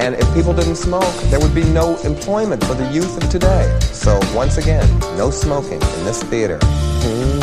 And 0.00 0.14
if 0.14 0.32
people 0.34 0.54
didn't 0.54 0.76
smoke, 0.76 1.14
there 1.24 1.38
would 1.38 1.54
be 1.54 1.64
no 1.64 1.98
employment 1.98 2.64
for 2.64 2.72
the 2.72 2.90
youth 2.90 3.22
of 3.22 3.28
today. 3.28 3.78
So 3.80 4.18
once 4.34 4.56
again, 4.56 4.88
no 5.18 5.30
smoking 5.30 5.80
in 5.80 6.04
this 6.06 6.22
theater. 6.22 6.58
Hmm. 6.62 7.39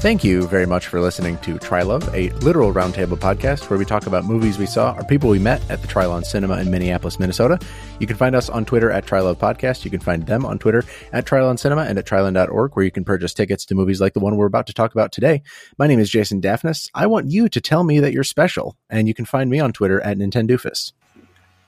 Thank 0.00 0.24
you 0.24 0.48
very 0.48 0.64
much 0.64 0.86
for 0.86 0.98
listening 0.98 1.36
to 1.40 1.58
Trylove, 1.58 2.08
a 2.14 2.34
literal 2.38 2.72
roundtable 2.72 3.18
podcast 3.18 3.68
where 3.68 3.78
we 3.78 3.84
talk 3.84 4.06
about 4.06 4.24
movies 4.24 4.56
we 4.56 4.64
saw 4.64 4.94
or 4.94 5.04
people 5.04 5.28
we 5.28 5.38
met 5.38 5.60
at 5.70 5.82
the 5.82 5.88
Trylon 5.88 6.24
Cinema 6.24 6.56
in 6.56 6.70
Minneapolis, 6.70 7.18
Minnesota. 7.18 7.58
You 7.98 8.06
can 8.06 8.16
find 8.16 8.34
us 8.34 8.48
on 8.48 8.64
Twitter 8.64 8.90
at 8.90 9.04
Trylove 9.04 9.36
Podcast. 9.36 9.84
You 9.84 9.90
can 9.90 10.00
find 10.00 10.26
them 10.26 10.46
on 10.46 10.58
Twitter 10.58 10.84
at 11.12 11.26
Trylon 11.26 11.58
Cinema 11.58 11.82
and 11.82 11.98
at 11.98 12.06
Trylon.org, 12.06 12.74
where 12.74 12.84
you 12.86 12.90
can 12.90 13.04
purchase 13.04 13.34
tickets 13.34 13.66
to 13.66 13.74
movies 13.74 14.00
like 14.00 14.14
the 14.14 14.20
one 14.20 14.36
we're 14.36 14.46
about 14.46 14.66
to 14.68 14.72
talk 14.72 14.92
about 14.92 15.12
today. 15.12 15.42
My 15.76 15.86
name 15.86 16.00
is 16.00 16.08
Jason 16.08 16.40
Daphnis. 16.40 16.90
I 16.94 17.06
want 17.06 17.30
you 17.30 17.50
to 17.50 17.60
tell 17.60 17.84
me 17.84 18.00
that 18.00 18.14
you're 18.14 18.24
special, 18.24 18.78
and 18.88 19.06
you 19.06 19.12
can 19.12 19.26
find 19.26 19.50
me 19.50 19.60
on 19.60 19.70
Twitter 19.70 20.00
at 20.00 20.16
Nintendoofus. 20.16 20.94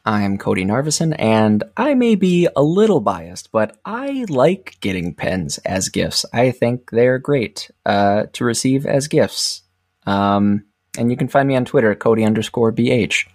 I'm 0.04 0.36
Cody 0.36 0.64
Narvison, 0.64 1.14
and 1.16 1.62
I 1.76 1.94
may 1.94 2.16
be 2.16 2.48
a 2.56 2.62
little 2.62 2.98
biased, 2.98 3.52
but 3.52 3.78
I 3.84 4.26
like 4.28 4.76
getting 4.80 5.14
pens 5.14 5.58
as 5.58 5.88
gifts. 5.88 6.26
I 6.32 6.50
think 6.50 6.90
they're 6.90 7.20
great 7.20 7.70
uh, 7.86 8.24
to 8.32 8.44
receive 8.44 8.84
as 8.84 9.06
gifts. 9.06 9.62
Um, 10.04 10.64
and 10.98 11.10
you 11.10 11.16
can 11.16 11.28
find 11.28 11.46
me 11.46 11.54
on 11.54 11.64
Twitter, 11.64 11.94
Cody 11.94 12.24
underscore 12.24 12.72
BH. 12.72 13.28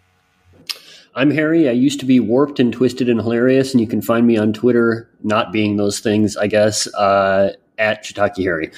I'm 1.15 1.31
Harry. 1.31 1.69
I 1.69 1.71
used 1.71 2.01
to 2.01 2.05
be 2.05 2.19
warped 2.19 2.59
and 2.59 2.73
twisted 2.73 3.07
and 3.07 3.21
hilarious, 3.21 3.71
and 3.71 3.79
you 3.79 3.87
can 3.87 4.01
find 4.01 4.27
me 4.27 4.35
on 4.35 4.51
Twitter, 4.51 5.09
not 5.23 5.53
being 5.53 5.77
those 5.77 6.01
things, 6.01 6.35
I 6.35 6.47
guess, 6.47 6.93
uh, 6.95 7.53
at 7.77 8.03
Shiitake 8.03 8.43
Harry. 8.43 8.71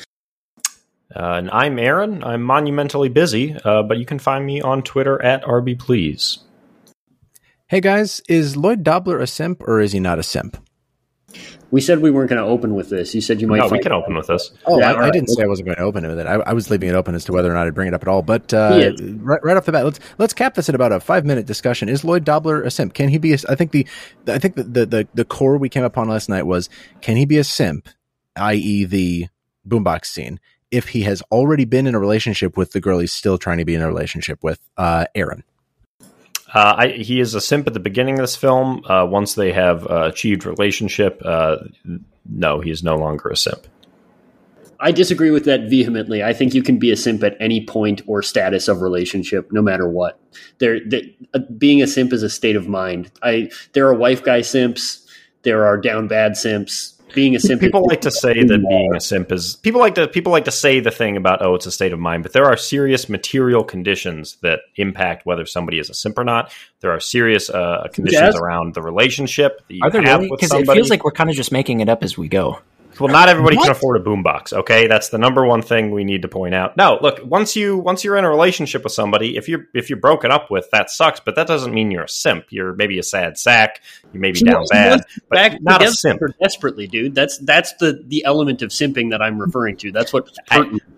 Uh, 1.15 1.33
and 1.33 1.49
I'm 1.49 1.79
Aaron. 1.79 2.23
I'm 2.23 2.43
monumentally 2.43 3.09
busy, 3.09 3.57
uh, 3.65 3.81
but 3.81 3.97
you 3.97 4.05
can 4.05 4.19
find 4.19 4.45
me 4.45 4.61
on 4.61 4.83
Twitter 4.83 5.19
at 5.23 5.43
RBPlease. 5.43 6.37
Hey 7.70 7.81
guys, 7.81 8.20
is 8.28 8.58
Lloyd 8.58 8.81
Dobler 8.81 9.20
a 9.20 9.28
simp 9.28 9.62
or 9.62 9.80
is 9.80 9.92
he 9.92 10.00
not 10.00 10.17
a 10.17 10.23
simp? 10.23 10.58
We 11.70 11.81
said 11.81 12.00
we 12.00 12.09
weren't 12.09 12.31
going 12.31 12.42
to 12.42 12.48
open 12.48 12.73
with 12.73 12.89
this. 12.89 13.14
You 13.14 13.22
said 13.22 13.42
you 13.42 13.48
might. 13.48 13.59
No, 13.59 13.67
we 13.67 13.78
can 13.78 13.92
open 13.92 14.16
with 14.16 14.25
this. 14.25 14.50
Oh, 14.66 14.80
yeah, 14.80 14.94
I, 14.94 15.06
I, 15.06 15.12
didn't 15.12 15.28
say 15.28 15.44
I 15.44 15.45
wasn't 15.45 15.67
going 15.67 15.78
to 15.78 15.84
open 15.84 16.08
with 16.08 16.17
it. 16.17 16.25
I, 16.25 16.38
I, 16.38 16.53
was 16.53 16.72
leaving 16.72 16.90
it 16.90 16.95
open 16.95 17.14
as 17.14 17.25
to 17.25 17.31
whether 17.31 17.47
or 17.47 17.53
not 17.53 17.67
I'd 17.67 17.75
bring 17.75 17.88
it 17.88 17.94
up 17.94 18.02
at 18.02 18.08
all. 18.08 18.23
But 18.23 18.52
uh, 18.56 18.92
right, 19.20 19.40
right 19.44 19.56
off 19.56 19.66
the 19.66 19.72
bat, 19.72 19.86
let's 19.86 20.00
let's 20.17 20.34
cap 20.34 20.56
this 20.56 20.67
at 20.67 20.73
about 20.73 20.92
a 20.92 21.00
five 21.00 21.28
minute 21.28 21.45
discussion. 21.45 21.90
Is 21.90 22.03
Lloyd 22.03 22.23
Dobler 22.23 22.64
a 22.64 22.72
simp? 22.72 22.95
Can 22.95 23.08
he 23.08 23.20
be? 23.20 23.34
A, 23.34 23.38
I 23.47 23.53
think 23.53 23.72
the 23.72 23.86
I 24.25 24.40
think 24.40 24.56
the, 24.56 24.64
the 24.64 24.86
the 24.88 25.08
the 25.14 25.25
core 25.25 25.59
we 25.59 25.70
came 25.70 25.84
upon 25.84 26.09
last 26.09 26.28
night 26.28 26.47
was 26.47 26.72
can 27.02 27.17
he 27.17 27.25
be 27.25 27.38
a 27.38 27.44
simp, 27.44 27.88
i.e. 28.36 28.86
the 28.86 29.28
boombox 29.67 30.06
scene, 30.06 30.40
if 30.72 30.88
he 30.88 31.03
has 31.03 31.22
already 31.31 31.66
been 31.66 31.86
in 31.86 31.94
a 31.94 32.00
relationship 32.00 32.58
with 32.58 32.72
the 32.72 32.81
girl 32.81 32.97
he's 32.97 33.12
still 33.12 33.38
trying 33.38 33.59
to 33.59 33.66
be 33.66 33.75
in 33.75 33.84
a 33.84 33.88
relationship 33.88 34.40
with, 34.42 34.59
uh, 34.75 35.06
Aaron. 35.14 35.44
Uh, 36.53 36.75
I, 36.78 36.88
he 36.89 37.19
is 37.19 37.36
a 37.36 37.42
simp 37.42 37.67
at 37.67 37.73
the 37.73 37.80
beginning 37.80 38.16
of 38.16 38.23
this 38.23 38.36
film. 38.36 38.84
Uh, 38.85 39.06
once 39.06 39.35
they 39.35 39.51
have 39.51 39.85
uh, 39.88 40.03
achieved 40.03 40.46
relationship, 40.46 41.22
uh, 41.23 41.57
no, 42.28 42.59
he 42.59 42.72
is 42.72 42.84
no 42.84 42.96
longer 42.96 43.29
a 43.29 43.38
simp. 43.38 43.68
I 44.81 44.91
disagree 44.91 45.29
with 45.29 45.44
that 45.46 45.69
vehemently. 45.69 46.23
I 46.23 46.31
think 46.34 46.53
you 46.53 46.63
can 46.63 46.79
be 46.79 46.90
a 46.91 46.96
simp 46.96 47.22
at 47.23 47.35
any 47.40 47.66
point 47.66 48.01
or 48.07 48.23
status 48.23 48.68
of 48.68 48.81
relationship, 48.81 49.51
no 49.51 49.62
matter 49.62 49.90
what. 49.90 50.19
There, 50.59 50.79
uh, 51.34 51.40
being 51.57 51.81
a 51.81 51.88
simp 51.88 52.13
is 52.13 52.23
a 52.23 52.29
state 52.29 52.56
of 52.56 52.68
mind. 52.68 53.12
I 53.22 53.52
there 53.73 53.88
are 53.88 53.94
wife 53.94 54.23
guy 54.23 54.41
simps, 54.41 55.06
there 55.44 55.66
are 55.66 55.78
down 55.78 56.07
bad 56.07 56.38
simps 56.38 56.98
being 57.14 57.36
a 57.36 57.40
simp. 57.40 57.62
People 57.62 57.86
like 57.86 58.02
to 58.02 58.12
say 58.12 58.44
that 58.44 58.66
being 58.68 58.96
a 58.96 59.00
simp 59.00 59.31
is 59.31 59.56
people 59.58 59.80
like 59.80 59.96
to 59.96 60.08
people 60.08 60.31
like 60.31 60.46
to 60.46 60.52
say 60.52 60.80
the 60.80 60.92
thing 60.92 61.18
about 61.18 61.42
oh 61.42 61.56
it's 61.56 61.66
a 61.66 61.72
state 61.72 61.94
of 61.94 62.00
mind, 62.00 62.24
but 62.24 62.34
there 62.34 62.46
are 62.46 62.58
serious 62.58 63.09
material 63.09 63.64
conditions 63.64 64.38
that 64.42 64.62
impact 64.75 65.25
whether 65.25 65.46
somebody 65.46 65.80
is 65.80 65.90
a 65.90 65.94
simp 65.94 66.18
or 66.18 66.24
not. 66.24 66.52
There 66.81 66.92
are 66.92 67.00
serious 67.00 67.50
uh, 67.50 67.88
conditions 67.94 68.22
yes. 68.22 68.36
around 68.36 68.74
the 68.74 68.81
relationship 68.81 69.68
that 69.68 69.74
you 69.74 69.81
are 69.84 69.90
there 69.90 70.02
have 70.03 70.22
really? 70.22 70.31
Because 70.36 70.53
it 70.53 70.68
feels 70.68 70.90
like 70.90 71.03
we're 71.03 71.12
kind 71.12 71.30
of 71.30 71.36
just 71.36 71.52
making 71.52 71.80
it 71.80 71.90
up 71.90 72.03
as 72.03 72.18
we 72.18 72.28
go. 72.28 72.59
Well, 72.99 73.11
not 73.11 73.29
everybody 73.29 73.55
what? 73.57 73.63
can 73.63 73.71
afford 73.71 74.01
a 74.01 74.03
boombox. 74.03 74.53
Okay, 74.53 74.87
that's 74.87 75.09
the 75.09 75.17
number 75.17 75.45
one 75.45 75.61
thing 75.61 75.91
we 75.91 76.03
need 76.03 76.21
to 76.23 76.27
point 76.27 76.53
out. 76.53 76.77
No, 76.77 76.99
look, 77.01 77.19
once 77.23 77.55
you 77.55 77.77
once 77.77 78.03
you're 78.03 78.17
in 78.17 78.25
a 78.25 78.29
relationship 78.29 78.83
with 78.83 78.93
somebody, 78.93 79.37
if 79.37 79.47
you're 79.47 79.67
if 79.73 79.89
you're 79.89 79.99
broken 79.99 80.31
up 80.31 80.51
with, 80.51 80.69
that 80.71 80.89
sucks. 80.89 81.19
But 81.19 81.35
that 81.35 81.47
doesn't 81.47 81.73
mean 81.73 81.91
you're 81.91 82.03
a 82.03 82.09
simp. 82.09 82.45
You're 82.49 82.73
maybe 82.73 82.99
a 82.99 83.03
sad 83.03 83.37
sack. 83.37 83.81
You 84.13 84.19
may 84.19 84.31
be 84.31 84.41
down 84.41 84.65
bad, 84.69 85.01
but 85.29 85.35
back 85.35 85.61
not 85.61 85.83
a 85.83 85.91
simp. 85.91 86.21
Desperately, 86.41 86.87
dude. 86.87 87.15
That's 87.15 87.37
that's 87.39 87.73
the 87.75 88.03
the 88.07 88.25
element 88.25 88.61
of 88.61 88.69
simping 88.69 89.11
that 89.11 89.21
I'm 89.21 89.39
referring 89.39 89.77
to. 89.77 89.91
That's 89.91 90.13
what 90.13 90.29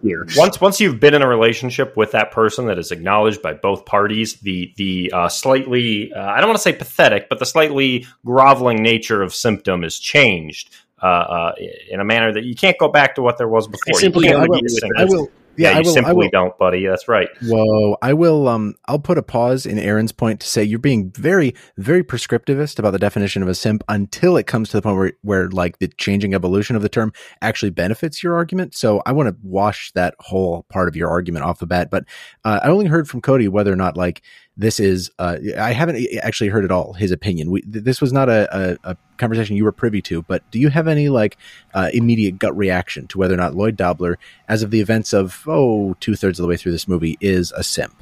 here. 0.02 0.28
Once 0.36 0.60
once 0.60 0.80
you've 0.80 1.00
been 1.00 1.14
in 1.14 1.22
a 1.22 1.28
relationship 1.28 1.96
with 1.96 2.12
that 2.12 2.32
person 2.32 2.68
that 2.68 2.80
is 2.80 2.92
acknowledged 2.92 3.42
by 3.42 3.54
both 3.54 3.86
parties, 3.86 4.36
the 4.36 4.74
the 4.78 5.12
uh, 5.14 5.30
slightly 5.30 6.14
uh, 6.14 6.24
I 6.24 6.40
don't 6.40 6.50
want 6.50 6.58
to 6.58 6.64
say 6.64 6.74
pathetic, 6.74 7.30
but 7.30 7.40
the 7.40 7.46
slightly 7.46 8.08
groveling 8.26 8.82
nature 8.82 9.22
of 9.22 9.34
symptom 9.34 9.84
is 9.84 10.00
changed 10.00 10.70
uh, 11.02 11.06
uh, 11.06 11.56
in 11.90 12.00
a 12.00 12.06
manner 12.06 12.32
that 12.34 12.44
you 12.44 12.56
can't 12.56 12.78
go 12.78 12.88
back 12.88 13.16
to 13.16 13.22
what 13.22 13.38
there 13.38 13.48
was 13.48 13.68
before. 13.68 13.96
I 13.96 14.00
simply 14.00 14.30
I 14.30 14.46
will, 14.46 14.62
I 14.98 15.06
will, 15.06 15.30
yeah, 15.58 15.72
yeah 15.72 15.78
you 15.80 15.84
will, 15.86 15.94
simply 15.94 16.30
don't, 16.30 16.58
buddy. 16.58 16.86
That's 16.86 17.08
right. 17.08 17.28
Whoa, 17.42 17.98
I 18.02 18.14
will. 18.14 18.48
Um, 18.48 18.76
I'll 18.88 19.00
put 19.00 19.18
a 19.18 19.24
pause 19.24 19.66
in 19.66 19.80
Aaron's 19.80 20.12
point 20.12 20.40
to 20.42 20.48
say 20.48 20.64
you're 20.64 20.80
being 20.80 21.12
very, 21.12 21.56
very 21.78 22.04
prescriptivist 22.04 22.80
about 22.80 22.92
the 22.92 23.00
definition 23.00 23.42
of 23.42 23.50
a 23.50 23.56
simp 23.56 23.84
until 23.90 24.38
it 24.38 24.48
comes 24.48 24.70
to 24.70 24.78
the 24.78 24.82
point 24.82 24.98
where, 24.98 25.14
where 25.22 25.50
like 25.50 25.80
the 25.80 25.88
changing 25.88 26.34
evolution 26.34 26.76
of 26.76 26.82
the 26.82 26.90
term 26.90 27.12
actually 27.42 27.72
benefits 27.72 28.24
your 28.24 28.36
argument. 28.36 28.76
So 28.76 29.02
I 29.06 29.12
want 29.12 29.30
to 29.30 29.36
wash 29.44 29.92
that 29.94 30.16
whole 30.20 30.64
part 30.70 30.88
of 30.88 30.96
your 30.96 31.10
argument 31.10 31.46
off 31.46 31.60
the 31.60 31.68
bat. 31.68 31.90
But 31.90 32.06
uh, 32.46 32.62
I 32.64 32.70
only 32.70 32.86
heard 32.86 33.10
from 33.10 33.22
Cody 33.22 33.48
whether 33.48 33.74
or 33.74 33.78
not 33.78 33.98
like 33.98 34.22
this 34.62 34.80
is 34.80 35.12
uh, 35.18 35.38
I 35.58 35.74
haven't 35.74 36.06
actually 36.22 36.50
heard 36.50 36.64
at 36.64 36.72
all 36.72 36.94
his 36.94 37.12
opinion. 37.12 37.50
We, 37.50 37.64
this 37.66 38.00
was 38.00 38.14
not 38.14 38.30
a, 38.30 38.48
a, 38.56 38.92
a, 38.92 38.98
conversation 39.18 39.56
you 39.56 39.64
were 39.64 39.72
privy 39.72 40.02
to, 40.04 40.22
but 40.24 40.50
do 40.52 40.60
you 40.60 40.70
have 40.70 40.88
any 40.88 41.10
like 41.10 41.38
uh, 41.74 41.90
immediate 41.94 42.40
gut 42.40 42.56
reaction 42.56 43.08
to 43.08 43.18
whether 43.18 43.34
or 43.34 43.38
not 43.38 43.56
Lloyd 43.56 43.76
Dobler, 43.76 44.18
as 44.48 44.64
of 44.64 44.72
the 44.72 44.80
events 44.80 45.14
of 45.14 45.44
oh 45.48 45.96
two 46.00 46.16
thirds 46.16 46.40
of 46.40 46.44
the 46.44 46.48
way 46.48 46.58
through 46.58 46.72
this 46.72 46.88
movie, 46.88 47.18
is 47.20 47.52
a 47.54 47.64
simp? 47.64 47.96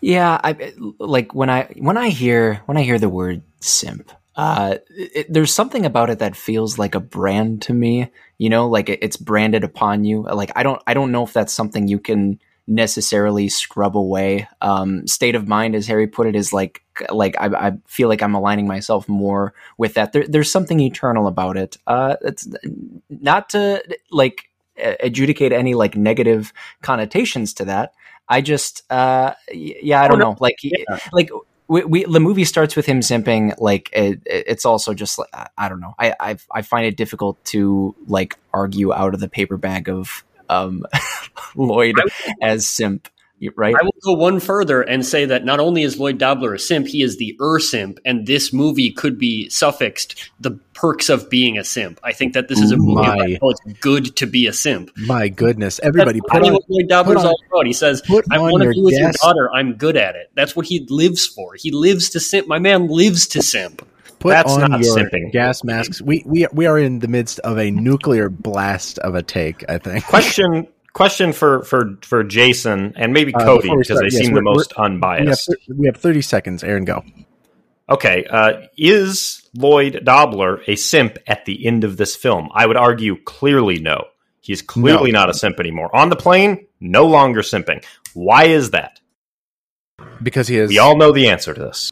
Yeah, 0.00 0.40
I 0.42 0.74
like 0.98 1.34
when 1.34 1.48
I 1.48 1.72
when 1.78 1.96
I 1.96 2.08
hear 2.08 2.62
when 2.66 2.76
I 2.76 2.82
hear 2.82 2.98
the 2.98 3.08
word 3.08 3.42
simp. 3.60 4.10
Uh, 4.34 4.78
it, 4.90 5.32
there's 5.32 5.52
something 5.52 5.84
about 5.84 6.10
it 6.10 6.20
that 6.20 6.36
feels 6.36 6.78
like 6.78 6.94
a 6.94 7.00
brand 7.00 7.62
to 7.62 7.74
me. 7.74 8.10
You 8.36 8.50
know, 8.50 8.68
like 8.68 8.88
it, 8.88 8.98
it's 9.02 9.16
branded 9.16 9.64
upon 9.64 10.04
you. 10.04 10.22
Like 10.22 10.50
I 10.56 10.64
don't 10.64 10.82
I 10.86 10.94
don't 10.94 11.12
know 11.12 11.24
if 11.24 11.32
that's 11.32 11.52
something 11.52 11.86
you 11.86 12.00
can 12.00 12.40
necessarily 12.68 13.48
scrub 13.48 13.96
away. 13.96 14.46
Um, 14.60 15.06
state 15.06 15.34
of 15.34 15.48
mind, 15.48 15.74
as 15.74 15.86
Harry 15.86 16.06
put 16.06 16.26
it, 16.26 16.36
is 16.36 16.52
like 16.52 16.82
like 17.10 17.36
I, 17.40 17.68
I 17.68 17.72
feel 17.86 18.08
like 18.08 18.22
I'm 18.22 18.34
aligning 18.34 18.66
myself 18.66 19.08
more 19.08 19.54
with 19.78 19.94
that. 19.94 20.12
There, 20.12 20.26
there's 20.26 20.52
something 20.52 20.78
eternal 20.78 21.26
about 21.26 21.56
it. 21.56 21.76
Uh, 21.86 22.16
it's 22.22 22.48
not 23.08 23.50
to 23.50 23.82
like 24.10 24.50
adjudicate 24.78 25.52
any 25.52 25.74
like 25.74 25.96
negative 25.96 26.52
connotations 26.82 27.54
to 27.54 27.64
that. 27.66 27.94
I 28.28 28.42
just, 28.42 28.84
uh, 28.92 29.34
yeah, 29.50 30.02
I 30.02 30.08
don't 30.08 30.20
oh, 30.20 30.24
no. 30.24 30.30
know. 30.32 30.36
Like, 30.38 30.56
yeah. 30.62 30.98
like 31.12 31.30
we, 31.66 31.84
we, 31.84 32.04
the 32.04 32.20
movie 32.20 32.44
starts 32.44 32.76
with 32.76 32.84
him 32.84 33.00
simping. 33.00 33.58
Like, 33.58 33.90
it, 33.92 34.20
it's 34.26 34.66
also 34.66 34.92
just 34.92 35.18
like 35.18 35.28
I 35.56 35.68
don't 35.68 35.80
know. 35.80 35.94
I, 35.98 36.14
I 36.20 36.36
I 36.50 36.62
find 36.62 36.86
it 36.86 36.96
difficult 36.96 37.42
to 37.46 37.94
like 38.06 38.36
argue 38.52 38.92
out 38.92 39.14
of 39.14 39.20
the 39.20 39.28
paper 39.28 39.56
bag 39.56 39.88
of 39.88 40.24
um, 40.48 40.84
Lloyd 41.56 41.96
as 42.42 42.68
simp. 42.68 43.08
Right. 43.56 43.74
I 43.74 43.84
will 43.84 43.94
go 44.02 44.14
one 44.14 44.40
further 44.40 44.82
and 44.82 45.06
say 45.06 45.24
that 45.26 45.44
not 45.44 45.60
only 45.60 45.84
is 45.84 45.98
Lloyd 45.98 46.18
Dobler 46.18 46.54
a 46.54 46.58
simp, 46.58 46.88
he 46.88 47.02
is 47.02 47.18
the 47.18 47.36
ur 47.40 47.60
simp, 47.60 48.00
and 48.04 48.26
this 48.26 48.52
movie 48.52 48.90
could 48.90 49.16
be 49.16 49.48
suffixed 49.48 50.30
the 50.40 50.52
perks 50.74 51.08
of 51.08 51.30
being 51.30 51.56
a 51.56 51.62
simp. 51.62 52.00
I 52.02 52.12
think 52.12 52.32
that 52.34 52.48
this 52.48 52.60
is 52.60 52.72
a 52.72 52.76
movie 52.76 52.94
my, 52.94 53.14
about 53.14 53.40
how 53.40 53.50
it's 53.50 53.78
good 53.80 54.16
to 54.16 54.26
be 54.26 54.48
a 54.48 54.52
simp. 54.52 54.90
My 54.96 55.28
goodness, 55.28 55.78
everybody! 55.84 56.18
That's 56.18 56.32
put 56.32 56.46
on, 56.46 56.52
what 56.52 56.64
Lloyd 56.68 56.88
Dobler's 56.88 57.24
all 57.24 57.40
about. 57.52 57.66
He 57.66 57.72
says, 57.72 58.02
"I 58.28 58.38
want 58.38 58.62
to 58.64 58.70
be 58.70 58.82
with 58.82 58.98
your 58.98 59.12
daughter. 59.22 59.50
I'm 59.52 59.74
good 59.74 59.96
at 59.96 60.16
it." 60.16 60.30
That's 60.34 60.56
what 60.56 60.66
he 60.66 60.84
lives 60.90 61.26
for. 61.26 61.54
He 61.54 61.70
lives 61.70 62.10
to 62.10 62.20
simp. 62.20 62.48
My 62.48 62.58
man 62.58 62.88
lives 62.88 63.28
to 63.28 63.42
simp. 63.42 63.86
Put 64.18 64.30
That's 64.30 64.52
on 64.52 64.82
your 64.82 64.96
simping. 64.96 65.30
gas 65.30 65.62
masks. 65.62 66.02
We 66.02 66.24
we 66.26 66.48
we 66.52 66.66
are 66.66 66.76
in 66.76 66.98
the 66.98 67.08
midst 67.08 67.38
of 67.40 67.56
a 67.56 67.70
nuclear 67.70 68.28
blast 68.28 68.98
of 68.98 69.14
a 69.14 69.22
take. 69.22 69.64
I 69.68 69.78
think. 69.78 70.04
Question 70.06 70.66
question 70.98 71.32
for 71.32 71.62
for 71.62 71.96
for 72.02 72.22
Jason 72.24 72.92
and 72.96 73.12
maybe 73.12 73.32
Uh, 73.34 73.38
Cody 73.44 73.70
because 73.70 73.98
they 74.00 74.06
yes, 74.10 74.16
seem 74.26 74.34
the 74.34 74.42
most 74.42 74.72
We 74.76 74.82
have, 74.82 74.90
unbiased. 74.92 75.54
we 75.74 75.86
have 75.86 75.96
30 75.96 76.20
seconds. 76.22 76.62
Aaron, 76.64 76.84
go. 76.84 77.02
Okay, 77.88 78.24
uh, 78.28 78.66
is 78.76 79.48
Lloyd 79.54 80.02
Dobler 80.04 80.60
a 80.66 80.76
simp 80.76 81.16
at 81.26 81.46
the 81.46 81.66
end 81.66 81.84
of 81.84 81.96
this 81.96 82.14
film? 82.14 82.50
I 82.52 82.66
would 82.66 82.76
argue 82.76 83.16
clearly 83.24 83.78
no. 83.78 84.04
He's 84.42 84.60
clearly 84.60 85.10
not 85.12 85.30
a 85.30 85.34
simp 85.34 85.58
anymore. 85.60 85.94
On 85.96 86.10
the 86.10 86.16
plane, 86.16 86.66
no 86.80 87.06
longer 87.06 87.40
simping. 87.42 87.82
Why 88.14 88.44
is 88.44 88.70
that? 88.72 89.00
Because 90.22 90.48
he 90.48 90.56
has 90.56 90.68
We 90.68 90.78
all 90.78 90.96
know 90.96 91.12
the 91.12 91.28
answer 91.28 91.54
to 91.54 91.60
this. 91.60 91.90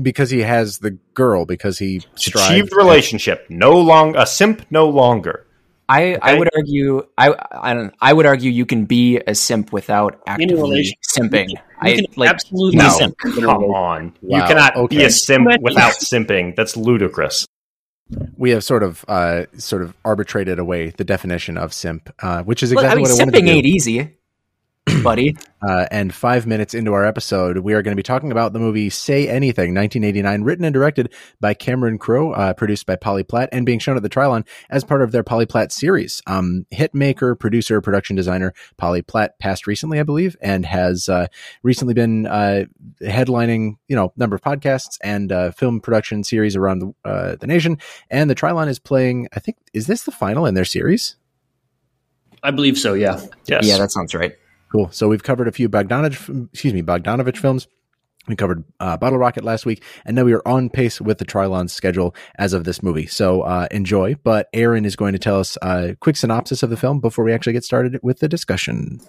because 0.00 0.30
he 0.30 0.40
has 0.40 0.78
the 0.78 0.92
girl 1.14 1.44
because 1.44 1.78
he 1.78 2.02
Achieved 2.16 2.72
relationship, 2.74 3.46
no 3.50 3.78
long 3.78 4.16
a 4.16 4.26
simp, 4.26 4.64
no 4.70 4.88
longer. 4.88 5.46
I, 5.90 6.16
I 6.22 6.38
would 6.38 6.48
argue 6.56 7.06
I 7.18 7.34
I 7.50 7.74
don't 7.74 7.92
I 8.00 8.12
would 8.12 8.26
argue 8.26 8.50
you 8.50 8.64
can 8.64 8.84
be 8.84 9.18
a 9.26 9.34
simp 9.34 9.72
without 9.72 10.20
actively 10.26 10.54
relation- 10.54 10.98
simping. 11.18 11.48
You 11.50 11.56
I 11.80 11.94
can 11.96 12.04
like 12.16 12.30
absolutely 12.30 12.76
no. 12.78 12.88
simp. 12.90 13.16
Come 13.18 13.32
relationship. 13.32 13.74
on, 13.74 14.02
you 14.22 14.28
Wow, 14.38 14.46
cannot 14.46 14.90
be 14.90 15.02
a 15.04 15.10
simp 15.10 15.48
without 15.60 15.94
simping. 15.94 16.54
That's 16.56 16.76
ludicrous. 16.76 17.46
we 18.36 18.50
have 18.50 18.62
sort 18.64 18.82
of 18.82 19.04
uh 19.08 19.46
sort 19.56 19.82
of 19.82 19.94
arbitrated 20.04 20.58
away 20.58 20.90
the 20.90 21.04
definition 21.04 21.56
of 21.56 21.72
simp 21.72 22.12
uh 22.20 22.42
which 22.42 22.62
is 22.62 22.74
Well, 22.74 22.84
exactly 22.84 22.92
I 22.92 22.94
mean 22.96 23.02
what 23.02 23.10
I 23.20 23.24
wanted 23.24 23.34
to 23.34 23.40
simping 23.40 23.46
do. 23.46 23.52
ain't 23.58 23.66
easy, 23.66 24.16
buddy. 25.02 25.36
Uh, 25.62 25.86
and 25.90 26.14
five 26.14 26.46
minutes 26.46 26.74
into 26.74 26.92
our 26.94 27.04
episode, 27.04 27.58
we 27.58 27.74
are 27.74 27.82
going 27.82 27.92
to 27.92 27.96
be 27.96 28.02
talking 28.02 28.32
about 28.32 28.52
the 28.52 28.58
movie 28.58 28.88
Say 28.88 29.28
Anything, 29.28 29.74
1989, 29.74 30.42
written 30.42 30.64
and 30.64 30.72
directed 30.72 31.12
by 31.40 31.54
Cameron 31.54 31.98
Crowe, 31.98 32.32
uh, 32.32 32.54
produced 32.54 32.86
by 32.86 32.96
Polly 32.96 33.22
Platt, 33.22 33.50
and 33.52 33.66
being 33.66 33.78
shown 33.78 33.96
at 33.96 34.02
the 34.02 34.08
Trylon 34.08 34.46
as 34.70 34.84
part 34.84 35.02
of 35.02 35.12
their 35.12 35.22
Polly 35.22 35.46
Platt 35.46 35.70
series. 35.70 36.22
Um, 36.26 36.66
hit 36.70 36.94
maker, 36.94 37.34
producer, 37.34 37.80
production 37.80 38.16
designer 38.16 38.54
Polly 38.78 39.02
Platt 39.02 39.38
passed 39.38 39.66
recently, 39.66 40.00
I 40.00 40.02
believe, 40.02 40.36
and 40.40 40.64
has 40.64 41.08
uh, 41.08 41.26
recently 41.62 41.94
been 41.94 42.26
uh, 42.26 42.64
headlining, 43.02 43.76
you 43.88 43.96
know, 43.96 44.12
number 44.16 44.36
of 44.36 44.42
podcasts 44.42 44.98
and 45.02 45.30
uh, 45.30 45.50
film 45.50 45.80
production 45.80 46.24
series 46.24 46.56
around 46.56 46.78
the, 46.78 46.94
uh, 47.04 47.36
the 47.36 47.46
nation. 47.46 47.78
And 48.10 48.30
the 48.30 48.34
Trylon 48.34 48.68
is 48.68 48.78
playing, 48.78 49.28
I 49.34 49.40
think, 49.40 49.58
is 49.74 49.86
this 49.86 50.04
the 50.04 50.12
final 50.12 50.46
in 50.46 50.54
their 50.54 50.64
series? 50.64 51.16
I 52.42 52.50
believe 52.50 52.78
so. 52.78 52.94
Yeah. 52.94 53.20
Yes. 53.46 53.66
Yeah, 53.66 53.76
that 53.76 53.90
sounds 53.90 54.14
right. 54.14 54.36
Cool. 54.70 54.90
So 54.92 55.08
we've 55.08 55.22
covered 55.22 55.48
a 55.48 55.52
few 55.52 55.68
Bogdanovich, 55.68 56.50
excuse 56.52 56.72
me, 56.72 56.82
Bogdanovich 56.82 57.36
films. 57.36 57.66
We 58.28 58.36
covered 58.36 58.64
uh, 58.78 58.96
Bottle 58.96 59.18
Rocket 59.18 59.42
last 59.42 59.66
week, 59.66 59.82
and 60.04 60.14
now 60.14 60.24
we 60.24 60.34
are 60.34 60.46
on 60.46 60.70
pace 60.70 61.00
with 61.00 61.18
the 61.18 61.24
Trylon 61.24 61.68
schedule 61.68 62.14
as 62.36 62.52
of 62.52 62.64
this 62.64 62.82
movie. 62.82 63.06
So 63.06 63.42
uh, 63.42 63.66
enjoy. 63.70 64.14
But 64.22 64.48
Aaron 64.52 64.84
is 64.84 64.94
going 64.94 65.14
to 65.14 65.18
tell 65.18 65.40
us 65.40 65.58
a 65.62 65.96
quick 66.00 66.16
synopsis 66.16 66.62
of 66.62 66.70
the 66.70 66.76
film 66.76 67.00
before 67.00 67.24
we 67.24 67.32
actually 67.32 67.54
get 67.54 67.64
started 67.64 67.98
with 68.02 68.20
the 68.20 68.28
discussion. 68.28 69.00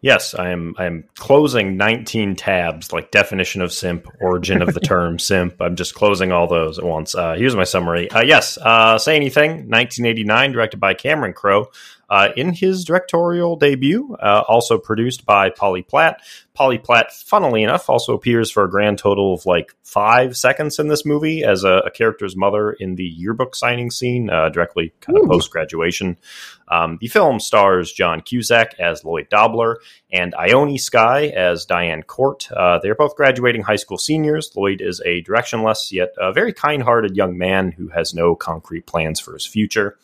Yes, 0.00 0.34
I 0.34 0.50
am. 0.50 0.74
I 0.78 0.84
am 0.84 1.04
closing 1.16 1.76
19 1.76 2.36
tabs, 2.36 2.92
like 2.92 3.10
definition 3.10 3.62
of 3.62 3.72
simp, 3.72 4.06
origin 4.20 4.62
of 4.62 4.72
the 4.72 4.80
term 4.84 5.18
simp. 5.18 5.56
I'm 5.60 5.74
just 5.74 5.94
closing 5.94 6.30
all 6.30 6.46
those 6.46 6.78
at 6.78 6.84
once. 6.84 7.16
Uh, 7.16 7.34
here's 7.34 7.56
my 7.56 7.64
summary. 7.64 8.08
Uh, 8.10 8.22
yes, 8.22 8.58
uh, 8.58 8.98
say 8.98 9.16
anything. 9.16 9.50
1989, 9.68 10.52
directed 10.52 10.78
by 10.78 10.94
Cameron 10.94 11.32
Crowe. 11.32 11.66
Uh, 12.10 12.28
in 12.36 12.54
his 12.54 12.84
directorial 12.84 13.56
debut, 13.56 14.16
uh, 14.22 14.42
also 14.48 14.78
produced 14.78 15.26
by 15.26 15.50
Polly 15.50 15.82
Platt. 15.82 16.22
Polly 16.54 16.78
Platt, 16.78 17.12
funnily 17.12 17.62
enough, 17.62 17.88
also 17.88 18.14
appears 18.14 18.50
for 18.50 18.64
a 18.64 18.70
grand 18.70 18.98
total 18.98 19.34
of 19.34 19.46
like 19.46 19.74
five 19.84 20.36
seconds 20.36 20.78
in 20.78 20.88
this 20.88 21.04
movie 21.04 21.44
as 21.44 21.64
a, 21.64 21.82
a 21.86 21.90
character's 21.90 22.36
mother 22.36 22.72
in 22.72 22.96
the 22.96 23.04
yearbook 23.04 23.54
signing 23.54 23.90
scene, 23.90 24.30
uh, 24.30 24.48
directly 24.48 24.92
kind 25.00 25.18
of 25.18 25.28
post 25.28 25.50
graduation. 25.50 26.16
Um, 26.68 26.98
the 27.00 27.08
film 27.08 27.40
stars 27.40 27.92
John 27.92 28.20
Cusack 28.20 28.74
as 28.78 29.04
Lloyd 29.04 29.28
Dobler 29.28 29.78
and 30.10 30.34
Ione 30.34 30.78
Skye 30.78 31.28
as 31.28 31.64
Diane 31.64 32.02
Court. 32.02 32.50
Uh, 32.50 32.78
they 32.82 32.88
are 32.88 32.94
both 32.94 33.16
graduating 33.16 33.62
high 33.62 33.76
school 33.76 33.98
seniors. 33.98 34.50
Lloyd 34.56 34.80
is 34.80 35.00
a 35.04 35.22
directionless 35.22 35.92
yet 35.92 36.14
a 36.18 36.32
very 36.32 36.52
kind 36.52 36.82
hearted 36.82 37.16
young 37.16 37.38
man 37.38 37.72
who 37.72 37.88
has 37.88 38.14
no 38.14 38.34
concrete 38.34 38.86
plans 38.86 39.20
for 39.20 39.34
his 39.34 39.46
future. 39.46 39.96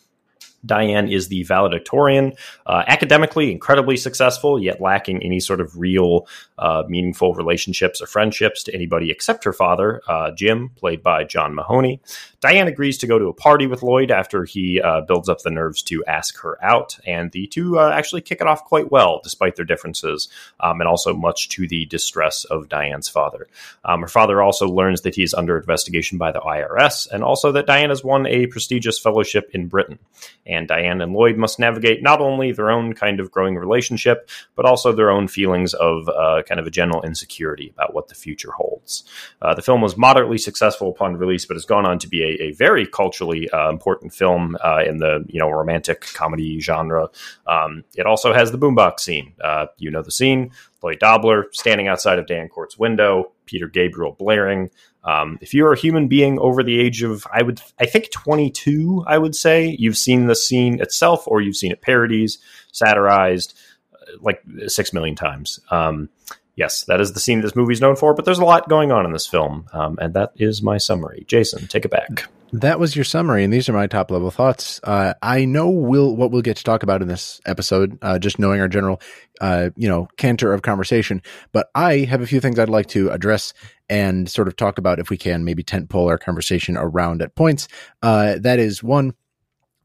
Diane 0.65 1.07
is 1.07 1.27
the 1.27 1.43
valedictorian, 1.43 2.33
uh, 2.65 2.83
academically 2.87 3.51
incredibly 3.51 3.97
successful, 3.97 4.59
yet 4.59 4.81
lacking 4.81 5.23
any 5.23 5.39
sort 5.39 5.61
of 5.61 5.77
real 5.77 6.27
uh, 6.57 6.83
meaningful 6.87 7.33
relationships 7.33 8.01
or 8.01 8.07
friendships 8.07 8.63
to 8.63 8.73
anybody 8.73 9.11
except 9.11 9.43
her 9.43 9.53
father, 9.53 10.01
uh, 10.07 10.31
Jim, 10.31 10.69
played 10.69 11.03
by 11.03 11.23
John 11.23 11.53
Mahoney. 11.53 11.99
Diane 12.39 12.67
agrees 12.67 12.99
to 12.99 13.07
go 13.07 13.17
to 13.17 13.25
a 13.25 13.33
party 13.33 13.65
with 13.65 13.81
Lloyd 13.81 14.11
after 14.11 14.45
he 14.45 14.79
uh, 14.79 15.01
builds 15.01 15.29
up 15.29 15.41
the 15.41 15.49
nerves 15.49 15.81
to 15.83 16.05
ask 16.05 16.39
her 16.41 16.63
out, 16.63 16.97
and 17.05 17.31
the 17.31 17.47
two 17.47 17.79
uh, 17.79 17.89
actually 17.89 18.21
kick 18.21 18.39
it 18.39 18.47
off 18.47 18.65
quite 18.65 18.91
well, 18.91 19.19
despite 19.23 19.55
their 19.55 19.65
differences, 19.65 20.29
um, 20.59 20.79
and 20.79 20.87
also 20.87 21.13
much 21.13 21.49
to 21.49 21.67
the 21.67 21.85
distress 21.85 22.43
of 22.45 22.69
Diane's 22.69 23.09
father. 23.09 23.47
Um, 23.83 24.01
her 24.01 24.07
father 24.07 24.41
also 24.41 24.67
learns 24.67 25.01
that 25.01 25.15
he 25.15 25.23
is 25.23 25.33
under 25.33 25.57
investigation 25.57 26.17
by 26.17 26.31
the 26.31 26.39
IRS, 26.39 27.09
and 27.11 27.23
also 27.23 27.51
that 27.53 27.65
Diane 27.65 27.89
has 27.89 28.03
won 28.03 28.27
a 28.27 28.45
prestigious 28.47 28.99
fellowship 28.99 29.49
in 29.53 29.67
Britain. 29.67 29.97
And 30.45 30.54
Diane 30.63 31.01
and 31.01 31.13
Lloyd 31.13 31.37
must 31.37 31.59
navigate 31.59 32.01
not 32.01 32.21
only 32.21 32.51
their 32.51 32.71
own 32.71 32.93
kind 32.93 33.19
of 33.19 33.31
growing 33.31 33.55
relationship, 33.55 34.29
but 34.55 34.65
also 34.65 34.91
their 34.91 35.11
own 35.11 35.27
feelings 35.27 35.73
of 35.73 36.07
uh, 36.09 36.41
kind 36.47 36.59
of 36.59 36.67
a 36.67 36.71
general 36.71 37.01
insecurity 37.03 37.71
about 37.75 37.93
what 37.93 38.07
the 38.07 38.15
future 38.15 38.51
holds. 38.51 39.03
Uh, 39.41 39.53
the 39.53 39.61
film 39.61 39.81
was 39.81 39.97
moderately 39.97 40.37
successful 40.37 40.89
upon 40.89 41.17
release, 41.17 41.45
but 41.45 41.55
has 41.55 41.65
gone 41.65 41.85
on 41.85 41.99
to 41.99 42.07
be 42.07 42.23
a, 42.23 42.43
a 42.43 42.51
very 42.53 42.87
culturally 42.87 43.49
uh, 43.49 43.69
important 43.69 44.13
film 44.13 44.57
uh, 44.63 44.83
in 44.85 44.99
the 44.99 45.25
you 45.27 45.39
know 45.39 45.49
romantic 45.49 46.01
comedy 46.13 46.59
genre. 46.59 47.09
Um, 47.47 47.83
it 47.95 48.05
also 48.05 48.33
has 48.33 48.51
the 48.51 48.57
boombox 48.57 49.01
scene. 49.01 49.33
Uh, 49.43 49.67
you 49.77 49.91
know 49.91 50.01
the 50.01 50.11
scene: 50.11 50.51
Lloyd 50.81 50.99
Dobler 50.99 51.47
standing 51.51 51.87
outside 51.87 52.19
of 52.19 52.27
Dan 52.27 52.47
Court's 52.47 52.77
window, 52.77 53.31
Peter 53.45 53.67
Gabriel 53.67 54.15
blaring. 54.17 54.69
Um, 55.03 55.37
if 55.41 55.53
you're 55.53 55.73
a 55.73 55.77
human 55.77 56.07
being 56.07 56.39
over 56.39 56.63
the 56.63 56.79
age 56.79 57.03
of, 57.03 57.27
I 57.31 57.43
would, 57.43 57.61
I 57.79 57.85
think 57.85 58.11
22, 58.11 59.05
I 59.07 59.17
would 59.17 59.35
say 59.35 59.75
you've 59.77 59.97
seen 59.97 60.27
the 60.27 60.35
scene 60.35 60.81
itself, 60.81 61.27
or 61.27 61.41
you've 61.41 61.55
seen 61.55 61.71
it 61.71 61.81
parodies, 61.81 62.39
satirized, 62.71 63.57
uh, 63.93 64.17
like 64.21 64.41
six 64.67 64.93
million 64.93 65.15
times. 65.15 65.59
Um, 65.69 66.09
yes, 66.55 66.83
that 66.85 67.01
is 67.01 67.13
the 67.13 67.19
scene 67.19 67.41
this 67.41 67.55
movie 67.55 67.73
is 67.73 67.81
known 67.81 67.95
for. 67.95 68.13
But 68.13 68.25
there's 68.25 68.39
a 68.39 68.45
lot 68.45 68.69
going 68.69 68.91
on 68.91 69.05
in 69.05 69.11
this 69.11 69.27
film, 69.27 69.67
um, 69.73 69.97
and 70.01 70.13
that 70.13 70.31
is 70.35 70.61
my 70.61 70.77
summary. 70.77 71.25
Jason, 71.27 71.67
take 71.67 71.85
it 71.85 71.91
back. 71.91 72.27
That 72.53 72.79
was 72.79 72.95
your 72.95 73.03
summary, 73.03 73.43
and 73.43 73.51
these 73.51 73.67
are 73.67 73.73
my 73.73 73.87
top 73.87 74.11
level 74.11 74.31
thoughts. 74.31 74.79
Uh, 74.83 75.13
I 75.21 75.43
know 75.43 75.69
we'll 75.69 76.15
what 76.15 76.31
we'll 76.31 76.41
get 76.41 76.57
to 76.57 76.63
talk 76.63 76.83
about 76.83 77.01
in 77.01 77.07
this 77.07 77.41
episode, 77.45 77.97
uh, 78.01 78.17
just 78.17 78.39
knowing 78.39 78.61
our 78.61 78.67
general, 78.67 79.01
uh, 79.41 79.71
you 79.75 79.89
know, 79.89 80.07
canter 80.17 80.53
of 80.53 80.61
conversation. 80.61 81.21
But 81.51 81.67
I 81.75 81.99
have 81.99 82.21
a 82.21 82.27
few 82.27 82.39
things 82.39 82.57
I'd 82.57 82.69
like 82.69 82.87
to 82.87 83.09
address 83.09 83.53
and 83.89 84.29
sort 84.29 84.47
of 84.47 84.55
talk 84.55 84.77
about 84.77 84.99
if 84.99 85.09
we 85.09 85.17
can, 85.17 85.43
maybe 85.43 85.63
tentpole 85.63 86.07
our 86.07 86.17
conversation 86.17 86.77
around 86.77 87.21
at 87.21 87.35
points. 87.35 87.67
Uh, 88.01 88.37
that 88.39 88.59
is 88.59 88.81
one, 88.81 89.13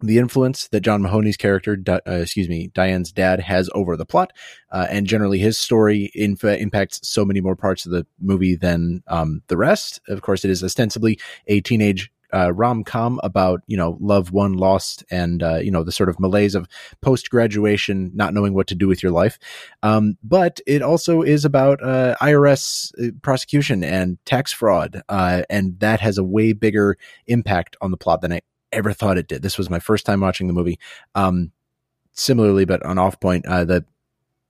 the 0.01 0.19
influence 0.19 0.69
that 0.69 0.81
John 0.81 1.03
Mahoney's 1.03 1.37
character, 1.37 1.79
uh, 1.89 2.01
excuse 2.07 2.49
me, 2.49 2.71
Diane's 2.75 3.13
dad 3.13 3.41
has 3.41 3.71
over 3.75 3.97
the 3.97 4.07
plot, 4.07 4.33
uh, 4.71 4.87
and 4.91 5.07
generally 5.07 5.39
his 5.39 5.59
story 5.59 6.11
inf- 6.15 6.45
impacts 6.45 7.01
so 7.07 7.25
many 7.25 7.41
more 7.41 7.57
parts 7.57 7.87
of 7.87 7.93
the 7.93 8.07
movie 8.21 8.57
than 8.57 9.03
um, 9.09 9.43
the 9.49 9.57
rest. 9.57 10.01
Of 10.09 10.23
course, 10.23 10.45
it 10.45 10.51
is 10.51 10.65
ostensibly 10.65 11.19
a 11.47 11.61
teenage 11.61 12.11
uh, 12.33 12.53
rom 12.53 12.85
com 12.85 13.21
about 13.23 13.63
you 13.67 13.77
know 13.77 13.97
love 14.01 14.33
won 14.33 14.55
lost 14.55 15.05
and 15.11 15.43
uh, 15.43 15.57
you 15.57 15.71
know 15.71 15.83
the 15.83 15.93
sort 15.93 16.09
of 16.09 16.21
malaise 16.21 16.55
of 16.55 16.69
post 17.01 17.31
graduation 17.31 18.11
not 18.15 18.35
knowing 18.35 18.55
what 18.55 18.67
to 18.69 18.75
do 18.75 18.89
with 18.89 19.03
your 19.03 19.13
life. 19.13 19.39
Um, 19.83 20.17
but 20.23 20.61
it 20.67 20.83
also 20.83 21.23
is 21.23 21.45
about 21.45 21.83
uh, 21.83 22.17
IRS 22.21 22.93
uh, 23.03 23.13
prosecution 23.23 23.83
and 23.83 24.19
tax 24.25 24.53
fraud, 24.53 25.03
uh, 25.09 25.43
and 25.51 25.79
that 25.81 26.01
has 26.01 26.19
a 26.19 26.25
way 26.25 26.53
bigger 26.53 26.97
impact 27.27 27.77
on 27.81 27.91
the 27.91 27.97
plot 27.97 28.21
than 28.21 28.33
I 28.33 28.41
ever 28.73 28.93
thought 28.93 29.19
it 29.19 29.29
did. 29.29 29.43
This 29.43 29.59
was 29.59 29.71
my 29.71 29.79
first 29.79 30.07
time 30.07 30.21
watching 30.21 30.47
the 30.47 30.53
movie. 30.53 30.79
Um, 31.15 31.53
similarly, 32.13 32.65
but 32.65 32.85
on 32.85 32.99
off 32.99 33.21
point, 33.21 33.47
uh, 33.47 33.65
the 33.65 33.85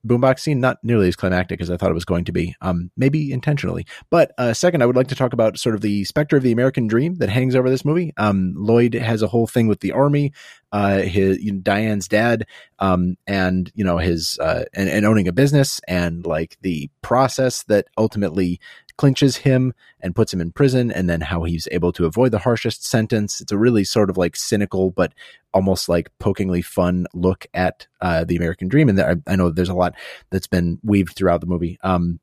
boombox 0.06 0.40
scene 0.40 0.60
not 0.60 0.78
nearly 0.82 1.08
as 1.08 1.16
climactic 1.16 1.60
as 1.60 1.70
I 1.70 1.76
thought 1.76 1.90
it 1.90 1.94
was 1.94 2.04
going 2.04 2.24
to 2.24 2.32
be. 2.32 2.54
Um, 2.60 2.90
maybe 2.96 3.32
intentionally. 3.32 3.86
But 4.10 4.32
uh, 4.38 4.54
second, 4.54 4.82
I 4.82 4.86
would 4.86 4.96
like 4.96 5.08
to 5.08 5.14
talk 5.14 5.32
about 5.32 5.58
sort 5.58 5.74
of 5.74 5.80
the 5.80 6.04
specter 6.04 6.36
of 6.36 6.42
the 6.42 6.52
American 6.52 6.86
dream 6.86 7.16
that 7.16 7.28
hangs 7.28 7.54
over 7.54 7.68
this 7.68 7.84
movie. 7.84 8.12
Um, 8.16 8.54
Lloyd 8.56 8.94
has 8.94 9.22
a 9.22 9.28
whole 9.28 9.46
thing 9.46 9.66
with 9.66 9.80
the 9.80 9.92
army, 9.92 10.32
uh, 10.72 10.98
his 11.00 11.42
you 11.42 11.52
know, 11.52 11.60
Diane's 11.60 12.08
dad, 12.08 12.46
um, 12.78 13.16
and 13.26 13.70
you 13.74 13.84
know 13.84 13.98
his 13.98 14.38
uh, 14.40 14.64
and, 14.72 14.88
and 14.88 15.04
owning 15.04 15.28
a 15.28 15.32
business, 15.32 15.80
and 15.86 16.26
like 16.26 16.56
the 16.62 16.90
process 17.02 17.64
that 17.64 17.88
ultimately 17.98 18.60
clinches 19.00 19.38
him 19.38 19.72
and 20.02 20.14
puts 20.14 20.30
him 20.30 20.42
in 20.42 20.52
prison, 20.52 20.92
and 20.92 21.08
then 21.08 21.22
how 21.22 21.44
he's 21.44 21.66
able 21.72 21.90
to 21.90 22.04
avoid 22.04 22.30
the 22.32 22.38
harshest 22.38 22.84
sentence. 22.84 23.40
It's 23.40 23.50
a 23.50 23.56
really 23.56 23.82
sort 23.82 24.10
of 24.10 24.18
like 24.18 24.36
cynical, 24.36 24.90
but 24.90 25.14
almost 25.54 25.88
like 25.88 26.10
pokingly 26.18 26.60
fun 26.60 27.06
look 27.14 27.46
at 27.54 27.86
uh, 28.02 28.24
the 28.24 28.36
American 28.36 28.68
dream. 28.68 28.90
And 28.90 29.00
I, 29.00 29.16
I 29.26 29.36
know 29.36 29.48
there's 29.48 29.70
a 29.70 29.74
lot 29.74 29.94
that's 30.28 30.46
been 30.46 30.78
weaved 30.82 31.16
throughout 31.16 31.40
the 31.40 31.46
movie. 31.46 31.78
Um, 31.82 32.20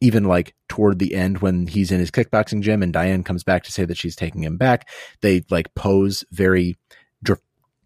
even 0.00 0.24
like 0.24 0.56
toward 0.68 0.98
the 0.98 1.14
end 1.14 1.38
when 1.38 1.68
he's 1.68 1.92
in 1.92 2.00
his 2.00 2.10
kickboxing 2.10 2.62
gym 2.62 2.82
and 2.82 2.92
Diane 2.92 3.22
comes 3.22 3.44
back 3.44 3.62
to 3.62 3.72
say 3.72 3.84
that 3.84 3.96
she's 3.96 4.16
taking 4.16 4.42
him 4.42 4.56
back, 4.56 4.88
they 5.20 5.44
like 5.50 5.72
pose 5.76 6.24
very 6.32 6.76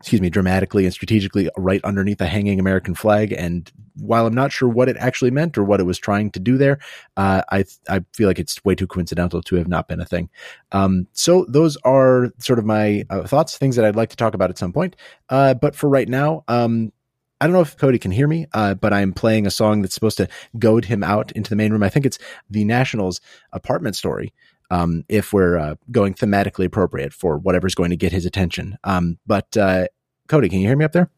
excuse 0.03 0.21
me, 0.21 0.31
dramatically 0.31 0.85
and 0.85 0.93
strategically 0.93 1.49
right 1.57 1.81
underneath 1.85 2.21
a 2.21 2.27
hanging 2.27 2.59
American 2.59 2.93
flag. 2.93 3.31
And 3.31 3.71
while 3.95 4.27
I'm 4.27 4.35
not 4.35 4.51
sure 4.51 4.69
what 4.69 4.89
it 4.89 4.97
actually 4.97 5.31
meant 5.31 5.57
or 5.57 5.63
what 5.63 5.79
it 5.79 5.85
was 5.85 5.97
trying 5.97 6.33
to 6.33 6.41
do 6.41 6.59
there, 6.59 6.81
uh, 7.17 7.43
I 7.53 7.65
I 7.89 8.05
feel 8.13 8.27
like 8.27 8.41
it's 8.41 8.65
way 8.65 8.75
too 8.75 8.89
coincidental 8.89 9.43
to 9.43 9.55
have 9.55 9.69
not 9.69 9.87
been 9.87 10.01
a 10.01 10.05
thing. 10.05 10.29
Um, 10.73 11.07
so 11.13 11.47
those 11.49 11.77
are 11.85 12.31
sort 12.39 12.59
of 12.59 12.65
my 12.65 13.05
uh, 13.11 13.29
thoughts, 13.29 13.57
things 13.57 13.77
that 13.77 13.85
I'd 13.85 13.95
like 13.95 14.11
to 14.11 14.17
talk 14.17 14.35
about 14.35 14.51
at 14.51 14.59
some 14.59 14.73
point. 14.73 14.97
Uh, 15.29 15.55
but 15.55 15.77
for 15.77 15.89
right 15.89 16.09
now, 16.09 16.43
um, 16.49 16.93
I 17.41 17.47
don't 17.47 17.53
know 17.55 17.61
if 17.61 17.77
Cody 17.77 18.01
can 18.01 18.11
hear 18.11 18.27
me, 18.27 18.47
uh, 18.55 18.75
but 18.75 18.93
I'm 18.93 19.13
playing 19.13 19.47
a 19.47 19.53
song 19.53 19.83
that's 19.83 19.95
supposed 19.95 20.17
to 20.17 20.29
goad 20.59 20.85
him 20.85 21.05
out 21.05 21.31
into 21.33 21.49
the 21.49 21.57
main 21.57 21.71
room. 21.71 21.85
I 21.85 21.89
think 21.91 22.07
it's 22.07 22.19
the 22.51 22.65
National's 22.65 23.21
Apartment 23.53 23.95
Story. 23.95 24.33
Um, 24.71 25.05
if 25.09 25.33
we're 25.33 25.59
uh, 25.59 25.75
going 25.91 26.15
thematically 26.15 26.65
appropriate 26.65 27.13
for 27.13 27.37
whatever's 27.39 27.75
going 27.75 27.91
to 27.91 27.97
get 27.97 28.13
his 28.13 28.25
attention. 28.25 28.79
Um, 28.85 29.19
but 29.27 29.57
uh, 29.57 29.87
Cody, 30.29 30.49
can 30.49 30.61
you 30.61 30.69
hear 30.69 30.77
me 30.77 30.85
up 30.85 30.93
there? 30.93 31.11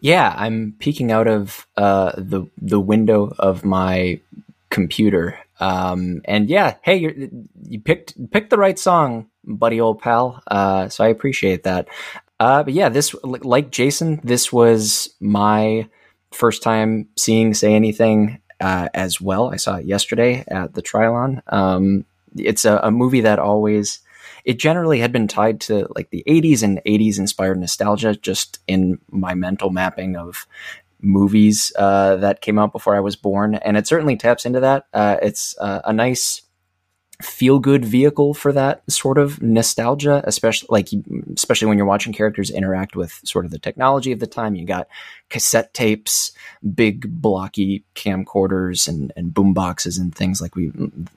Yeah, 0.00 0.34
I'm 0.36 0.74
peeking 0.78 1.10
out 1.10 1.26
of 1.26 1.66
uh, 1.76 2.12
the 2.16 2.46
the 2.58 2.80
window 2.80 3.32
of 3.38 3.64
my 3.64 4.20
computer, 4.70 5.38
um, 5.58 6.20
and 6.26 6.48
yeah, 6.48 6.76
hey, 6.82 7.30
you 7.64 7.80
picked 7.80 8.14
picked 8.30 8.50
the 8.50 8.58
right 8.58 8.78
song, 8.78 9.28
buddy, 9.44 9.80
old 9.80 10.00
pal. 10.00 10.42
Uh, 10.46 10.88
so 10.88 11.02
I 11.04 11.08
appreciate 11.08 11.64
that. 11.64 11.88
Uh, 12.38 12.62
but 12.62 12.74
yeah, 12.74 12.88
this 12.88 13.14
like 13.24 13.70
Jason, 13.70 14.20
this 14.22 14.52
was 14.52 15.14
my 15.20 15.88
first 16.32 16.62
time 16.62 17.08
seeing 17.16 17.54
Say 17.54 17.74
Anything 17.74 18.40
uh, 18.60 18.88
as 18.94 19.20
well. 19.20 19.50
I 19.50 19.56
saw 19.56 19.76
it 19.76 19.86
yesterday 19.86 20.44
at 20.48 20.74
the 20.74 20.82
Trylon. 20.82 21.40
Um, 21.52 22.04
it's 22.38 22.64
a, 22.64 22.78
a, 22.82 22.90
movie 22.90 23.20
that 23.20 23.38
always 23.38 24.00
it 24.44 24.58
generally 24.58 25.00
had 25.00 25.12
been 25.12 25.28
tied 25.28 25.60
to 25.60 25.88
like 25.94 26.10
the 26.10 26.24
80s 26.26 26.62
and 26.62 26.80
80s 26.86 27.18
inspired 27.18 27.58
nostalgia 27.58 28.14
just 28.14 28.60
in 28.66 28.98
my 29.10 29.34
mental 29.34 29.70
mapping 29.70 30.16
of 30.16 30.46
movies 31.00 31.72
uh, 31.78 32.16
that 32.16 32.40
came 32.40 32.58
out 32.58 32.72
before 32.72 32.96
I 32.96 33.00
was 33.00 33.16
born 33.16 33.54
and 33.56 33.76
it 33.76 33.86
certainly 33.86 34.16
taps 34.16 34.46
into 34.46 34.60
that. 34.60 34.86
Uh, 34.92 35.16
it's 35.22 35.56
uh, 35.58 35.80
a 35.84 35.92
nice 35.92 36.42
feel 37.22 37.58
good 37.58 37.84
vehicle 37.84 38.34
for 38.34 38.52
that 38.52 38.82
sort 38.90 39.16
of 39.16 39.40
nostalgia, 39.40 40.22
especially 40.24 40.68
like 40.70 40.88
especially 41.34 41.66
when 41.66 41.78
you're 41.78 41.86
watching 41.86 42.12
characters 42.12 42.50
interact 42.50 42.94
with 42.94 43.20
sort 43.24 43.44
of 43.44 43.50
the 43.50 43.58
technology 43.58 44.12
of 44.12 44.20
the 44.20 44.26
time. 44.26 44.54
You 44.54 44.66
got 44.66 44.86
cassette 45.28 45.74
tapes, 45.74 46.32
big 46.74 47.20
blocky 47.20 47.84
camcorders, 47.94 48.88
and 48.88 49.12
and 49.16 49.34
boom 49.34 49.54
boxes 49.54 49.98
and 49.98 50.14
things 50.14 50.40
like 50.40 50.54
we 50.54 50.72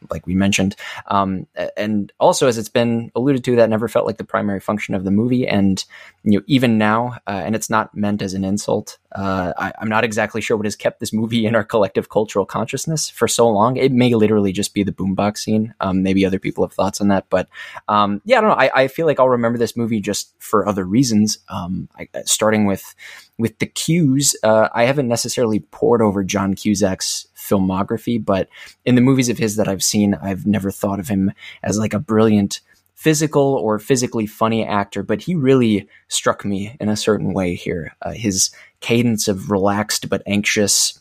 like 0.09 0.25
we 0.25 0.35
mentioned. 0.35 0.75
Um, 1.07 1.47
and 1.77 2.11
also, 2.19 2.47
as 2.47 2.57
it's 2.57 2.69
been 2.69 3.11
alluded 3.15 3.43
to, 3.45 3.55
that 3.57 3.69
never 3.69 3.87
felt 3.87 4.05
like 4.05 4.17
the 4.17 4.23
primary 4.23 4.59
function 4.59 4.95
of 4.95 5.03
the 5.03 5.11
movie. 5.11 5.47
And 5.47 5.83
you 6.23 6.39
know, 6.39 6.43
even 6.47 6.77
now, 6.77 7.17
uh, 7.27 7.41
and 7.45 7.55
it's 7.55 7.69
not 7.69 7.95
meant 7.95 8.21
as 8.21 8.33
an 8.33 8.43
insult. 8.43 8.97
Uh, 9.11 9.53
I, 9.57 9.73
I'm 9.79 9.89
not 9.89 10.03
exactly 10.03 10.41
sure 10.41 10.55
what 10.55 10.65
has 10.65 10.75
kept 10.75 10.99
this 10.99 11.13
movie 11.13 11.45
in 11.45 11.55
our 11.55 11.63
collective 11.63 12.09
cultural 12.09 12.45
consciousness 12.45 13.09
for 13.09 13.27
so 13.27 13.49
long. 13.49 13.77
It 13.77 13.91
may 13.91 14.13
literally 14.13 14.51
just 14.51 14.73
be 14.73 14.83
the 14.83 14.91
boombox 14.91 15.39
scene. 15.39 15.73
Um, 15.79 16.03
maybe 16.03 16.25
other 16.25 16.39
people 16.39 16.63
have 16.63 16.73
thoughts 16.73 17.01
on 17.01 17.07
that, 17.07 17.25
but 17.29 17.47
um, 17.87 18.21
yeah, 18.25 18.37
I 18.37 18.41
don't 18.41 18.49
know. 18.51 18.55
I, 18.55 18.83
I, 18.83 18.87
feel 18.87 19.05
like 19.05 19.19
I'll 19.19 19.29
remember 19.29 19.57
this 19.57 19.75
movie 19.75 19.99
just 19.99 20.33
for 20.39 20.67
other 20.67 20.83
reasons. 20.83 21.39
Um, 21.49 21.89
I, 21.97 22.07
starting 22.25 22.65
with 22.65 22.95
with 23.39 23.57
the 23.59 23.65
cues, 23.65 24.35
uh, 24.43 24.67
I 24.73 24.83
haven't 24.83 25.07
necessarily 25.07 25.61
poured 25.61 26.01
over 26.01 26.23
John 26.23 26.53
Cusack's 26.53 27.25
filmography, 27.35 28.23
but 28.23 28.49
in 28.85 28.95
the 28.95 29.01
movies 29.01 29.29
of 29.29 29.37
his 29.37 29.55
that 29.55 29.67
I've 29.67 29.81
seen, 29.81 30.13
I've 30.13 30.45
never 30.45 30.69
thought 30.69 30.99
of 30.99 31.07
him 31.07 31.31
as 31.63 31.79
like 31.79 31.93
a 31.93 31.99
brilliant 31.99 32.59
physical 32.95 33.41
or 33.41 33.79
physically 33.79 34.27
funny 34.27 34.65
actor, 34.65 35.03
but 35.03 35.21
he 35.21 35.33
really 35.33 35.87
struck 36.09 36.43
me 36.43 36.75
in 36.81 36.89
a 36.89 36.97
certain 36.97 37.33
way 37.33 37.55
here. 37.55 37.95
Uh, 38.01 38.11
his 38.11 38.51
cadence 38.81 39.29
of 39.29 39.49
relaxed 39.49 40.09
but 40.09 40.21
anxious 40.27 40.99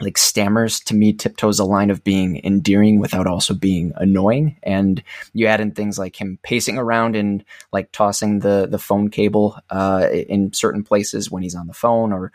like 0.00 0.18
stammers 0.18 0.80
to 0.80 0.94
me 0.94 1.12
tiptoes 1.12 1.58
a 1.58 1.64
line 1.64 1.90
of 1.90 2.04
being 2.04 2.40
endearing 2.44 3.00
without 3.00 3.26
also 3.26 3.54
being 3.54 3.92
annoying. 3.96 4.56
And 4.62 5.02
you 5.32 5.46
add 5.46 5.60
in 5.60 5.72
things 5.72 5.98
like 5.98 6.20
him 6.20 6.38
pacing 6.42 6.78
around 6.78 7.16
and 7.16 7.44
like 7.72 7.90
tossing 7.92 8.40
the 8.40 8.66
the 8.70 8.78
phone 8.78 9.10
cable 9.10 9.58
uh, 9.70 10.08
in 10.10 10.52
certain 10.52 10.84
places 10.84 11.30
when 11.30 11.42
he's 11.42 11.54
on 11.54 11.66
the 11.66 11.72
phone 11.72 12.12
or 12.12 12.32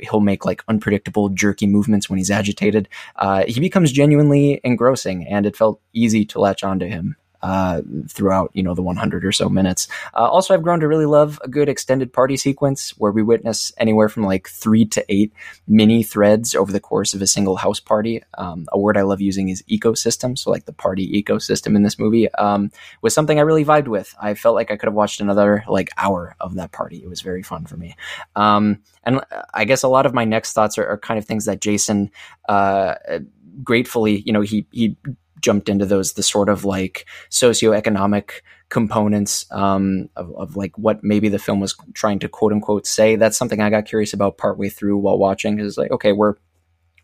he'll 0.00 0.20
make 0.20 0.44
like 0.44 0.64
unpredictable 0.66 1.28
jerky 1.28 1.66
movements 1.66 2.10
when 2.10 2.18
he's 2.18 2.30
agitated. 2.30 2.88
Uh, 3.16 3.44
he 3.46 3.60
becomes 3.60 3.92
genuinely 3.92 4.60
engrossing 4.64 5.26
and 5.26 5.46
it 5.46 5.56
felt 5.56 5.80
easy 5.92 6.24
to 6.24 6.40
latch 6.40 6.64
onto 6.64 6.86
him 6.86 7.16
uh, 7.46 7.80
throughout 8.08 8.50
you 8.54 8.62
know 8.62 8.74
the 8.74 8.82
100 8.82 9.24
or 9.24 9.30
so 9.30 9.48
minutes. 9.48 9.86
Uh, 10.14 10.28
also, 10.28 10.52
I've 10.52 10.64
grown 10.64 10.80
to 10.80 10.88
really 10.88 11.06
love 11.06 11.38
a 11.44 11.48
good 11.48 11.68
extended 11.68 12.12
party 12.12 12.36
sequence 12.36 12.90
where 12.98 13.12
we 13.12 13.22
witness 13.22 13.70
anywhere 13.78 14.08
from 14.08 14.24
like 14.24 14.48
three 14.48 14.84
to 14.86 15.04
eight 15.08 15.32
mini 15.68 16.02
threads 16.02 16.56
over 16.56 16.72
the 16.72 16.80
course 16.80 17.14
of 17.14 17.22
a 17.22 17.26
single 17.26 17.54
house 17.54 17.78
party. 17.78 18.20
Um, 18.36 18.66
a 18.72 18.78
word 18.78 18.96
I 18.96 19.02
love 19.02 19.20
using 19.20 19.48
is 19.48 19.62
ecosystem. 19.70 20.36
So 20.36 20.50
like 20.50 20.64
the 20.64 20.72
party 20.72 21.22
ecosystem 21.22 21.76
in 21.76 21.84
this 21.84 22.00
movie 22.00 22.28
um, 22.34 22.72
was 23.00 23.14
something 23.14 23.38
I 23.38 23.42
really 23.42 23.64
vibed 23.64 23.86
with. 23.86 24.12
I 24.20 24.34
felt 24.34 24.56
like 24.56 24.72
I 24.72 24.76
could 24.76 24.88
have 24.88 24.94
watched 24.94 25.20
another 25.20 25.62
like 25.68 25.90
hour 25.96 26.34
of 26.40 26.56
that 26.56 26.72
party. 26.72 27.00
It 27.00 27.08
was 27.08 27.20
very 27.20 27.44
fun 27.44 27.64
for 27.66 27.76
me. 27.76 27.94
Um, 28.34 28.82
and 29.04 29.20
I 29.54 29.66
guess 29.66 29.84
a 29.84 29.88
lot 29.88 30.04
of 30.04 30.14
my 30.14 30.24
next 30.24 30.52
thoughts 30.52 30.78
are, 30.78 30.86
are 30.88 30.98
kind 30.98 31.16
of 31.16 31.26
things 31.26 31.44
that 31.44 31.60
Jason 31.60 32.10
uh, 32.48 32.96
gratefully, 33.62 34.22
you 34.26 34.32
know, 34.32 34.40
he 34.40 34.66
he 34.72 34.96
jumped 35.40 35.68
into 35.68 35.86
those 35.86 36.14
the 36.14 36.22
sort 36.22 36.48
of 36.48 36.64
like 36.64 37.06
socioeconomic 37.30 38.30
components 38.68 39.46
um, 39.52 40.08
of, 40.16 40.34
of, 40.34 40.56
like 40.56 40.76
what 40.76 41.04
maybe 41.04 41.28
the 41.28 41.38
film 41.38 41.60
was 41.60 41.76
trying 41.94 42.18
to 42.18 42.28
quote 42.28 42.52
unquote 42.52 42.86
say. 42.86 43.16
That's 43.16 43.36
something 43.36 43.60
I 43.60 43.70
got 43.70 43.86
curious 43.86 44.12
about 44.12 44.38
partway 44.38 44.68
through 44.68 44.98
while 44.98 45.18
watching. 45.18 45.58
Is 45.58 45.78
like, 45.78 45.90
okay, 45.90 46.12
we're 46.12 46.34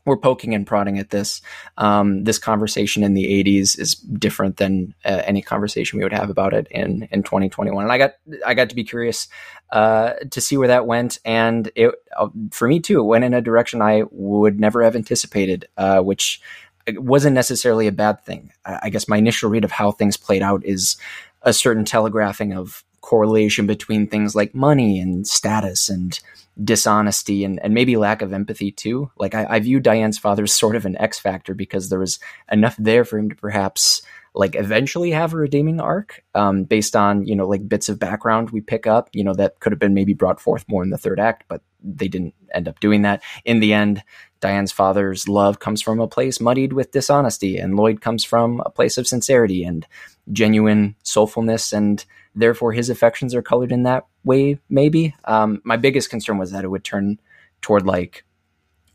we're 0.05 0.17
poking 0.17 0.55
and 0.55 0.67
prodding 0.67 0.99
at 0.99 1.11
this. 1.11 1.41
Um, 1.79 2.25
this 2.25 2.39
conversation 2.39 3.05
in 3.05 3.15
the 3.15 3.25
80s 3.45 3.79
is 3.79 3.95
different 3.95 4.57
than 4.57 4.95
uh, 5.05 5.23
any 5.25 5.43
conversation 5.43 5.99
we 5.99 6.05
would 6.05 6.13
have 6.13 6.31
about 6.31 6.55
it 6.55 6.67
in 6.71 7.09
in 7.11 7.23
2021. 7.23 7.85
And 7.85 7.93
I 7.93 7.99
got 7.99 8.15
I 8.45 8.55
got 8.55 8.69
to 8.71 8.75
be 8.75 8.85
curious 8.85 9.29
uh, 9.71 10.15
to 10.31 10.41
see 10.41 10.57
where 10.57 10.69
that 10.69 10.87
went, 10.87 11.19
and 11.25 11.71
it 11.77 11.95
uh, 12.17 12.29
for 12.51 12.69
me 12.69 12.81
too. 12.81 13.01
It 13.01 13.05
went 13.05 13.25
in 13.25 13.35
a 13.35 13.41
direction 13.41 13.81
I 13.81 14.03
would 14.11 14.59
never 14.59 14.83
have 14.83 14.97
anticipated, 14.97 15.69
uh, 15.77 16.01
which 16.01 16.41
it 16.87 17.03
wasn't 17.03 17.35
necessarily 17.35 17.87
a 17.87 17.93
bad 17.93 18.25
thing. 18.25 18.53
I 18.65 18.91
guess 18.91 19.09
my 19.09 19.17
initial 19.17 19.51
read 19.51 19.65
of 19.65 19.71
how 19.71 19.93
things 19.93 20.17
played 20.17 20.43
out 20.43 20.65
is 20.65 20.97
a 21.43 21.53
certain 21.53 21.85
telegraphing 21.85 22.53
of 22.53 22.85
correlation 23.01 23.67
between 23.67 24.07
things 24.07 24.35
like 24.35 24.55
money 24.55 25.01
and 25.01 25.27
status 25.27 25.89
and 25.89 26.19
dishonesty 26.63 27.45
and, 27.45 27.59
and 27.63 27.75
maybe 27.75 27.97
lack 27.97 28.23
of 28.23 28.33
empathy 28.33 28.71
too. 28.71 29.11
Like 29.19 29.35
I, 29.35 29.47
I 29.49 29.61
view 29.61 29.81
Diane's 29.81 30.19
father 30.19 30.45
as 30.45 30.53
sort 30.53 30.77
of 30.77 30.87
an 30.87 30.97
X 30.99 31.19
factor 31.19 31.55
because 31.55 31.89
there 31.89 31.99
was 31.99 32.19
enough 32.51 32.77
there 32.79 33.05
for 33.05 33.19
him 33.19 33.31
to 33.31 33.37
perhaps 33.37 34.03
like 34.35 34.55
eventually 34.57 35.11
have 35.11 35.35
a 35.35 35.37
redeeming 35.37 35.81
arc 35.81 36.25
um, 36.35 36.65
based 36.65 36.97
on 36.97 37.27
you 37.27 37.37
know 37.37 37.47
like 37.47 37.69
bits 37.69 37.89
of 37.89 37.99
background 37.99 38.51
we 38.51 38.61
pick 38.61 38.87
up 38.87 39.09
you 39.13 39.23
know 39.23 39.35
that 39.35 39.61
could 39.61 39.73
have 39.73 39.79
been 39.79 39.95
maybe 39.95 40.15
brought 40.15 40.41
forth 40.41 40.65
more 40.69 40.83
in 40.83 40.91
the 40.91 40.99
third 40.99 41.21
act 41.21 41.45
but 41.49 41.63
they 41.85 42.09
didn't 42.09 42.35
end 42.55 42.69
up 42.69 42.79
doing 42.81 43.03
that. 43.03 43.23
In 43.45 43.61
the 43.61 43.73
end 43.73 44.03
diane's 44.41 44.73
father's 44.73 45.29
love 45.29 45.59
comes 45.59 45.83
from 45.83 46.01
a 46.01 46.09
place 46.09 46.41
muddied 46.41 46.73
with 46.73 46.91
dishonesty 46.91 47.59
and 47.59 47.77
lloyd 47.77 48.01
comes 48.01 48.25
from 48.25 48.61
a 48.67 48.71
place 48.71 48.99
of 48.99 49.07
sincerity 49.07 49.63
and 49.63 49.87
genuine 50.33 50.97
soulfulness 51.05 51.73
and 51.73 52.05
therefore 52.35 52.73
his 52.73 52.91
affections 52.91 53.35
are 53.35 53.43
colored 53.43 53.71
in 53.71 53.85
that 53.85 54.07
way 54.25 54.59
maybe. 54.69 55.15
Um, 55.25 55.61
my 55.65 55.77
biggest 55.77 56.11
concern 56.11 56.39
was 56.39 56.53
that 56.53 56.65
it 56.65 56.69
would 56.69 56.85
turn 56.85 57.21
toward 57.61 57.87
like 57.87 58.25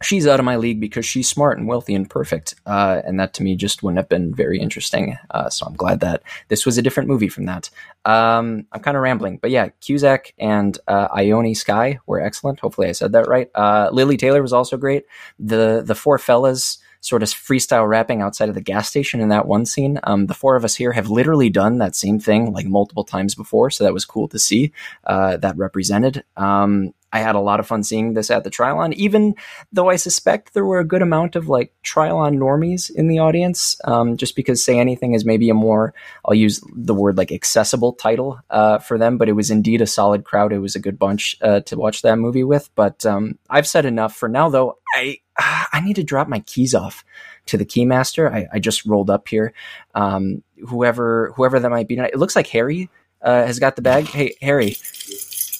she's 0.01 0.27
out 0.27 0.39
of 0.39 0.45
my 0.45 0.55
league 0.55 0.79
because 0.79 1.05
she's 1.05 1.27
smart 1.27 1.57
and 1.57 1.67
wealthy 1.67 1.95
and 1.95 2.09
perfect. 2.09 2.55
Uh, 2.65 3.01
and 3.05 3.19
that 3.19 3.33
to 3.35 3.43
me 3.43 3.55
just 3.55 3.81
wouldn't 3.81 3.97
have 3.97 4.09
been 4.09 4.33
very 4.33 4.59
interesting. 4.59 5.17
Uh, 5.31 5.49
so 5.49 5.65
I'm 5.65 5.75
glad 5.75 6.01
that 6.01 6.23
this 6.49 6.65
was 6.65 6.77
a 6.77 6.81
different 6.81 7.09
movie 7.09 7.29
from 7.29 7.45
that. 7.45 7.69
Um, 8.05 8.65
I'm 8.71 8.81
kind 8.81 8.95
of 8.95 9.03
rambling, 9.03 9.37
but 9.37 9.51
yeah, 9.51 9.69
Cusack 9.81 10.33
and 10.37 10.77
uh, 10.87 11.07
Ione 11.15 11.55
Skye 11.55 11.99
were 12.05 12.21
excellent. 12.21 12.59
Hopefully 12.59 12.87
I 12.87 12.93
said 12.93 13.11
that 13.13 13.27
right. 13.27 13.49
Uh, 13.55 13.89
Lili 13.91 14.17
Taylor 14.17 14.41
was 14.41 14.53
also 14.53 14.77
great. 14.77 15.05
The 15.39 15.83
the 15.85 15.95
four 15.95 16.17
fellas 16.17 16.77
sort 17.01 17.23
of 17.23 17.29
freestyle 17.29 17.87
rapping 17.87 18.21
outside 18.21 18.49
of 18.49 18.55
the 18.55 18.61
gas 18.61 18.89
station 18.89 19.19
in 19.19 19.29
that 19.29 19.47
one 19.47 19.65
scene. 19.65 19.99
Um, 20.03 20.27
the 20.27 20.33
four 20.33 20.55
of 20.55 20.65
us 20.65 20.75
here 20.75 20.91
have 20.91 21.09
literally 21.09 21.49
done 21.49 21.77
that 21.77 21.95
same 21.95 22.19
thing 22.19 22.53
like 22.53 22.65
multiple 22.65 23.03
times 23.03 23.35
before, 23.35 23.69
so 23.69 23.83
that 23.83 23.93
was 23.93 24.05
cool 24.05 24.27
to 24.29 24.39
see 24.39 24.71
uh, 25.05 25.37
that 25.37 25.57
represented. 25.57 26.23
Um, 26.35 26.93
I 27.11 27.19
had 27.19 27.35
a 27.35 27.39
lot 27.39 27.59
of 27.59 27.67
fun 27.67 27.83
seeing 27.83 28.13
this 28.13 28.29
at 28.29 28.43
the 28.43 28.49
Trylon, 28.49 28.93
even 28.93 29.35
though 29.71 29.89
I 29.89 29.95
suspect 29.95 30.53
there 30.53 30.65
were 30.65 30.79
a 30.79 30.87
good 30.87 31.01
amount 31.01 31.35
of 31.35 31.47
like 31.47 31.73
Trylon 31.83 32.37
normies 32.37 32.89
in 32.89 33.07
the 33.07 33.19
audience, 33.19 33.79
um, 33.85 34.17
just 34.17 34.35
because 34.35 34.63
Say 34.63 34.77
Anything 34.77 35.13
is 35.13 35.23
maybe 35.23 35.49
a 35.49 35.53
more, 35.53 35.93
I'll 36.25 36.33
use 36.33 36.61
the 36.75 36.93
word 36.93 37.17
like 37.17 37.31
accessible 37.31 37.93
title 37.93 38.39
uh, 38.49 38.79
for 38.79 38.97
them, 38.97 39.17
but 39.17 39.29
it 39.29 39.33
was 39.33 39.49
indeed 39.49 39.81
a 39.81 39.87
solid 39.87 40.25
crowd. 40.25 40.51
It 40.51 40.59
was 40.59 40.75
a 40.75 40.81
good 40.81 40.99
bunch 40.99 41.37
uh, 41.41 41.61
to 41.61 41.77
watch 41.77 42.01
that 42.01 42.17
movie 42.17 42.43
with. 42.43 42.69
But 42.75 43.05
um, 43.05 43.39
I've 43.49 43.67
said 43.67 43.85
enough 43.85 44.15
for 44.15 44.27
now, 44.27 44.49
though. 44.49 44.77
I, 44.93 45.19
I 45.37 45.81
need 45.83 45.95
to 45.97 46.03
drop 46.03 46.27
my 46.27 46.39
keys 46.41 46.73
off 46.73 47.05
to 47.47 47.57
the 47.57 47.65
keymaster. 47.65 48.31
I, 48.31 48.47
I 48.53 48.59
just 48.59 48.85
rolled 48.85 49.09
up 49.09 49.27
here. 49.27 49.53
Um, 49.93 50.43
whoever, 50.67 51.33
whoever 51.35 51.59
that 51.59 51.69
might 51.69 51.87
be, 51.87 51.97
it 51.97 52.17
looks 52.17 52.35
like 52.35 52.47
Harry 52.47 52.89
uh, 53.21 53.45
has 53.45 53.59
got 53.59 53.75
the 53.75 53.81
bag. 53.81 54.05
Hey, 54.05 54.35
Harry, 54.41 54.75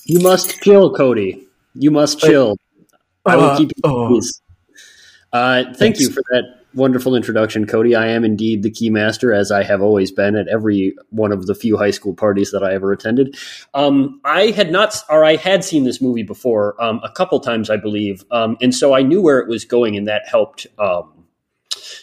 You 0.05 0.19
must 0.19 0.62
chill, 0.62 0.93
Cody. 0.93 1.48
You 1.75 1.91
must 1.91 2.19
chill. 2.19 2.57
I 3.25 3.36
will 3.36 3.43
Uh, 3.43 3.57
keep 3.57 3.69
you 3.75 3.81
oh. 3.84 4.22
Uh, 5.34 5.63
thank 5.63 5.77
Thanks. 5.77 6.00
you 6.00 6.10
for 6.10 6.24
that 6.31 6.62
wonderful 6.77 7.15
introduction, 7.15 7.65
Cody. 7.65 7.96
I 7.96 8.07
am 8.07 8.24
indeed 8.24 8.63
the 8.63 8.72
key 8.72 8.89
master, 8.89 9.34
as 9.34 9.51
I 9.51 9.63
have 9.63 9.81
always 9.81 10.12
been 10.12 10.36
at 10.36 10.48
every 10.48 10.96
one 11.10 11.31
of 11.31 11.48
the 11.48 11.55
few 11.55 11.77
high 11.77 11.91
school 11.91 12.13
parties 12.13 12.51
that 12.51 12.63
I 12.63 12.74
ever 12.74 12.91
attended. 12.91 13.38
Um, 13.74 14.22
I 14.24 14.51
had 14.51 14.72
not, 14.72 14.96
or 15.10 15.25
I 15.25 15.36
had 15.36 15.63
seen 15.63 15.84
this 15.84 16.01
movie 16.01 16.24
before 16.24 16.81
um, 16.81 17.01
a 17.03 17.12
couple 17.12 17.39
times, 17.39 17.69
I 17.69 17.77
believe, 17.77 18.24
um, 18.31 18.55
and 18.62 18.74
so 18.74 18.93
I 18.93 19.01
knew 19.01 19.22
where 19.22 19.39
it 19.39 19.50
was 19.50 19.65
going, 19.65 19.98
and 19.98 20.07
that 20.07 20.27
helped. 20.27 20.67
Um, 20.79 21.13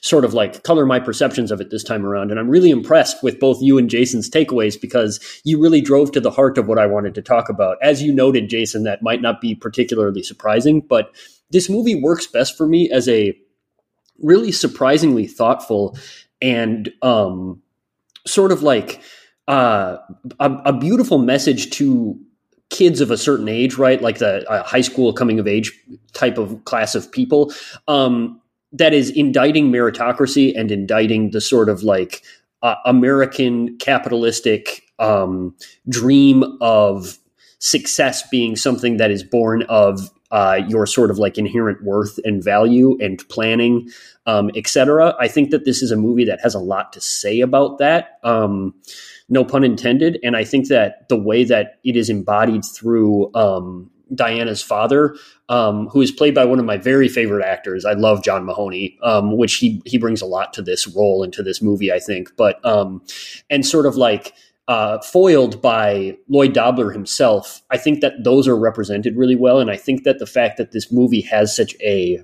sort 0.00 0.24
of 0.24 0.32
like 0.32 0.62
color 0.62 0.86
my 0.86 1.00
perceptions 1.00 1.50
of 1.50 1.60
it 1.60 1.70
this 1.70 1.84
time 1.84 2.06
around. 2.06 2.30
And 2.30 2.38
I'm 2.38 2.48
really 2.48 2.70
impressed 2.70 3.22
with 3.22 3.40
both 3.40 3.60
you 3.60 3.76
and 3.76 3.90
Jason's 3.90 4.30
takeaways 4.30 4.80
because 4.80 5.20
you 5.44 5.60
really 5.60 5.80
drove 5.80 6.12
to 6.12 6.20
the 6.20 6.30
heart 6.30 6.56
of 6.58 6.68
what 6.68 6.78
I 6.78 6.86
wanted 6.86 7.14
to 7.16 7.22
talk 7.22 7.48
about. 7.48 7.76
As 7.82 8.02
you 8.02 8.14
noted, 8.14 8.48
Jason, 8.48 8.84
that 8.84 9.02
might 9.02 9.20
not 9.20 9.40
be 9.40 9.54
particularly 9.54 10.22
surprising, 10.22 10.80
but 10.80 11.14
this 11.50 11.68
movie 11.68 12.00
works 12.00 12.26
best 12.26 12.56
for 12.56 12.66
me 12.66 12.90
as 12.90 13.08
a 13.08 13.34
really 14.20 14.52
surprisingly 14.52 15.26
thoughtful 15.26 15.96
and 16.40 16.92
um, 17.02 17.62
sort 18.26 18.52
of 18.52 18.62
like 18.62 19.00
uh, 19.48 19.96
a, 20.40 20.50
a 20.66 20.72
beautiful 20.72 21.18
message 21.18 21.70
to 21.70 22.18
kids 22.70 23.00
of 23.00 23.10
a 23.10 23.18
certain 23.18 23.48
age, 23.48 23.76
right? 23.76 24.00
Like 24.02 24.18
the 24.18 24.48
uh, 24.50 24.62
high 24.62 24.80
school 24.80 25.12
coming 25.12 25.38
of 25.38 25.46
age 25.46 25.72
type 26.12 26.38
of 26.38 26.64
class 26.64 26.94
of 26.94 27.10
people. 27.10 27.52
Um, 27.88 28.40
that 28.72 28.92
is 28.92 29.10
indicting 29.10 29.70
meritocracy 29.70 30.52
and 30.58 30.72
indicting 30.72 31.30
the 31.30 31.40
sort 31.40 31.68
of 31.68 31.84
like 31.84 32.22
uh, 32.62 32.74
American 32.84 33.78
capitalistic 33.78 34.82
um, 34.98 35.54
dream 35.88 36.42
of 36.60 37.18
success 37.60 38.28
being 38.28 38.56
something 38.56 38.96
that 38.96 39.10
is 39.10 39.22
born 39.22 39.62
of 39.68 40.10
uh, 40.30 40.60
your 40.68 40.86
sort 40.86 41.10
of 41.10 41.18
like 41.18 41.38
inherent 41.38 41.82
worth 41.84 42.18
and 42.24 42.42
value 42.42 42.96
and 43.00 43.26
planning, 43.28 43.88
um, 44.26 44.50
etc. 44.56 45.14
I 45.18 45.28
think 45.28 45.50
that 45.50 45.64
this 45.64 45.82
is 45.82 45.90
a 45.90 45.96
movie 45.96 46.24
that 46.24 46.40
has 46.42 46.54
a 46.54 46.60
lot 46.60 46.92
to 46.94 47.00
say 47.00 47.40
about 47.40 47.78
that. 47.78 48.18
Um, 48.22 48.74
no 49.28 49.44
pun 49.44 49.64
intended. 49.64 50.18
And 50.22 50.36
I 50.36 50.44
think 50.44 50.68
that 50.68 51.08
the 51.08 51.16
way 51.16 51.44
that 51.44 51.78
it 51.84 51.96
is 51.96 52.10
embodied 52.10 52.64
through 52.64 53.34
um, 53.34 53.90
Diana's 54.14 54.62
father, 54.62 55.16
um, 55.48 55.88
who 55.88 56.00
is 56.00 56.10
played 56.10 56.34
by 56.34 56.44
one 56.44 56.58
of 56.58 56.64
my 56.64 56.76
very 56.76 57.08
favorite 57.08 57.44
actors. 57.44 57.84
I 57.84 57.92
love 57.92 58.22
John 58.22 58.44
Mahoney, 58.44 58.98
um, 59.02 59.36
which 59.36 59.54
he 59.54 59.82
he 59.84 59.98
brings 59.98 60.20
a 60.20 60.26
lot 60.26 60.52
to 60.54 60.62
this 60.62 60.86
role 60.86 61.22
and 61.22 61.32
to 61.32 61.42
this 61.42 61.62
movie, 61.62 61.92
I 61.92 62.00
think. 62.00 62.36
But 62.36 62.64
um, 62.64 63.02
and 63.50 63.64
sort 63.64 63.86
of 63.86 63.96
like 63.96 64.34
uh, 64.68 64.98
foiled 65.00 65.60
by 65.60 66.16
Lloyd 66.28 66.54
Dobler 66.54 66.90
himself, 66.90 67.62
I 67.70 67.76
think 67.76 68.00
that 68.00 68.24
those 68.24 68.48
are 68.48 68.56
represented 68.56 69.16
really 69.16 69.36
well. 69.36 69.60
And 69.60 69.70
I 69.70 69.76
think 69.76 70.04
that 70.04 70.18
the 70.18 70.26
fact 70.26 70.56
that 70.56 70.72
this 70.72 70.90
movie 70.90 71.20
has 71.22 71.54
such 71.54 71.74
a 71.82 72.22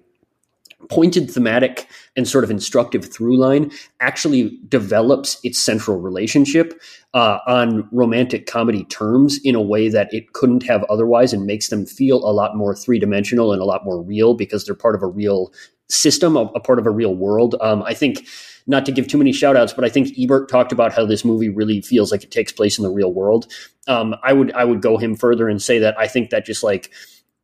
pointed 0.88 1.30
thematic 1.30 1.87
and 2.16 2.26
sort 2.26 2.42
of 2.42 2.50
instructive 2.50 3.12
through 3.12 3.37
line 3.37 3.70
actually 4.00 4.59
develops 4.68 5.38
its 5.44 5.59
central 5.59 6.00
relationship 6.00 6.80
uh, 7.12 7.38
on 7.47 7.88
romantic 7.92 8.47
comedy 8.47 8.85
terms 8.85 9.38
in 9.44 9.54
a 9.54 9.61
way 9.61 9.88
that 9.88 10.12
it 10.12 10.32
couldn't 10.32 10.62
have 10.62 10.85
otherwise 10.85 11.32
and 11.32 11.44
makes 11.44 11.68
them 11.68 11.85
feel 11.85 12.18
a 12.18 12.32
lot 12.32 12.56
more 12.56 12.75
three 12.75 12.99
dimensional 12.99 13.52
and 13.52 13.61
a 13.61 13.66
lot 13.66 13.85
more 13.85 14.00
real 14.00 14.35
because 14.35 14.64
they're 14.64 14.75
part 14.75 14.94
of 14.94 15.02
a 15.02 15.06
real 15.06 15.52
system, 15.90 16.37
a, 16.37 16.44
a 16.47 16.61
part 16.61 16.78
of 16.78 16.87
a 16.87 16.90
real 16.90 17.14
world. 17.14 17.54
Um, 17.61 17.82
I 17.82 17.94
think. 17.94 18.26
Not 18.66 18.87
to 18.87 18.92
give 18.92 19.09
too 19.09 19.18
many 19.18 19.32
shout 19.32 19.56
outs, 19.56 19.73
but 19.73 19.85
I 19.85 19.88
think 19.88 20.16
Ebert 20.16 20.49
talked 20.49 20.70
about 20.70 20.92
how 20.92 21.04
this 21.04 21.25
movie 21.25 21.49
really 21.49 21.80
feels 21.80 22.12
like 22.12 22.23
it 22.23 22.30
takes 22.30 22.52
place 22.52 22.78
in 22.78 22.85
the 22.85 22.90
real 22.90 23.12
world. 23.12 23.50
Um, 23.88 24.14
I 24.23 24.32
would 24.32 24.52
I 24.52 24.64
would 24.64 24.82
go 24.82 24.97
him 24.97 25.16
further 25.16 25.49
and 25.49 25.61
say 25.61 25.78
that 25.80 25.99
I 25.99 26.06
think 26.06 26.30
that 26.30 26.44
just 26.44 26.62
like 26.62 26.92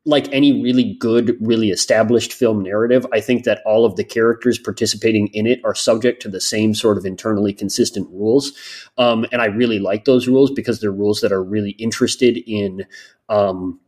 like 0.07 0.33
any 0.33 0.63
really 0.63 0.95
good, 0.95 1.37
really 1.41 1.71
established 1.71 2.33
film 2.33 2.63
narrative, 2.63 3.05
I 3.13 3.21
think 3.21 3.43
that 3.45 3.61
all 3.67 3.85
of 3.85 3.97
the 3.97 4.05
characters 4.05 4.57
participating 4.57 5.27
in 5.29 5.49
it 5.49 5.61
are 5.65 5.75
subject 5.75 6.23
to 6.23 6.29
the 6.29 6.41
same 6.41 6.75
sort 6.75 6.97
of 6.97 7.05
internally 7.05 7.53
consistent 7.53 8.09
rules. 8.11 8.53
Um, 8.99 9.27
and 9.33 9.43
I 9.43 9.47
really 9.47 9.81
like 9.81 10.05
those 10.05 10.29
rules 10.29 10.53
because 10.53 10.81
they're 10.81 10.93
rules 10.93 11.21
that 11.23 11.33
are 11.33 11.43
really 11.43 11.73
interested 11.73 12.39
in 12.47 12.87
um, 13.29 13.81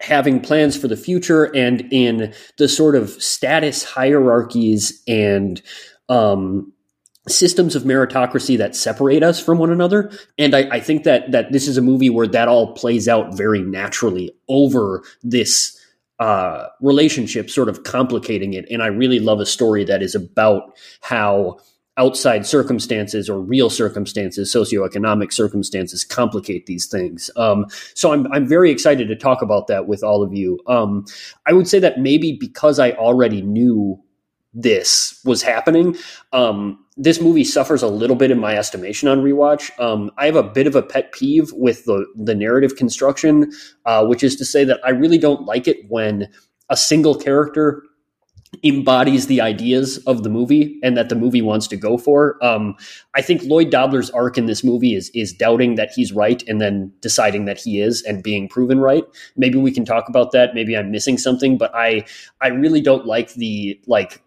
having 0.00 0.40
plans 0.40 0.76
for 0.76 0.88
the 0.88 0.96
future 0.96 1.44
and 1.54 1.86
in 1.92 2.32
the 2.58 2.68
sort 2.68 2.94
of 2.94 3.10
status 3.22 3.82
hierarchies 3.84 5.02
and 5.08 5.62
um, 6.08 6.72
systems 7.26 7.74
of 7.74 7.84
meritocracy 7.84 8.58
that 8.58 8.76
separate 8.76 9.22
us 9.22 9.40
from 9.40 9.58
one 9.58 9.70
another. 9.70 10.10
And 10.38 10.54
I, 10.54 10.68
I, 10.70 10.80
think 10.80 11.04
that 11.04 11.32
that 11.32 11.52
this 11.52 11.66
is 11.66 11.78
a 11.78 11.82
movie 11.82 12.10
where 12.10 12.26
that 12.26 12.48
all 12.48 12.74
plays 12.74 13.08
out 13.08 13.34
very 13.34 13.62
naturally 13.62 14.30
over 14.48 15.02
this 15.22 15.78
uh, 16.20 16.66
relationship, 16.80 17.50
sort 17.50 17.68
of 17.68 17.82
complicating 17.84 18.52
it. 18.52 18.66
And 18.70 18.82
I 18.82 18.86
really 18.86 19.20
love 19.20 19.40
a 19.40 19.46
story 19.46 19.84
that 19.84 20.02
is 20.02 20.14
about 20.14 20.76
how 21.00 21.58
outside 21.96 22.44
circumstances 22.44 23.30
or 23.30 23.40
real 23.40 23.70
circumstances, 23.70 24.52
socioeconomic 24.52 25.32
circumstances, 25.32 26.04
complicate 26.04 26.66
these 26.66 26.86
things. 26.86 27.30
Um, 27.36 27.66
so 27.94 28.12
I'm 28.12 28.30
I'm 28.32 28.46
very 28.46 28.70
excited 28.70 29.08
to 29.08 29.16
talk 29.16 29.42
about 29.42 29.66
that 29.68 29.86
with 29.86 30.02
all 30.02 30.22
of 30.22 30.32
you. 30.32 30.58
Um, 30.66 31.04
I 31.46 31.52
would 31.52 31.68
say 31.68 31.78
that 31.78 32.00
maybe 32.00 32.36
because 32.38 32.78
I 32.78 32.92
already 32.92 33.42
knew 33.42 34.00
this 34.54 35.20
was 35.24 35.42
happening. 35.42 35.96
Um, 36.32 36.78
this 36.96 37.20
movie 37.20 37.42
suffers 37.42 37.82
a 37.82 37.88
little 37.88 38.14
bit 38.14 38.30
in 38.30 38.38
my 38.38 38.56
estimation 38.56 39.08
on 39.08 39.20
rewatch. 39.20 39.76
Um, 39.80 40.12
I 40.16 40.26
have 40.26 40.36
a 40.36 40.44
bit 40.44 40.68
of 40.68 40.76
a 40.76 40.82
pet 40.82 41.12
peeve 41.12 41.52
with 41.52 41.84
the 41.84 42.06
the 42.16 42.34
narrative 42.34 42.76
construction, 42.76 43.52
uh, 43.84 44.04
which 44.06 44.22
is 44.22 44.36
to 44.36 44.44
say 44.44 44.64
that 44.64 44.80
I 44.84 44.90
really 44.90 45.18
don't 45.18 45.44
like 45.44 45.68
it 45.68 45.78
when 45.88 46.28
a 46.70 46.76
single 46.76 47.14
character 47.14 47.82
embodies 48.62 49.26
the 49.26 49.40
ideas 49.40 49.98
of 50.06 50.22
the 50.22 50.28
movie 50.28 50.78
and 50.82 50.96
that 50.96 51.08
the 51.08 51.14
movie 51.14 51.42
wants 51.42 51.66
to 51.68 51.76
go 51.76 51.96
for. 51.96 52.36
Um, 52.44 52.76
I 53.14 53.22
think 53.22 53.42
Lloyd 53.44 53.70
Dobler's 53.70 54.10
arc 54.10 54.38
in 54.38 54.46
this 54.46 54.62
movie 54.62 54.94
is 54.94 55.10
is 55.14 55.32
doubting 55.32 55.74
that 55.76 55.90
he's 55.94 56.12
right 56.12 56.42
and 56.46 56.60
then 56.60 56.92
deciding 57.00 57.46
that 57.46 57.58
he 57.58 57.80
is 57.80 58.02
and 58.02 58.22
being 58.22 58.48
proven 58.48 58.78
right. 58.80 59.04
Maybe 59.36 59.58
we 59.58 59.72
can 59.72 59.84
talk 59.84 60.08
about 60.08 60.32
that. 60.32 60.54
Maybe 60.54 60.76
I'm 60.76 60.90
missing 60.90 61.18
something, 61.18 61.58
but 61.58 61.74
I 61.74 62.04
I 62.40 62.48
really 62.48 62.80
don't 62.80 63.06
like 63.06 63.34
the 63.34 63.80
like 63.86 64.22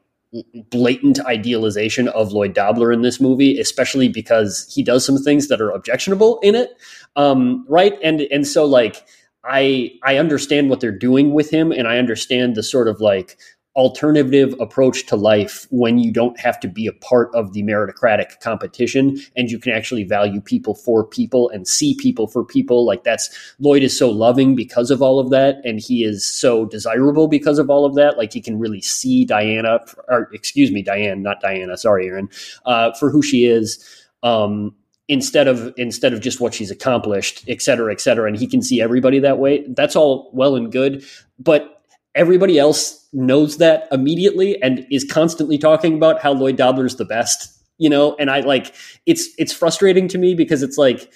blatant 0.70 1.20
idealization 1.26 2.08
of 2.10 2.32
Lloyd 2.32 2.54
Dobler 2.54 2.92
in 2.92 3.02
this 3.02 3.20
movie, 3.22 3.60
especially 3.60 4.10
because 4.10 4.72
he 4.74 4.84
does 4.84 5.06
some 5.06 5.18
things 5.18 5.48
that 5.48 5.62
are 5.62 5.72
objectionable 5.72 6.40
in 6.40 6.56
it. 6.56 6.72
Um, 7.16 7.66
right. 7.70 7.98
And, 8.04 8.22
and 8.22 8.46
so 8.46 8.66
like, 8.66 9.06
I, 9.44 9.94
I 10.04 10.18
understand 10.18 10.70
what 10.70 10.82
they're 10.82 10.92
doing 10.92 11.34
with 11.34 11.50
him 11.50 11.72
and 11.72 11.88
I 11.88 11.98
understand 11.98 12.56
the 12.56 12.64
sort 12.64 12.90
of 12.90 13.00
like 13.00 13.38
alternative 13.78 14.56
approach 14.60 15.06
to 15.06 15.16
life 15.16 15.68
when 15.70 16.00
you 16.00 16.12
don't 16.12 16.40
have 16.40 16.60
to 16.60 16.68
be 16.68 16.88
a 16.88 16.92
part 16.94 17.34
of 17.36 17.54
the 17.54 17.62
meritocratic 17.62 18.40
competition 18.40 19.18
and 19.36 19.52
you 19.52 19.60
can 19.60 19.72
actually 19.72 20.04
value 20.04 20.42
people 20.42 20.74
for 20.74 21.06
people 21.06 21.48
and 21.52 21.68
see 21.68 21.96
people 21.96 22.26
for 22.26 22.44
people. 22.44 22.86
Like 22.86 23.04
that's 23.04 23.30
Lloyd 23.60 23.84
is 23.84 23.98
so 23.98 24.10
loving 24.10 24.56
because 24.56 24.90
of 24.90 25.04
all 25.04 25.20
of 25.20 25.30
that 25.30 25.58
and 25.64 25.80
he 25.80 26.04
is 26.04 26.26
so 26.26 26.66
desirable 26.66 27.28
because 27.28 27.60
of 27.60 27.70
all 27.70 27.86
of 27.86 27.94
that. 27.96 28.18
Like 28.18 28.34
he 28.34 28.42
can 28.42 28.58
really 28.58 28.82
see 28.82 29.26
Diana 29.26 29.80
or 30.10 30.28
excuse 30.34 30.72
me 30.72 30.82
Diane 30.82 31.22
not 31.22 31.40
Diana 31.40 31.78
sorry 31.78 32.08
Aaron 32.08 32.30
uh, 32.66 32.94
for 32.94 33.12
who 33.12 33.22
she 33.22 33.46
is 33.46 33.78
um, 34.24 34.76
instead 35.08 35.48
of 35.48 35.72
instead 35.78 36.14
of 36.14 36.22
just 36.22 36.42
what 36.42 36.56
she's 36.56 36.72
accomplished 36.72 37.46
et 37.48 37.62
cetera 37.62 37.92
et 37.94 38.02
cetera. 38.02 38.28
And 38.28 38.38
he 38.38 38.48
can 38.48 38.64
see 38.64 38.82
everybody 38.82 39.20
that 39.20 39.38
way. 39.38 39.64
That's 39.68 39.96
all 39.96 40.32
well 40.34 40.56
and 40.56 40.72
good 40.72 41.06
but 41.40 41.77
everybody 42.18 42.60
else 42.60 43.08
knows 43.14 43.58
that 43.58 43.88
immediately 43.92 44.62
and 44.62 44.86
is 44.92 45.06
constantly 45.06 45.58
talking 45.58 45.96
about 45.96 46.22
how 46.22 46.34
Lloyd 46.34 46.58
Dobler's 46.58 46.98
the 46.98 47.06
best, 47.06 47.58
you 47.78 47.90
know, 47.90 48.16
and 48.20 48.30
I 48.30 48.42
like 48.42 48.74
it's 49.06 49.30
it's 49.38 49.54
frustrating 49.54 50.08
to 50.10 50.18
me 50.18 50.34
because 50.34 50.64
it's 50.64 50.78
like 50.78 51.10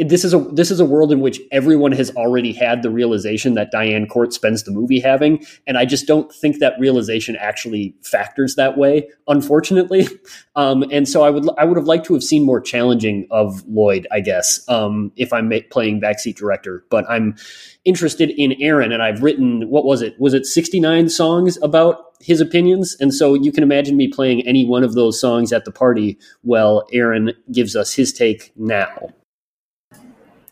this 0.00 0.24
is 0.24 0.34
a 0.34 0.38
this 0.38 0.72
is 0.72 0.80
a 0.80 0.84
world 0.84 1.12
in 1.12 1.20
which 1.20 1.40
everyone 1.52 1.92
has 1.92 2.10
already 2.16 2.52
had 2.52 2.82
the 2.82 2.90
realization 2.90 3.54
that 3.54 3.70
Diane 3.70 4.08
Court 4.08 4.32
spends 4.32 4.64
the 4.64 4.72
movie 4.72 4.98
having, 4.98 5.44
and 5.68 5.78
I 5.78 5.84
just 5.84 6.06
don't 6.06 6.32
think 6.32 6.58
that 6.58 6.74
realization 6.80 7.36
actually 7.36 7.94
factors 8.02 8.56
that 8.56 8.76
way, 8.76 9.08
unfortunately. 9.26 10.08
Um, 10.56 10.82
and 10.90 11.08
so 11.08 11.22
I 11.22 11.30
would 11.30 11.48
I 11.56 11.64
would 11.64 11.76
have 11.76 11.86
liked 11.86 12.04
to 12.06 12.14
have 12.14 12.22
seen 12.24 12.44
more 12.44 12.60
challenging 12.60 13.28
of 13.30 13.64
Lloyd, 13.68 14.08
I 14.10 14.18
guess, 14.18 14.68
um, 14.68 15.12
if 15.14 15.32
I'm 15.32 15.52
playing 15.70 16.00
backseat 16.00 16.34
director. 16.34 16.84
But 16.90 17.08
I'm 17.08 17.36
interested 17.84 18.30
in 18.30 18.60
Aaron, 18.60 18.90
and 18.90 19.00
I've 19.00 19.22
written 19.22 19.68
what 19.68 19.84
was 19.84 20.02
it? 20.02 20.18
Was 20.18 20.34
it 20.34 20.46
69 20.46 21.10
songs 21.10 21.58
about 21.62 22.06
his 22.20 22.40
opinions? 22.40 22.96
And 22.98 23.14
so 23.14 23.34
you 23.34 23.52
can 23.52 23.62
imagine 23.62 23.96
me 23.96 24.08
playing 24.08 24.44
any 24.48 24.66
one 24.66 24.82
of 24.82 24.94
those 24.94 25.20
songs 25.20 25.52
at 25.52 25.64
the 25.64 25.70
party. 25.70 26.18
Well, 26.42 26.88
Aaron 26.92 27.32
gives 27.52 27.76
us 27.76 27.94
his 27.94 28.12
take 28.12 28.50
now. 28.56 29.10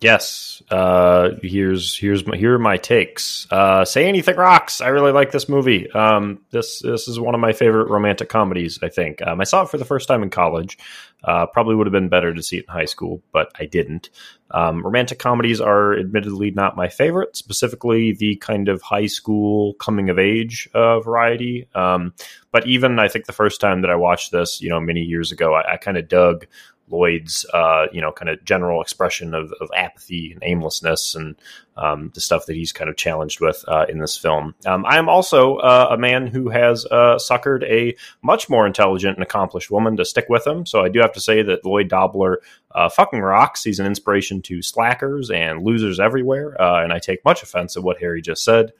Yes. 0.00 0.62
Uh, 0.70 1.30
here's 1.42 1.96
here's 1.96 2.26
my, 2.26 2.36
here 2.36 2.54
are 2.54 2.58
my 2.58 2.76
takes. 2.76 3.46
Uh, 3.50 3.84
Say 3.84 4.06
anything 4.06 4.36
rocks. 4.36 4.80
I 4.80 4.88
really 4.88 5.12
like 5.12 5.32
this 5.32 5.48
movie. 5.48 5.90
Um, 5.90 6.40
this 6.50 6.80
this 6.80 7.08
is 7.08 7.18
one 7.18 7.34
of 7.34 7.40
my 7.40 7.52
favorite 7.52 7.88
romantic 7.88 8.28
comedies. 8.28 8.78
I 8.82 8.88
think 8.90 9.22
um, 9.26 9.40
I 9.40 9.44
saw 9.44 9.62
it 9.62 9.70
for 9.70 9.78
the 9.78 9.84
first 9.84 10.06
time 10.06 10.22
in 10.22 10.30
college. 10.30 10.78
Uh, 11.24 11.46
probably 11.46 11.74
would 11.74 11.86
have 11.86 11.92
been 11.92 12.10
better 12.10 12.34
to 12.34 12.42
see 12.42 12.58
it 12.58 12.66
in 12.68 12.72
high 12.72 12.84
school, 12.84 13.22
but 13.32 13.50
I 13.58 13.64
didn't. 13.64 14.10
Um, 14.50 14.84
romantic 14.84 15.18
comedies 15.18 15.60
are 15.60 15.98
admittedly 15.98 16.50
not 16.50 16.76
my 16.76 16.88
favorite, 16.88 17.36
specifically 17.36 18.12
the 18.12 18.36
kind 18.36 18.68
of 18.68 18.82
high 18.82 19.06
school 19.06 19.74
coming 19.74 20.10
of 20.10 20.18
age 20.18 20.68
uh, 20.74 21.00
variety. 21.00 21.68
Um, 21.74 22.12
but 22.52 22.66
even 22.66 22.98
I 22.98 23.08
think 23.08 23.24
the 23.24 23.32
first 23.32 23.60
time 23.60 23.80
that 23.80 23.90
I 23.90 23.96
watched 23.96 24.30
this, 24.30 24.60
you 24.60 24.68
know, 24.68 24.78
many 24.78 25.00
years 25.00 25.32
ago, 25.32 25.54
I, 25.54 25.72
I 25.72 25.76
kind 25.78 25.96
of 25.96 26.06
dug 26.06 26.46
Lloyd's, 26.88 27.44
uh, 27.52 27.86
you 27.92 28.00
know, 28.00 28.12
kind 28.12 28.28
of 28.28 28.44
general 28.44 28.80
expression 28.80 29.34
of, 29.34 29.52
of, 29.60 29.70
apathy 29.76 30.32
and 30.32 30.42
aimlessness 30.44 31.14
and 31.14 31.36
um, 31.76 32.10
the 32.14 32.20
stuff 32.20 32.46
that 32.46 32.54
he's 32.56 32.72
kind 32.72 32.88
of 32.88 32.96
challenged 32.96 33.40
with 33.40 33.64
uh, 33.68 33.86
in 33.88 33.98
this 33.98 34.16
film. 34.16 34.54
Um, 34.64 34.86
I 34.86 34.96
am 34.96 35.08
also 35.08 35.56
uh, 35.56 35.88
a 35.90 35.98
man 35.98 36.26
who 36.26 36.48
has 36.48 36.86
uh, 36.86 37.16
suckered 37.16 37.64
a 37.64 37.96
much 38.22 38.48
more 38.48 38.66
intelligent 38.66 39.16
and 39.16 39.22
accomplished 39.22 39.70
woman 39.70 39.96
to 39.96 40.04
stick 40.04 40.26
with 40.28 40.46
him. 40.46 40.64
So 40.64 40.80
I 40.80 40.88
do 40.88 41.00
have 41.00 41.12
to 41.12 41.20
say 41.20 41.42
that 41.42 41.64
Lloyd 41.64 41.88
Dobler 41.88 42.40
uh, 42.70 42.88
fucking 42.88 43.20
rocks. 43.20 43.64
He's 43.64 43.80
an 43.80 43.86
inspiration 43.86 44.40
to 44.42 44.62
slackers 44.62 45.30
and 45.30 45.64
losers 45.64 45.98
everywhere. 45.98 46.60
Uh, 46.60 46.82
and 46.82 46.92
I 46.92 46.98
take 46.98 47.24
much 47.24 47.42
offense 47.42 47.76
at 47.76 47.82
what 47.82 47.98
Harry 47.98 48.22
just 48.22 48.44
said. 48.44 48.72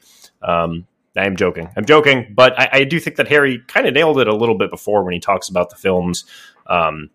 Um, 0.43 0.87
I 1.17 1.25
am 1.25 1.37
joking. 1.37 1.71
I'm 1.77 1.87
joking, 1.87 2.33
but 2.35 2.59
I, 2.59 2.69
I 2.73 2.85
do 2.85 3.01
think 3.01 3.17
that 3.17 3.29
Harry 3.29 3.63
kind 3.67 3.87
of 3.87 3.95
nailed 3.95 4.21
it 4.21 4.29
a 4.29 4.35
little 4.35 4.57
bit 4.57 4.71
before 4.71 5.03
when 5.03 5.15
he 5.15 5.21
talks 5.21 5.49
about 5.49 5.71
the 5.71 5.77
films. 5.77 6.25
Um, 6.67 7.11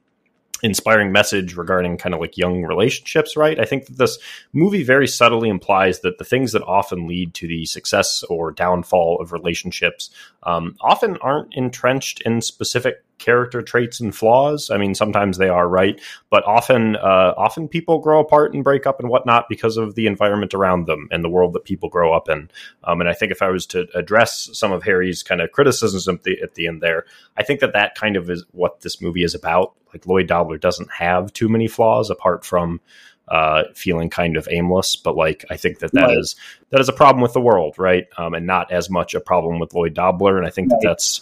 inspiring 0.63 1.11
message 1.11 1.55
regarding 1.55 1.97
kind 1.97 2.13
of 2.13 2.21
like 2.21 2.37
young 2.37 2.63
relationships, 2.63 3.35
right? 3.35 3.59
I 3.59 3.65
think 3.65 3.85
that 3.87 3.97
this 3.97 4.17
movie 4.53 4.83
very 4.83 5.07
subtly 5.07 5.49
implies 5.49 6.01
that 6.01 6.17
the 6.17 6.23
things 6.23 6.51
that 6.51 6.63
often 6.63 7.07
lead 7.07 7.33
to 7.35 7.47
the 7.47 7.65
success 7.65 8.23
or 8.29 8.51
downfall 8.51 9.19
of 9.21 9.31
relationships 9.31 10.09
um, 10.43 10.75
often 10.81 11.17
aren't 11.17 11.53
entrenched 11.55 12.21
in 12.21 12.41
specific 12.41 13.03
character 13.21 13.61
traits 13.61 14.01
and 14.01 14.13
flaws. 14.13 14.69
I 14.69 14.77
mean, 14.77 14.93
sometimes 14.95 15.37
they 15.37 15.47
are 15.47 15.69
right, 15.69 16.01
but 16.29 16.43
often, 16.45 16.97
uh, 16.97 17.33
often 17.37 17.69
people 17.69 17.99
grow 17.99 18.19
apart 18.19 18.53
and 18.53 18.63
break 18.63 18.85
up 18.85 18.99
and 18.99 19.07
whatnot 19.07 19.47
because 19.47 19.77
of 19.77 19.95
the 19.95 20.07
environment 20.07 20.53
around 20.53 20.87
them 20.87 21.07
and 21.11 21.23
the 21.23 21.29
world 21.29 21.53
that 21.53 21.63
people 21.63 21.87
grow 21.87 22.11
up 22.13 22.27
in. 22.27 22.49
Um, 22.83 22.99
and 22.99 23.09
I 23.09 23.13
think 23.13 23.31
if 23.31 23.41
I 23.41 23.49
was 23.49 23.65
to 23.67 23.87
address 23.95 24.49
some 24.51 24.73
of 24.73 24.83
Harry's 24.83 25.23
kind 25.23 25.39
of 25.39 25.53
criticisms 25.53 26.07
at 26.09 26.23
the, 26.23 26.41
at 26.41 26.55
the 26.55 26.67
end 26.67 26.81
there, 26.81 27.05
I 27.37 27.43
think 27.43 27.61
that 27.61 27.73
that 27.73 27.95
kind 27.95 28.17
of 28.17 28.29
is 28.29 28.43
what 28.51 28.81
this 28.81 29.01
movie 29.01 29.23
is 29.23 29.35
about. 29.35 29.73
Like 29.93 30.05
Lloyd 30.05 30.27
Dobler 30.27 30.57
doesn't 30.57 30.91
have 30.91 31.31
too 31.31 31.47
many 31.47 31.67
flaws 31.67 32.09
apart 32.09 32.43
from 32.43 32.81
uh, 33.27 33.63
feeling 33.73 34.09
kind 34.09 34.35
of 34.35 34.47
aimless. 34.51 34.95
But 34.95 35.15
like, 35.15 35.45
I 35.49 35.57
think 35.57 35.79
that 35.79 35.93
that 35.93 36.07
right. 36.07 36.17
is 36.17 36.35
that 36.69 36.81
is 36.81 36.89
a 36.89 36.93
problem 36.93 37.21
with 37.21 37.33
the 37.33 37.41
world, 37.41 37.79
right? 37.79 38.07
Um, 38.17 38.33
and 38.33 38.45
not 38.45 38.71
as 38.71 38.89
much 38.89 39.13
a 39.15 39.21
problem 39.21 39.59
with 39.59 39.73
Lloyd 39.73 39.93
Dobler. 39.93 40.37
And 40.37 40.45
I 40.45 40.49
think 40.49 40.71
right. 40.71 40.79
that 40.81 40.87
that's 40.89 41.21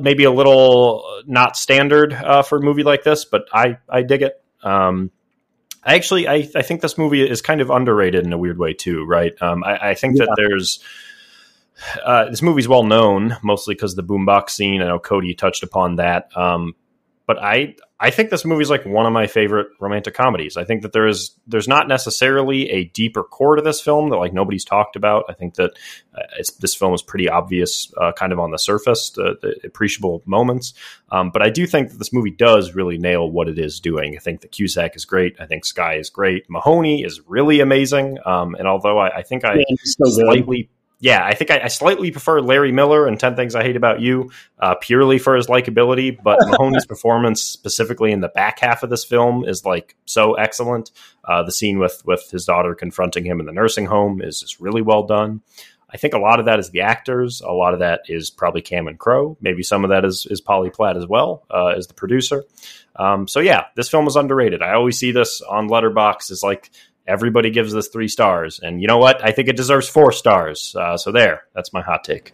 maybe 0.00 0.24
a 0.24 0.30
little 0.30 1.22
not 1.26 1.56
standard 1.56 2.12
uh, 2.12 2.42
for 2.42 2.58
a 2.58 2.60
movie 2.60 2.82
like 2.82 3.02
this, 3.02 3.24
but 3.24 3.46
I 3.52 3.78
I 3.88 4.02
dig 4.02 4.22
it. 4.22 4.42
Um, 4.62 5.10
I 5.82 5.94
actually 5.94 6.26
I, 6.26 6.48
I 6.54 6.62
think 6.62 6.80
this 6.80 6.98
movie 6.98 7.28
is 7.28 7.42
kind 7.42 7.60
of 7.60 7.70
underrated 7.70 8.24
in 8.24 8.32
a 8.32 8.38
weird 8.38 8.58
way 8.58 8.74
too, 8.74 9.04
right? 9.04 9.32
Um, 9.40 9.62
I, 9.62 9.90
I, 9.90 9.94
think 9.94 10.16
yeah. 10.18 10.24
that 10.24 10.34
there's 10.36 10.82
uh, 12.04 12.28
this 12.30 12.42
movie's 12.42 12.66
well 12.66 12.82
known 12.82 13.36
mostly 13.42 13.74
because 13.74 13.94
the 13.94 14.02
boombox 14.02 14.50
scene. 14.50 14.82
I 14.82 14.86
know 14.86 14.98
Cody 14.98 15.34
touched 15.34 15.62
upon 15.62 15.96
that, 15.96 16.36
um, 16.36 16.74
but 17.26 17.42
I 17.42 17.74
I 17.98 18.10
think 18.10 18.28
this 18.28 18.44
movie 18.44 18.62
is 18.62 18.68
like 18.70 18.84
one 18.84 19.06
of 19.06 19.12
my 19.12 19.26
favorite 19.26 19.68
romantic 19.80 20.14
comedies. 20.14 20.56
I 20.56 20.64
think 20.64 20.82
that 20.82 20.92
there 20.92 21.06
is 21.06 21.34
there's 21.46 21.66
not 21.66 21.88
necessarily 21.88 22.70
a 22.70 22.84
deeper 22.84 23.24
core 23.24 23.56
to 23.56 23.62
this 23.62 23.80
film 23.80 24.10
that 24.10 24.16
like 24.16 24.32
nobody's 24.34 24.64
talked 24.64 24.96
about. 24.96 25.24
I 25.28 25.32
think 25.32 25.54
that 25.54 25.72
uh, 26.14 26.22
this 26.60 26.74
film 26.74 26.92
is 26.92 27.02
pretty 27.02 27.28
obvious, 27.28 27.92
uh, 28.00 28.12
kind 28.12 28.32
of 28.32 28.38
on 28.38 28.50
the 28.50 28.58
surface, 28.58 29.10
the, 29.10 29.38
the 29.40 29.56
appreciable 29.66 30.22
moments. 30.26 30.74
Um, 31.10 31.30
but 31.30 31.42
I 31.42 31.48
do 31.48 31.66
think 31.66 31.90
that 31.90 31.98
this 31.98 32.12
movie 32.12 32.30
does 32.30 32.74
really 32.74 32.98
nail 32.98 33.30
what 33.30 33.48
it 33.48 33.58
is 33.58 33.80
doing. 33.80 34.14
I 34.14 34.20
think 34.20 34.42
that 34.42 34.52
Cusack 34.52 34.94
is 34.94 35.04
great. 35.04 35.36
I 35.40 35.46
think 35.46 35.64
Skye 35.64 35.96
is 35.96 36.10
great. 36.10 36.48
Mahoney 36.50 37.02
is 37.02 37.22
really 37.26 37.60
amazing. 37.60 38.18
Um, 38.26 38.54
and 38.56 38.68
although 38.68 38.98
I, 38.98 39.18
I 39.18 39.22
think 39.22 39.44
I 39.44 39.54
yeah, 39.54 39.76
so 39.82 40.10
slightly 40.10 40.68
yeah, 40.98 41.24
I 41.24 41.34
think 41.34 41.50
I, 41.50 41.60
I, 41.64 41.68
slightly 41.68 42.10
prefer 42.10 42.40
Larry 42.40 42.72
Miller 42.72 43.06
and 43.06 43.20
10 43.20 43.36
Things 43.36 43.54
I 43.54 43.62
Hate 43.62 43.76
About 43.76 44.00
You 44.00 44.30
uh, 44.58 44.76
purely 44.80 45.18
for 45.18 45.36
his 45.36 45.46
likability, 45.46 46.16
but 46.22 46.38
Mahoney's 46.48 46.86
performance, 46.86 47.42
specifically 47.42 48.12
in 48.12 48.20
the 48.20 48.28
back 48.28 48.60
half 48.60 48.82
of 48.82 48.88
this 48.88 49.04
film, 49.04 49.44
is 49.44 49.64
like 49.64 49.94
so 50.06 50.34
excellent. 50.34 50.90
Uh, 51.24 51.42
the 51.42 51.52
scene 51.52 51.78
with, 51.78 52.02
with 52.06 52.30
his 52.30 52.46
daughter 52.46 52.74
confronting 52.74 53.26
him 53.26 53.40
in 53.40 53.46
the 53.46 53.52
nursing 53.52 53.86
home 53.86 54.22
is, 54.22 54.42
is 54.42 54.58
really 54.58 54.80
well 54.80 55.02
done. 55.02 55.42
I 55.88 55.98
think 55.98 56.14
a 56.14 56.18
lot 56.18 56.40
of 56.40 56.46
that 56.46 56.58
is 56.58 56.70
the 56.70 56.80
actors. 56.80 57.42
A 57.42 57.52
lot 57.52 57.74
of 57.74 57.80
that 57.80 58.02
is 58.08 58.30
probably 58.30 58.62
Cameron 58.62 58.96
Crowe. 58.96 59.36
Maybe 59.40 59.62
some 59.62 59.84
of 59.84 59.90
that 59.90 60.04
is, 60.04 60.26
is 60.28 60.40
Polly 60.40 60.70
Platt 60.70 60.96
as 60.96 61.06
well 61.06 61.44
uh, 61.50 61.74
as 61.76 61.86
the 61.86 61.94
producer. 61.94 62.44
Um, 62.96 63.28
so 63.28 63.40
yeah, 63.40 63.66
this 63.76 63.88
film 63.88 64.06
is 64.06 64.16
underrated. 64.16 64.62
I 64.62 64.72
always 64.72 64.98
see 64.98 65.12
this 65.12 65.42
on 65.42 65.68
Letterboxd 65.68 66.30
as 66.30 66.42
like 66.42 66.70
everybody 67.06 67.50
gives 67.50 67.72
this 67.72 67.88
three 67.88 68.08
stars, 68.08 68.60
and 68.62 68.80
you 68.80 68.86
know 68.86 68.98
what? 68.98 69.24
I 69.24 69.32
think 69.32 69.48
it 69.48 69.56
deserves 69.56 69.88
four 69.88 70.12
stars. 70.12 70.74
Uh, 70.78 70.96
so 70.96 71.12
there, 71.12 71.44
that's 71.54 71.72
my 71.72 71.82
hot 71.82 72.04
take. 72.04 72.32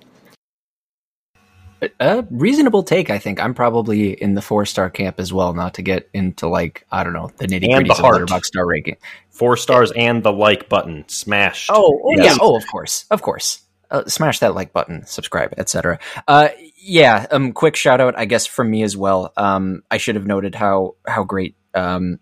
A 1.99 2.25
reasonable 2.31 2.85
take, 2.85 3.11
I 3.11 3.19
think. 3.19 3.41
I'm 3.41 3.55
probably 3.55 4.13
in 4.13 4.35
the 4.35 4.43
four 4.43 4.65
star 4.67 4.89
camp 4.89 5.19
as 5.19 5.33
well. 5.33 5.53
Not 5.53 5.75
to 5.75 5.83
get 5.83 6.09
into 6.15 6.47
like 6.47 6.87
I 6.93 7.03
don't 7.03 7.13
know 7.13 7.31
the 7.39 7.47
nitty 7.47 7.73
gritty 7.75 7.91
of 7.91 7.97
Letterboxd 7.97 8.45
star 8.45 8.67
ranking. 8.67 8.97
Four 9.31 9.57
stars 9.57 9.91
and 9.97 10.23
the 10.23 10.33
like 10.33 10.69
button 10.69 11.05
smashed. 11.09 11.71
Oh, 11.73 12.01
oh 12.05 12.13
yes. 12.17 12.37
yeah. 12.37 12.39
Oh, 12.41 12.57
of 12.57 12.67
course, 12.69 13.07
of 13.11 13.23
course. 13.23 13.63
Uh, 13.91 14.07
smash 14.07 14.39
that 14.39 14.55
like 14.55 14.73
button, 14.73 15.05
subscribe, 15.07 15.55
etc. 15.59 15.99
Uh, 16.27 16.49
yeah. 16.77 17.27
Um, 17.31 17.53
quick 17.53 17.77
shout 17.77 18.01
out, 18.01 18.17
I 18.17 18.25
guess, 18.27 18.47
from 18.47 18.71
me 18.71 18.85
as 18.85 18.97
well. 18.97 19.33
Um, 19.37 19.83
I 19.91 19.99
should 19.99 20.15
have 20.15 20.27
noted 20.27 20.55
how 20.55 20.95
how 21.07 21.25
great 21.25 21.57
um, 21.75 22.19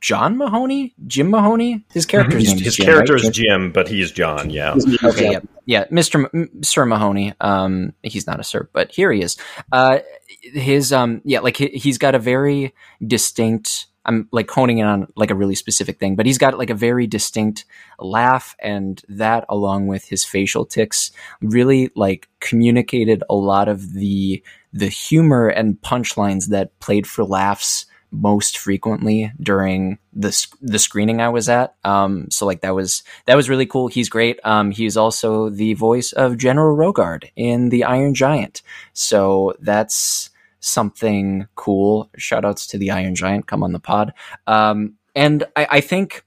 John 0.00 0.36
Mahoney, 0.36 0.94
Jim 1.06 1.30
Mahoney. 1.30 1.84
His 1.92 2.06
character 2.06 2.38
his, 2.38 2.52
his 2.52 2.76
Jim, 2.76 2.86
character 2.86 3.14
right? 3.14 3.24
is 3.24 3.30
Jim, 3.30 3.72
but 3.72 3.88
he's 3.88 4.10
John. 4.10 4.50
Yeah. 4.50 4.76
okay. 5.04 5.32
Yeah. 5.32 5.40
Yeah. 5.66 5.84
Mr. 5.86 6.28
M- 6.34 6.62
Sir 6.62 6.86
Mahoney. 6.86 7.34
Um, 7.40 7.92
he's 8.02 8.26
not 8.26 8.40
a 8.40 8.44
sir, 8.44 8.68
but 8.72 8.90
here 8.90 9.12
he 9.12 9.22
is. 9.22 9.36
Uh, 9.72 10.00
his 10.40 10.92
um, 10.92 11.20
yeah, 11.24 11.40
like 11.40 11.56
he, 11.56 11.68
he's 11.68 11.98
got 11.98 12.14
a 12.14 12.18
very 12.18 12.74
distinct. 13.06 13.86
I'm 14.06 14.28
like 14.32 14.50
honing 14.50 14.78
in 14.78 14.86
on 14.86 15.06
like 15.16 15.30
a 15.30 15.34
really 15.34 15.54
specific 15.54 15.98
thing, 15.98 16.14
but 16.14 16.26
he's 16.26 16.36
got 16.36 16.58
like 16.58 16.68
a 16.68 16.74
very 16.74 17.06
distinct 17.06 17.64
laugh, 17.98 18.54
and 18.58 19.02
that 19.08 19.46
along 19.48 19.86
with 19.86 20.04
his 20.04 20.24
facial 20.24 20.66
ticks 20.66 21.10
really 21.40 21.90
like 21.96 22.28
communicated 22.40 23.22
a 23.30 23.34
lot 23.34 23.68
of 23.68 23.94
the 23.94 24.42
the 24.74 24.88
humor 24.88 25.48
and 25.48 25.80
punchlines 25.80 26.48
that 26.48 26.78
played 26.80 27.06
for 27.06 27.24
laughs 27.24 27.86
most 28.14 28.58
frequently 28.58 29.32
during 29.40 29.98
the 30.12 30.46
the 30.60 30.78
screening 30.78 31.20
I 31.20 31.28
was 31.28 31.48
at. 31.48 31.74
Um, 31.84 32.30
so 32.30 32.46
like 32.46 32.60
that 32.60 32.74
was 32.74 33.02
that 33.26 33.36
was 33.36 33.48
really 33.48 33.66
cool. 33.66 33.88
He's 33.88 34.08
great. 34.08 34.38
Um, 34.44 34.70
he's 34.70 34.96
also 34.96 35.50
the 35.50 35.74
voice 35.74 36.12
of 36.12 36.38
General 36.38 36.76
Rogard 36.76 37.30
in 37.36 37.68
The 37.68 37.84
Iron 37.84 38.14
Giant. 38.14 38.62
So 38.92 39.54
that's 39.60 40.30
something 40.60 41.46
cool. 41.54 42.10
Shout 42.16 42.44
outs 42.44 42.66
to 42.68 42.78
the 42.78 42.90
Iron 42.90 43.14
Giant. 43.14 43.46
Come 43.46 43.62
on 43.62 43.72
the 43.72 43.80
pod. 43.80 44.14
Um, 44.46 44.94
and 45.14 45.44
I, 45.56 45.66
I 45.70 45.80
think 45.80 46.24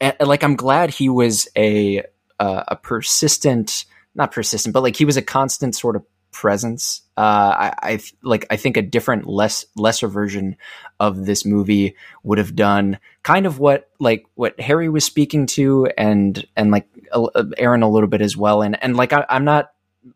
eh, 0.00 0.12
like 0.20 0.44
I'm 0.44 0.56
glad 0.56 0.90
he 0.90 1.08
was 1.08 1.48
a 1.56 2.02
uh, 2.38 2.64
a 2.68 2.76
persistent, 2.76 3.84
not 4.14 4.32
persistent, 4.32 4.72
but 4.72 4.82
like 4.82 4.96
he 4.96 5.04
was 5.04 5.16
a 5.16 5.22
constant 5.22 5.74
sort 5.74 5.96
of 5.96 6.04
presence. 6.40 7.02
Uh, 7.16 7.20
I, 7.20 7.74
I 7.82 8.00
like 8.22 8.46
I 8.48 8.56
think 8.56 8.76
a 8.76 8.82
different, 8.82 9.26
less 9.26 9.66
lesser 9.74 10.06
version 10.06 10.56
of 11.00 11.26
this 11.26 11.44
movie 11.44 11.96
would 12.22 12.38
have 12.38 12.54
done 12.54 12.98
kind 13.24 13.44
of 13.44 13.58
what 13.58 13.90
like 13.98 14.26
what 14.36 14.58
Harry 14.60 14.88
was 14.88 15.04
speaking 15.04 15.46
to, 15.46 15.88
and 15.98 16.46
and 16.56 16.70
like 16.70 16.86
Aaron 17.58 17.82
a 17.82 17.90
little 17.90 18.08
bit 18.08 18.22
as 18.22 18.36
well. 18.36 18.62
And 18.62 18.80
and 18.80 18.96
like 18.96 19.12
I, 19.12 19.24
am 19.28 19.44
not 19.44 19.72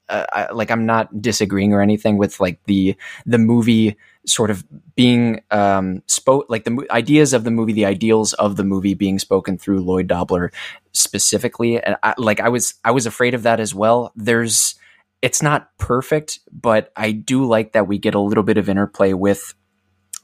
uh, 0.08 0.26
I, 0.32 0.52
like 0.52 0.70
I'm 0.70 0.86
not 0.86 1.20
disagreeing 1.20 1.72
or 1.72 1.82
anything 1.82 2.18
with 2.18 2.38
like 2.38 2.62
the 2.66 2.94
the 3.26 3.38
movie 3.38 3.96
sort 4.24 4.50
of 4.50 4.64
being 4.94 5.42
um 5.50 6.04
spoke 6.06 6.46
like 6.48 6.62
the 6.62 6.86
ideas 6.92 7.32
of 7.32 7.42
the 7.42 7.50
movie 7.50 7.72
the 7.72 7.86
ideals 7.86 8.32
of 8.34 8.54
the 8.54 8.62
movie 8.62 8.94
being 8.94 9.18
spoken 9.18 9.58
through 9.58 9.80
lloyd 9.80 10.06
dobler 10.06 10.52
specifically 10.92 11.82
and 11.82 11.96
I, 12.04 12.14
like 12.18 12.38
i 12.38 12.48
was 12.48 12.74
i 12.84 12.92
was 12.92 13.04
afraid 13.04 13.34
of 13.34 13.42
that 13.42 13.58
as 13.58 13.74
well 13.74 14.12
there's 14.14 14.76
it's 15.22 15.40
not 15.40 15.68
perfect, 15.78 16.40
but 16.50 16.92
I 16.96 17.12
do 17.12 17.46
like 17.46 17.72
that 17.72 17.86
we 17.86 17.98
get 17.98 18.14
a 18.14 18.20
little 18.20 18.42
bit 18.42 18.58
of 18.58 18.68
interplay 18.68 19.12
with 19.12 19.54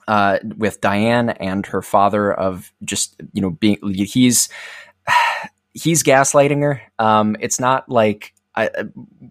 uh, 0.08 0.38
with 0.56 0.80
Diane 0.80 1.30
and 1.30 1.64
her 1.66 1.82
father 1.82 2.32
of 2.32 2.72
just 2.84 3.20
you 3.32 3.40
know 3.40 3.50
being 3.50 3.78
he's 3.92 4.48
he's 5.72 6.02
gaslighting 6.02 6.62
her. 6.62 6.82
Um, 6.98 7.36
it's 7.40 7.60
not 7.60 7.88
like 7.88 8.34
I, 8.58 8.70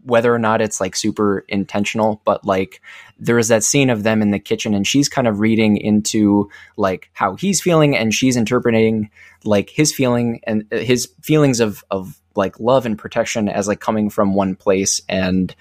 whether 0.04 0.34
or 0.34 0.40
not 0.40 0.62
it's 0.62 0.80
like 0.80 0.96
super 0.96 1.44
intentional, 1.50 2.22
but 2.24 2.46
like 2.46 2.82
there 3.20 3.38
is 3.38 3.50
that 3.50 3.64
scene 3.64 3.90
of 3.90 4.04
them 4.04 4.22
in 4.22 4.32
the 4.32 4.40
kitchen 4.40 4.74
and 4.74 4.88
she's 4.88 5.10
kind 5.10 5.28
of 5.28 5.40
reading 5.40 5.76
into 5.76 6.50
like 6.78 7.10
how 7.14 7.36
he's 7.36 7.62
feeling 7.62 7.98
and 7.98 8.14
she's 8.14 8.38
interpreting 8.38 9.10
like 9.44 9.70
his 9.70 9.94
feeling 9.94 10.40
and 10.46 10.66
uh, 10.72 10.78
his 10.78 11.10
feelings 11.22 11.60
of, 11.60 11.84
of 11.92 12.22
like 12.36 12.60
love 12.60 12.86
and 12.86 12.98
protection 12.98 13.50
as 13.50 13.68
like 13.68 13.82
coming 13.82 14.10
from 14.10 14.34
one 14.34 14.56
place. 14.56 15.02
And 15.10 15.54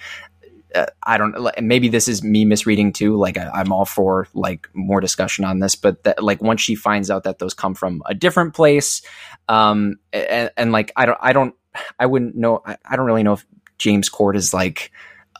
uh, 0.75 0.87
I 1.03 1.17
don't 1.17 1.35
maybe 1.61 1.89
this 1.89 2.07
is 2.07 2.23
me 2.23 2.45
misreading 2.45 2.93
too. 2.93 3.17
Like 3.17 3.39
I, 3.39 3.61
am 3.61 3.73
all 3.73 3.85
for 3.85 4.29
like 4.35 4.69
more 4.75 5.01
discussion 5.01 5.45
on 5.45 5.59
this, 5.59 5.75
but 5.75 6.05
that 6.05 6.23
like 6.23 6.43
once 6.43 6.61
she 6.61 6.75
finds 6.75 7.11
out 7.11 7.25
that 7.25 7.39
those 7.39 7.55
come 7.55 7.75
from 7.75 8.03
a 8.07 8.15
different 8.15 8.55
place, 8.55 9.03
um, 9.49 9.97
and, 10.13 10.51
and 10.57 10.73
like 10.73 10.93
I 10.97 11.07
don't, 11.07 11.19
I 11.21 11.33
don't, 11.33 11.55
I 11.99 12.07
wouldn't 12.07 12.37
know. 12.37 12.63
I, 12.65 12.77
I 12.85 12.97
don't 12.97 13.07
really 13.07 13.23
know 13.23 13.35
if 13.35 13.47
James 13.79 14.09
Court 14.09 14.37
is 14.37 14.55
like 14.55 14.93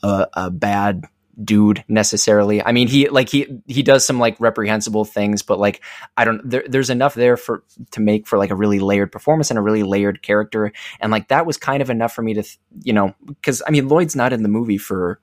a, 0.03 0.29
a 0.35 0.51
bad 0.51 1.05
dude 1.43 1.85
necessarily. 1.89 2.63
I 2.63 2.73
mean, 2.73 2.89
he 2.89 3.09
like 3.09 3.29
he 3.29 3.61
he 3.67 3.83
does 3.83 4.07
some 4.07 4.19
like 4.19 4.37
reprehensible 4.41 5.05
things, 5.05 5.43
but 5.43 5.59
like 5.59 5.83
I 6.17 6.25
don't 6.25 6.49
there, 6.49 6.65
there's 6.67 6.91
enough 6.91 7.15
there 7.15 7.37
for 7.37 7.63
to 7.93 8.01
make 8.01 8.27
for 8.27 8.39
like 8.39 8.51
a 8.51 8.55
really 8.55 8.79
layered 8.79 9.13
performance 9.13 9.51
and 9.51 9.59
a 9.59 9.63
really 9.63 9.83
layered 9.83 10.23
character, 10.23 10.73
and 11.01 11.13
like 11.13 11.29
that 11.29 11.47
was 11.47 11.57
kind 11.57 11.83
of 11.83 11.91
enough 11.91 12.13
for 12.13 12.23
me 12.23 12.35
to 12.35 12.45
you 12.83 12.93
know 12.93 13.15
because 13.27 13.63
I 13.67 13.71
mean 13.71 13.89
Lloyd's 13.89 14.17
not 14.17 14.33
in 14.33 14.43
the 14.43 14.49
movie 14.49 14.79
for. 14.79 15.21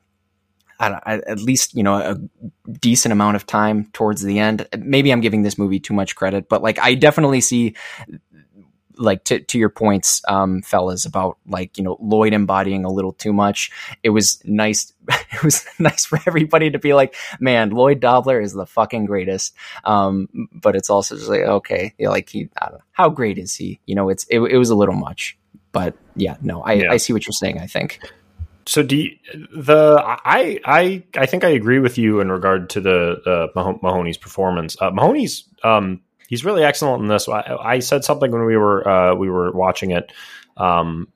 at 0.80 1.40
least 1.40 1.76
you 1.76 1.84
know 1.84 1.96
a 1.96 2.18
decent 2.74 3.12
amount 3.12 3.36
of 3.36 3.46
time 3.46 3.86
towards 3.94 4.22
the 4.22 4.40
end. 4.40 4.68
Maybe 4.78 5.12
I'm 5.12 5.22
giving 5.22 5.44
this 5.44 5.58
movie 5.58 5.80
too 5.80 5.94
much 5.94 6.16
credit, 6.16 6.50
but 6.50 6.62
like 6.62 6.78
I 6.80 6.96
definitely 6.96 7.42
see 7.42 7.76
like 8.98 9.24
to, 9.26 9.40
to 9.40 9.58
your 9.58 9.70
points, 9.70 10.22
um, 10.28 10.62
fellas, 10.62 11.06
about 11.06 11.38
like, 11.48 11.78
you 11.78 11.84
know, 11.84 11.98
Lloyd 12.02 12.34
embodying 12.34 12.86
a 12.86 12.92
little 12.92 13.14
too 13.14 13.34
much. 13.34 13.72
It 14.04 14.10
was 14.10 14.42
nice. 14.46 14.94
It 15.34 15.44
was 15.44 15.66
nice 15.80 16.06
for 16.06 16.20
everybody 16.28 16.70
to 16.72 16.80
be 16.80 16.94
like, 16.94 17.16
man, 17.40 17.72
Lloyd 17.72 18.00
Dobler 18.00 18.40
is 18.40 18.54
the 18.54 18.68
fucking 18.68 19.06
greatest. 19.06 19.56
Um, 19.84 20.30
but 20.54 20.76
it's 20.76 20.90
also 20.90 21.16
just 21.16 21.28
like, 21.28 21.42
okay, 21.42 21.94
yeah, 21.98 22.10
like 22.10 22.30
he, 22.30 22.50
how 22.92 23.10
great 23.10 23.38
is 23.38 23.56
he? 23.56 23.80
You 23.86 23.96
know, 23.96 24.10
it's, 24.10 24.26
it, 24.30 24.40
it 24.40 24.58
was 24.58 24.70
a 24.70 24.76
little 24.76 24.96
much, 24.96 25.38
but 25.72 25.96
yeah, 26.16 26.38
no, 26.42 26.62
I, 26.62 26.74
yeah. 26.74 26.92
I 26.92 26.98
see 26.98 27.14
what 27.14 27.26
you're 27.26 27.34
saying. 27.34 27.60
I 27.60 27.68
think. 27.68 28.00
So 28.66 28.82
do 28.82 28.96
you, 28.96 29.18
the 29.54 30.02
I 30.06 30.60
I 30.64 31.04
I 31.18 31.26
think 31.26 31.44
I 31.44 31.50
agree 31.50 31.80
with 31.80 31.98
you 31.98 32.22
in 32.22 32.32
regard 32.32 32.70
to 32.72 32.82
the 32.82 33.52
uh, 33.56 33.76
Mahoney's 33.82 34.18
performance. 34.18 34.78
Uh, 34.80 34.92
Mahoney's 34.92 35.44
um, 35.64 36.02
he's 36.34 36.44
really 36.44 36.64
excellent 36.64 37.04
in 37.04 37.08
this. 37.08 37.30
I, 37.30 37.58
I 37.62 37.80
said 37.80 38.04
something 38.04 38.32
when 38.32 38.46
we 38.46 38.58
were 38.58 38.88
uh, 38.88 39.14
we 39.14 39.30
were 39.30 39.52
watching 39.52 39.92
it 39.92 40.12
um, 40.58 41.08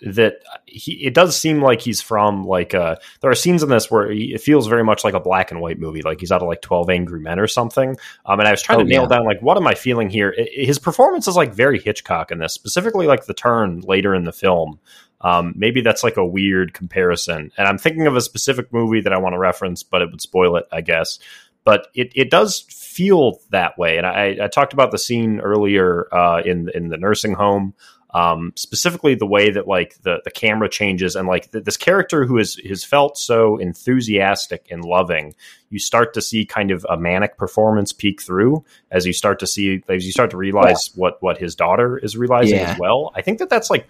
that 0.00 0.38
he 0.66 0.94
it 0.94 1.14
does 1.14 1.36
seem 1.36 1.62
like 1.62 1.80
he's 1.80 2.02
from 2.02 2.44
like 2.44 2.74
uh, 2.74 2.96
there 3.20 3.30
are 3.30 3.36
scenes 3.36 3.62
in 3.62 3.68
this 3.68 3.88
where 3.88 4.10
he, 4.10 4.34
it 4.34 4.40
feels 4.40 4.66
very 4.66 4.82
much 4.82 5.04
like 5.04 5.14
a 5.14 5.20
black 5.20 5.52
and 5.52 5.60
white 5.60 5.78
movie, 5.78 6.02
like 6.02 6.18
he's 6.18 6.32
out 6.32 6.42
of 6.42 6.48
like 6.48 6.60
Twelve 6.60 6.90
Angry 6.90 7.20
Men 7.20 7.38
or 7.38 7.46
something. 7.46 7.96
Um, 8.26 8.40
and 8.40 8.48
I 8.48 8.50
was 8.50 8.62
trying 8.62 8.80
oh, 8.80 8.82
to 8.82 8.88
nail 8.88 9.02
yeah. 9.02 9.10
down 9.16 9.24
like 9.24 9.40
what 9.42 9.56
am 9.56 9.66
I 9.68 9.74
feeling 9.74 10.10
here? 10.10 10.34
It, 10.36 10.66
his 10.66 10.80
performance 10.80 11.28
is 11.28 11.36
like 11.36 11.54
very 11.54 11.78
Hitchcock 11.78 12.32
in 12.32 12.38
this, 12.38 12.52
specifically 12.52 13.06
like 13.06 13.26
the 13.26 13.34
turn 13.34 13.80
later 13.80 14.12
in 14.12 14.24
the 14.24 14.32
film. 14.32 14.80
Um, 15.20 15.54
maybe 15.56 15.82
that's 15.82 16.02
like 16.02 16.16
a 16.16 16.26
weird 16.26 16.74
comparison. 16.74 17.52
And 17.56 17.68
I'm 17.68 17.78
thinking 17.78 18.08
of 18.08 18.16
a 18.16 18.20
specific 18.20 18.70
movie 18.72 19.00
that 19.02 19.12
I 19.12 19.18
want 19.18 19.34
to 19.34 19.38
reference, 19.38 19.84
but 19.84 20.02
it 20.02 20.10
would 20.10 20.20
spoil 20.20 20.56
it, 20.56 20.66
I 20.70 20.80
guess 20.80 21.18
but 21.64 21.88
it, 21.94 22.12
it 22.14 22.30
does 22.30 22.60
feel 22.70 23.40
that 23.50 23.76
way. 23.78 23.96
And 23.96 24.06
I, 24.06 24.36
I 24.42 24.48
talked 24.48 24.72
about 24.72 24.90
the 24.90 24.98
scene 24.98 25.40
earlier 25.40 26.06
uh, 26.14 26.42
in 26.44 26.70
in 26.74 26.88
the 26.88 26.96
nursing 26.96 27.32
home, 27.32 27.74
um, 28.10 28.52
specifically 28.54 29.14
the 29.14 29.26
way 29.26 29.50
that 29.50 29.66
like 29.66 30.00
the 30.02 30.20
the 30.24 30.30
camera 30.30 30.68
changes 30.68 31.16
and 31.16 31.26
like 31.26 31.50
th- 31.50 31.64
this 31.64 31.76
character 31.76 32.24
who 32.26 32.38
is 32.38 32.60
has 32.68 32.84
felt 32.84 33.18
so 33.18 33.56
enthusiastic 33.56 34.68
and 34.70 34.84
loving. 34.84 35.34
You 35.70 35.78
start 35.78 36.14
to 36.14 36.22
see 36.22 36.44
kind 36.44 36.70
of 36.70 36.86
a 36.88 36.96
manic 36.96 37.36
performance 37.36 37.92
peek 37.92 38.22
through 38.22 38.64
as 38.90 39.06
you 39.06 39.12
start 39.12 39.40
to 39.40 39.46
see 39.46 39.82
as 39.88 40.04
you 40.06 40.12
start 40.12 40.30
to 40.30 40.36
realize 40.36 40.90
yeah. 40.90 41.00
what 41.00 41.22
what 41.22 41.38
his 41.38 41.56
daughter 41.56 41.98
is 41.98 42.16
realizing 42.16 42.58
yeah. 42.58 42.72
as 42.72 42.78
well. 42.78 43.10
I 43.16 43.22
think 43.22 43.38
that 43.40 43.50
that's 43.50 43.70
like 43.70 43.88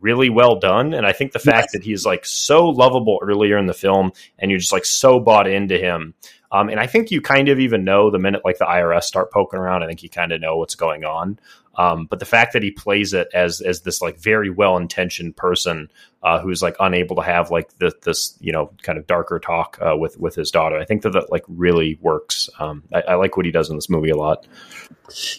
really 0.00 0.28
well 0.28 0.60
done. 0.60 0.92
And 0.92 1.06
I 1.06 1.12
think 1.12 1.32
the 1.32 1.38
fact 1.38 1.68
yes. 1.68 1.72
that 1.72 1.82
he's 1.82 2.04
like 2.04 2.26
so 2.26 2.68
lovable 2.68 3.18
earlier 3.22 3.56
in 3.56 3.64
the 3.64 3.72
film 3.72 4.12
and 4.38 4.50
you're 4.50 4.60
just 4.60 4.72
like 4.72 4.84
so 4.84 5.18
bought 5.18 5.46
into 5.46 5.78
him 5.78 6.12
um, 6.54 6.68
and 6.68 6.78
I 6.78 6.86
think 6.86 7.10
you 7.10 7.20
kind 7.20 7.48
of 7.48 7.58
even 7.58 7.82
know 7.82 8.10
the 8.10 8.18
minute 8.20 8.42
like 8.44 8.58
the 8.58 8.64
IRS 8.64 9.02
start 9.02 9.32
poking 9.32 9.58
around, 9.58 9.82
I 9.82 9.88
think 9.88 10.04
you 10.04 10.08
kind 10.08 10.30
of 10.30 10.40
know 10.40 10.56
what's 10.56 10.76
going 10.76 11.04
on. 11.04 11.36
Um, 11.76 12.06
but 12.06 12.20
the 12.20 12.24
fact 12.24 12.52
that 12.52 12.62
he 12.62 12.70
plays 12.70 13.12
it 13.12 13.26
as 13.34 13.60
as 13.60 13.80
this 13.80 14.00
like 14.00 14.20
very 14.20 14.50
well 14.50 14.76
intentioned 14.76 15.36
person 15.36 15.90
uh, 16.24 16.40
who's 16.40 16.62
like 16.62 16.74
unable 16.80 17.14
to 17.16 17.22
have 17.22 17.50
like 17.50 17.76
the, 17.78 17.92
this 18.02 18.36
you 18.40 18.50
know 18.50 18.72
kind 18.82 18.98
of 18.98 19.06
darker 19.06 19.38
talk 19.38 19.78
uh, 19.82 19.94
with 19.94 20.18
with 20.18 20.34
his 20.34 20.50
daughter, 20.50 20.78
I 20.78 20.86
think 20.86 21.02
that 21.02 21.10
that 21.10 21.30
like 21.30 21.44
really 21.48 21.98
works. 22.00 22.48
Um, 22.58 22.82
I, 22.94 23.02
I, 23.02 23.14
like 23.16 23.36
what 23.36 23.44
he 23.44 23.52
does 23.52 23.68
in 23.68 23.76
this 23.76 23.90
movie 23.90 24.08
a 24.08 24.16
lot. 24.16 24.46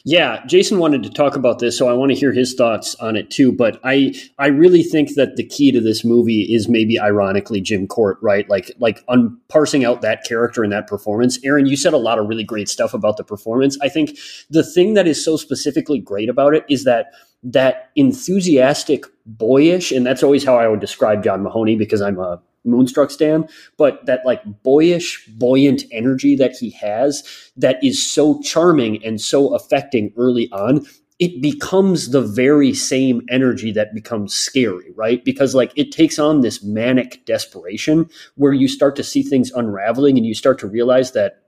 Yeah, 0.03 0.45
Jason 0.45 0.77
wanted 0.77 1.01
to 1.01 1.09
talk 1.09 1.35
about 1.35 1.57
this, 1.57 1.75
so 1.75 1.89
I 1.89 1.93
want 1.93 2.11
to 2.11 2.15
hear 2.15 2.31
his 2.31 2.53
thoughts 2.53 2.93
on 2.95 3.15
it 3.15 3.31
too. 3.31 3.51
But 3.51 3.79
I 3.83 4.13
I 4.37 4.47
really 4.47 4.83
think 4.83 5.15
that 5.15 5.37
the 5.37 5.43
key 5.43 5.71
to 5.71 5.81
this 5.81 6.05
movie 6.05 6.53
is 6.53 6.69
maybe 6.69 6.99
ironically 6.99 7.61
Jim 7.61 7.87
Court, 7.87 8.19
right? 8.21 8.47
Like 8.47 8.71
like 8.77 9.03
un- 9.07 9.39
parsing 9.49 9.85
out 9.85 10.01
that 10.01 10.23
character 10.23 10.63
and 10.63 10.71
that 10.71 10.85
performance. 10.85 11.39
Aaron, 11.43 11.65
you 11.65 11.77
said 11.77 11.93
a 11.93 11.97
lot 11.97 12.19
of 12.19 12.27
really 12.27 12.43
great 12.43 12.69
stuff 12.69 12.93
about 12.93 13.17
the 13.17 13.23
performance. 13.23 13.75
I 13.81 13.89
think 13.89 14.19
the 14.51 14.63
thing 14.63 14.93
that 14.93 15.07
is 15.07 15.23
so 15.23 15.35
specifically 15.35 15.97
great 15.97 16.29
about 16.29 16.53
it 16.53 16.63
is 16.69 16.83
that 16.83 17.07
that 17.45 17.91
enthusiastic, 17.95 19.05
boyish, 19.25 19.91
and 19.91 20.05
that's 20.05 20.23
always 20.23 20.43
how 20.43 20.57
I 20.57 20.67
would 20.67 20.79
describe 20.79 21.23
John 21.23 21.43
Mahoney 21.43 21.75
because 21.75 22.01
I'm 22.01 22.19
a 22.19 22.41
Moonstruck 22.65 23.11
Stan, 23.11 23.47
but 23.77 24.03
that 24.07 24.25
like 24.25 24.43
boyish, 24.63 25.25
buoyant 25.27 25.83
energy 25.91 26.35
that 26.35 26.55
he 26.55 26.71
has 26.71 27.23
that 27.55 27.77
is 27.83 28.03
so 28.03 28.41
charming 28.41 29.05
and 29.05 29.21
so 29.21 29.53
affecting 29.53 30.11
early 30.17 30.49
on, 30.51 30.85
it 31.19 31.41
becomes 31.41 32.09
the 32.09 32.21
very 32.21 32.73
same 32.73 33.21
energy 33.29 33.71
that 33.71 33.93
becomes 33.93 34.33
scary, 34.33 34.91
right? 34.95 35.23
Because 35.23 35.53
like 35.53 35.71
it 35.75 35.91
takes 35.91 36.17
on 36.17 36.41
this 36.41 36.63
manic 36.63 37.23
desperation 37.25 38.09
where 38.35 38.53
you 38.53 38.67
start 38.67 38.95
to 38.95 39.03
see 39.03 39.21
things 39.21 39.51
unraveling 39.51 40.17
and 40.17 40.25
you 40.25 40.33
start 40.33 40.57
to 40.59 40.67
realize 40.67 41.11
that 41.11 41.44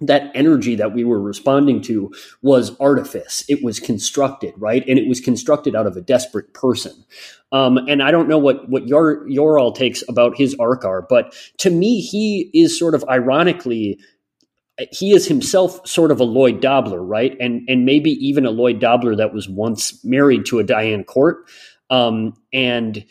that 0.00 0.30
energy 0.34 0.74
that 0.76 0.92
we 0.92 1.04
were 1.04 1.20
responding 1.20 1.80
to 1.82 2.12
was 2.42 2.78
artifice. 2.78 3.44
It 3.48 3.64
was 3.64 3.80
constructed, 3.80 4.52
right? 4.56 4.84
And 4.86 4.98
it 4.98 5.08
was 5.08 5.20
constructed 5.20 5.74
out 5.74 5.86
of 5.86 5.96
a 5.96 6.02
desperate 6.02 6.52
person. 6.52 6.92
Um, 7.52 7.78
and 7.88 8.02
I 8.02 8.10
don't 8.10 8.28
know 8.28 8.38
what 8.38 8.68
what 8.68 8.88
your 8.88 9.26
your 9.28 9.58
all 9.58 9.72
takes 9.72 10.02
about 10.08 10.36
his 10.36 10.54
arc 10.58 10.84
are, 10.84 11.02
but 11.02 11.34
to 11.58 11.70
me, 11.70 12.00
he 12.00 12.50
is 12.52 12.78
sort 12.78 12.94
of 12.94 13.04
ironically 13.08 13.98
he 14.92 15.12
is 15.12 15.26
himself 15.26 15.86
sort 15.86 16.10
of 16.10 16.20
a 16.20 16.24
Lloyd 16.24 16.60
Dobler, 16.60 17.02
right? 17.02 17.36
And 17.40 17.66
and 17.68 17.84
maybe 17.84 18.10
even 18.12 18.44
a 18.44 18.50
Lloyd 18.50 18.80
Dobler 18.80 19.16
that 19.16 19.32
was 19.32 19.48
once 19.48 20.04
married 20.04 20.44
to 20.46 20.58
a 20.58 20.64
Diane 20.64 21.04
Court, 21.04 21.48
um, 21.88 22.34
and 22.52 23.04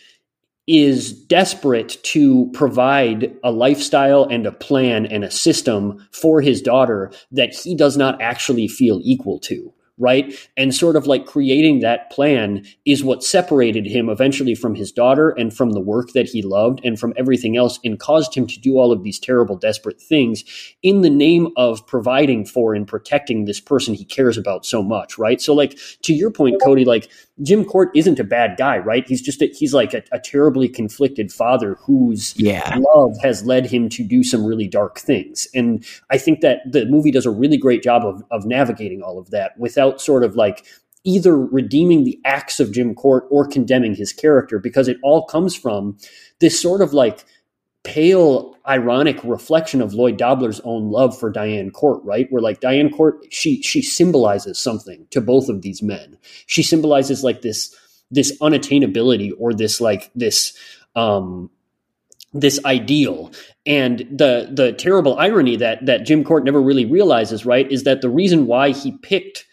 is 0.68 1.14
desperate 1.14 2.02
to 2.04 2.50
provide 2.54 3.36
a 3.44 3.52
lifestyle 3.52 4.24
and 4.26 4.46
a 4.46 4.52
plan 4.52 5.06
and 5.06 5.24
a 5.24 5.32
system 5.32 6.08
for 6.12 6.42
his 6.42 6.62
daughter 6.62 7.12
that 7.32 7.54
he 7.54 7.76
does 7.76 7.98
not 7.98 8.22
actually 8.22 8.68
feel 8.68 9.00
equal 9.04 9.40
to 9.40 9.74
right? 9.98 10.36
And 10.58 10.76
sort 10.76 10.96
of 10.96 11.08
like 11.08 11.26
creating 11.26 11.80
that 11.80 12.10
plan 12.12 12.66
is 12.86 13.04
what 13.04 13.24
separated 13.24 13.86
him 13.86 14.10
eventually 14.10 14.56
from 14.56 14.76
his 14.76 14.92
daughter 14.92 15.30
and 15.30 15.56
from 15.56 15.72
the 15.72 15.80
work 15.80 16.12
that 16.14 16.28
he 16.28 16.42
loved 16.42 16.82
and 16.84 17.00
from 17.00 17.14
everything 17.16 17.56
else 17.56 17.80
and 17.84 18.00
caused 18.00 18.36
him 18.36 18.46
to 18.48 18.60
do 18.60 18.78
all 18.78 18.92
of 18.92 19.04
these 19.04 19.20
terrible, 19.20 19.56
desperate 19.56 20.02
things 20.02 20.44
in 20.84 21.02
the 21.02 21.10
name 21.10 21.50
of 21.56 21.86
providing 21.88 22.46
for 22.46 22.74
and 22.74 22.88
protecting 22.88 23.46
this 23.46 23.62
person 23.62 23.94
he 23.94 24.06
cares 24.06 24.38
about 24.38 24.66
so 24.66 24.84
much, 24.84 25.18
right? 25.18 25.42
So, 25.42 25.54
like, 25.54 25.78
to 26.04 26.14
your 26.14 26.32
point, 26.32 26.62
Cody, 26.62 26.86
like, 26.86 27.10
Jim 27.42 27.66
Court 27.66 27.92
isn't 27.94 28.20
a 28.20 28.24
bad 28.24 28.56
guy, 28.58 28.78
right? 28.78 29.06
He's 29.08 29.22
just 29.22 29.42
a, 29.42 29.48
he's 29.48 29.74
like 29.74 29.94
a, 29.94 30.02
a, 30.12 30.20
terribly 30.20 30.70
conflicted 30.70 31.34
father 31.34 31.76
whose 31.82 32.34
yeah. 32.38 32.78
love 32.78 33.18
has 33.22 33.46
led 33.46 33.66
him 33.66 33.90
to 33.90 34.06
do 34.06 34.24
some 34.24 34.46
really 34.46 34.68
dark 34.68 35.00
things. 35.00 35.46
And 35.54 35.86
I 36.10 36.18
think 36.18 36.40
that 36.42 36.60
the 36.66 36.86
movie 36.86 37.12
does 37.12 37.26
a 37.26 37.32
really 37.32 37.58
great 37.58 37.84
job 37.84 38.06
of, 38.06 38.24
of 38.32 38.46
navigating 38.46 39.02
all 39.02 39.20
of 39.20 39.32
that 39.32 39.58
without 39.58 40.00
sort 40.00 40.24
of 40.24 40.36
like 40.36 40.66
either 41.04 41.38
redeeming 41.38 42.04
the 42.04 42.20
acts 42.24 42.60
of 42.60 42.72
Jim 42.72 42.96
Court 42.96 43.26
or 43.30 43.46
condemning 43.46 43.96
his 43.96 44.14
character 44.14 44.58
because 44.58 44.88
it 44.88 44.98
all 45.04 45.26
comes 45.26 45.56
from 45.56 45.98
this 46.40 46.60
sort 46.60 46.82
of 46.82 46.94
like 46.94 47.26
pale 47.86 48.56
ironic 48.68 49.24
reflection 49.24 49.82
of 49.82 49.94
Lloyd 49.94 50.18
Dobler's 50.18 50.60
own 50.64 50.90
love 50.90 51.18
for 51.18 51.30
Diane 51.30 51.72
Court, 51.72 52.04
right? 52.04 52.28
Where 52.30 52.42
like 52.42 52.60
Diane 52.60 52.90
Court, 52.90 53.26
she 53.30 53.62
she 53.62 53.82
symbolizes 53.82 54.60
something 54.60 55.08
to 55.12 55.22
both 55.22 55.48
of 55.48 55.62
these 55.62 55.82
men. 55.82 56.18
She 56.48 56.64
symbolizes 56.64 57.24
like 57.24 57.42
this 57.42 57.74
this 58.12 58.38
unattainability 58.40 59.32
or 59.38 59.54
this 59.54 59.80
like 59.80 60.12
this 60.16 60.58
um 60.96 61.50
this 62.34 62.64
ideal 62.66 63.32
and 63.66 64.00
the 64.12 64.50
the 64.52 64.74
terrible 64.74 65.18
irony 65.18 65.56
that 65.56 65.86
that 65.86 66.06
Jim 66.06 66.24
Court 66.24 66.44
never 66.44 66.62
really 66.62 66.86
realizes 66.86 67.46
right 67.46 67.72
is 67.72 67.84
that 67.84 68.02
the 68.02 68.10
reason 68.10 68.46
why 68.46 68.72
he 68.72 68.92
picked 68.98 69.46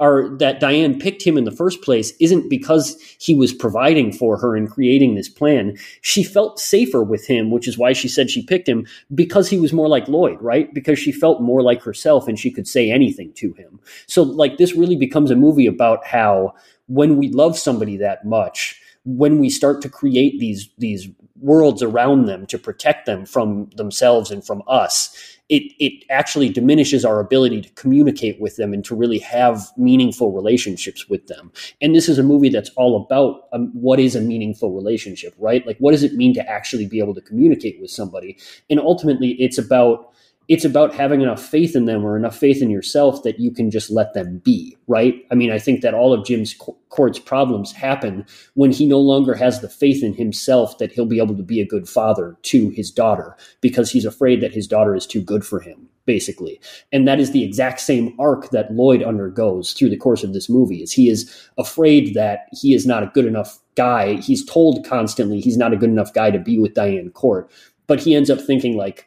or 0.00 0.34
that 0.38 0.60
Diane 0.60 0.98
picked 0.98 1.22
him 1.22 1.36
in 1.36 1.44
the 1.44 1.52
first 1.52 1.82
place 1.82 2.14
isn't 2.20 2.48
because 2.48 2.98
he 3.20 3.34
was 3.34 3.52
providing 3.52 4.12
for 4.12 4.38
her 4.38 4.56
and 4.56 4.68
creating 4.68 5.14
this 5.14 5.28
plan. 5.28 5.76
She 6.00 6.24
felt 6.24 6.58
safer 6.58 7.02
with 7.02 7.26
him, 7.26 7.50
which 7.50 7.68
is 7.68 7.76
why 7.76 7.92
she 7.92 8.08
said 8.08 8.30
she 8.30 8.42
picked 8.42 8.66
him 8.66 8.86
because 9.14 9.50
he 9.50 9.60
was 9.60 9.74
more 9.74 9.88
like 9.88 10.08
Lloyd, 10.08 10.40
right? 10.40 10.72
Because 10.72 10.98
she 10.98 11.12
felt 11.12 11.42
more 11.42 11.62
like 11.62 11.82
herself 11.82 12.26
and 12.26 12.38
she 12.38 12.50
could 12.50 12.66
say 12.66 12.90
anything 12.90 13.32
to 13.34 13.52
him. 13.52 13.78
So 14.06 14.22
like 14.22 14.56
this 14.56 14.74
really 14.74 14.96
becomes 14.96 15.30
a 15.30 15.36
movie 15.36 15.66
about 15.66 16.06
how 16.06 16.54
when 16.86 17.18
we 17.18 17.28
love 17.28 17.58
somebody 17.58 17.98
that 17.98 18.24
much, 18.24 18.80
when 19.04 19.38
we 19.38 19.50
start 19.50 19.82
to 19.82 19.90
create 19.90 20.40
these 20.40 20.70
these 20.78 21.08
worlds 21.36 21.82
around 21.82 22.26
them 22.26 22.46
to 22.46 22.58
protect 22.58 23.06
them 23.06 23.26
from 23.26 23.68
themselves 23.76 24.30
and 24.30 24.44
from 24.44 24.62
us, 24.66 25.38
it 25.50 25.74
it 25.78 26.04
actually 26.08 26.48
diminishes 26.48 27.04
our 27.04 27.20
ability 27.20 27.60
to 27.60 27.70
communicate 27.70 28.40
with 28.40 28.56
them 28.56 28.72
and 28.72 28.84
to 28.84 28.94
really 28.94 29.18
have 29.18 29.70
meaningful 29.76 30.32
relationships 30.32 31.08
with 31.08 31.26
them. 31.26 31.52
And 31.82 31.94
this 31.94 32.08
is 32.08 32.18
a 32.18 32.22
movie 32.22 32.48
that's 32.48 32.70
all 32.76 33.04
about 33.04 33.48
um, 33.52 33.70
what 33.74 34.00
is 34.00 34.16
a 34.16 34.20
meaningful 34.20 34.72
relationship, 34.72 35.34
right? 35.38 35.66
Like 35.66 35.76
what 35.78 35.90
does 35.90 36.04
it 36.04 36.14
mean 36.14 36.32
to 36.34 36.48
actually 36.48 36.86
be 36.86 37.00
able 37.00 37.14
to 37.14 37.20
communicate 37.20 37.80
with 37.80 37.90
somebody? 37.90 38.38
And 38.70 38.80
ultimately, 38.80 39.30
it's 39.32 39.58
about 39.58 40.12
it's 40.50 40.64
about 40.64 40.92
having 40.92 41.20
enough 41.20 41.40
faith 41.40 41.76
in 41.76 41.84
them 41.84 42.04
or 42.04 42.16
enough 42.16 42.36
faith 42.36 42.60
in 42.60 42.70
yourself 42.70 43.22
that 43.22 43.38
you 43.38 43.52
can 43.52 43.70
just 43.70 43.88
let 43.88 44.14
them 44.14 44.38
be, 44.38 44.76
right? 44.88 45.14
I 45.30 45.36
mean, 45.36 45.52
I 45.52 45.60
think 45.60 45.80
that 45.82 45.94
all 45.94 46.12
of 46.12 46.26
Jim's 46.26 46.56
Court's 46.88 47.20
problems 47.20 47.70
happen 47.70 48.26
when 48.54 48.72
he 48.72 48.84
no 48.84 48.98
longer 48.98 49.34
has 49.34 49.60
the 49.60 49.68
faith 49.68 50.02
in 50.02 50.12
himself 50.12 50.76
that 50.78 50.90
he'll 50.90 51.06
be 51.06 51.20
able 51.20 51.36
to 51.36 51.44
be 51.44 51.60
a 51.60 51.66
good 51.66 51.88
father 51.88 52.36
to 52.42 52.70
his 52.70 52.90
daughter 52.90 53.36
because 53.60 53.92
he's 53.92 54.04
afraid 54.04 54.40
that 54.40 54.52
his 54.52 54.66
daughter 54.66 54.96
is 54.96 55.06
too 55.06 55.22
good 55.22 55.46
for 55.46 55.60
him 55.60 55.88
basically 56.06 56.60
and 56.90 57.06
that 57.06 57.20
is 57.20 57.30
the 57.30 57.44
exact 57.44 57.78
same 57.78 58.16
arc 58.18 58.50
that 58.50 58.72
lloyd 58.72 59.02
undergoes 59.02 59.74
through 59.74 59.90
the 59.90 59.98
course 59.98 60.24
of 60.24 60.32
this 60.32 60.48
movie 60.48 60.82
is 60.82 60.90
he 60.90 61.10
is 61.10 61.48
afraid 61.58 62.14
that 62.14 62.46
he 62.52 62.74
is 62.74 62.86
not 62.86 63.02
a 63.02 63.10
good 63.14 63.26
enough 63.26 63.58
guy 63.76 64.14
he's 64.14 64.44
told 64.46 64.84
constantly 64.84 65.40
he's 65.40 65.58
not 65.58 65.74
a 65.74 65.76
good 65.76 65.90
enough 65.90 66.12
guy 66.14 66.30
to 66.30 66.38
be 66.38 66.58
with 66.58 66.74
diane 66.74 67.10
court 67.10 67.48
but 67.86 68.00
he 68.00 68.14
ends 68.14 68.30
up 68.30 68.40
thinking 68.40 68.76
like 68.76 69.06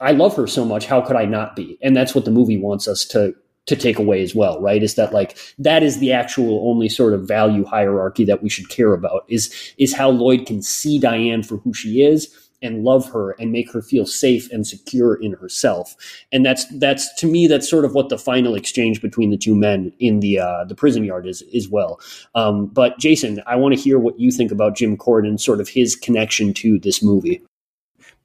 I 0.00 0.12
love 0.12 0.36
her 0.36 0.46
so 0.46 0.64
much. 0.64 0.86
How 0.86 1.00
could 1.00 1.16
I 1.16 1.24
not 1.24 1.56
be? 1.56 1.78
And 1.82 1.96
that's 1.96 2.14
what 2.14 2.24
the 2.24 2.30
movie 2.30 2.58
wants 2.58 2.88
us 2.88 3.04
to 3.06 3.34
to 3.66 3.76
take 3.76 3.98
away 3.98 4.22
as 4.22 4.34
well, 4.34 4.60
right? 4.60 4.82
Is 4.82 4.94
that 4.96 5.14
like 5.14 5.38
that 5.58 5.82
is 5.82 5.98
the 5.98 6.12
actual 6.12 6.68
only 6.68 6.88
sort 6.88 7.14
of 7.14 7.26
value 7.26 7.64
hierarchy 7.64 8.24
that 8.26 8.42
we 8.42 8.48
should 8.48 8.68
care 8.68 8.92
about 8.92 9.24
is 9.28 9.72
is 9.78 9.94
how 9.94 10.10
Lloyd 10.10 10.46
can 10.46 10.60
see 10.62 10.98
Diane 10.98 11.42
for 11.42 11.56
who 11.58 11.72
she 11.72 12.02
is 12.02 12.44
and 12.64 12.82
love 12.82 13.10
her 13.10 13.32
and 13.32 13.52
make 13.52 13.70
her 13.72 13.82
feel 13.82 14.06
safe 14.06 14.50
and 14.50 14.66
secure 14.66 15.14
in 15.16 15.32
herself. 15.34 15.94
And 16.32 16.44
that's 16.44 16.66
that's 16.78 17.12
to 17.20 17.26
me 17.26 17.46
that's 17.46 17.68
sort 17.68 17.84
of 17.84 17.94
what 17.94 18.08
the 18.08 18.18
final 18.18 18.54
exchange 18.54 19.00
between 19.00 19.30
the 19.30 19.36
two 19.36 19.54
men 19.54 19.92
in 19.98 20.20
the 20.20 20.40
uh, 20.40 20.64
the 20.64 20.74
prison 20.74 21.04
yard 21.04 21.26
is 21.26 21.42
as 21.54 21.68
well. 21.68 22.00
Um, 22.34 22.66
but 22.66 22.98
Jason, 22.98 23.42
I 23.46 23.56
want 23.56 23.74
to 23.74 23.80
hear 23.80 23.98
what 23.98 24.18
you 24.18 24.30
think 24.30 24.50
about 24.50 24.76
Jim 24.76 24.96
Corden, 24.96 25.38
sort 25.38 25.60
of 25.60 25.68
his 25.68 25.94
connection 25.94 26.52
to 26.54 26.78
this 26.78 27.02
movie. 27.02 27.42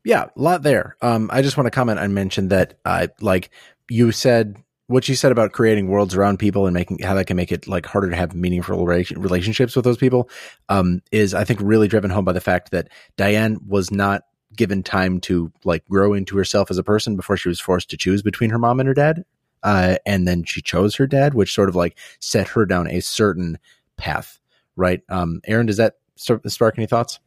Yeah, 0.04 0.26
a 0.36 0.42
lot 0.42 0.64
there. 0.64 0.96
Um, 1.02 1.30
I 1.32 1.42
just 1.42 1.58
want 1.58 1.68
to 1.68 1.72
comment 1.72 2.00
and 2.00 2.14
mention 2.14 2.48
that, 2.50 2.80
uh, 2.86 3.08
like 3.20 3.50
you 3.90 4.12
said, 4.12 4.58
what 4.88 5.08
you 5.08 5.16
said 5.16 5.32
about 5.32 5.52
creating 5.52 5.88
worlds 5.88 6.16
around 6.16 6.40
people 6.40 6.66
and 6.66 6.74
making 6.74 7.00
how 7.00 7.14
that 7.14 7.28
can 7.28 7.38
make 7.38 7.52
it 7.52 7.68
like 7.68 7.86
harder 7.86 8.10
to 8.10 8.16
have 8.16 8.34
meaningful 8.34 8.86
relationships 8.86 9.76
with 9.76 9.86
those 9.86 9.98
people, 9.98 10.30
um, 10.70 11.02
is 11.12 11.34
I 11.34 11.44
think 11.44 11.60
really 11.62 11.88
driven 11.88 12.10
home 12.10 12.26
by 12.26 12.32
the 12.32 12.42
fact 12.42 12.72
that 12.72 12.90
Diane 13.18 13.60
was 13.68 13.92
not 13.92 14.24
given 14.56 14.82
time 14.82 15.20
to 15.22 15.52
like 15.64 15.86
grow 15.88 16.14
into 16.14 16.36
herself 16.38 16.72
as 16.72 16.78
a 16.78 16.84
person 16.84 17.16
before 17.16 17.38
she 17.38 17.50
was 17.50 17.60
forced 17.60 17.90
to 17.92 17.98
choose 17.98 18.24
between 18.24 18.50
her 18.50 18.58
mom 18.58 18.80
and 18.80 18.88
her 18.88 18.96
dad. 18.96 19.24
Uh, 19.62 19.98
and 20.06 20.28
then 20.28 20.44
she 20.44 20.62
chose 20.62 20.96
her 20.96 21.06
dad, 21.06 21.34
which 21.34 21.54
sort 21.54 21.70
of 21.70 21.76
like 21.76 21.98
set 22.20 22.48
her 22.48 22.66
down 22.66 22.88
a 22.88 23.02
certain 23.02 23.60
path, 23.98 24.40
right? 24.76 25.02
Um, 25.10 25.42
Aaron, 25.46 25.68
does 25.68 25.78
that 25.78 25.96
spark 26.16 26.78
any 26.78 26.88
thoughts? 26.88 27.20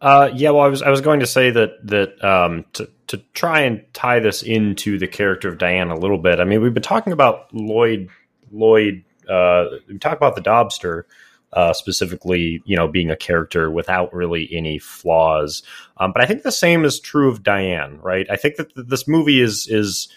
Uh, 0.00 0.30
yeah, 0.34 0.50
well, 0.50 0.64
I 0.64 0.68
was 0.68 0.82
I 0.82 0.90
was 0.90 1.00
going 1.00 1.20
to 1.20 1.26
say 1.26 1.50
that 1.50 1.86
that 1.86 2.24
um, 2.24 2.64
to 2.74 2.88
to 3.08 3.18
try 3.34 3.60
and 3.60 3.84
tie 3.92 4.20
this 4.20 4.42
into 4.42 4.98
the 4.98 5.06
character 5.06 5.48
of 5.48 5.58
Diane 5.58 5.90
a 5.90 5.96
little 5.96 6.18
bit. 6.18 6.40
I 6.40 6.44
mean, 6.44 6.62
we've 6.62 6.74
been 6.74 6.82
talking 6.82 7.12
about 7.12 7.52
Lloyd 7.54 8.08
Lloyd. 8.50 9.04
Uh, 9.28 9.66
we 9.88 9.98
talk 9.98 10.16
about 10.16 10.34
the 10.34 10.42
Dobster 10.42 11.04
uh, 11.52 11.72
specifically, 11.72 12.62
you 12.64 12.76
know, 12.76 12.88
being 12.88 13.10
a 13.10 13.16
character 13.16 13.70
without 13.70 14.12
really 14.14 14.48
any 14.52 14.78
flaws. 14.78 15.62
Um, 15.98 16.12
but 16.12 16.22
I 16.22 16.26
think 16.26 16.42
the 16.42 16.52
same 16.52 16.84
is 16.84 16.98
true 16.98 17.30
of 17.30 17.42
Diane, 17.42 17.98
right? 18.00 18.26
I 18.30 18.36
think 18.36 18.56
that 18.56 18.72
this 18.74 19.06
movie 19.06 19.40
is 19.40 19.68
is 19.68 20.08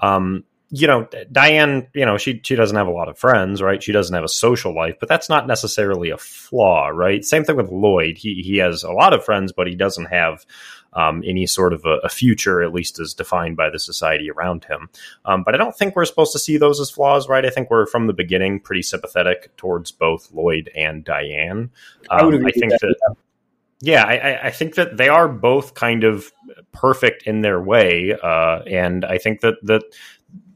um, 0.00 0.44
you 0.72 0.86
know, 0.86 1.08
Diane, 1.32 1.88
you 1.94 2.06
know, 2.06 2.16
she 2.16 2.40
she 2.44 2.54
doesn't 2.54 2.76
have 2.76 2.86
a 2.86 2.92
lot 2.92 3.08
of 3.08 3.18
friends, 3.18 3.60
right? 3.60 3.82
She 3.82 3.90
doesn't 3.90 4.14
have 4.14 4.24
a 4.24 4.28
social 4.28 4.74
life, 4.74 4.96
but 5.00 5.08
that's 5.08 5.28
not 5.28 5.48
necessarily 5.48 6.10
a 6.10 6.16
flaw, 6.16 6.88
right? 6.88 7.24
Same 7.24 7.44
thing 7.44 7.56
with 7.56 7.70
Lloyd. 7.70 8.16
He 8.16 8.42
he 8.42 8.58
has 8.58 8.84
a 8.84 8.92
lot 8.92 9.12
of 9.12 9.24
friends, 9.24 9.52
but 9.52 9.66
he 9.66 9.74
doesn't 9.74 10.06
have 10.06 10.46
um, 10.92 11.22
any 11.26 11.46
sort 11.46 11.72
of 11.72 11.84
a, 11.84 11.98
a, 12.04 12.08
future, 12.08 12.62
at 12.62 12.72
least 12.72 12.98
as 12.98 13.14
defined 13.14 13.56
by 13.56 13.70
the 13.70 13.78
society 13.78 14.30
around 14.30 14.64
him. 14.64 14.88
Um, 15.24 15.44
but 15.44 15.54
I 15.54 15.58
don't 15.58 15.76
think 15.76 15.94
we're 15.94 16.04
supposed 16.04 16.32
to 16.32 16.38
see 16.38 16.56
those 16.56 16.80
as 16.80 16.90
flaws, 16.90 17.28
right? 17.28 17.46
I 17.46 17.50
think 17.50 17.70
we're 17.70 17.86
from 17.86 18.06
the 18.06 18.12
beginning 18.12 18.60
pretty 18.60 18.82
sympathetic 18.82 19.56
towards 19.56 19.92
both 19.92 20.32
Lloyd 20.32 20.70
and 20.74 21.04
Diane. 21.04 21.70
Um, 22.10 22.44
I, 22.44 22.48
I, 22.48 22.50
think 22.50 22.72
that. 22.72 22.80
that 22.80 23.16
yeah, 23.82 24.04
I, 24.04 24.48
I, 24.48 24.50
think 24.50 24.74
that 24.74 24.96
they 24.98 25.08
are 25.08 25.26
both 25.26 25.74
kind 25.74 26.04
of 26.04 26.32
perfect 26.72 27.22
in 27.22 27.40
their 27.40 27.60
way, 27.60 28.12
uh, 28.12 28.60
and 28.66 29.06
I 29.06 29.16
think 29.16 29.40
that 29.40 29.54
that 29.62 29.84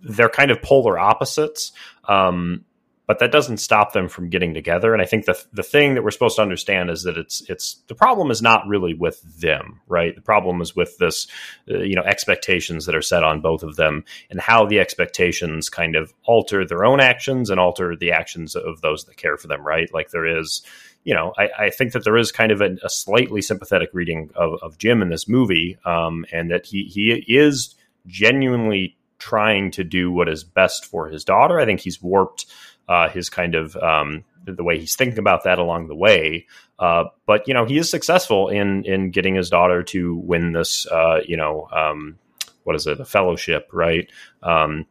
they're 0.05 0.29
kind 0.29 0.51
of 0.51 0.63
polar 0.63 0.99
opposites. 0.99 1.73
Um, 2.09 2.65
but 3.07 3.19
that 3.19 3.33
doesn't 3.33 3.59
stop 3.59 3.93
them 3.93 4.09
from 4.09 4.31
getting 4.31 4.55
together. 4.55 4.93
And 4.93 5.03
I 5.03 5.05
think 5.05 5.27
the 5.27 5.39
the 5.53 5.63
thing 5.63 5.95
that 5.95 6.03
we're 6.03 6.11
supposed 6.11 6.37
to 6.37 6.43
understand 6.43 6.91
is 6.91 7.03
that 7.03 7.19
it's 7.19 7.43
it's 7.51 7.83
the 7.89 7.95
problem 7.95 8.31
is 8.31 8.41
not 8.41 8.67
really 8.67 8.95
with 8.95 9.21
them, 9.41 9.81
right? 9.87 10.15
The 10.15 10.23
problem 10.23 10.63
is 10.63 10.75
with 10.75 10.97
this, 10.99 11.27
uh, 11.71 11.79
you 11.79 11.97
know, 11.97 12.03
expectations 12.03 12.87
that 12.87 12.95
are 12.95 13.03
set 13.03 13.23
on 13.23 13.43
both 13.43 13.63
of 13.63 13.77
them, 13.77 14.05
and 14.31 14.41
how 14.41 14.65
the 14.65 14.81
expectations 14.81 15.69
kind 15.69 15.97
of 15.97 16.15
alter 16.25 16.67
their 16.67 16.85
own 16.85 17.01
actions 17.01 17.51
and 17.51 17.61
alter 17.61 17.95
the 17.95 18.13
actions 18.13 18.57
of 18.57 18.81
those 18.81 19.05
that 19.05 19.17
care 19.17 19.37
for 19.37 19.49
them, 19.49 19.67
right? 19.67 19.93
Like 19.93 20.11
there 20.11 20.39
is, 20.39 20.63
you 21.05 21.15
know, 21.15 21.35
I, 21.37 21.49
I 21.59 21.71
think 21.71 21.93
that 21.93 22.05
there 22.05 22.17
is 22.17 22.33
kind 22.33 22.53
of 22.53 22.63
a, 22.63 22.77
a 22.83 22.89
slightly 22.89 23.43
sympathetic 23.43 23.91
reading 23.93 24.31
of, 24.35 24.59
of 24.63 24.79
Jim 24.79 25.03
in 25.03 25.11
this 25.11 25.29
movie, 25.29 25.77
um, 25.85 26.25
and 26.33 26.51
that 26.51 26.65
he 26.65 26.85
he 26.85 27.23
is 27.37 27.75
genuinely 28.07 28.97
trying 29.25 29.71
to 29.71 29.83
do 29.83 30.13
what 30.13 30.29
is 30.29 30.45
best 30.45 30.85
for 30.85 31.09
his 31.09 31.25
daughter. 31.25 31.59
I 31.59 31.65
think 31.65 31.81
he's 31.81 32.03
warped 32.03 32.45
uh, 32.87 33.09
his 33.09 33.31
kind 33.31 33.55
of 33.55 33.75
um, 33.77 34.23
the 34.45 34.63
way 34.63 34.79
he's 34.79 34.97
thinking 34.97 35.19
about 35.19 35.45
that 35.45 35.59
along 35.59 35.89
the 35.89 35.95
way. 35.95 36.47
Uh, 36.79 37.05
but 37.25 37.49
you 37.49 37.55
know, 37.55 37.65
he 37.65 37.79
is 37.79 37.89
successful 37.91 38.51
in 38.51 38.85
in 38.85 39.11
getting 39.11 39.35
his 39.35 39.49
daughter 39.49 39.83
to 39.83 40.15
win 40.17 40.53
this. 40.53 40.87
Uh, 40.87 41.21
you 41.27 41.39
know, 41.39 41.67
um, 41.73 42.19
what 42.65 42.77
is 42.77 42.87
it? 42.87 43.01
A 43.01 43.07
fellowship, 43.07 43.71
right? 43.73 44.11
Um, 44.43 44.85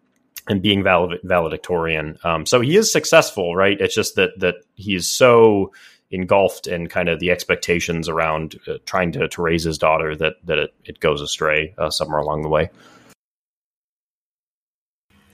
and 0.47 0.63
being 0.63 0.83
valedictorian. 0.83 2.17
Um, 2.23 2.47
so 2.47 2.59
he 2.59 2.75
is 2.75 2.91
successful, 2.91 3.55
right? 3.55 3.79
It's 3.79 3.93
just 3.93 4.15
that 4.15 4.31
that 4.39 4.55
he's 4.73 5.07
so 5.07 5.73
engulfed 6.09 6.65
in 6.65 6.87
kind 6.87 7.07
of 7.07 7.19
the 7.19 7.29
expectations 7.29 8.09
around 8.09 8.59
uh, 8.67 8.73
trying 8.85 9.11
to, 9.11 9.27
to 9.27 9.41
raise 9.43 9.63
his 9.63 9.77
daughter 9.77 10.15
that 10.15 10.37
that 10.45 10.57
it, 10.57 10.73
it 10.85 10.99
goes 10.99 11.21
astray 11.21 11.75
uh, 11.77 11.91
somewhere 11.91 12.19
along 12.19 12.41
the 12.41 12.49
way. 12.49 12.71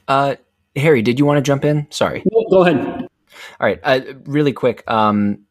Uh, 0.09 0.35
Harry, 0.75 1.01
did 1.01 1.19
you 1.19 1.25
want 1.25 1.37
to 1.37 1.41
jump 1.41 1.63
in? 1.63 1.87
Sorry. 1.91 2.23
No, 2.31 2.45
go 2.49 2.65
ahead. 2.65 3.07
All 3.59 3.67
right. 3.67 3.79
Uh, 3.83 4.01
really 4.25 4.51
quick. 4.51 4.83
Um, 4.89 5.45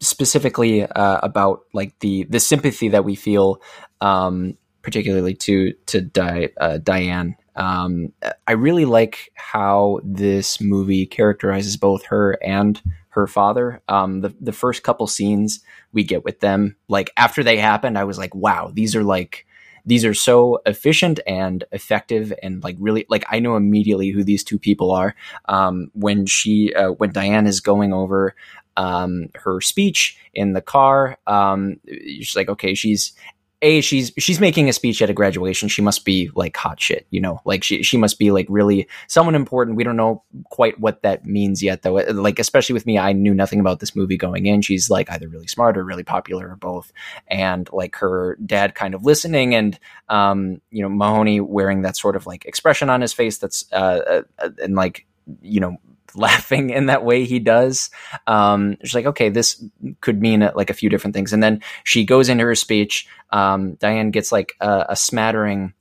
specifically 0.00 0.82
uh, 0.84 1.20
about 1.22 1.62
like 1.72 1.98
the 2.00 2.24
the 2.24 2.40
sympathy 2.40 2.88
that 2.88 3.04
we 3.04 3.14
feel, 3.14 3.60
um, 4.00 4.56
particularly 4.82 5.34
to 5.34 5.72
to 5.86 6.00
Di- 6.00 6.50
uh, 6.60 6.78
Diane. 6.78 7.36
Um, 7.56 8.12
I 8.46 8.52
really 8.52 8.84
like 8.84 9.32
how 9.34 10.00
this 10.04 10.60
movie 10.60 11.06
characterizes 11.06 11.76
both 11.76 12.04
her 12.06 12.38
and 12.44 12.80
her 13.08 13.26
father. 13.26 13.82
Um, 13.88 14.20
the 14.20 14.34
the 14.40 14.52
first 14.52 14.82
couple 14.82 15.06
scenes 15.06 15.60
we 15.92 16.04
get 16.04 16.24
with 16.24 16.40
them, 16.40 16.76
like 16.88 17.10
after 17.16 17.42
they 17.42 17.56
happened, 17.56 17.96
I 17.96 18.04
was 18.04 18.18
like, 18.18 18.34
wow, 18.34 18.70
these 18.72 18.94
are 18.94 19.04
like 19.04 19.45
these 19.86 20.04
are 20.04 20.14
so 20.14 20.60
efficient 20.66 21.20
and 21.26 21.64
effective 21.72 22.32
and 22.42 22.62
like 22.62 22.76
really 22.78 23.06
like 23.08 23.24
I 23.30 23.38
know 23.38 23.56
immediately 23.56 24.10
who 24.10 24.24
these 24.24 24.44
two 24.44 24.58
people 24.58 24.90
are. 24.90 25.14
Um, 25.48 25.90
when 25.94 26.26
she 26.26 26.74
uh, 26.74 26.90
when 26.90 27.12
Diane 27.12 27.46
is 27.46 27.60
going 27.60 27.92
over 27.92 28.34
um, 28.76 29.30
her 29.36 29.60
speech 29.60 30.18
in 30.34 30.52
the 30.52 30.60
car, 30.60 31.16
um, 31.26 31.80
she's 31.86 32.36
like, 32.36 32.48
okay, 32.48 32.74
she's 32.74 33.12
a 33.62 33.80
she's 33.80 34.12
she's 34.18 34.40
making 34.40 34.68
a 34.68 34.72
speech 34.72 35.00
at 35.02 35.10
a 35.10 35.14
graduation. 35.14 35.68
She 35.68 35.82
must 35.82 36.04
be 36.04 36.30
like 36.34 36.56
hot 36.56 36.80
shit 36.80 37.06
you 37.10 37.20
know? 37.20 37.40
Like 37.44 37.64
she 37.64 37.82
she 37.82 37.96
must 37.96 38.18
be 38.18 38.30
like 38.30 38.46
really 38.48 38.88
someone 39.08 39.34
important. 39.34 39.76
We 39.76 39.84
don't 39.84 39.96
know 39.96 40.22
quite 40.50 40.78
what 40.78 41.02
that 41.02 41.24
means 41.24 41.62
yet 41.62 41.82
though. 41.82 41.94
Like 41.94 42.38
especially 42.38 42.74
with 42.74 42.86
me 42.86 42.98
i 42.98 43.12
knew 43.12 43.34
nothing 43.34 43.60
about 43.60 43.80
this 43.80 43.96
movie 43.96 44.16
going 44.16 44.46
in. 44.46 44.62
She's 44.62 44.90
like 44.90 45.10
either 45.10 45.28
really 45.28 45.46
smart 45.46 45.78
or 45.78 45.84
really 45.84 46.04
popular 46.04 46.50
or 46.50 46.56
both. 46.56 46.92
And 47.28 47.68
like 47.72 47.96
her 47.96 48.36
dad 48.44 48.74
kind 48.74 48.94
of 48.94 49.04
listening 49.04 49.54
and 49.54 49.78
um 50.08 50.60
you 50.70 50.82
know 50.82 50.88
mahoney 50.88 51.40
wearing 51.40 51.82
that 51.82 51.96
sort 51.96 52.16
of 52.16 52.26
like 52.26 52.44
expression 52.44 52.90
on 52.90 53.00
his 53.00 53.12
face 53.12 53.38
that's 53.38 53.64
uh, 53.72 54.22
uh 54.38 54.50
and 54.62 54.74
like 54.74 55.06
you 55.40 55.60
know 55.60 55.76
laughing 56.14 56.70
in 56.70 56.86
that 56.86 57.04
way 57.04 57.24
he 57.24 57.38
does. 57.38 57.90
Um, 58.26 58.76
she's 58.82 58.94
like, 58.94 59.06
okay, 59.06 59.28
this 59.28 59.62
could 60.00 60.20
mean 60.20 60.42
uh, 60.42 60.52
like 60.54 60.70
a 60.70 60.74
few 60.74 60.88
different 60.88 61.14
things. 61.14 61.32
And 61.32 61.42
then 61.42 61.62
she 61.84 62.04
goes 62.04 62.28
into 62.28 62.44
her 62.44 62.54
speech. 62.54 63.06
Um, 63.30 63.74
Diane 63.74 64.10
gets 64.10 64.32
like 64.32 64.54
a, 64.60 64.86
a 64.90 64.96
smattering 64.96 65.74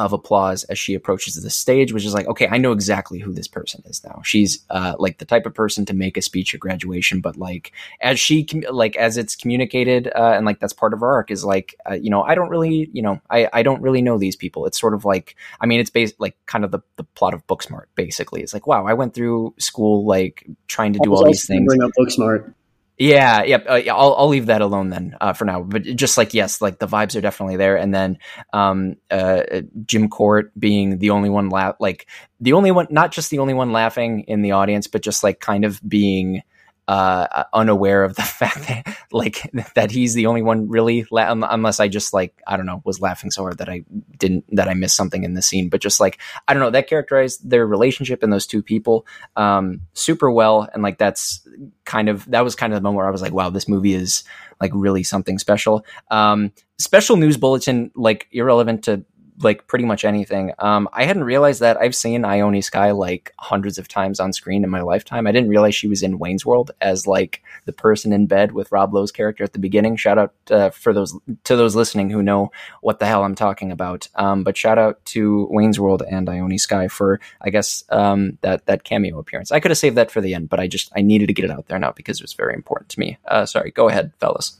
of 0.00 0.14
applause 0.14 0.64
as 0.64 0.78
she 0.78 0.94
approaches 0.94 1.34
the 1.34 1.50
stage, 1.50 1.92
which 1.92 2.06
is 2.06 2.14
like, 2.14 2.26
okay, 2.26 2.48
I 2.50 2.56
know 2.56 2.72
exactly 2.72 3.18
who 3.18 3.34
this 3.34 3.46
person 3.46 3.82
is 3.84 4.02
now. 4.02 4.22
She's 4.24 4.64
uh, 4.70 4.94
like 4.98 5.18
the 5.18 5.26
type 5.26 5.44
of 5.44 5.54
person 5.54 5.84
to 5.86 5.94
make 5.94 6.16
a 6.16 6.22
speech 6.22 6.54
at 6.54 6.60
graduation, 6.60 7.20
but 7.20 7.36
like 7.36 7.72
as 8.00 8.18
she 8.18 8.46
like 8.70 8.96
as 8.96 9.18
it's 9.18 9.36
communicated 9.36 10.08
uh, 10.08 10.32
and 10.34 10.46
like 10.46 10.58
that's 10.58 10.72
part 10.72 10.94
of 10.94 11.00
her 11.00 11.12
arc 11.12 11.30
is 11.30 11.44
like, 11.44 11.76
uh, 11.88 11.94
you 11.94 12.08
know, 12.08 12.22
I 12.22 12.34
don't 12.34 12.48
really, 12.48 12.88
you 12.94 13.02
know, 13.02 13.20
I 13.28 13.48
I 13.52 13.62
don't 13.62 13.82
really 13.82 14.00
know 14.00 14.16
these 14.16 14.36
people. 14.36 14.64
It's 14.64 14.80
sort 14.80 14.94
of 14.94 15.04
like, 15.04 15.36
I 15.60 15.66
mean, 15.66 15.80
it's 15.80 15.90
based 15.90 16.14
like 16.18 16.34
kind 16.46 16.64
of 16.64 16.70
the 16.70 16.80
the 16.96 17.04
plot 17.04 17.34
of 17.34 17.46
Booksmart. 17.46 17.84
Basically, 17.94 18.40
it's 18.40 18.54
like, 18.54 18.66
wow, 18.66 18.86
I 18.86 18.94
went 18.94 19.12
through 19.12 19.54
school 19.58 20.06
like 20.06 20.46
trying 20.66 20.94
to 20.94 20.98
do 21.02 21.12
all 21.12 21.24
these 21.24 21.46
things. 21.46 21.66
Bring 21.66 21.82
up 21.82 21.90
Booksmart. 21.98 22.54
Yeah, 23.00 23.44
yep. 23.44 23.64
Uh, 23.68 23.76
yeah, 23.76 23.94
I'll 23.94 24.14
I'll 24.14 24.28
leave 24.28 24.46
that 24.46 24.60
alone 24.60 24.90
then 24.90 25.16
uh, 25.22 25.32
for 25.32 25.46
now. 25.46 25.62
But 25.62 25.84
just 25.84 26.18
like 26.18 26.34
yes, 26.34 26.60
like 26.60 26.78
the 26.78 26.86
vibes 26.86 27.16
are 27.16 27.22
definitely 27.22 27.56
there. 27.56 27.76
And 27.76 27.94
then 27.94 28.18
um, 28.52 28.96
uh, 29.10 29.42
Jim 29.86 30.08
Court 30.10 30.52
being 30.60 30.98
the 30.98 31.08
only 31.08 31.30
one 31.30 31.48
laugh, 31.48 31.76
like 31.80 32.06
the 32.40 32.52
only 32.52 32.72
one, 32.72 32.88
not 32.90 33.10
just 33.10 33.30
the 33.30 33.38
only 33.38 33.54
one 33.54 33.72
laughing 33.72 34.24
in 34.28 34.42
the 34.42 34.52
audience, 34.52 34.86
but 34.86 35.00
just 35.00 35.24
like 35.24 35.40
kind 35.40 35.64
of 35.64 35.80
being 35.88 36.42
uh, 36.90 37.44
unaware 37.52 38.02
of 38.02 38.16
the 38.16 38.22
fact 38.40 38.66
that 38.66 38.96
like 39.12 39.48
that 39.76 39.92
he's 39.92 40.14
the 40.14 40.26
only 40.26 40.42
one 40.42 40.68
really 40.68 41.06
la- 41.12 41.30
unless 41.30 41.78
I 41.78 41.86
just 41.86 42.12
like 42.12 42.34
I 42.48 42.56
don't 42.56 42.66
know 42.66 42.82
was 42.84 43.00
laughing 43.00 43.30
so 43.30 43.42
hard 43.42 43.58
that 43.58 43.68
I 43.68 43.84
didn't 44.18 44.44
that 44.56 44.68
I 44.68 44.74
missed 44.74 44.96
something 44.96 45.22
in 45.22 45.34
the 45.34 45.40
scene. 45.40 45.68
But 45.68 45.80
just 45.80 46.00
like 46.00 46.18
I 46.48 46.52
don't 46.52 46.60
know 46.60 46.70
that 46.70 46.88
characterized 46.88 47.48
their 47.48 47.64
relationship 47.64 48.24
and 48.24 48.32
those 48.32 48.44
two 48.44 48.60
people 48.60 49.06
um, 49.36 49.82
super 49.92 50.32
well. 50.32 50.68
And 50.74 50.82
like 50.82 50.98
that's 50.98 51.46
kind 51.84 52.08
of 52.08 52.28
that 52.32 52.42
was 52.42 52.56
kind 52.56 52.72
of 52.72 52.76
the 52.76 52.82
moment 52.82 52.96
where 52.96 53.06
I 53.06 53.12
was 53.12 53.22
like 53.22 53.32
wow 53.32 53.50
this 53.50 53.68
movie 53.68 53.94
is 53.94 54.24
like 54.60 54.72
really 54.74 55.04
something 55.04 55.38
special. 55.38 55.84
Um, 56.10 56.50
special 56.80 57.16
news 57.16 57.36
bulletin 57.36 57.92
like 57.94 58.26
irrelevant 58.32 58.82
to 58.84 59.04
like 59.42 59.66
pretty 59.66 59.84
much 59.84 60.04
anything. 60.04 60.52
Um, 60.58 60.88
I 60.92 61.04
hadn't 61.04 61.24
realized 61.24 61.60
that 61.60 61.76
I've 61.78 61.94
seen 61.94 62.24
Ione 62.24 62.62
Skye 62.62 62.90
like 62.90 63.32
hundreds 63.38 63.78
of 63.78 63.88
times 63.88 64.20
on 64.20 64.32
screen 64.32 64.64
in 64.64 64.70
my 64.70 64.82
lifetime. 64.82 65.26
I 65.26 65.32
didn't 65.32 65.48
realize 65.48 65.74
she 65.74 65.88
was 65.88 66.02
in 66.02 66.18
Wayne's 66.18 66.44
World 66.44 66.70
as 66.80 67.06
like 67.06 67.42
the 67.64 67.72
person 67.72 68.12
in 68.12 68.26
bed 68.26 68.52
with 68.52 68.70
Rob 68.72 68.92
Lowe's 68.92 69.12
character 69.12 69.44
at 69.44 69.52
the 69.52 69.58
beginning. 69.58 69.96
Shout 69.96 70.18
out 70.18 70.34
uh, 70.50 70.70
for 70.70 70.92
those 70.92 71.16
to 71.44 71.56
those 71.56 71.74
listening 71.74 72.10
who 72.10 72.22
know 72.22 72.50
what 72.82 72.98
the 72.98 73.06
hell 73.06 73.24
I'm 73.24 73.34
talking 73.34 73.72
about. 73.72 74.08
Um, 74.14 74.44
but 74.44 74.56
shout 74.56 74.78
out 74.78 75.04
to 75.06 75.46
Wayne's 75.50 75.80
World 75.80 76.02
and 76.08 76.28
Ione 76.28 76.58
Skye 76.58 76.88
for 76.88 77.20
I 77.40 77.50
guess 77.50 77.84
um, 77.90 78.38
that 78.42 78.66
that 78.66 78.84
cameo 78.84 79.18
appearance. 79.18 79.52
I 79.52 79.60
could 79.60 79.70
have 79.70 79.78
saved 79.78 79.96
that 79.96 80.10
for 80.10 80.20
the 80.20 80.34
end, 80.34 80.48
but 80.48 80.60
I 80.60 80.66
just 80.66 80.92
I 80.96 81.00
needed 81.00 81.26
to 81.28 81.34
get 81.34 81.44
it 81.44 81.50
out 81.50 81.66
there 81.66 81.78
now 81.78 81.92
because 81.92 82.20
it 82.20 82.24
was 82.24 82.34
very 82.34 82.54
important 82.54 82.90
to 82.90 83.00
me. 83.00 83.18
Uh, 83.26 83.46
sorry, 83.46 83.70
go 83.70 83.88
ahead, 83.88 84.12
fellas. 84.20 84.58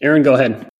Aaron, 0.00 0.24
go 0.24 0.34
ahead. 0.34 0.71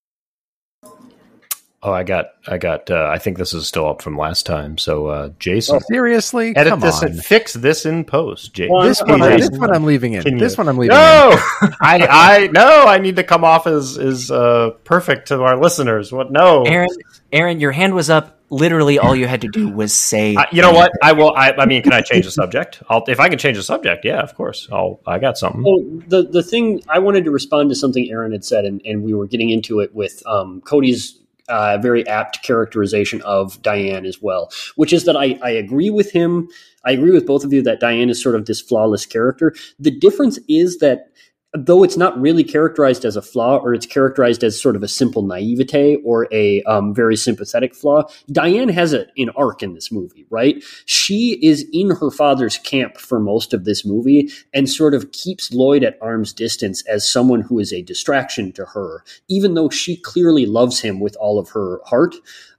Oh, 1.84 1.92
I 1.92 2.04
got, 2.04 2.26
I 2.46 2.58
got. 2.58 2.88
Uh, 2.92 3.08
I 3.12 3.18
think 3.18 3.38
this 3.38 3.52
is 3.52 3.66
still 3.66 3.88
up 3.88 4.02
from 4.02 4.16
last 4.16 4.46
time. 4.46 4.78
So, 4.78 5.08
uh, 5.08 5.30
Jason, 5.40 5.76
oh, 5.76 5.80
seriously, 5.90 6.54
edit 6.54 6.70
Come 6.70 6.80
this 6.80 7.02
on. 7.02 7.08
and 7.08 7.24
fix 7.24 7.54
this 7.54 7.84
in 7.84 8.04
post. 8.04 8.54
Jason, 8.54 8.82
this, 8.82 9.02
one, 9.02 9.18
this 9.18 9.50
one 9.50 9.74
I'm 9.74 9.82
leaving 9.82 10.12
in. 10.12 10.38
This 10.38 10.56
one 10.56 10.68
I'm 10.68 10.78
leaving. 10.78 10.94
No, 10.94 11.30
I, 11.80 12.06
I, 12.08 12.48
no, 12.52 12.84
I 12.84 12.98
need 12.98 13.16
to 13.16 13.24
come 13.24 13.42
off 13.42 13.66
as 13.66 13.98
is 13.98 14.30
uh, 14.30 14.70
perfect 14.84 15.28
to 15.28 15.42
our 15.42 15.56
listeners. 15.56 16.12
What? 16.12 16.30
No, 16.30 16.62
Aaron, 16.62 16.88
Aaron, 17.32 17.58
your 17.58 17.72
hand 17.72 17.96
was 17.96 18.08
up. 18.10 18.38
Literally, 18.48 18.98
all 18.98 19.16
you 19.16 19.26
had 19.26 19.40
to 19.40 19.48
do 19.48 19.68
was 19.68 19.92
say. 19.94 20.36
I, 20.36 20.46
you 20.52 20.62
know 20.62 20.72
what? 20.72 20.92
I 21.02 21.12
will. 21.12 21.34
I, 21.34 21.52
I 21.52 21.66
mean, 21.66 21.82
can 21.82 21.94
I 21.94 22.02
change 22.02 22.26
the 22.26 22.30
subject? 22.30 22.80
I'll, 22.88 23.02
if 23.08 23.18
I 23.18 23.28
can 23.28 23.38
change 23.38 23.56
the 23.56 23.62
subject, 23.64 24.04
yeah, 24.04 24.20
of 24.20 24.36
course. 24.36 24.68
I'll. 24.70 25.00
I 25.04 25.18
got 25.18 25.36
something. 25.36 25.64
Well, 25.64 26.02
the 26.06 26.28
the 26.30 26.42
thing 26.44 26.82
I 26.86 27.00
wanted 27.00 27.24
to 27.24 27.32
respond 27.32 27.70
to 27.70 27.74
something 27.74 28.08
Aaron 28.08 28.30
had 28.30 28.44
said, 28.44 28.66
and, 28.66 28.82
and 28.84 29.02
we 29.02 29.14
were 29.14 29.26
getting 29.26 29.50
into 29.50 29.80
it 29.80 29.94
with 29.94 30.22
um, 30.26 30.60
Cody's 30.60 31.18
uh, 31.48 31.78
very 31.78 32.06
apt 32.06 32.42
characterization 32.42 33.22
of 33.22 33.60
Diane 33.62 34.06
as 34.06 34.20
well, 34.20 34.50
which 34.76 34.92
is 34.92 35.04
that 35.04 35.16
I, 35.16 35.38
I 35.42 35.50
agree 35.50 35.90
with 35.90 36.10
him. 36.12 36.48
I 36.84 36.92
agree 36.92 37.12
with 37.12 37.26
both 37.26 37.44
of 37.44 37.52
you 37.52 37.62
that 37.62 37.80
Diane 37.80 38.10
is 38.10 38.22
sort 38.22 38.34
of 38.34 38.46
this 38.46 38.60
flawless 38.60 39.06
character. 39.06 39.54
The 39.78 39.90
difference 39.90 40.38
is 40.48 40.78
that 40.78 41.08
though 41.54 41.82
it's 41.82 41.96
not 41.96 42.18
really 42.20 42.44
characterized 42.44 43.04
as 43.04 43.16
a 43.16 43.22
flaw 43.22 43.58
or 43.58 43.74
it's 43.74 43.86
characterized 43.86 44.42
as 44.42 44.60
sort 44.60 44.74
of 44.74 44.82
a 44.82 44.88
simple 44.88 45.22
naivete 45.22 45.96
or 45.96 46.26
a 46.32 46.62
um, 46.62 46.94
very 46.94 47.16
sympathetic 47.16 47.74
flaw 47.74 48.02
diane 48.30 48.68
has 48.68 48.92
a, 48.92 49.06
an 49.18 49.30
arc 49.36 49.62
in 49.62 49.74
this 49.74 49.92
movie 49.92 50.26
right? 50.30 50.62
She 50.86 51.38
is 51.42 51.66
in 51.72 51.90
her 51.90 52.10
father's 52.10 52.56
camp 52.56 52.96
for 52.96 53.20
most 53.20 53.52
of 53.52 53.64
this 53.64 53.84
movie 53.84 54.30
and 54.54 54.68
sort 54.68 54.94
of 54.94 55.12
keeps 55.12 55.52
lloyd 55.52 55.84
at 55.84 55.98
arm's 56.00 56.32
distance 56.32 56.82
as 56.86 57.08
someone 57.08 57.42
who 57.42 57.58
is 57.58 57.72
a 57.72 57.82
distraction 57.82 58.52
to 58.52 58.64
her 58.64 59.04
even 59.28 59.54
though 59.54 59.68
she 59.68 59.96
clearly 59.96 60.46
loves 60.46 60.80
him 60.80 61.00
with 61.00 61.16
all 61.16 61.38
of 61.38 61.50
her 61.50 61.80
heart 61.84 62.14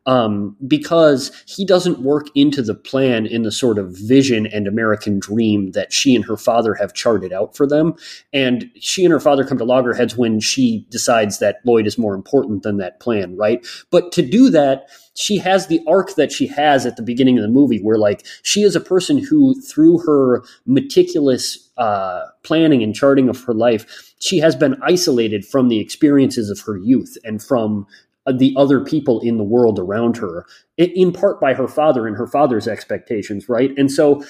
um, 0.05 0.55
because 0.67 1.31
he 1.45 1.65
doesn't 1.65 1.99
work 1.99 2.27
into 2.35 2.61
the 2.61 2.75
plan 2.75 3.25
in 3.25 3.43
the 3.43 3.51
sort 3.51 3.77
of 3.77 3.95
vision 3.97 4.47
and 4.47 4.67
American 4.67 5.19
dream 5.19 5.71
that 5.71 5.93
she 5.93 6.15
and 6.15 6.25
her 6.25 6.37
father 6.37 6.73
have 6.75 6.93
charted 6.93 7.31
out 7.31 7.55
for 7.55 7.65
them. 7.65 7.95
And 8.33 8.69
she 8.79 9.05
and 9.05 9.11
her 9.11 9.19
father 9.19 9.45
come 9.45 9.57
to 9.57 9.63
loggerheads 9.63 10.17
when 10.17 10.39
she 10.39 10.85
decides 10.89 11.39
that 11.39 11.59
Lloyd 11.65 11.87
is 11.87 11.97
more 11.97 12.15
important 12.15 12.63
than 12.63 12.77
that 12.77 12.99
plan, 12.99 13.37
right? 13.37 13.65
But 13.91 14.11
to 14.13 14.21
do 14.21 14.49
that, 14.49 14.89
she 15.15 15.37
has 15.37 15.67
the 15.67 15.81
arc 15.87 16.15
that 16.15 16.31
she 16.31 16.47
has 16.47 16.85
at 16.85 16.95
the 16.95 17.03
beginning 17.03 17.37
of 17.37 17.43
the 17.43 17.47
movie 17.47 17.79
where 17.79 17.97
like 17.97 18.25
she 18.41 18.63
is 18.63 18.75
a 18.75 18.81
person 18.81 19.17
who 19.17 19.59
through 19.61 19.99
her 19.99 20.43
meticulous 20.65 21.69
uh, 21.77 22.23
planning 22.43 22.81
and 22.81 22.95
charting 22.95 23.29
of 23.29 23.41
her 23.43 23.53
life 23.53 24.13
she 24.19 24.39
has 24.39 24.55
been 24.55 24.75
isolated 24.81 25.45
from 25.45 25.69
the 25.69 25.79
experiences 25.79 26.49
of 26.49 26.59
her 26.61 26.77
youth 26.77 27.15
and 27.23 27.43
from 27.43 27.85
the 28.31 28.53
other 28.57 28.79
people 28.83 29.19
in 29.21 29.37
the 29.37 29.43
world 29.43 29.79
around 29.79 30.17
her, 30.17 30.45
in 30.77 31.11
part 31.11 31.41
by 31.41 31.53
her 31.53 31.67
father 31.67 32.07
and 32.07 32.15
her 32.15 32.27
father's 32.27 32.67
expectations, 32.67 33.49
right? 33.49 33.71
And 33.77 33.91
so 33.91 34.23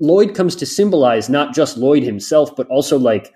Lloyd 0.00 0.34
comes 0.34 0.56
to 0.56 0.66
symbolize 0.66 1.28
not 1.28 1.54
just 1.54 1.76
Lloyd 1.76 2.02
himself, 2.02 2.54
but 2.56 2.66
also 2.68 2.98
like 2.98 3.32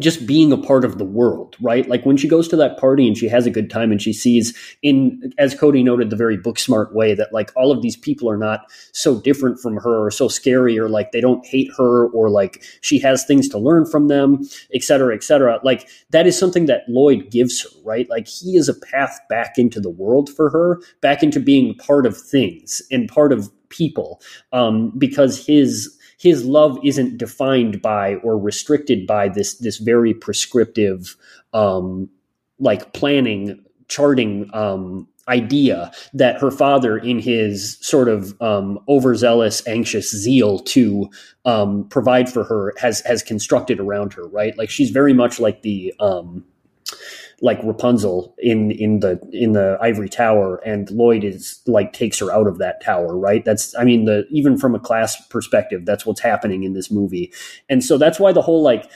just 0.00 0.26
being 0.26 0.52
a 0.52 0.56
part 0.56 0.84
of 0.84 0.98
the 0.98 1.04
world, 1.04 1.56
right? 1.60 1.88
Like 1.88 2.04
when 2.04 2.16
she 2.16 2.26
goes 2.26 2.48
to 2.48 2.56
that 2.56 2.78
party 2.78 3.06
and 3.06 3.16
she 3.16 3.28
has 3.28 3.46
a 3.46 3.50
good 3.50 3.70
time 3.70 3.92
and 3.92 4.02
she 4.02 4.12
sees 4.12 4.56
in, 4.82 5.32
as 5.38 5.54
Cody 5.54 5.84
noted, 5.84 6.10
the 6.10 6.16
very 6.16 6.36
Booksmart 6.36 6.92
way 6.92 7.14
that 7.14 7.32
like 7.32 7.52
all 7.54 7.70
of 7.70 7.80
these 7.80 7.96
people 7.96 8.28
are 8.28 8.36
not 8.36 8.70
so 8.92 9.20
different 9.20 9.60
from 9.60 9.76
her 9.76 10.04
or 10.04 10.10
so 10.10 10.26
scary 10.26 10.76
or 10.78 10.88
like 10.88 11.12
they 11.12 11.20
don't 11.20 11.46
hate 11.46 11.70
her 11.76 12.08
or 12.08 12.28
like 12.28 12.64
she 12.80 12.98
has 12.98 13.24
things 13.24 13.48
to 13.48 13.58
learn 13.58 13.86
from 13.86 14.08
them, 14.08 14.40
et 14.74 14.82
cetera, 14.82 15.14
et 15.14 15.22
cetera. 15.22 15.60
Like 15.62 15.88
that 16.10 16.26
is 16.26 16.36
something 16.36 16.66
that 16.66 16.88
Lloyd 16.88 17.30
gives 17.30 17.62
her, 17.62 17.68
right? 17.84 18.10
Like 18.10 18.26
he 18.26 18.56
is 18.56 18.68
a 18.68 18.74
path 18.74 19.20
back 19.28 19.58
into 19.58 19.80
the 19.80 19.90
world 19.90 20.28
for 20.28 20.50
her, 20.50 20.80
back 21.02 21.22
into 21.22 21.38
being 21.38 21.76
part 21.76 22.04
of 22.04 22.16
things 22.16 22.82
and 22.90 23.08
part 23.08 23.32
of 23.32 23.48
people 23.68 24.20
um, 24.52 24.92
because 24.98 25.44
his 25.44 25.96
his 26.18 26.44
love 26.44 26.78
isn't 26.84 27.18
defined 27.18 27.82
by 27.82 28.16
or 28.16 28.38
restricted 28.38 29.06
by 29.06 29.28
this 29.28 29.58
this 29.58 29.78
very 29.78 30.14
prescriptive 30.14 31.16
um, 31.52 32.08
like 32.58 32.92
planning 32.92 33.62
charting 33.88 34.48
um, 34.54 35.08
idea 35.28 35.90
that 36.12 36.40
her 36.40 36.50
father 36.50 36.98
in 36.98 37.18
his 37.18 37.78
sort 37.80 38.08
of 38.08 38.40
um, 38.42 38.78
overzealous 38.88 39.66
anxious 39.66 40.10
zeal 40.10 40.58
to 40.58 41.08
um, 41.44 41.88
provide 41.88 42.28
for 42.28 42.44
her 42.44 42.74
has 42.78 43.00
has 43.00 43.22
constructed 43.22 43.80
around 43.80 44.12
her 44.12 44.26
right? 44.28 44.56
Like 44.58 44.70
she's 44.70 44.90
very 44.90 45.12
much 45.12 45.40
like 45.40 45.62
the 45.62 45.94
um, 46.00 46.44
like 47.40 47.62
Rapunzel 47.62 48.34
in 48.38 48.70
in 48.70 49.00
the 49.00 49.20
in 49.32 49.52
the 49.52 49.78
ivory 49.80 50.08
tower, 50.08 50.56
and 50.64 50.90
Lloyd 50.90 51.24
is 51.24 51.60
like 51.66 51.92
takes 51.92 52.18
her 52.20 52.30
out 52.30 52.46
of 52.46 52.58
that 52.58 52.82
tower, 52.82 53.16
right? 53.16 53.44
That's 53.44 53.74
I 53.76 53.84
mean 53.84 54.04
the 54.04 54.24
even 54.30 54.56
from 54.58 54.74
a 54.74 54.80
class 54.80 55.20
perspective, 55.28 55.84
that's 55.84 56.06
what's 56.06 56.20
happening 56.20 56.64
in 56.64 56.72
this 56.72 56.90
movie, 56.90 57.32
and 57.68 57.84
so 57.84 57.98
that's 57.98 58.20
why 58.20 58.32
the 58.32 58.42
whole 58.42 58.62
like. 58.62 58.90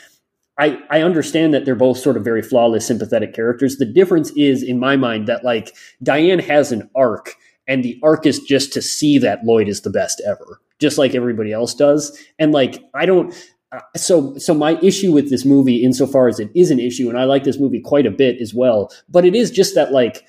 I, 0.61 0.77
I 0.91 1.03
understand 1.03 1.55
that 1.55 1.65
they're 1.65 1.77
both 1.77 1.99
sort 1.99 2.17
of 2.17 2.25
very 2.25 2.43
flawless, 2.43 2.85
sympathetic 2.85 3.33
characters. 3.33 3.77
The 3.77 3.85
difference 3.85 4.33
is, 4.33 4.61
in 4.61 4.81
my 4.81 4.97
mind, 4.97 5.29
that 5.29 5.45
like 5.45 5.73
Diane 6.03 6.41
has 6.41 6.73
an 6.73 6.91
arc, 6.97 7.37
and 7.69 7.85
the 7.85 8.01
arc 8.03 8.27
is 8.27 8.41
just 8.41 8.73
to 8.73 8.83
see 8.83 9.19
that 9.19 9.45
Lloyd 9.45 9.69
is 9.69 9.83
the 9.83 9.91
best 9.91 10.21
ever, 10.27 10.61
just 10.81 10.99
like 10.99 11.15
everybody 11.15 11.53
else 11.53 11.75
does. 11.75 12.19
And 12.41 12.51
like, 12.51 12.83
I 12.93 13.07
don't, 13.07 13.33
Uh, 13.71 13.81
so 13.97 14.35
so 14.39 14.55
my 14.55 14.79
issue 14.81 15.13
with 15.13 15.29
this 15.29 15.45
movie 15.45 15.85
insofar 15.85 16.27
as 16.27 16.41
it 16.41 16.51
is 16.55 16.71
an 16.71 16.81
issue 16.81 17.11
and 17.11 17.19
i 17.19 17.25
like 17.25 17.45
this 17.45 17.59
movie 17.59 17.81
quite 17.81 18.07
a 18.07 18.11
bit 18.11 18.41
as 18.41 18.55
well 18.55 18.91
but 19.11 19.27
it 19.27 19.35
is 19.35 19.51
just 19.51 19.75
that 19.75 19.93
like 19.93 20.25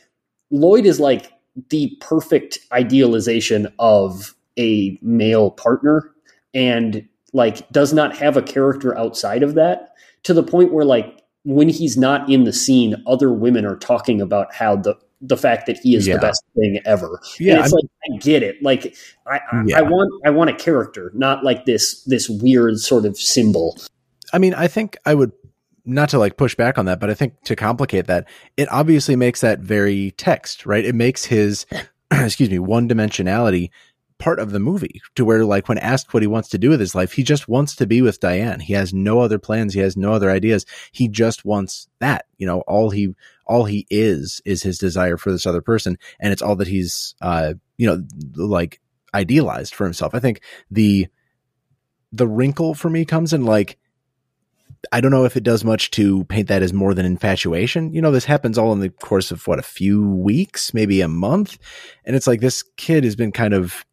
lloyd 0.52 0.86
is 0.86 1.00
like 1.00 1.32
the 1.70 1.96
perfect 2.02 2.60
idealization 2.74 3.72
of 3.80 4.36
a 4.58 5.00
male 5.02 5.52
partner 5.52 6.12
and 6.54 7.08
like 7.32 7.70
does 7.72 7.94
not 7.94 8.14
have 8.14 8.36
a 8.36 8.42
character 8.42 8.98
outside 8.98 9.42
of 9.42 9.54
that 9.54 9.94
to 10.24 10.34
the 10.34 10.44
point 10.44 10.74
where 10.74 10.84
like 10.84 11.24
when 11.46 11.70
he's 11.70 11.96
not 11.96 12.30
in 12.30 12.44
the 12.44 12.52
scene 12.52 13.02
other 13.08 13.32
women 13.32 13.66
are 13.66 13.78
talking 13.78 14.20
about 14.20 14.54
how 14.54 14.76
the 14.76 14.96
the 15.22 15.38
fact 15.38 15.65
that 15.67 15.78
he 15.80 15.95
is 15.95 16.07
Yeah. 16.07 16.15
the 16.15 16.22
best 16.22 16.43
thing 16.55 16.80
ever. 16.86 17.20
Yeah, 17.39 17.55
and 17.55 17.63
it's 17.65 17.74
I 17.74 17.76
like 17.76 17.86
I 18.13 18.17
get 18.17 18.43
it. 18.43 18.61
Like 18.63 18.95
I, 19.28 19.39
I, 19.51 19.63
Yeah. 19.65 19.80
I 19.80 19.82
want 19.82 20.11
I 20.26 20.30
want 20.30 20.49
a 20.49 20.53
character, 20.55 21.11
not 21.13 21.43
like 21.43 21.65
this 21.65 22.03
this 22.03 22.30
weird 22.30 22.80
sort 22.80 23.05
of 23.05 23.17
symbol. 23.17 23.78
I 24.32 24.38
mean, 24.38 24.53
I 24.53 24.67
think 24.67 24.97
I 25.05 25.13
would 25.15 25.32
not 25.86 26.09
to 26.09 26.20
like 26.20 26.38
push 26.38 26.55
back 26.55 26.78
on 26.78 26.86
that, 26.86 26.99
but 26.99 27.09
I 27.09 27.13
think 27.13 27.41
to 27.43 27.55
complicate 27.55 28.07
that, 28.07 28.28
it 28.57 28.72
obviously 28.72 29.15
makes 29.15 29.41
that 29.41 29.59
very 29.59 30.11
text, 30.11 30.65
right? 30.65 30.86
It 30.86 30.93
makes 30.95 31.26
his, 31.26 31.65
excuse 32.11 32.49
me, 32.49 32.59
one 32.59 32.88
dimensionality 32.88 33.70
part 34.20 34.39
of 34.39 34.51
the 34.51 34.59
movie 34.59 35.01
to 35.15 35.24
where 35.24 35.45
like 35.45 35.70
when 35.70 35.78
asked 35.78 36.13
what 36.13 36.22
he 36.22 36.28
wants 36.28 36.49
to 36.49 36.57
do 36.57 36.70
with 36.70 36.80
his 36.80 36.93
life, 36.93 37.13
he 37.13 37.24
just 37.24 37.47
wants 37.47 37.76
to 37.78 37.88
be 37.88 38.01
with 38.01 38.20
Diane. 38.20 38.59
He 38.59 38.74
has 38.74 38.93
no 38.93 39.22
other 39.22 39.39
plans. 39.39 39.74
He 39.74 39.80
has 39.80 39.95
no 39.95 40.11
other 40.11 40.30
ideas. 40.30 40.65
He 40.91 41.07
just 41.07 41.45
wants 41.45 41.88
that, 41.99 42.26
you 42.38 42.45
know, 42.45 42.59
all 42.61 42.89
he, 42.89 43.15
all 43.50 43.66
he 43.66 43.88
is, 43.89 44.41
is 44.45 44.62
his 44.62 44.78
desire 44.78 45.18
for 45.18 45.32
this 45.32 45.47
other 45.47 45.62
person. 45.62 45.97
And 46.20 46.32
it's 46.32 46.41
all 46.41 46.56
that 46.58 46.68
he's, 46.68 47.16
uh, 47.20 47.56
you 47.78 47.88
know, 47.88 48.06
like 48.36 48.80
idealized 49.14 49.74
for 49.74 49.86
himself. 49.86 50.14
I 50.14 50.20
think 50.20 50.41
the, 50.70 51.08
the 52.14 52.28
wrinkle 52.28 52.76
for 52.76 52.89
me 52.89 53.06
comes 53.06 53.34
in 53.34 53.45
like, 53.45 53.78
I 54.91 55.02
don't 55.02 55.12
know 55.12 55.26
if 55.26 55.36
it 55.36 55.43
does 55.43 55.66
much 55.66 55.91
to 55.91 56.24
paint 56.26 56.47
that 56.47 56.62
as 56.62 56.72
more 56.72 56.93
than 56.93 57.06
infatuation. 57.06 57.91
You 57.91 58.02
know, 58.02 58.12
this 58.12 58.24
happens 58.24 58.58
all 58.58 58.72
in 58.72 58.80
the 58.80 58.89
course 58.89 59.32
of 59.32 59.45
what 59.47 59.60
a 59.60 59.64
few 59.64 60.08
weeks, 60.08 60.74
maybe 60.74 61.02
a 61.02 61.08
month. 61.08 61.58
And 62.06 62.16
it's 62.16 62.28
like 62.28 62.39
this 62.39 62.64
kid 62.78 63.04
has 63.04 63.16
been 63.16 63.32
kind 63.32 63.54
of 63.54 63.84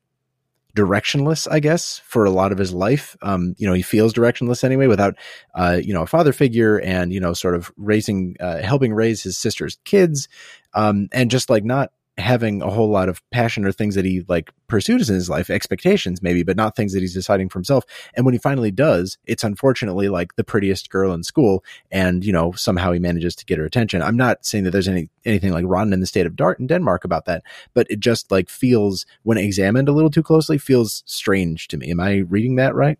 directionless, 0.76 1.48
I 1.50 1.58
guess, 1.58 1.98
for 2.04 2.24
a 2.24 2.30
lot 2.30 2.52
of 2.52 2.58
his 2.58 2.72
life. 2.72 3.16
Um, 3.22 3.54
you 3.58 3.66
know, 3.66 3.72
he 3.72 3.82
feels 3.82 4.12
directionless 4.12 4.62
anyway 4.62 4.86
without, 4.86 5.16
uh, 5.54 5.80
you 5.82 5.92
know, 5.92 6.02
a 6.02 6.06
father 6.06 6.32
figure 6.32 6.78
and, 6.80 7.12
you 7.12 7.18
know, 7.18 7.32
sort 7.32 7.54
of 7.56 7.72
raising, 7.76 8.36
uh, 8.38 8.58
helping 8.58 8.92
raise 8.92 9.22
his 9.22 9.38
sister's 9.38 9.78
kids. 9.84 10.28
Um, 10.74 11.08
and 11.12 11.30
just 11.30 11.48
like 11.48 11.64
not 11.64 11.90
having 12.18 12.62
a 12.62 12.70
whole 12.70 12.88
lot 12.88 13.08
of 13.08 13.22
passion 13.30 13.64
or 13.64 13.72
things 13.72 13.94
that 13.94 14.04
he 14.04 14.24
like 14.26 14.50
pursues 14.68 15.10
in 15.10 15.14
his 15.14 15.28
life, 15.28 15.50
expectations 15.50 16.22
maybe, 16.22 16.42
but 16.42 16.56
not 16.56 16.74
things 16.74 16.92
that 16.92 17.00
he's 17.00 17.12
deciding 17.14 17.48
for 17.48 17.58
himself. 17.58 17.84
And 18.14 18.24
when 18.24 18.32
he 18.32 18.38
finally 18.38 18.70
does, 18.70 19.18
it's 19.26 19.44
unfortunately 19.44 20.08
like 20.08 20.34
the 20.36 20.44
prettiest 20.44 20.88
girl 20.90 21.12
in 21.12 21.22
school. 21.22 21.62
And, 21.90 22.24
you 22.24 22.32
know, 22.32 22.52
somehow 22.52 22.92
he 22.92 22.98
manages 22.98 23.36
to 23.36 23.44
get 23.44 23.58
her 23.58 23.64
attention. 23.64 24.02
I'm 24.02 24.16
not 24.16 24.46
saying 24.46 24.64
that 24.64 24.70
there's 24.70 24.88
any, 24.88 25.10
anything 25.24 25.52
like 25.52 25.66
rotten 25.66 25.92
in 25.92 26.00
the 26.00 26.06
state 26.06 26.26
of 26.26 26.36
Dart 26.36 26.58
in 26.58 26.66
Denmark 26.66 27.04
about 27.04 27.26
that, 27.26 27.42
but 27.74 27.86
it 27.90 28.00
just 28.00 28.30
like 28.30 28.48
feels 28.48 29.04
when 29.22 29.38
examined 29.38 29.88
a 29.88 29.92
little 29.92 30.10
too 30.10 30.22
closely 30.22 30.58
feels 30.58 31.02
strange 31.06 31.68
to 31.68 31.76
me. 31.76 31.90
Am 31.90 32.00
I 32.00 32.18
reading 32.28 32.56
that 32.56 32.74
right? 32.74 32.98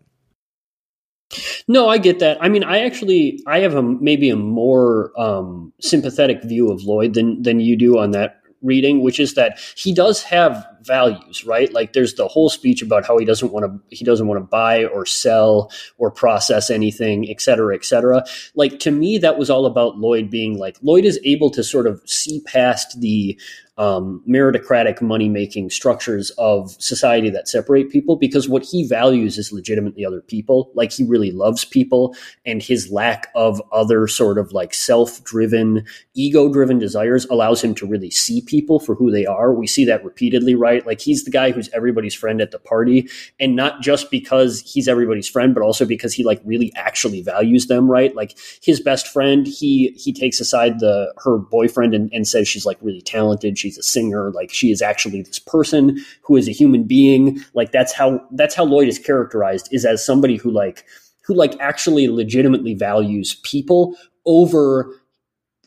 No, 1.67 1.89
I 1.89 1.97
get 1.97 2.19
that. 2.19 2.37
I 2.39 2.47
mean, 2.47 2.63
I 2.63 2.85
actually 2.85 3.41
I 3.45 3.59
have 3.59 3.75
a 3.75 3.81
maybe 3.81 4.29
a 4.29 4.37
more 4.37 5.11
um, 5.19 5.73
sympathetic 5.81 6.41
view 6.43 6.71
of 6.71 6.83
Lloyd 6.83 7.15
than 7.15 7.41
than 7.41 7.59
you 7.59 7.75
do 7.75 7.97
on 7.97 8.11
that 8.11 8.39
reading, 8.67 9.01
which 9.01 9.19
is 9.19 9.33
that 9.33 9.59
he 9.75 9.93
does 9.93 10.21
have 10.23 10.67
values, 10.87 11.45
right? 11.45 11.71
Like 11.73 11.93
there's 11.93 12.15
the 12.15 12.27
whole 12.27 12.49
speech 12.49 12.81
about 12.81 13.05
how 13.05 13.17
he 13.17 13.25
doesn't 13.25 13.51
want 13.51 13.65
to 13.65 13.95
he 13.95 14.05
doesn't 14.05 14.27
want 14.27 14.39
to 14.39 14.45
buy 14.45 14.85
or 14.85 15.05
sell 15.05 15.71
or 15.97 16.09
process 16.09 16.69
anything, 16.69 17.29
et 17.29 17.41
cetera, 17.41 17.75
et 17.75 17.85
cetera. 17.85 18.23
Like 18.55 18.79
to 18.79 18.91
me, 18.91 19.17
that 19.19 19.37
was 19.37 19.49
all 19.49 19.65
about 19.65 19.97
Lloyd 19.97 20.29
being 20.29 20.57
like 20.57 20.77
Lloyd 20.81 21.05
is 21.05 21.19
able 21.23 21.49
to 21.51 21.63
sort 21.63 21.87
of 21.87 22.01
see 22.05 22.41
past 22.47 22.99
the 23.01 23.39
um, 23.77 24.23
meritocratic 24.27 25.01
money 25.01 25.29
making 25.29 25.69
structures 25.69 26.31
of 26.31 26.71
society 26.81 27.29
that 27.29 27.47
separate 27.47 27.91
people 27.91 28.15
because 28.15 28.49
what 28.49 28.63
he 28.63 28.87
values 28.87 29.37
is 29.37 29.53
legitimately 29.53 30.03
other 30.03 30.21
people. 30.21 30.71
Like 30.73 30.91
he 30.91 31.03
really 31.03 31.31
loves 31.31 31.63
people, 31.63 32.15
and 32.45 32.61
his 32.61 32.91
lack 32.91 33.27
of 33.35 33.61
other 33.71 34.07
sort 34.07 34.37
of 34.37 34.51
like 34.51 34.73
self 34.73 35.23
driven, 35.23 35.85
ego 36.15 36.51
driven 36.51 36.79
desires 36.79 37.25
allows 37.25 37.63
him 37.63 37.75
to 37.75 37.85
really 37.85 38.09
see 38.09 38.41
people 38.41 38.79
for 38.79 38.95
who 38.95 39.11
they 39.11 39.25
are. 39.25 39.53
We 39.53 39.67
see 39.67 39.85
that 39.85 40.03
repeatedly, 40.03 40.55
right? 40.55 40.76
Like 40.85 41.01
he's 41.01 41.23
the 41.23 41.31
guy 41.31 41.51
who's 41.51 41.69
everybody's 41.73 42.13
friend 42.13 42.41
at 42.41 42.51
the 42.51 42.59
party, 42.59 43.09
and 43.39 43.55
not 43.55 43.81
just 43.81 44.11
because 44.11 44.61
he's 44.61 44.87
everybody's 44.87 45.27
friend, 45.27 45.53
but 45.53 45.63
also 45.63 45.85
because 45.85 46.13
he 46.13 46.23
like 46.23 46.41
really 46.43 46.71
actually 46.75 47.21
values 47.21 47.67
them, 47.67 47.89
right? 47.89 48.15
Like 48.15 48.37
his 48.61 48.79
best 48.79 49.07
friend, 49.07 49.47
he 49.47 49.89
he 49.97 50.13
takes 50.13 50.39
aside 50.39 50.79
the 50.79 51.13
her 51.17 51.37
boyfriend 51.37 51.93
and, 51.93 52.11
and 52.13 52.27
says 52.27 52.47
she's 52.47 52.65
like 52.65 52.77
really 52.81 53.01
talented. 53.01 53.57
She's 53.57 53.77
a 53.77 53.83
singer. 53.83 54.31
Like 54.31 54.51
she 54.51 54.71
is 54.71 54.81
actually 54.81 55.21
this 55.21 55.39
person 55.39 56.03
who 56.21 56.35
is 56.35 56.47
a 56.47 56.51
human 56.51 56.83
being. 56.83 57.39
Like 57.53 57.71
that's 57.71 57.93
how 57.93 58.21
that's 58.31 58.55
how 58.55 58.65
Lloyd 58.65 58.87
is 58.87 58.99
characterized 58.99 59.69
is 59.71 59.85
as 59.85 60.05
somebody 60.05 60.37
who 60.37 60.51
like 60.51 60.83
who 61.23 61.33
like 61.33 61.59
actually 61.59 62.07
legitimately 62.07 62.73
values 62.73 63.35
people 63.43 63.95
over 64.25 64.93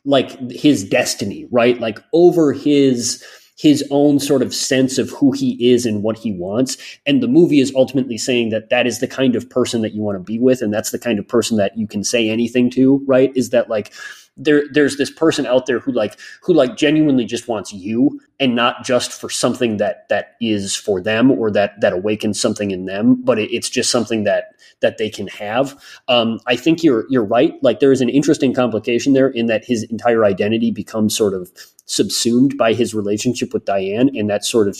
like 0.04 0.50
his 0.50 0.84
destiny, 0.84 1.46
right? 1.50 1.78
Like 1.80 1.98
over 2.12 2.52
his 2.52 3.24
his 3.60 3.86
own 3.90 4.18
sort 4.18 4.40
of 4.40 4.54
sense 4.54 4.96
of 4.96 5.10
who 5.10 5.32
he 5.32 5.70
is 5.70 5.84
and 5.84 6.02
what 6.02 6.16
he 6.16 6.32
wants. 6.32 6.78
And 7.04 7.22
the 7.22 7.28
movie 7.28 7.60
is 7.60 7.70
ultimately 7.74 8.16
saying 8.16 8.48
that 8.48 8.70
that 8.70 8.86
is 8.86 9.00
the 9.00 9.06
kind 9.06 9.36
of 9.36 9.50
person 9.50 9.82
that 9.82 9.92
you 9.92 10.00
want 10.00 10.16
to 10.16 10.24
be 10.24 10.38
with. 10.38 10.62
And 10.62 10.72
that's 10.72 10.92
the 10.92 10.98
kind 10.98 11.18
of 11.18 11.28
person 11.28 11.58
that 11.58 11.76
you 11.76 11.86
can 11.86 12.02
say 12.02 12.30
anything 12.30 12.70
to, 12.70 13.04
right? 13.06 13.30
Is 13.36 13.50
that 13.50 13.68
like, 13.68 13.92
there, 14.36 14.64
there's 14.72 14.96
this 14.96 15.10
person 15.10 15.46
out 15.46 15.66
there 15.66 15.80
who 15.80 15.92
like, 15.92 16.18
who 16.42 16.54
like 16.54 16.76
genuinely 16.76 17.24
just 17.24 17.48
wants 17.48 17.72
you 17.72 18.20
and 18.38 18.54
not 18.54 18.84
just 18.84 19.12
for 19.12 19.28
something 19.28 19.76
that, 19.76 20.08
that 20.08 20.36
is 20.40 20.74
for 20.74 21.00
them 21.00 21.30
or 21.30 21.50
that, 21.50 21.80
that 21.80 21.92
awakens 21.92 22.40
something 22.40 22.70
in 22.70 22.86
them, 22.86 23.20
but 23.22 23.38
it, 23.38 23.50
it's 23.54 23.68
just 23.68 23.90
something 23.90 24.24
that, 24.24 24.54
that 24.80 24.98
they 24.98 25.10
can 25.10 25.26
have. 25.28 25.78
Um, 26.08 26.40
I 26.46 26.56
think 26.56 26.82
you're, 26.82 27.04
you're 27.10 27.24
right. 27.24 27.54
Like 27.62 27.80
there 27.80 27.92
is 27.92 28.00
an 28.00 28.08
interesting 28.08 28.54
complication 28.54 29.12
there 29.12 29.28
in 29.28 29.46
that 29.46 29.64
his 29.64 29.82
entire 29.84 30.24
identity 30.24 30.70
becomes 30.70 31.16
sort 31.16 31.34
of 31.34 31.50
subsumed 31.90 32.56
by 32.56 32.72
his 32.72 32.94
relationship 32.94 33.52
with 33.52 33.64
Diane, 33.64 34.10
and 34.14 34.30
that 34.30 34.44
sort 34.44 34.68
of 34.68 34.78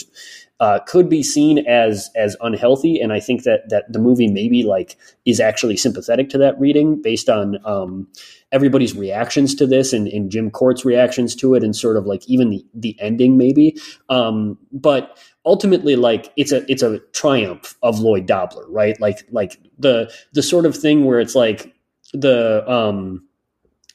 uh, 0.61 0.79
could 0.87 1.09
be 1.09 1.23
seen 1.23 1.67
as 1.67 2.09
as 2.15 2.37
unhealthy. 2.41 3.01
And 3.01 3.13
I 3.13 3.21
think 3.21 3.43
that 3.43 3.69
that 3.69 3.93
the 3.93 3.99
movie 3.99 4.29
maybe 4.29 4.63
like 4.63 4.97
is 5.27 5.41
actually 5.41 5.77
sympathetic 5.77 6.29
to 6.31 6.39
that 6.39 6.59
reading 6.61 7.03
based 7.03 7.29
on 7.29 7.59
um, 7.65 8.07
everybody's 8.53 8.97
reactions 8.97 9.55
to 9.57 9.67
this 9.67 9.93
and, 9.93 10.09
and 10.09 10.31
Jim 10.31 10.51
Court's 10.51 10.85
reactions 10.85 11.35
to 11.37 11.55
it, 11.55 11.63
and 11.63 11.75
sort 11.75 11.97
of 11.97 12.07
like 12.07 12.29
even 12.29 12.51
the 12.51 12.65
the 12.75 12.97
ending 13.01 13.37
maybe. 13.37 13.77
Um, 14.09 14.59
but 14.73 15.19
ultimately 15.45 15.97
like 15.97 16.33
it's 16.37 16.53
a 16.53 16.71
it's 16.71 16.83
a 16.83 16.99
triumph 17.13 17.77
of 17.83 18.01
Lloyd 18.01 18.27
Dobler, 18.27 18.69
right? 18.69 19.01
Like 19.01 19.27
like 19.31 19.59
the 19.79 20.13
the 20.33 20.43
sort 20.43 20.67
of 20.67 20.77
thing 20.77 21.05
where 21.05 21.21
it's 21.21 21.35
like 21.35 21.73
the 22.13 22.69
um 22.71 23.25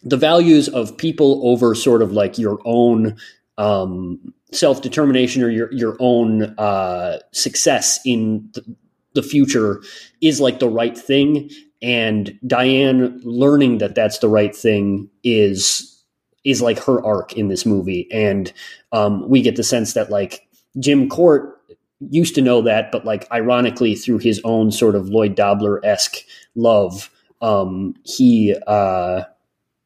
the 0.05 0.17
values 0.17 0.69
of 0.69 0.95
people 0.97 1.41
over 1.47 1.73
sort 1.75 2.01
of 2.01 2.11
like 2.11 2.37
your 2.37 2.59
own 2.63 3.17
um, 3.57 4.33
self 4.51 4.81
determination 4.81 5.43
or 5.43 5.49
your 5.49 5.71
your 5.73 5.97
own 5.99 6.43
uh, 6.57 7.19
success 7.31 7.99
in 8.05 8.49
the, 8.53 8.75
the 9.13 9.23
future 9.23 9.81
is 10.21 10.39
like 10.39 10.59
the 10.59 10.69
right 10.69 10.97
thing, 10.97 11.49
and 11.81 12.37
Diane 12.45 13.19
learning 13.23 13.79
that 13.79 13.95
that's 13.95 14.19
the 14.19 14.29
right 14.29 14.55
thing 14.55 15.09
is 15.23 15.91
is 16.43 16.61
like 16.61 16.77
her 16.79 17.03
arc 17.03 17.33
in 17.33 17.47
this 17.47 17.65
movie, 17.65 18.07
and 18.11 18.51
um, 18.91 19.27
we 19.27 19.41
get 19.41 19.55
the 19.55 19.63
sense 19.63 19.93
that 19.93 20.09
like 20.09 20.47
Jim 20.79 21.09
Court 21.09 21.59
used 22.09 22.35
to 22.35 22.41
know 22.41 22.61
that, 22.61 22.91
but 22.91 23.05
like 23.05 23.27
ironically 23.31 23.95
through 23.95 24.19
his 24.19 24.41
own 24.43 24.71
sort 24.71 24.95
of 24.95 25.09
Lloyd 25.09 25.35
Dobler 25.35 25.83
esque 25.85 26.17
love, 26.55 27.09
um, 27.41 27.95
he. 28.03 28.55
Uh, 28.67 29.23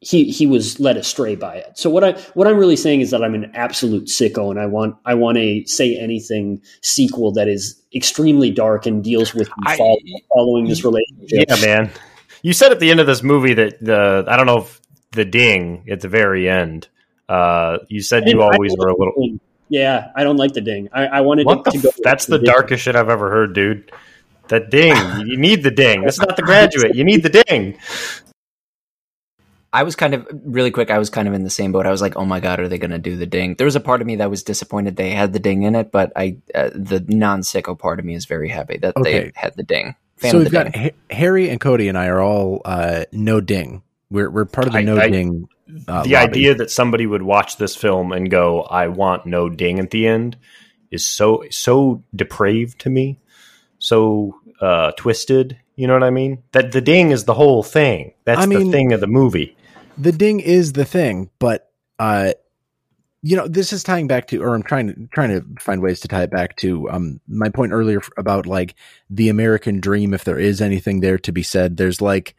he 0.02 0.30
he 0.32 0.48
was 0.48 0.80
led 0.80 0.96
astray 0.98 1.36
by 1.36 1.56
it. 1.56 1.78
So 1.78 1.90
what 1.90 2.04
I 2.04 2.14
what 2.34 2.48
I'm 2.48 2.58
really 2.58 2.76
saying 2.78 3.02
is 3.02 3.12
that 3.12 3.22
I'm 3.24 3.36
an 3.36 3.52
absolute 3.54 4.06
sicko, 4.06 4.50
and 4.50 4.60
I 4.60 4.66
want 4.66 4.96
I 5.06 5.14
want 5.16 5.38
a 5.38 5.64
say 5.66 5.98
anything 5.98 6.62
sequel 6.82 7.32
that 7.34 7.48
is 7.48 7.82
extremely 7.94 8.50
dark 8.52 8.86
and 8.86 9.04
deals 9.04 9.34
with 9.34 9.50
I- 9.66 9.78
follow, 9.78 9.98
following 10.34 10.68
this 10.68 10.84
relationship. 10.86 11.46
Yeah, 11.50 11.56
man. 11.66 11.92
You 12.42 12.54
said 12.54 12.72
at 12.72 12.80
the 12.80 12.90
end 12.92 13.02
of 13.02 13.08
this 13.08 13.22
movie 13.24 13.54
that 13.56 13.84
the 13.84 14.24
I 14.28 14.38
don't 14.38 14.46
know 14.46 14.60
if 14.60 14.80
the 15.12 15.26
ding 15.26 15.86
at 15.92 16.00
the 16.00 16.08
very 16.08 16.48
end. 16.50 16.88
Uh, 17.28 17.80
you 17.90 18.02
said 18.02 18.28
you 18.28 18.42
always 18.42 18.74
were 18.78 18.88
a 18.88 18.96
little. 18.98 19.14
ding. 19.18 19.40
Yeah, 19.68 20.12
I 20.16 20.24
don't 20.24 20.38
like 20.38 20.54
the 20.54 20.62
ding. 20.62 20.90
I, 20.94 21.06
I 21.08 21.22
wanted 21.22 21.46
What 21.46 21.60
it 21.60 21.64
the? 21.66 21.72
to 21.72 21.78
go. 21.80 21.90
That's 22.04 22.26
the 22.26 22.38
ding. 22.40 22.46
darkest 22.46 22.84
shit 22.84 22.96
I've 22.96 23.10
ever 23.10 23.30
heard, 23.30 23.54
dude. 23.54 23.92
That 24.48 24.72
ding. 24.72 24.96
You 25.28 25.38
need 25.38 25.62
the 25.62 25.70
ding. 25.70 26.02
This 26.04 26.16
is 26.16 26.22
not 26.22 26.38
the 26.38 26.42
graduate. 26.42 26.96
You 26.96 27.04
need 27.04 27.22
the 27.22 27.44
ding. 27.44 27.78
I 29.72 29.84
was 29.84 29.96
kind 29.96 30.14
of 30.16 30.28
really 30.46 30.72
quick. 30.72 30.90
I 30.90 30.98
was 30.98 31.10
kind 31.10 31.28
of 31.28 31.34
in 31.34 31.44
the 31.44 31.50
same 31.50 31.72
boat. 31.72 31.86
I 31.86 31.92
was 31.92 32.02
like, 32.02 32.16
"Oh 32.18 32.26
my 32.26 32.40
god, 32.40 32.60
are 32.60 32.68
they 32.68 32.78
going 32.80 32.92
to 32.92 32.98
do 33.00 33.16
the 33.18 33.26
ding?" 33.28 33.56
There 33.56 33.66
was 33.66 33.76
a 33.76 33.80
part 33.80 34.02
of 34.02 34.08
me 34.08 34.16
that 34.18 34.30
was 34.30 34.42
disappointed 34.44 34.96
they 34.96 35.12
had 35.12 35.32
the 35.34 35.40
ding 35.40 35.64
in 35.64 35.76
it, 35.76 35.92
but 35.92 36.12
I, 36.16 36.38
uh, 36.56 36.70
the 36.74 37.06
non 37.08 37.42
sicko 37.42 37.78
part 37.78 38.00
of 38.00 38.06
me 38.06 38.16
is 38.16 38.26
very 38.26 38.50
happy 38.50 38.78
that 38.78 38.98
Okay. 38.98 39.12
they 39.20 39.32
had 39.36 39.56
the 39.56 39.64
ding. 39.64 39.96
Fan 40.18 40.32
so 40.32 40.40
we've 40.40 40.52
got 40.52 40.72
ding. 40.74 40.82
Ha- 40.82 41.16
Harry 41.16 41.50
and 41.50 41.60
Cody 41.62 41.88
and 41.88 41.98
I 41.98 42.08
are 42.08 42.20
all 42.20 42.62
uh, 42.66 43.06
no 43.12 43.42
ding. 43.42 43.84
We're 44.10 44.30
we're 44.32 44.46
part 44.46 44.68
of 44.68 44.74
the 44.74 44.80
I- 44.80 44.84
no 44.84 44.98
I- 44.98 45.10
ding. 45.10 45.48
Uh, 45.88 46.02
the 46.02 46.14
lobby. 46.14 46.16
idea 46.16 46.56
that 46.56 46.72
somebody 46.72 47.06
would 47.06 47.22
watch 47.22 47.58
this 47.58 47.76
film 47.76 48.12
and 48.12 48.32
go, 48.32 48.62
"I 48.64 48.88
want 48.88 49.28
no 49.28 49.50
ding 49.50 49.78
at 49.80 49.92
the 49.92 50.08
end," 50.08 50.36
is 50.90 51.06
so 51.06 51.44
so 51.52 52.04
depraved 52.16 52.80
to 52.80 52.90
me, 52.90 53.20
so 53.78 54.36
uh, 54.62 54.92
twisted. 54.98 55.58
You 55.76 55.86
know 55.88 55.94
what 55.94 56.04
I 56.04 56.10
mean? 56.10 56.44
That 56.54 56.72
the 56.72 56.82
ding 56.82 57.12
is 57.12 57.26
the 57.26 57.36
whole 57.36 57.62
thing. 57.64 58.14
That's 58.26 58.42
I 58.42 58.46
mean- 58.48 58.66
the 58.66 58.72
thing 58.72 58.94
of 58.94 59.00
the 59.00 59.08
movie. 59.08 59.56
The 60.00 60.12
ding 60.12 60.40
is 60.40 60.74
the 60.74 60.86
thing, 60.86 61.30
but 61.40 61.72
uh, 62.00 62.34
you 63.22 63.36
know, 63.36 63.48
this 63.48 63.74
is 63.74 63.84
tying 63.84 64.08
back 64.08 64.28
to, 64.28 64.42
or 64.42 64.56
I'm 64.56 64.64
trying 64.64 64.88
to 64.88 65.08
trying 65.12 65.30
to 65.30 65.46
find 65.62 65.82
ways 65.82 66.00
to 66.02 66.08
tie 66.08 66.24
it 66.24 66.32
back 66.32 66.56
to 66.58 66.90
um 66.90 67.20
my 67.28 67.50
point 67.50 67.74
earlier 67.74 68.02
about 68.18 68.46
like 68.46 68.76
the 69.10 69.30
American 69.30 69.80
dream. 69.80 70.14
If 70.14 70.24
there 70.24 70.40
is 70.40 70.62
anything 70.62 71.02
there 71.02 71.18
to 71.20 71.32
be 71.32 71.44
said, 71.44 71.78
there's 71.78 72.02
like 72.02 72.36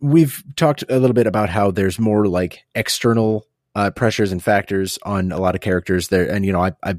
we've 0.00 0.42
talked 0.56 0.84
a 0.88 0.98
little 0.98 1.14
bit 1.14 1.26
about 1.26 1.48
how 1.48 1.70
there's 1.70 1.98
more 1.98 2.26
like 2.26 2.64
external 2.74 3.46
uh, 3.74 3.90
pressures 3.90 4.32
and 4.32 4.42
factors 4.42 4.98
on 5.04 5.32
a 5.32 5.38
lot 5.38 5.54
of 5.54 5.60
characters 5.60 6.08
there, 6.08 6.28
and 6.28 6.44
you 6.44 6.52
know, 6.52 6.62
I, 6.62 6.72
I 6.82 6.96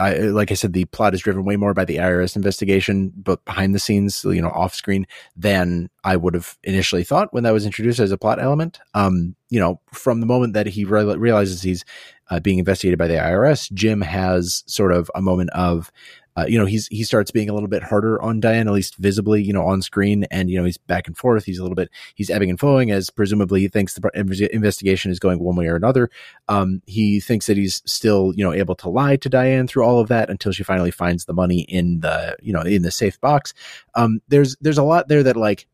I, 0.00 0.14
like 0.18 0.50
I 0.50 0.54
said, 0.54 0.72
the 0.72 0.86
plot 0.86 1.14
is 1.14 1.20
driven 1.20 1.44
way 1.44 1.56
more 1.56 1.74
by 1.74 1.84
the 1.84 1.96
IRS 1.96 2.36
investigation, 2.36 3.12
but 3.16 3.44
behind 3.44 3.74
the 3.74 3.78
scenes, 3.78 4.24
you 4.24 4.40
know, 4.40 4.48
off 4.48 4.74
screen 4.74 5.06
than 5.36 5.90
I 6.04 6.16
would 6.16 6.34
have 6.34 6.58
initially 6.62 7.04
thought 7.04 7.32
when 7.32 7.44
that 7.44 7.52
was 7.52 7.66
introduced 7.66 8.00
as 8.00 8.12
a 8.12 8.18
plot 8.18 8.40
element. 8.40 8.78
Um, 8.94 9.36
you 9.50 9.60
know, 9.60 9.80
from 9.92 10.20
the 10.20 10.26
moment 10.26 10.54
that 10.54 10.66
he 10.66 10.84
re- 10.84 11.16
realizes 11.16 11.62
he's 11.62 11.84
uh, 12.30 12.40
being 12.40 12.58
investigated 12.58 12.98
by 12.98 13.08
the 13.08 13.14
IRS, 13.14 13.70
Jim 13.72 14.00
has 14.00 14.64
sort 14.66 14.92
of 14.92 15.10
a 15.14 15.20
moment 15.20 15.50
of, 15.50 15.92
uh, 16.36 16.46
you 16.48 16.58
know, 16.58 16.66
he's 16.66 16.88
he 16.88 17.04
starts 17.04 17.30
being 17.30 17.48
a 17.48 17.54
little 17.54 17.68
bit 17.68 17.82
harder 17.82 18.20
on 18.20 18.40
Diane, 18.40 18.66
at 18.66 18.74
least 18.74 18.96
visibly, 18.96 19.42
you 19.42 19.52
know, 19.52 19.64
on 19.64 19.82
screen, 19.82 20.24
and 20.30 20.50
you 20.50 20.58
know, 20.58 20.64
he's 20.64 20.78
back 20.78 21.06
and 21.06 21.16
forth. 21.16 21.44
He's 21.44 21.58
a 21.58 21.62
little 21.62 21.76
bit 21.76 21.90
he's 22.14 22.30
ebbing 22.30 22.50
and 22.50 22.58
flowing 22.58 22.90
as 22.90 23.08
presumably 23.10 23.60
he 23.60 23.68
thinks 23.68 23.94
the 23.94 24.48
investigation 24.52 25.12
is 25.12 25.20
going 25.20 25.38
one 25.38 25.54
way 25.54 25.66
or 25.66 25.76
another. 25.76 26.10
Um, 26.48 26.82
he 26.86 27.20
thinks 27.20 27.46
that 27.46 27.56
he's 27.56 27.82
still, 27.86 28.32
you 28.34 28.42
know, 28.42 28.52
able 28.52 28.74
to 28.76 28.88
lie 28.88 29.16
to 29.16 29.28
Diane 29.28 29.68
through 29.68 29.84
all 29.84 30.00
of 30.00 30.08
that 30.08 30.28
until 30.28 30.52
she 30.52 30.64
finally 30.64 30.90
finds 30.90 31.24
the 31.24 31.34
money 31.34 31.62
in 31.62 32.00
the, 32.00 32.36
you 32.42 32.52
know, 32.52 32.62
in 32.62 32.82
the 32.82 32.90
safe 32.90 33.20
box. 33.20 33.54
Um, 33.94 34.20
there's 34.28 34.56
there's 34.60 34.78
a 34.78 34.82
lot 34.82 35.08
there 35.08 35.22
that 35.22 35.36
like 35.36 35.66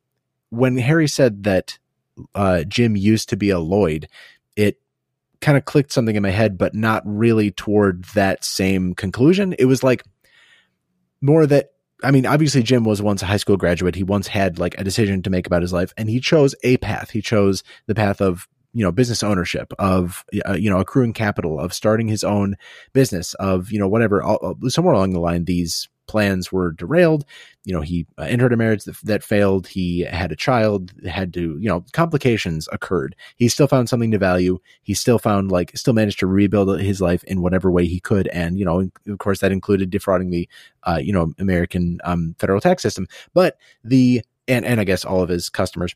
when 0.50 0.76
Harry 0.76 1.08
said 1.08 1.44
that 1.44 1.78
uh, 2.34 2.64
Jim 2.64 2.96
used 2.96 3.30
to 3.30 3.36
be 3.36 3.50
a 3.50 3.58
Lloyd, 3.58 4.08
it 4.56 4.78
kind 5.40 5.56
of 5.56 5.64
clicked 5.64 5.92
something 5.92 6.16
in 6.16 6.22
my 6.22 6.30
head, 6.30 6.58
but 6.58 6.74
not 6.74 7.02
really 7.06 7.50
toward 7.50 8.04
that 8.14 8.44
same 8.44 8.94
conclusion. 8.94 9.54
It 9.58 9.64
was 9.64 9.82
like 9.82 10.04
more 11.20 11.46
that 11.46 11.70
I 12.02 12.10
mean, 12.10 12.24
obviously 12.24 12.62
Jim 12.62 12.84
was 12.84 13.02
once 13.02 13.22
a 13.22 13.26
high 13.26 13.36
school 13.36 13.58
graduate. 13.58 13.94
He 13.94 14.02
once 14.02 14.26
had 14.26 14.58
like 14.58 14.74
a 14.78 14.84
decision 14.84 15.22
to 15.22 15.30
make 15.30 15.46
about 15.46 15.60
his 15.60 15.72
life 15.72 15.92
and 15.98 16.08
he 16.08 16.18
chose 16.18 16.54
a 16.62 16.78
path. 16.78 17.10
He 17.10 17.20
chose 17.20 17.62
the 17.86 17.94
path 17.94 18.22
of, 18.22 18.48
you 18.72 18.82
know, 18.82 18.90
business 18.90 19.22
ownership 19.22 19.74
of, 19.78 20.24
uh, 20.48 20.54
you 20.54 20.70
know, 20.70 20.78
accruing 20.78 21.12
capital 21.12 21.60
of 21.60 21.74
starting 21.74 22.08
his 22.08 22.24
own 22.24 22.56
business 22.94 23.34
of, 23.34 23.70
you 23.70 23.78
know, 23.78 23.88
whatever, 23.88 24.22
all, 24.22 24.56
somewhere 24.68 24.94
along 24.94 25.12
the 25.12 25.20
line, 25.20 25.44
these 25.44 25.89
plans 26.10 26.50
were 26.50 26.72
derailed. 26.72 27.24
You 27.64 27.72
know, 27.72 27.80
he 27.82 28.06
uh, 28.18 28.22
entered 28.22 28.52
a 28.52 28.56
marriage 28.56 28.84
that, 28.84 28.96
that, 29.04 29.22
failed. 29.22 29.68
He 29.68 30.00
had 30.00 30.32
a 30.32 30.36
child, 30.36 30.92
had 31.06 31.32
to, 31.34 31.56
you 31.60 31.68
know, 31.68 31.84
complications 31.92 32.68
occurred. 32.72 33.14
He 33.36 33.48
still 33.48 33.68
found 33.68 33.88
something 33.88 34.10
to 34.10 34.18
value. 34.18 34.58
He 34.82 34.92
still 34.94 35.20
found, 35.20 35.52
like, 35.52 35.76
still 35.76 35.94
managed 35.94 36.18
to 36.18 36.26
rebuild 36.26 36.80
his 36.80 37.00
life 37.00 37.22
in 37.24 37.42
whatever 37.42 37.70
way 37.70 37.86
he 37.86 38.00
could. 38.00 38.26
And, 38.28 38.58
you 38.58 38.64
know, 38.64 38.90
of 39.06 39.18
course, 39.18 39.38
that 39.40 39.52
included 39.52 39.90
defrauding 39.90 40.30
the, 40.30 40.48
uh, 40.82 41.00
you 41.00 41.12
know, 41.12 41.32
American 41.38 42.00
um, 42.02 42.34
federal 42.38 42.60
tax 42.60 42.82
system. 42.82 43.06
But 43.32 43.56
the, 43.84 44.22
and, 44.48 44.64
and 44.64 44.80
I 44.80 44.84
guess 44.84 45.04
all 45.04 45.22
of 45.22 45.28
his 45.28 45.48
customers. 45.48 45.94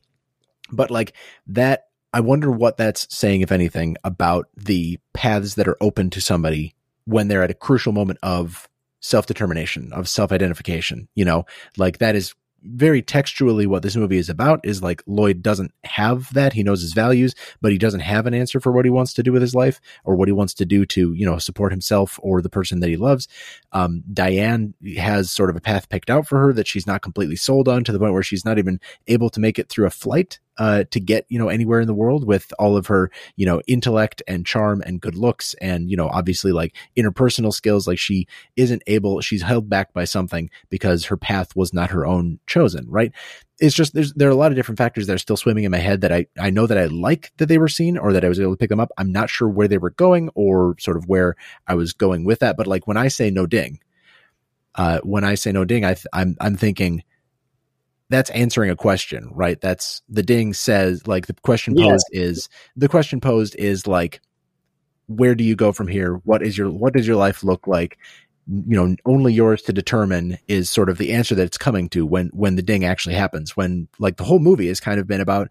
But 0.71 0.91
like 0.91 1.12
that, 1.49 1.89
I 2.12 2.21
wonder 2.21 2.51
what 2.51 2.77
that's 2.77 3.12
saying, 3.12 3.41
if 3.41 3.51
anything, 3.51 3.97
about 4.05 4.49
the 4.57 5.01
paths 5.12 5.55
that 5.57 5.67
are 5.67 5.77
open 5.81 6.11
to 6.11 6.21
somebody 6.21 6.77
when 7.07 7.29
they're 7.29 7.43
at 7.43 7.51
a 7.51 7.55
crucial 7.55 7.93
moment 7.93 8.21
of 8.23 8.69
self 9.05 9.27
determination, 9.27 9.93
of 9.93 10.09
self 10.09 10.33
identification. 10.33 11.09
You 11.15 11.27
know, 11.27 11.45
like 11.77 11.99
that 11.99 12.17
is 12.17 12.35
very 12.63 13.03
textually 13.03 13.67
what 13.67 13.83
this 13.83 13.95
movie 13.95 14.17
is 14.17 14.31
about 14.31 14.59
is 14.65 14.83
like 14.83 15.03
Lloyd 15.07 15.43
doesn't 15.43 15.71
have 15.85 16.33
that. 16.33 16.55
He 16.55 16.63
knows 16.63 16.81
his 16.81 16.95
values, 16.95 17.35
but 17.61 17.73
he 17.73 17.77
doesn't 17.77 18.01
have 18.01 18.25
an 18.27 18.33
answer 18.33 18.59
for 18.59 18.73
what 18.73 18.87
he 18.87 18.91
wants 18.91 19.13
to 19.15 19.23
do 19.23 19.33
with 19.33 19.43
his 19.43 19.55
life 19.55 19.83
or 20.05 20.17
what 20.17 20.29
he 20.29 20.33
wants 20.33 20.55
to 20.55 20.65
do 20.65 20.87
to, 20.87 21.13
you 21.13 21.27
know, 21.27 21.37
support 21.37 21.73
himself 21.73 22.19
or 22.23 22.41
the 22.41 22.49
person 22.49 22.81
that 22.81 22.89
he 22.89 22.97
loves. 22.97 23.29
Um, 23.73 24.03
Diane 24.11 24.73
has 24.97 25.31
sort 25.31 25.51
of 25.51 25.57
a 25.57 25.61
path 25.61 25.91
picked 25.91 26.09
out 26.09 26.27
for 26.27 26.39
her 26.39 26.55
that 26.55 26.67
she's 26.67 26.87
not 26.87 27.03
completely 27.03 27.37
sold 27.37 27.69
on 27.69 27.85
to 27.85 27.93
the 27.93 27.99
point 27.99 28.15
where 28.15 28.23
she's 28.23 28.47
not 28.47 28.59
even 28.59 28.81
able 29.07 29.29
to 29.29 29.41
make 29.41 29.59
it 29.59 29.69
through 29.69 29.87
a 29.87 29.91
flight 29.91 30.41
uh, 30.59 30.85
to 30.91 31.01
get 31.01 31.27
you 31.29 31.39
know 31.39 31.49
anywhere 31.49 31.81
in 31.81 31.87
the 31.87 31.95
world 31.95 32.27
with 32.27 32.53
all 32.59 32.77
of 32.77 32.87
her 32.87 33.11
you 33.37 33.47
know 33.47 33.61
intellect 33.67 34.23
and 34.29 34.47
charm 34.47 34.83
and 34.87 35.01
good 35.01 35.17
looks 35.17 35.55
and 35.61 35.91
you 35.91 35.97
know 35.97 36.09
obviously 36.09 36.53
like 36.53 36.75
interpersonal 36.97 37.53
skills. 37.53 37.87
Like 37.87 37.99
she 37.99 38.27
isn't 38.57 38.83
able 38.87 39.21
she's 39.21 39.43
held 39.43 39.69
back 39.69 39.93
by 39.93 40.05
something 40.05 40.51
because 40.71 41.07
her 41.07 41.17
path 41.17 41.57
was 41.57 41.73
not 41.73 41.91
her 41.91 42.07
own 42.07 42.39
chosen 42.47 42.87
right? 42.89 43.13
It's 43.61 43.75
just 43.75 43.95
there's 43.95 44.13
there 44.15 44.29
are 44.29 44.33
a 44.33 44.37
lot 44.37 44.51
of 44.53 44.57
different 44.57 44.79
factors 44.79 45.07
that 45.07 45.15
are 45.15 45.19
still 45.19 45.37
swimming 45.37 45.65
in 45.65 45.71
my 45.71 45.79
head 45.79 46.01
that 46.03 46.13
I 46.13 46.27
I 46.39 46.51
know 46.51 46.67
that 46.67 46.79
I 46.79 46.87
like 46.87 47.33
that 47.39 47.47
they 47.47 47.59
were 47.59 47.69
seen 47.69 47.97
or 47.97 48.13
that 48.13 48.25
I 48.25 48.29
was 48.29 48.41
able 48.41 48.53
to 48.53 48.57
pick 48.57 48.71
them 48.71 48.81
up. 48.81 48.91
I'm 48.99 49.13
not 49.13 49.31
sure 49.31 49.49
where 49.49 49.69
they 49.69 49.79
were 49.79 49.91
going 49.91 50.31
or 50.35 50.77
sort 50.79 50.97
of 50.97 51.09
where 51.09 51.37
I 51.67 51.75
was 51.75 51.93
going 51.93 52.25
with 52.25 52.41
that. 52.41 52.57
But 52.57 52.67
like 52.67 52.87
when 52.87 52.97
I 52.97 53.09
say 53.09 53.31
no 53.31 53.47
ding 53.47 53.81
uh 54.75 55.01
when 55.03 55.25
I 55.25 55.35
say 55.37 55.53
no 55.53 55.65
ding 55.65 55.85
I 55.85 55.95
th- 55.95 56.07
I'm 56.13 56.37
I'm 56.41 56.57
thinking 56.57 57.05
that's 58.11 58.31
answering 58.31 58.71
a 58.71 58.77
question, 58.77 59.31
right? 59.33 59.61
That's 59.61 60.03
the 60.09 60.23
ding 60.23 60.53
says 60.53 61.07
like 61.07 61.27
the 61.27 61.35
question 61.35 61.75
posed 61.75 62.07
is 62.13 62.49
the 62.77 62.89
question 62.89 63.21
posed 63.21 63.57
is 63.57 63.87
like 63.87 64.21
where 65.07 65.35
do 65.35 65.45
you 65.45 65.55
go 65.55 65.73
from 65.73 65.89
here? 65.89 66.15
What 66.25 66.43
is 66.43 66.57
your 66.57 66.71
what 66.71 66.95
does 66.95 67.07
your 67.07 67.17
life 67.17 67.43
look 67.45 67.67
like? 67.67 67.99
You 68.47 68.77
know, 68.77 68.97
only 69.07 69.33
yours 69.33 69.63
to 69.63 69.73
determine 69.73 70.39
is 70.49 70.69
sort 70.69 70.91
of 70.91 70.99
the 70.99 71.13
answer 71.13 71.35
that 71.35 71.45
it's 71.45 71.59
coming 71.59 71.89
to 71.91 72.05
when 72.05 72.29
when 72.29 72.57
the 72.57 72.63
ding 72.63 72.85
actually 72.85 73.15
happens. 73.15 73.57
When 73.57 73.89
like 73.99 74.17
the 74.17 74.25
whole 74.25 74.39
movie 74.39 74.69
has 74.69 74.81
kind 74.81 75.01
of 75.01 75.07
been 75.07 75.21
about 75.21 75.49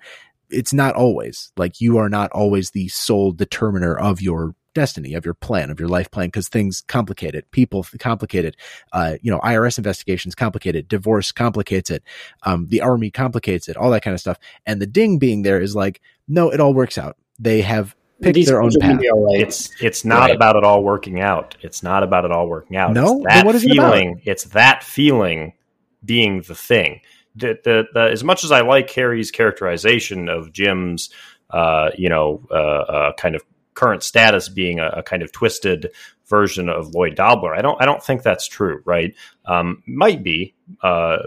it's 0.49 0.73
not 0.73 0.95
always 0.95 1.51
like 1.57 1.81
you 1.81 1.97
are 1.97 2.09
not 2.09 2.31
always 2.31 2.71
the 2.71 2.87
sole 2.89 3.31
determiner 3.31 3.97
of 3.97 4.21
your 4.21 4.55
destiny, 4.73 5.13
of 5.13 5.25
your 5.25 5.33
plan, 5.33 5.69
of 5.69 5.79
your 5.79 5.89
life 5.89 6.09
plan, 6.11 6.27
because 6.27 6.47
things 6.47 6.81
complicate 6.87 7.35
it. 7.35 7.49
People 7.51 7.85
complicate 7.99 8.45
it. 8.45 8.55
Uh, 8.91 9.15
you 9.21 9.31
know, 9.31 9.39
IRS 9.39 9.77
investigations 9.77 10.35
complicate 10.35 10.75
it. 10.75 10.87
Divorce 10.87 11.31
complicates 11.31 11.89
it. 11.89 12.03
Um, 12.43 12.67
the 12.69 12.81
army 12.81 13.11
complicates 13.11 13.67
it. 13.67 13.77
All 13.77 13.91
that 13.91 14.03
kind 14.03 14.13
of 14.13 14.19
stuff. 14.19 14.37
And 14.65 14.81
the 14.81 14.87
ding 14.87 15.19
being 15.19 15.41
there 15.41 15.61
is 15.61 15.75
like, 15.75 16.01
no, 16.27 16.49
it 16.49 16.59
all 16.59 16.73
works 16.73 16.97
out. 16.97 17.17
They 17.39 17.61
have 17.61 17.95
picked 18.21 18.35
These 18.35 18.47
their 18.47 18.61
own 18.61 18.71
path. 18.79 18.99
It's 19.01 19.71
it's 19.81 20.05
not 20.05 20.21
right. 20.21 20.35
about 20.35 20.55
it 20.55 20.63
all 20.63 20.83
working 20.83 21.19
out. 21.19 21.55
It's 21.61 21.83
not 21.83 22.03
about 22.03 22.25
it 22.25 22.31
all 22.31 22.47
working 22.47 22.77
out. 22.77 22.93
No, 22.93 23.17
it's 23.17 23.25
that 23.33 23.45
what 23.45 23.55
is 23.55 23.63
feeling. 23.63 24.09
It 24.09 24.11
about? 24.11 24.21
It's 24.25 24.43
that 24.45 24.83
feeling 24.83 25.53
being 26.03 26.41
the 26.41 26.55
thing. 26.55 27.01
The, 27.35 27.57
the, 27.63 27.87
the, 27.93 28.11
as 28.11 28.23
much 28.23 28.43
as 28.43 28.51
I 28.51 28.61
like 28.61 28.89
Harry's 28.91 29.31
characterization 29.31 30.29
of 30.29 30.53
Jim's, 30.53 31.09
uh, 31.49 31.89
you 31.97 32.07
know, 32.07 32.45
uh, 32.51 32.53
uh, 32.53 33.13
kind 33.13 33.35
of 33.35 33.43
current 33.73 34.03
status 34.03 34.49
being 34.49 34.79
a, 34.79 34.87
a, 34.87 35.03
kind 35.03 35.23
of 35.23 35.31
twisted 35.31 35.91
version 36.27 36.69
of 36.69 36.93
Lloyd 36.93 37.15
Dobler. 37.15 37.55
I 37.55 37.61
don't 37.61 37.81
I 37.81 37.85
don't 37.85 38.03
think 38.03 38.23
that's 38.23 38.47
true, 38.47 38.81
right? 38.85 39.13
Um, 39.45 39.83
might 39.85 40.23
be. 40.23 40.55
Uh, 40.81 41.17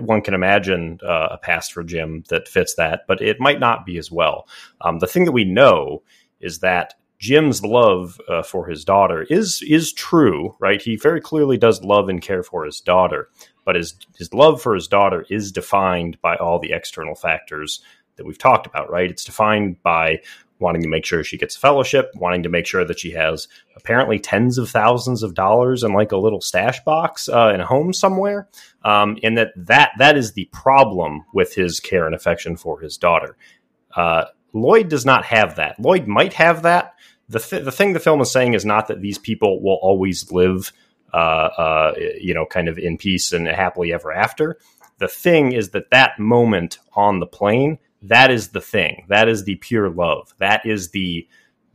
one 0.00 0.20
can 0.20 0.34
imagine 0.34 0.98
uh, 1.02 1.28
a 1.32 1.38
past 1.38 1.72
for 1.72 1.84
Jim 1.84 2.24
that 2.28 2.48
fits 2.48 2.74
that, 2.74 3.02
but 3.06 3.22
it 3.22 3.40
might 3.40 3.60
not 3.60 3.86
be 3.86 3.98
as 3.98 4.10
well. 4.10 4.48
Um, 4.80 4.98
the 4.98 5.06
thing 5.06 5.24
that 5.24 5.32
we 5.32 5.44
know 5.44 6.02
is 6.40 6.58
that 6.60 6.94
Jim's 7.18 7.64
love 7.64 8.20
uh, 8.28 8.42
for 8.42 8.66
his 8.66 8.84
daughter 8.84 9.22
is 9.22 9.62
is 9.66 9.92
true, 9.92 10.56
right? 10.58 10.82
He 10.82 10.96
very 10.96 11.20
clearly 11.20 11.56
does 11.56 11.82
love 11.82 12.08
and 12.08 12.20
care 12.20 12.42
for 12.42 12.64
his 12.64 12.80
daughter, 12.80 13.30
but 13.64 13.76
his 13.76 13.94
his 14.18 14.34
love 14.34 14.60
for 14.60 14.74
his 14.74 14.88
daughter 14.88 15.24
is 15.30 15.52
defined 15.52 16.20
by 16.20 16.36
all 16.36 16.58
the 16.58 16.72
external 16.72 17.14
factors 17.14 17.80
that 18.16 18.26
we've 18.26 18.38
talked 18.38 18.66
about, 18.66 18.90
right? 18.90 19.10
It's 19.10 19.24
defined 19.24 19.82
by 19.82 20.20
wanting 20.58 20.82
to 20.82 20.88
make 20.88 21.04
sure 21.04 21.22
she 21.24 21.38
gets 21.38 21.56
a 21.56 21.60
fellowship, 21.60 22.10
wanting 22.14 22.42
to 22.42 22.48
make 22.48 22.66
sure 22.66 22.84
that 22.84 22.98
she 22.98 23.10
has 23.12 23.48
apparently 23.76 24.18
tens 24.18 24.58
of 24.58 24.70
thousands 24.70 25.22
of 25.22 25.34
dollars 25.34 25.82
in 25.82 25.92
like 25.92 26.12
a 26.12 26.16
little 26.16 26.40
stash 26.40 26.82
box 26.84 27.28
uh, 27.28 27.50
in 27.52 27.60
a 27.60 27.66
home 27.66 27.92
somewhere, 27.92 28.48
um, 28.84 29.18
and 29.22 29.36
that 29.36 29.52
that 29.56 29.92
that 29.98 30.16
is 30.16 30.32
the 30.32 30.48
problem 30.52 31.24
with 31.32 31.54
his 31.54 31.80
care 31.80 32.06
and 32.06 32.14
affection 32.14 32.56
for 32.56 32.80
his 32.80 32.96
daughter. 32.96 33.36
Uh, 33.94 34.26
Lloyd 34.52 34.88
does 34.88 35.04
not 35.04 35.24
have 35.24 35.56
that. 35.56 35.78
Lloyd 35.80 36.06
might 36.06 36.34
have 36.34 36.62
that. 36.62 36.94
The 37.28 37.40
th- 37.40 37.64
the 37.64 37.72
thing 37.72 37.92
the 37.92 38.00
film 38.00 38.20
is 38.20 38.30
saying 38.30 38.54
is 38.54 38.64
not 38.64 38.88
that 38.88 39.00
these 39.00 39.18
people 39.18 39.62
will 39.62 39.78
always 39.82 40.30
live, 40.30 40.72
uh, 41.12 41.16
uh 41.16 41.94
you 42.20 42.34
know, 42.34 42.46
kind 42.46 42.68
of 42.68 42.78
in 42.78 42.96
peace 42.96 43.32
and 43.32 43.46
happily 43.46 43.92
ever 43.92 44.12
after. 44.12 44.58
The 44.98 45.08
thing 45.08 45.52
is 45.52 45.70
that 45.70 45.90
that 45.90 46.18
moment 46.20 46.78
on 46.94 47.18
the 47.18 47.26
plane 47.26 47.78
that 48.04 48.30
is 48.30 48.48
the 48.48 48.60
thing. 48.60 49.06
That 49.08 49.28
is 49.28 49.44
the 49.44 49.56
pure 49.56 49.90
love. 49.90 50.34
That 50.38 50.64
is 50.64 50.90
the 50.90 51.26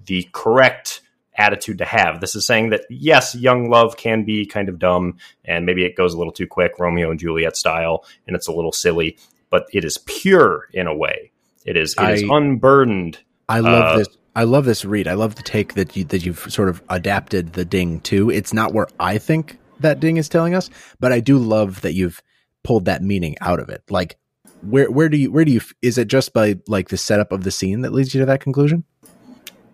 the 0.06 0.28
correct 0.32 1.02
attitude 1.38 1.78
to 1.80 1.86
have. 1.86 2.20
This 2.22 2.36
is 2.36 2.46
saying 2.46 2.70
that 2.70 2.82
yes, 2.90 3.36
young 3.36 3.70
love 3.70 3.98
can 3.98 4.26
be 4.26 4.46
kind 4.46 4.70
of 4.70 4.80
dumb 4.80 5.18
and 5.46 5.66
maybe 5.66 5.86
it 5.86 5.96
goes 5.96 6.14
a 6.14 6.18
little 6.18 6.34
too 6.34 6.48
quick, 6.48 6.74
Romeo 6.80 7.10
and 7.10 7.20
Juliet 7.20 7.56
style, 7.56 8.06
and 8.28 8.36
it's 8.36 8.48
a 8.48 8.52
little 8.52 8.72
silly, 8.72 9.18
but 9.50 9.68
it 9.74 9.84
is 9.84 9.98
pure 10.00 10.68
in 10.74 10.88
a 10.88 10.96
way. 10.96 11.32
It 11.66 11.78
is 11.78 11.94
it 11.94 12.00
I, 12.00 12.12
is 12.14 12.24
unburdened. 12.24 13.20
I 13.48 13.60
love 13.60 13.84
uh, 13.84 13.98
this. 13.98 14.08
I 14.36 14.44
love 14.44 14.66
this 14.66 14.86
read. 14.86 15.08
I 15.08 15.16
love 15.16 15.36
the 15.36 15.44
take 15.44 15.74
that 15.74 15.96
you 15.96 16.04
that 16.06 16.26
you've 16.26 16.52
sort 16.52 16.70
of 16.70 16.82
adapted 16.90 17.54
the 17.54 17.66
ding 17.66 18.02
to. 18.02 18.30
It's 18.30 18.54
not 18.54 18.74
where 18.74 18.88
I 19.00 19.18
think 19.18 19.58
that 19.80 20.00
ding 20.00 20.18
is 20.18 20.30
telling 20.30 20.54
us, 20.54 20.70
but 21.00 21.12
I 21.12 21.20
do 21.20 21.38
love 21.38 21.82
that 21.82 21.94
you've 21.94 22.22
pulled 22.64 22.86
that 22.86 23.02
meaning 23.02 23.36
out 23.42 23.60
of 23.60 23.70
it. 23.70 23.84
Like 23.90 24.18
where 24.62 24.90
where 24.92 25.10
do 25.10 25.18
you 25.18 25.32
where 25.32 25.46
do 25.46 25.52
you 25.52 25.62
is 25.82 25.98
it 25.98 26.08
just 26.08 26.34
by 26.34 26.60
like 26.68 26.90
the 26.90 26.98
setup 26.98 27.32
of 27.32 27.44
the 27.44 27.52
scene 27.52 27.82
that 27.82 27.94
leads 27.94 28.14
you 28.14 28.20
to 28.20 28.26
that 28.26 28.42
conclusion? 28.42 28.84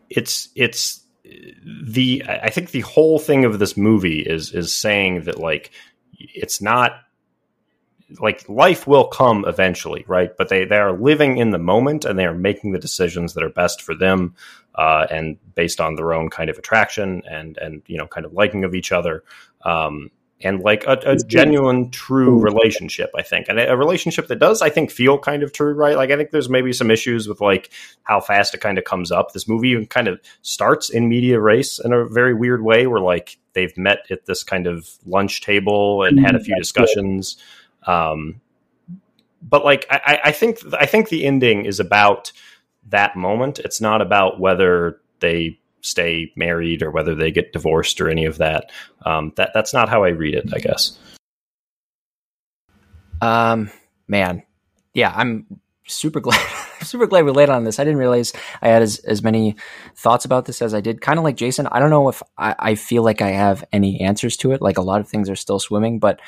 it's 0.09 0.49
it's 0.55 1.03
the 1.23 2.23
I 2.27 2.49
think 2.49 2.71
the 2.71 2.81
whole 2.81 3.19
thing 3.19 3.45
of 3.45 3.59
this 3.59 3.75
movie 3.75 4.19
is 4.19 4.51
is 4.53 4.73
saying 4.73 5.23
that 5.23 5.39
like 5.39 5.71
it's 6.17 6.61
not 6.61 6.93
like 8.19 8.47
life 8.47 8.85
will 8.85 9.07
come 9.07 9.45
eventually, 9.47 10.05
right? 10.07 10.31
But 10.37 10.49
they 10.49 10.65
they 10.65 10.77
are 10.77 10.93
living 10.93 11.37
in 11.37 11.49
the 11.49 11.57
moment 11.57 12.05
and 12.05 12.17
they 12.17 12.25
are 12.25 12.35
making 12.35 12.71
the 12.71 12.79
decisions 12.79 13.33
that 13.33 13.43
are 13.43 13.49
best 13.49 13.81
for 13.81 13.95
them, 13.95 14.35
uh, 14.75 15.07
and 15.09 15.37
based 15.55 15.81
on 15.81 15.95
their 15.95 16.13
own 16.13 16.29
kind 16.29 16.49
of 16.49 16.57
attraction 16.57 17.23
and 17.29 17.57
and 17.57 17.81
you 17.87 17.97
know 17.97 18.07
kind 18.07 18.25
of 18.25 18.33
liking 18.33 18.63
of 18.63 18.75
each 18.75 18.91
other. 18.91 19.23
Um, 19.63 20.11
and 20.41 20.59
like 20.59 20.83
a, 20.85 20.99
a 21.05 21.15
genuine, 21.15 21.89
true 21.91 22.39
relationship, 22.41 23.09
I 23.15 23.21
think, 23.21 23.47
and 23.47 23.57
a 23.59 23.77
relationship 23.77 24.27
that 24.27 24.39
does, 24.39 24.61
I 24.61 24.69
think, 24.69 24.91
feel 24.91 25.17
kind 25.17 25.43
of 25.43 25.53
true, 25.53 25.73
right? 25.73 25.95
Like, 25.95 26.11
I 26.11 26.17
think 26.17 26.31
there's 26.31 26.49
maybe 26.49 26.73
some 26.73 26.91
issues 26.91 27.27
with 27.27 27.39
like 27.39 27.71
how 28.03 28.19
fast 28.19 28.53
it 28.53 28.59
kind 28.59 28.77
of 28.77 28.83
comes 28.83 29.11
up. 29.11 29.31
This 29.31 29.47
movie 29.47 29.69
even 29.69 29.85
kind 29.85 30.09
of 30.09 30.19
starts 30.41 30.89
in 30.89 31.07
medias 31.07 31.39
res 31.39 31.79
in 31.83 31.93
a 31.93 32.05
very 32.05 32.33
weird 32.33 32.63
way, 32.63 32.85
where 32.85 32.99
like 32.99 33.37
they've 33.53 33.75
met 33.77 33.99
at 34.11 34.25
this 34.25 34.43
kind 34.43 34.67
of 34.67 34.89
lunch 35.05 35.41
table 35.41 36.03
and 36.03 36.19
had 36.19 36.35
a 36.35 36.39
few 36.39 36.55
discussions. 36.57 37.37
Um, 37.87 38.41
but 39.41 39.63
like, 39.63 39.85
I, 39.89 40.19
I 40.25 40.31
think, 40.31 40.59
I 40.73 40.85
think 40.85 41.09
the 41.09 41.25
ending 41.25 41.65
is 41.65 41.79
about 41.79 42.33
that 42.89 43.15
moment. 43.15 43.59
It's 43.59 43.79
not 43.79 44.01
about 44.01 44.39
whether 44.39 44.99
they 45.21 45.59
stay 45.85 46.31
married 46.35 46.81
or 46.81 46.91
whether 46.91 47.15
they 47.15 47.31
get 47.31 47.53
divorced 47.53 48.01
or 48.01 48.09
any 48.09 48.25
of 48.25 48.37
that. 48.39 48.71
Um, 49.05 49.31
that 49.35 49.51
that's 49.53 49.73
not 49.73 49.89
how 49.89 50.03
I 50.03 50.09
read 50.09 50.33
it, 50.33 50.49
I 50.53 50.59
guess. 50.59 50.97
Um, 53.21 53.69
man, 54.07 54.43
yeah, 54.93 55.13
I'm 55.15 55.45
super 55.87 56.19
glad, 56.21 56.41
super 56.81 57.07
glad 57.07 57.25
we 57.25 57.31
laid 57.31 57.49
on 57.49 57.63
this. 57.63 57.79
I 57.79 57.83
didn't 57.83 57.99
realize 57.99 58.33
I 58.61 58.69
had 58.69 58.81
as, 58.81 58.99
as 58.99 59.23
many 59.23 59.55
thoughts 59.95 60.25
about 60.25 60.45
this 60.45 60.61
as 60.61 60.73
I 60.73 60.81
did. 60.81 61.01
Kind 61.01 61.19
of 61.19 61.23
like 61.23 61.37
Jason, 61.37 61.67
I 61.67 61.79
don't 61.79 61.89
know 61.89 62.09
if 62.09 62.21
I, 62.37 62.55
I 62.57 62.75
feel 62.75 63.03
like 63.03 63.21
I 63.21 63.29
have 63.29 63.63
any 63.71 64.01
answers 64.01 64.37
to 64.37 64.51
it. 64.51 64.61
Like 64.61 64.77
a 64.77 64.83
lot 64.83 65.01
of 65.01 65.07
things 65.07 65.29
are 65.29 65.35
still 65.35 65.59
swimming, 65.59 65.99
but 65.99 66.19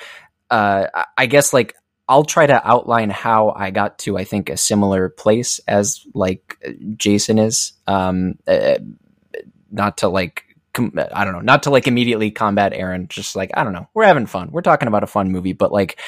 uh, 0.49 0.87
I 1.17 1.25
guess 1.25 1.51
like 1.51 1.75
I'll 2.07 2.23
try 2.23 2.45
to 2.45 2.67
outline 2.67 3.09
how 3.09 3.49
I 3.49 3.71
got 3.71 3.99
to 3.99 4.17
I 4.17 4.23
think 4.23 4.49
a 4.49 4.57
similar 4.57 5.09
place 5.09 5.59
as 5.67 6.05
like 6.13 6.57
Jason 6.95 7.37
is. 7.37 7.73
Um, 7.85 8.35
uh, 8.47 8.77
not 9.71 9.97
to 9.99 10.09
like 10.09 10.43
I 10.77 11.25
don't 11.25 11.33
know, 11.33 11.41
not 11.41 11.63
to 11.63 11.71
like 11.71 11.87
immediately 11.87 12.29
combat 12.29 12.71
Aaron. 12.73 13.07
Just 13.07 13.35
like 13.35 13.51
I 13.55 13.63
don't 13.63 13.73
know, 13.73 13.87
we're 13.93 14.05
having 14.05 14.27
fun. 14.27 14.51
We're 14.51 14.61
talking 14.61 14.87
about 14.87 15.03
a 15.03 15.07
fun 15.07 15.31
movie, 15.31 15.53
but 15.53 15.71
like 15.71 15.99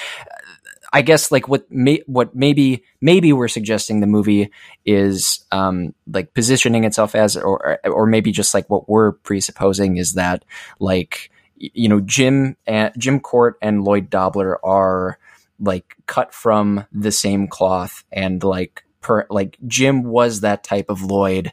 I 0.91 1.01
guess 1.01 1.32
like 1.32 1.47
what 1.47 1.72
may, 1.72 2.01
what 2.07 2.36
maybe 2.36 2.84
maybe 3.01 3.32
we're 3.34 3.47
suggesting 3.47 3.99
the 3.99 4.07
movie 4.07 4.51
is 4.86 5.45
um, 5.51 5.93
like 6.07 6.34
positioning 6.34 6.84
itself 6.84 7.16
as, 7.16 7.38
or 7.38 7.80
or 7.86 8.05
maybe 8.05 8.32
just 8.32 8.53
like 8.53 8.70
what 8.70 8.89
we're 8.89 9.14
presupposing 9.14 9.97
is 9.97 10.14
that 10.14 10.45
like 10.80 11.32
you 11.55 11.89
know 11.89 11.99
Jim 11.99 12.55
and 12.66 12.91
Jim 12.97 13.20
Court 13.20 13.57
and 13.62 13.84
Lloyd 13.84 14.10
Dobler 14.10 14.64
are 14.66 15.20
like 15.60 15.95
cut 16.05 16.34
from 16.34 16.86
the 16.91 17.12
same 17.12 17.47
cloth 17.47 18.03
and 18.12 18.43
like 18.43 18.84
per 19.01 19.28
like 19.30 19.57
Jim 19.68 20.03
was 20.03 20.41
that 20.41 20.64
type 20.64 20.89
of 20.89 21.03
Lloyd 21.03 21.51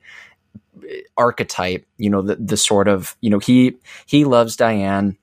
archetype, 1.17 1.87
you 1.99 2.11
know, 2.11 2.23
the, 2.23 2.37
the 2.37 2.57
sort 2.57 2.89
of, 2.89 3.17
you 3.21 3.31
know, 3.31 3.39
he, 3.39 3.77
he 4.07 4.25
loves 4.25 4.57
Diane. 4.57 5.17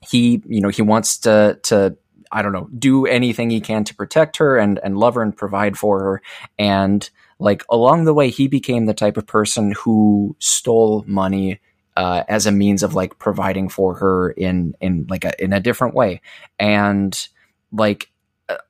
He, 0.00 0.42
you 0.46 0.60
know, 0.60 0.68
he 0.68 0.82
wants 0.82 1.18
to, 1.18 1.58
to, 1.64 1.96
I 2.30 2.42
don't 2.42 2.52
know, 2.52 2.68
do 2.78 3.06
anything 3.06 3.50
he 3.50 3.60
can 3.60 3.84
to 3.84 3.94
protect 3.94 4.38
her 4.38 4.56
and, 4.56 4.80
and 4.82 4.98
love 4.98 5.14
her 5.14 5.22
and 5.22 5.36
provide 5.36 5.76
for 5.76 6.00
her. 6.00 6.22
And 6.58 7.08
like 7.42 7.64
along 7.68 8.04
the 8.04 8.14
way, 8.14 8.30
he 8.30 8.46
became 8.46 8.86
the 8.86 8.94
type 8.94 9.16
of 9.16 9.26
person 9.26 9.74
who 9.76 10.36
stole 10.38 11.04
money 11.06 11.60
uh, 11.96 12.22
as 12.28 12.46
a 12.46 12.52
means 12.52 12.84
of 12.84 12.94
like 12.94 13.18
providing 13.18 13.68
for 13.68 13.94
her 13.94 14.30
in 14.30 14.74
in 14.80 15.06
like 15.10 15.24
a 15.24 15.42
in 15.42 15.52
a 15.52 15.60
different 15.60 15.94
way, 15.94 16.20
and 16.58 17.28
like 17.72 18.10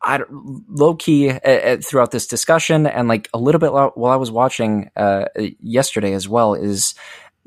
I 0.03 0.21
low 0.31 0.95
key 0.95 1.31
uh, 1.31 1.39
uh, 1.45 1.77
throughout 1.79 2.11
this 2.11 2.27
discussion 2.27 2.87
and 2.87 3.09
like 3.09 3.29
a 3.35 3.39
little 3.39 3.59
bit 3.59 3.73
while 3.73 4.07
I 4.07 4.17
was 4.17 4.31
watching 4.31 4.91
uh, 4.97 5.27
yesterday 5.61 6.13
as 6.13 6.29
well 6.29 6.55
is 6.55 6.95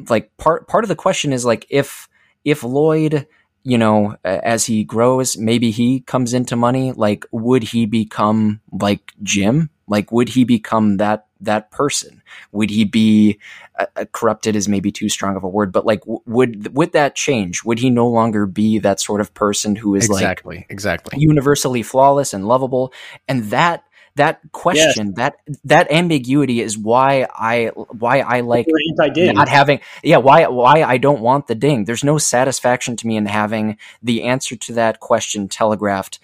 like 0.09 0.35
part 0.37 0.67
part 0.67 0.83
of 0.83 0.89
the 0.89 0.95
question 0.95 1.33
is 1.33 1.45
like 1.45 1.65
if 1.69 2.07
if 2.43 2.63
Lloyd 2.63 3.27
you 3.63 3.77
know 3.77 4.15
as 4.23 4.65
he 4.65 4.83
grows 4.83 5.37
maybe 5.37 5.71
he 5.71 6.01
comes 6.01 6.33
into 6.33 6.55
money 6.55 6.91
like 6.91 7.25
would 7.31 7.63
he 7.63 7.85
become 7.85 8.61
like 8.71 9.11
Jim 9.23 9.69
like 9.87 10.11
would 10.11 10.29
he 10.29 10.43
become 10.43 10.97
that 10.97 11.27
that 11.41 11.71
person? 11.71 12.21
Would 12.51 12.69
he 12.69 12.85
be 12.85 13.39
uh, 13.77 13.85
uh, 13.95 14.05
corrupted? 14.11 14.55
Is 14.55 14.67
maybe 14.67 14.91
too 14.91 15.09
strong 15.09 15.35
of 15.35 15.43
a 15.43 15.49
word, 15.49 15.71
but 15.71 15.85
like, 15.85 16.01
would 16.05 16.75
would 16.75 16.93
that 16.93 17.15
change? 17.15 17.63
Would 17.63 17.79
he 17.79 17.89
no 17.89 18.07
longer 18.07 18.45
be 18.45 18.79
that 18.79 18.99
sort 18.99 19.21
of 19.21 19.33
person 19.33 19.75
who 19.75 19.95
is 19.95 20.05
exactly, 20.05 20.57
like 20.57 20.65
exactly 20.69 21.15
exactly 21.15 21.19
universally 21.19 21.83
flawless 21.83 22.33
and 22.33 22.47
lovable? 22.47 22.93
And 23.27 23.45
that 23.45 23.83
that 24.15 24.39
question, 24.53 25.07
yes. 25.07 25.15
that 25.15 25.35
that 25.65 25.91
ambiguity 25.91 26.61
is 26.61 26.77
why 26.77 27.27
I 27.33 27.67
why 27.75 28.19
I 28.19 28.41
like 28.41 28.65
not 28.67 29.49
having 29.49 29.81
yeah 30.03 30.17
why 30.17 30.47
why 30.47 30.83
I 30.83 30.97
don't 30.97 31.19
want 31.19 31.47
the 31.47 31.55
ding. 31.55 31.83
There's 31.83 32.03
no 32.03 32.17
satisfaction 32.17 32.95
to 32.97 33.07
me 33.07 33.17
in 33.17 33.25
having 33.25 33.77
the 34.01 34.23
answer 34.23 34.55
to 34.55 34.73
that 34.73 35.01
question 35.01 35.49
telegraphed 35.49 36.19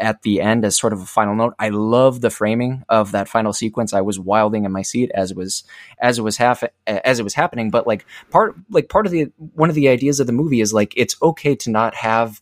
at 0.00 0.22
the 0.22 0.40
end 0.40 0.64
as 0.64 0.76
sort 0.76 0.92
of 0.92 1.00
a 1.00 1.06
final 1.06 1.34
note. 1.34 1.54
I 1.58 1.68
love 1.68 2.20
the 2.20 2.30
framing 2.30 2.82
of 2.88 3.12
that 3.12 3.28
final 3.28 3.52
sequence. 3.52 3.92
I 3.92 4.00
was 4.00 4.18
wilding 4.18 4.64
in 4.64 4.72
my 4.72 4.82
seat 4.82 5.10
as 5.14 5.30
it 5.30 5.36
was 5.36 5.64
as 6.00 6.18
it 6.18 6.22
was 6.22 6.36
half 6.36 6.64
as 6.86 7.20
it 7.20 7.22
was 7.22 7.34
happening. 7.34 7.70
But 7.70 7.86
like 7.86 8.06
part 8.30 8.56
like 8.70 8.88
part 8.88 9.06
of 9.06 9.12
the 9.12 9.30
one 9.36 9.68
of 9.68 9.74
the 9.74 9.88
ideas 9.88 10.20
of 10.20 10.26
the 10.26 10.32
movie 10.32 10.60
is 10.60 10.72
like 10.72 10.94
it's 10.96 11.16
okay 11.22 11.54
to 11.56 11.70
not 11.70 11.94
have 11.94 12.40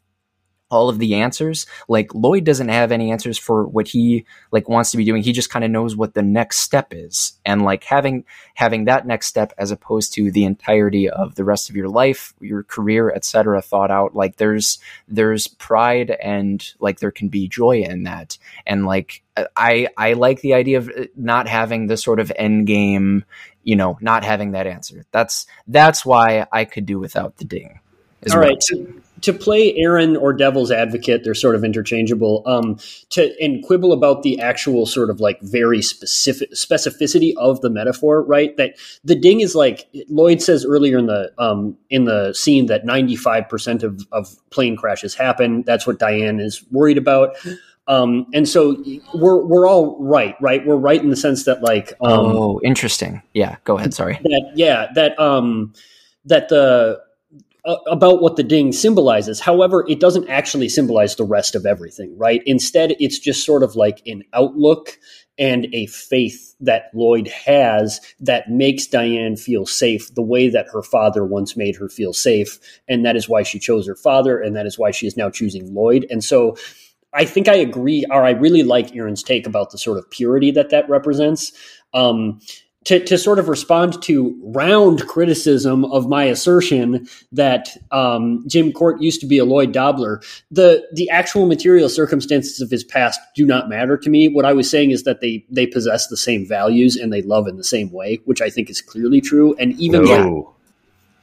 all 0.70 0.88
of 0.88 0.98
the 0.98 1.14
answers. 1.14 1.66
Like 1.88 2.14
Lloyd 2.14 2.44
doesn't 2.44 2.68
have 2.68 2.92
any 2.92 3.10
answers 3.10 3.38
for 3.38 3.66
what 3.66 3.88
he 3.88 4.26
like 4.52 4.68
wants 4.68 4.90
to 4.90 4.96
be 4.96 5.04
doing. 5.04 5.22
He 5.22 5.32
just 5.32 5.50
kind 5.50 5.64
of 5.64 5.70
knows 5.70 5.96
what 5.96 6.14
the 6.14 6.22
next 6.22 6.58
step 6.58 6.88
is. 6.92 7.38
And 7.44 7.62
like 7.62 7.84
having 7.84 8.24
having 8.54 8.84
that 8.84 9.06
next 9.06 9.26
step 9.26 9.52
as 9.58 9.70
opposed 9.70 10.12
to 10.14 10.30
the 10.30 10.44
entirety 10.44 11.08
of 11.08 11.34
the 11.34 11.44
rest 11.44 11.70
of 11.70 11.76
your 11.76 11.88
life, 11.88 12.34
your 12.40 12.62
career, 12.62 13.10
etc. 13.10 13.62
thought 13.62 13.90
out, 13.90 14.14
like 14.14 14.36
there's 14.36 14.78
there's 15.06 15.48
pride 15.48 16.10
and 16.10 16.74
like 16.80 17.00
there 17.00 17.10
can 17.10 17.28
be 17.28 17.48
joy 17.48 17.80
in 17.80 18.02
that. 18.02 18.36
And 18.66 18.84
like 18.84 19.22
I 19.56 19.88
I 19.96 20.12
like 20.14 20.40
the 20.40 20.54
idea 20.54 20.78
of 20.78 20.88
uh, 20.90 21.04
not 21.16 21.48
having 21.48 21.86
the 21.86 21.96
sort 21.96 22.20
of 22.20 22.30
end 22.36 22.66
game, 22.66 23.24
you 23.62 23.76
know, 23.76 23.96
not 24.00 24.24
having 24.24 24.52
that 24.52 24.66
answer. 24.66 25.04
That's 25.12 25.46
that's 25.66 26.04
why 26.04 26.46
I 26.52 26.64
could 26.66 26.84
do 26.84 26.98
without 26.98 27.36
the 27.36 27.44
ding. 27.44 27.80
All 28.30 28.40
right 28.40 28.62
to 29.22 29.32
play 29.32 29.74
Aaron 29.76 30.16
or 30.16 30.32
Devil's 30.32 30.70
Advocate, 30.70 31.24
they're 31.24 31.34
sort 31.34 31.54
of 31.54 31.64
interchangeable. 31.64 32.42
Um, 32.46 32.78
to 33.10 33.34
and 33.40 33.64
quibble 33.64 33.92
about 33.92 34.22
the 34.22 34.40
actual 34.40 34.86
sort 34.86 35.10
of 35.10 35.20
like 35.20 35.40
very 35.40 35.82
specific 35.82 36.52
specificity 36.52 37.32
of 37.36 37.60
the 37.60 37.70
metaphor, 37.70 38.22
right? 38.22 38.56
That 38.56 38.74
the 39.04 39.14
ding 39.14 39.40
is 39.40 39.54
like 39.54 39.88
Lloyd 40.08 40.42
says 40.42 40.64
earlier 40.64 40.98
in 40.98 41.06
the 41.06 41.32
um, 41.38 41.76
in 41.90 42.04
the 42.04 42.32
scene 42.32 42.66
that 42.66 42.84
ninety 42.84 43.16
five 43.16 43.48
percent 43.48 43.82
of 43.82 44.06
of 44.12 44.34
plane 44.50 44.76
crashes 44.76 45.14
happen. 45.14 45.62
That's 45.62 45.86
what 45.86 45.98
Diane 45.98 46.40
is 46.40 46.64
worried 46.70 46.98
about. 46.98 47.36
Um, 47.88 48.26
and 48.34 48.46
so 48.46 48.76
we're 49.14 49.42
we're 49.44 49.66
all 49.66 49.96
right, 49.98 50.36
right? 50.40 50.64
We're 50.64 50.76
right 50.76 51.00
in 51.00 51.08
the 51.08 51.16
sense 51.16 51.44
that 51.44 51.62
like 51.62 51.94
um, 52.02 52.20
oh, 52.20 52.60
interesting. 52.62 53.22
Yeah, 53.32 53.56
go 53.64 53.78
ahead. 53.78 53.94
Sorry. 53.94 54.20
That 54.22 54.52
yeah, 54.54 54.88
that 54.94 55.18
um, 55.18 55.72
that 56.26 56.50
the 56.50 57.00
about 57.64 58.22
what 58.22 58.36
the 58.36 58.42
ding 58.42 58.72
symbolizes. 58.72 59.40
However, 59.40 59.84
it 59.88 60.00
doesn't 60.00 60.28
actually 60.28 60.68
symbolize 60.68 61.16
the 61.16 61.24
rest 61.24 61.54
of 61.54 61.66
everything, 61.66 62.16
right? 62.16 62.42
Instead, 62.46 62.94
it's 62.98 63.18
just 63.18 63.44
sort 63.44 63.62
of 63.62 63.76
like 63.76 64.00
an 64.06 64.22
outlook 64.32 64.98
and 65.38 65.68
a 65.72 65.86
faith 65.86 66.54
that 66.61 66.90
Lloyd 66.94 67.28
has 67.28 68.00
that 68.20 68.50
makes 68.50 68.86
Diane 68.86 69.36
feel 69.36 69.66
safe 69.66 70.12
the 70.14 70.22
way 70.22 70.48
that 70.48 70.66
her 70.72 70.82
father 70.82 71.24
once 71.24 71.56
made 71.56 71.76
her 71.76 71.88
feel 71.88 72.12
safe. 72.12 72.59
And 72.88 73.04
that 73.04 73.16
is 73.16 73.28
why 73.28 73.44
she 73.44 73.59
chose 73.59 73.86
her 73.86 73.94
father, 73.94 74.40
and 74.40 74.56
that 74.56 74.66
is 74.66 74.78
why 74.78 74.90
she 74.90 75.06
is 75.06 75.16
now 75.16 75.30
choosing 75.30 75.72
Lloyd. 75.74 76.06
And 76.11 76.24
so 76.24 76.56
I 77.12 77.24
think 77.24 77.48
I 77.48 77.54
agree, 77.54 78.04
or 78.11 78.24
I 78.24 78.30
really 78.30 78.62
like 78.62 78.94
Aaron's 78.94 79.22
take 79.22 79.46
about 79.46 79.70
the 79.70 79.78
sort 79.78 79.98
of 79.98 80.11
purity 80.11 80.50
that 80.52 80.70
that 80.70 80.88
represents. 80.88 81.52
Um, 81.94 82.40
to, 82.89 83.05
to 83.05 83.18
sort 83.18 83.39
of 83.39 83.51
respond 83.51 84.03
to 84.03 84.34
round 84.43 85.07
criticism 85.07 85.84
of 85.84 86.09
my 86.09 86.24
assertion 86.24 87.07
that 87.30 87.68
um, 87.91 88.43
Jim 88.47 88.72
Court 88.72 89.03
used 89.03 89.20
to 89.20 89.26
be 89.26 89.36
a 89.36 89.45
Lloyd 89.45 89.72
Dobler, 89.72 90.22
the 90.51 90.89
the 90.95 91.11
actual 91.11 91.45
material 91.45 91.91
circumstances 91.91 92.62
of 92.62 92.70
his 92.70 92.82
past 92.82 93.20
do 93.36 93.45
not 93.45 93.68
matter 93.68 93.99
to 93.99 94.09
me. 94.09 94.28
What 94.28 94.47
I 94.47 94.55
was 94.55 94.70
saying 94.70 94.93
is 94.93 95.03
that 95.03 95.20
they 95.20 95.45
they 95.51 95.66
possess 95.66 96.07
the 96.07 96.16
same 96.16 96.49
values 96.49 96.97
and 96.97 97.12
they 97.12 97.20
love 97.20 97.47
in 97.47 97.59
the 97.59 97.64
same 97.64 97.93
way, 97.93 98.20
which 98.24 98.41
I 98.41 98.49
think 98.49 98.70
is 98.70 98.80
clearly 98.80 99.20
true. 99.20 99.55
And 99.59 99.78
even 99.78 100.05
no. 100.05 100.55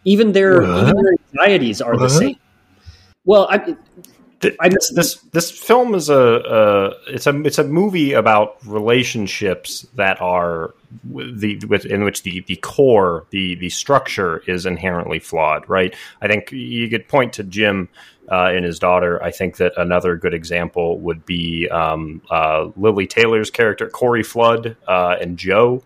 even 0.04 0.34
their 0.34 0.62
even 0.62 0.96
their 1.02 1.16
anxieties 1.34 1.82
are 1.82 1.94
what? 1.94 2.02
the 2.02 2.10
same. 2.10 2.36
Well, 3.24 3.48
I, 3.50 3.76
I 4.60 4.70
this 4.70 4.92
this 4.92 5.16
this 5.32 5.52
film 5.52 5.96
is 5.96 6.10
a, 6.10 6.92
it's 7.08 7.26
a 7.26 7.42
it's 7.42 7.58
a 7.58 7.64
movie 7.64 8.14
about 8.14 8.58
relationships 8.66 9.88
that 9.96 10.22
are 10.22 10.74
the 11.04 11.60
with, 11.68 11.86
in 11.86 12.04
which 12.04 12.24
the 12.24 12.42
the 12.42 12.58
core 12.58 13.26
the 13.32 13.56
the 13.56 13.70
structure 13.70 14.44
is 14.48 14.66
inherently 14.66 15.20
flawed 15.20 15.68
right? 15.70 15.96
I 16.22 16.28
think 16.28 16.52
you 16.52 16.90
could 16.90 17.08
point 17.08 17.34
to 17.34 17.44
jim 17.44 17.90
uh, 18.32 18.52
and 18.54 18.66
his 18.66 18.80
daughter. 18.80 19.22
I 19.24 19.32
think 19.32 19.58
that 19.58 19.74
another 19.78 20.16
good 20.16 20.34
example 20.34 21.00
would 21.00 21.26
be 21.26 21.68
um, 21.70 22.22
uh, 22.30 22.70
lili 22.76 23.08
taylor's 23.08 23.50
character 23.50 23.90
corey 23.90 24.24
flood 24.24 24.76
uh, 24.88 25.16
and 25.20 25.38
joe 25.38 25.84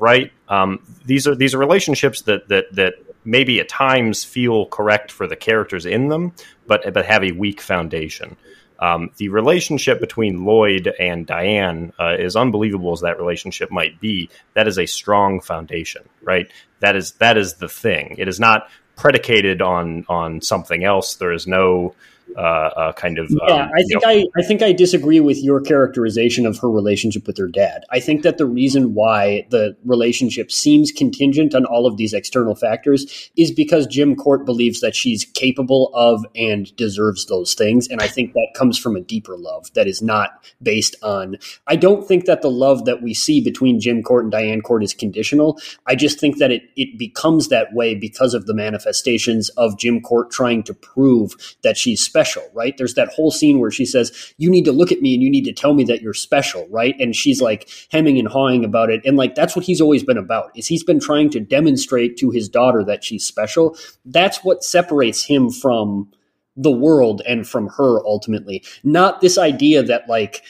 right? 0.00 0.32
Um, 0.48 0.80
these 1.04 1.26
are 1.26 1.34
these 1.34 1.54
are 1.54 1.58
relationships 1.58 2.22
that 2.22 2.48
that 2.48 2.66
that 2.74 2.94
maybe 3.28 3.60
at 3.60 3.68
times 3.68 4.24
feel 4.24 4.66
correct 4.66 5.10
for 5.10 5.26
the 5.26 5.36
characters 5.36 5.86
in 5.86 6.08
them 6.08 6.32
but 6.66 6.92
but 6.92 7.04
have 7.04 7.22
a 7.22 7.32
weak 7.32 7.60
foundation 7.60 8.36
um, 8.80 9.10
the 9.16 9.28
relationship 9.28 10.00
between 10.00 10.44
Lloyd 10.44 10.92
and 10.98 11.26
Diane 11.26 11.92
uh, 11.98 12.16
is 12.18 12.36
unbelievable 12.36 12.92
as 12.92 13.00
that 13.00 13.18
relationship 13.18 13.70
might 13.72 14.00
be. 14.00 14.30
That 14.54 14.68
is 14.68 14.78
a 14.78 14.86
strong 14.86 15.40
foundation, 15.40 16.08
right? 16.22 16.50
That 16.80 16.94
is 16.94 17.12
that 17.12 17.36
is 17.36 17.54
the 17.54 17.68
thing. 17.68 18.14
It 18.18 18.28
is 18.28 18.38
not 18.38 18.68
predicated 18.94 19.62
on 19.62 20.04
on 20.08 20.40
something 20.42 20.84
else. 20.84 21.16
There 21.16 21.32
is 21.32 21.46
no 21.46 21.94
uh, 22.36 22.40
uh, 22.40 22.92
kind 22.92 23.18
of. 23.18 23.30
Yeah, 23.30 23.64
um, 23.64 23.70
I 23.74 23.82
think 23.82 24.02
know. 24.02 24.08
I, 24.08 24.24
I 24.36 24.42
think 24.42 24.62
I 24.62 24.72
disagree 24.72 25.20
with 25.20 25.38
your 25.38 25.60
characterization 25.60 26.46
of 26.46 26.58
her 26.58 26.70
relationship 26.70 27.26
with 27.26 27.36
her 27.38 27.48
dad. 27.48 27.84
I 27.90 28.00
think 28.00 28.22
that 28.22 28.38
the 28.38 28.46
reason 28.46 28.94
why 28.94 29.46
the 29.50 29.76
relationship 29.84 30.52
seems 30.52 30.92
contingent 30.92 31.54
on 31.54 31.64
all 31.64 31.86
of 31.86 31.96
these 31.96 32.12
external 32.12 32.54
factors 32.54 33.30
is 33.36 33.50
because 33.50 33.86
Jim 33.86 34.14
Court 34.14 34.44
believes 34.44 34.80
that 34.80 34.94
she's 34.94 35.24
capable 35.24 35.90
of 35.94 36.24
and 36.36 36.74
deserves 36.76 37.26
those 37.26 37.54
things, 37.54 37.88
and 37.88 38.00
I 38.00 38.08
think 38.08 38.34
that 38.34 38.48
comes 38.54 38.78
from 38.78 38.96
a 38.96 39.00
deeper 39.00 39.36
love 39.36 39.72
that 39.74 39.86
is 39.86 40.02
not 40.02 40.44
based 40.62 40.96
on. 41.02 41.36
I 41.66 41.76
don't 41.76 42.06
think 42.06 42.26
that 42.26 42.42
the 42.42 42.50
love 42.50 42.84
that 42.84 43.02
we 43.02 43.14
see 43.14 43.40
between 43.40 43.80
Jim 43.80 44.02
Court 44.02 44.24
and 44.24 44.32
Diane 44.32 44.60
Court 44.60 44.84
is 44.84 44.94
conditional. 44.94 45.58
I 45.86 45.94
just 45.94 46.20
think 46.20 46.38
that 46.38 46.50
it 46.50 46.62
it 46.76 46.98
becomes 46.98 47.48
that 47.48 47.72
way 47.72 47.94
because 47.94 48.34
of 48.34 48.46
the 48.46 48.54
manifestations 48.54 49.48
of 49.50 49.78
Jim 49.78 50.00
Court 50.00 50.30
trying 50.30 50.62
to 50.64 50.74
prove 50.74 51.34
that 51.62 51.76
she's 51.76 52.02
special 52.02 52.17
special, 52.18 52.50
right? 52.52 52.76
There's 52.76 52.94
that 52.94 53.08
whole 53.08 53.30
scene 53.30 53.60
where 53.60 53.70
she 53.70 53.86
says, 53.86 54.34
You 54.38 54.50
need 54.50 54.64
to 54.64 54.72
look 54.72 54.90
at 54.90 55.00
me 55.00 55.14
and 55.14 55.22
you 55.22 55.30
need 55.30 55.44
to 55.44 55.52
tell 55.52 55.72
me 55.72 55.84
that 55.84 56.02
you're 56.02 56.14
special, 56.14 56.66
right? 56.68 56.96
And 56.98 57.14
she's 57.14 57.40
like 57.40 57.70
hemming 57.92 58.18
and 58.18 58.26
hawing 58.26 58.64
about 58.64 58.90
it. 58.90 59.00
And 59.04 59.16
like 59.16 59.36
that's 59.36 59.54
what 59.54 59.64
he's 59.64 59.80
always 59.80 60.02
been 60.02 60.18
about, 60.18 60.50
is 60.56 60.66
he's 60.66 60.82
been 60.82 60.98
trying 60.98 61.30
to 61.30 61.40
demonstrate 61.40 62.16
to 62.18 62.30
his 62.30 62.48
daughter 62.48 62.82
that 62.84 63.04
she's 63.04 63.24
special. 63.24 63.76
That's 64.04 64.42
what 64.42 64.64
separates 64.64 65.24
him 65.24 65.50
from 65.50 66.10
the 66.56 66.72
world 66.72 67.22
and 67.26 67.48
from 67.48 67.68
her 67.68 68.04
ultimately. 68.04 68.64
Not 68.82 69.20
this 69.20 69.38
idea 69.38 69.84
that 69.84 70.08
like 70.08 70.42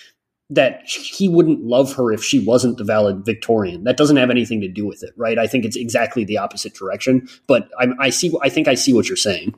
that 0.51 0.87
he 0.87 1.29
wouldn't 1.29 1.63
love 1.63 1.95
her 1.95 2.11
if 2.11 2.25
she 2.25 2.39
wasn't 2.39 2.79
the 2.79 2.85
valedictorian. 2.85 3.85
That 3.85 3.99
doesn't 3.99 4.17
have 4.17 4.31
anything 4.31 4.63
to 4.63 4.69
do 4.69 4.87
with 4.87 5.03
it, 5.03 5.13
right? 5.17 5.39
I 5.39 5.47
think 5.47 5.65
it's 5.65 5.77
exactly 5.77 6.25
the 6.25 6.39
opposite 6.39 6.75
direction. 6.75 7.29
But 7.47 7.69
I, 7.79 7.89
I 7.99 8.11
see. 8.11 8.35
I 8.43 8.49
think 8.49 8.67
I 8.67 8.75
see 8.75 8.93
what 8.93 9.09
you're 9.09 9.17
saying. 9.17 9.55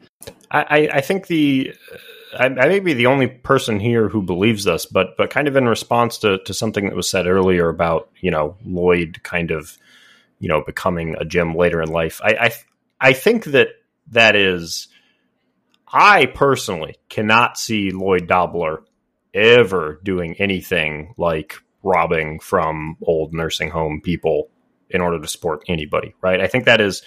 I, 0.51 0.89
I 0.93 1.01
think 1.01 1.29
the 1.29 1.73
I, 2.37 2.47
I, 2.47 2.69
may 2.69 2.81
be 2.81 2.93
the 2.93 3.07
only 3.07 3.29
person 3.29 3.79
here 3.79 4.09
who 4.09 4.23
believes 4.23 4.65
this, 4.65 4.85
but 4.85 5.17
but 5.17 5.31
kind 5.31 5.47
of 5.47 5.57
in 5.57 5.69
response 5.69 6.19
to 6.19 6.39
to 6.39 6.55
something 6.55 6.87
that 6.87 6.97
was 6.97 7.09
said 7.09 7.27
earlier 7.27 7.69
about 7.69 8.11
you 8.21 8.33
know 8.33 8.57
Lloyd 8.65 9.21
kind 9.23 9.53
of 9.53 9.79
you 10.41 10.49
know 10.49 10.63
becoming 10.63 11.15
a 11.19 11.25
Jim 11.25 11.55
later 11.55 11.81
in 11.81 11.91
life. 11.91 12.21
I 12.25 12.31
I, 12.31 12.53
I 13.01 13.13
think 13.13 13.45
that 13.47 13.69
that 14.09 14.35
is. 14.35 14.89
I 15.93 16.27
personally 16.27 16.97
cannot 17.09 17.59
see 17.59 17.91
Lloyd 17.91 18.29
Dobler 18.29 18.85
ever 19.35 20.01
doing 20.03 20.35
anything 20.39 21.15
like 21.17 21.55
robbing 21.83 22.41
from 22.41 22.97
old 23.03 23.33
nursing 23.33 23.71
home 23.71 24.01
people 24.03 24.51
in 24.91 25.01
order 25.01 25.21
to 25.21 25.29
support 25.29 25.65
anybody, 25.69 26.15
right? 26.21 26.41
I 26.41 26.47
think 26.47 26.65
that 26.65 26.81
is, 26.81 27.03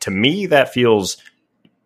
to 0.00 0.10
me, 0.10 0.46
that 0.46 0.72
feels 0.72 1.16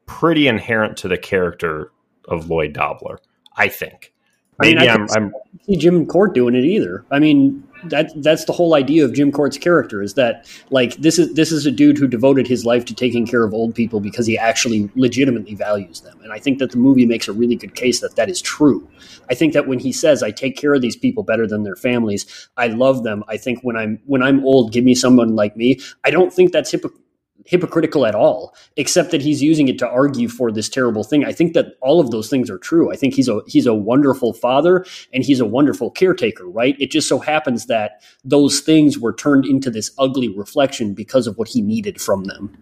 pretty 0.07 0.49
inherent 0.49 0.97
to 0.99 1.09
the 1.09 1.19
character 1.19 1.93
of 2.27 2.49
Lloyd 2.49 2.73
Dobler. 2.73 3.21
I 3.57 3.69
think. 3.69 4.13
Maybe 4.61 4.79
I 4.79 4.97
mean, 4.97 5.07
I 5.11 5.17
am 5.17 5.33
see 5.65 5.77
Jim 5.77 6.07
Court 6.07 6.35
doing 6.35 6.55
it 6.55 6.65
either. 6.65 7.05
I 7.11 7.19
mean, 7.19 7.63
that 7.85 8.11
that's 8.23 8.45
the 8.45 8.53
whole 8.53 8.75
idea 8.75 9.05
of 9.05 9.13
Jim 9.13 9.33
Court's 9.33 9.59
character 9.59 10.03
is 10.03 10.15
that 10.15 10.47
like 10.71 10.95
this 10.97 11.19
is 11.19 11.35
this 11.35 11.51
is 11.51 11.67
a 11.67 11.71
dude 11.71 11.99
who 11.99 12.07
devoted 12.07 12.47
his 12.47 12.65
life 12.65 12.85
to 12.87 12.95
taking 12.95 13.27
care 13.27 13.43
of 13.43 13.53
old 13.53 13.75
people 13.75 14.01
because 14.01 14.27
he 14.27 14.39
actually 14.39 14.89
legitimately 14.95 15.55
values 15.55 16.01
them. 16.01 16.19
And 16.23 16.33
I 16.33 16.39
think 16.39 16.59
that 16.59 16.71
the 16.71 16.77
movie 16.77 17.07
makes 17.07 17.29
a 17.29 17.33
really 17.33 17.57
good 17.57 17.75
case 17.75 18.01
that 18.01 18.17
that 18.17 18.29
is 18.29 18.41
true. 18.41 18.89
I 19.31 19.35
think 19.35 19.53
that 19.55 19.67
when 19.67 19.79
he 19.79 19.93
says 19.93 20.23
I 20.23 20.31
take 20.31 20.57
care 20.57 20.75
of 20.75 20.81
these 20.81 20.97
people 20.97 21.23
better 21.23 21.47
than 21.47 21.65
their 21.65 21.77
families, 21.77 22.49
I 22.57 22.69
love 22.69 23.03
them. 23.03 23.25
I 23.29 23.37
think 23.37 23.61
when 23.63 23.77
I'm 23.77 23.99
when 24.07 24.23
I'm 24.23 24.45
old, 24.45 24.73
give 24.73 24.85
me 24.85 24.95
someone 24.95 25.35
like 25.35 25.57
me. 25.57 25.81
I 26.05 26.11
don't 26.11 26.33
think 26.33 26.53
that's 26.53 26.71
hypocritical 26.71 27.02
hypocritical 27.47 28.07
at 28.07 28.15
all, 28.15 28.55
except 28.77 29.11
that 29.11 29.23
he's 29.23 29.43
using 29.43 29.69
it 29.69 29.79
to 29.79 29.89
argue 29.89 30.29
for 30.29 30.53
this 30.53 30.69
terrible 30.69 31.05
thing. 31.05 31.25
I 31.25 31.33
think 31.33 31.55
that 31.55 31.77
all 31.81 32.01
of 32.01 32.11
those 32.11 32.29
things 32.29 32.51
are 32.51 32.59
true. 32.59 32.93
I 32.93 32.97
think 32.97 33.15
he's 33.15 33.29
a 33.29 33.41
he's 33.47 33.67
a 33.67 33.75
wonderful 33.75 34.33
father 34.33 34.85
and 35.13 35.25
he's 35.25 35.41
a 35.41 35.47
wonderful 35.47 35.91
caretaker, 35.91 36.49
right? 36.49 36.77
It 36.79 36.91
just 36.91 37.09
so 37.09 37.19
happens 37.19 37.67
that 37.67 38.03
those 38.25 38.61
things 38.61 38.99
were 38.99 39.13
turned 39.13 39.45
into 39.45 39.71
this 39.71 39.91
ugly 39.99 40.29
reflection 40.29 40.95
because 40.95 41.27
of 41.27 41.37
what 41.37 41.49
he 41.49 41.63
needed 41.63 42.01
from 42.01 42.25
them. 42.25 42.57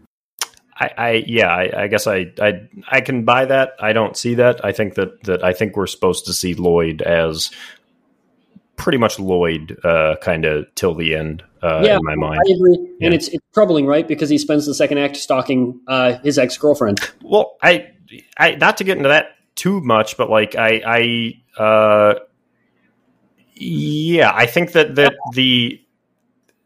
I, 0.81 0.91
I 0.97 1.11
yeah, 1.27 1.49
I, 1.49 1.83
I, 1.83 1.87
guess 1.89 2.07
I, 2.07 2.33
I 2.41 2.69
I 2.91 3.01
can 3.03 3.25
buy 3.25 3.45
that. 3.45 3.73
I 3.79 3.93
don't 3.93 4.17
see 4.17 4.35
that. 4.37 4.65
I 4.65 4.73
think 4.73 4.95
that 4.95 5.23
that 5.25 5.45
I 5.45 5.53
think 5.53 5.77
we're 5.77 5.87
supposed 5.87 6.25
to 6.27 6.33
see 6.33 6.55
Lloyd 6.55 7.03
as 7.03 7.51
pretty 8.81 8.97
much 8.97 9.19
Lloyd, 9.19 9.79
uh, 9.85 10.17
kind 10.23 10.47
of 10.47 10.65
till 10.75 10.95
the 10.95 11.15
end. 11.15 11.43
Uh, 11.63 11.83
yeah, 11.85 11.97
in 11.97 12.01
my 12.03 12.15
mind, 12.15 12.41
I 12.41 12.51
agree, 12.51 12.79
yeah. 12.99 13.07
and 13.07 13.15
it's 13.15 13.29
it's 13.29 13.45
troubling, 13.53 13.87
right? 13.87 14.09
Because 14.09 14.31
he 14.31 14.39
spends 14.39 14.65
the 14.65 14.75
second 14.75 14.97
act 14.97 15.17
stalking 15.17 15.81
uh, 15.87 16.15
his 16.21 16.39
ex 16.39 16.57
girlfriend. 16.57 16.99
Well, 17.23 17.59
I, 17.63 17.91
I 18.39 18.53
not 18.53 18.79
to 18.79 18.85
get 18.85 18.97
into 18.97 19.11
that 19.11 19.33
too 19.55 19.83
much, 19.83 20.17
but 20.17 20.31
like 20.31 20.57
I, 20.57 20.83
I, 20.87 21.63
uh, 21.63 22.15
yeah, 23.55 24.33
I 24.35 24.47
think 24.47 24.73
that 24.73 24.95
that 24.95 25.13
the 25.35 25.79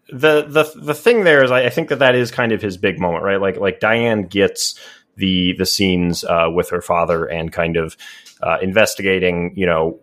the 0.08 0.42
the 0.42 0.72
the 0.80 0.94
thing 0.94 1.24
there 1.24 1.42
is 1.42 1.50
I, 1.50 1.64
I, 1.64 1.70
think 1.70 1.88
that 1.88 1.98
that 1.98 2.14
is 2.14 2.30
kind 2.30 2.52
of 2.52 2.62
his 2.62 2.76
big 2.76 3.00
moment, 3.00 3.24
right? 3.24 3.40
Like 3.40 3.56
like 3.56 3.80
Diane 3.80 4.22
gets 4.22 4.78
the 5.16 5.54
the 5.58 5.66
scenes 5.66 6.22
uh, 6.22 6.46
with 6.54 6.70
her 6.70 6.80
father 6.80 7.24
and 7.24 7.52
kind 7.52 7.76
of 7.76 7.96
uh, 8.40 8.58
investigating, 8.62 9.54
you 9.56 9.66
know, 9.66 9.98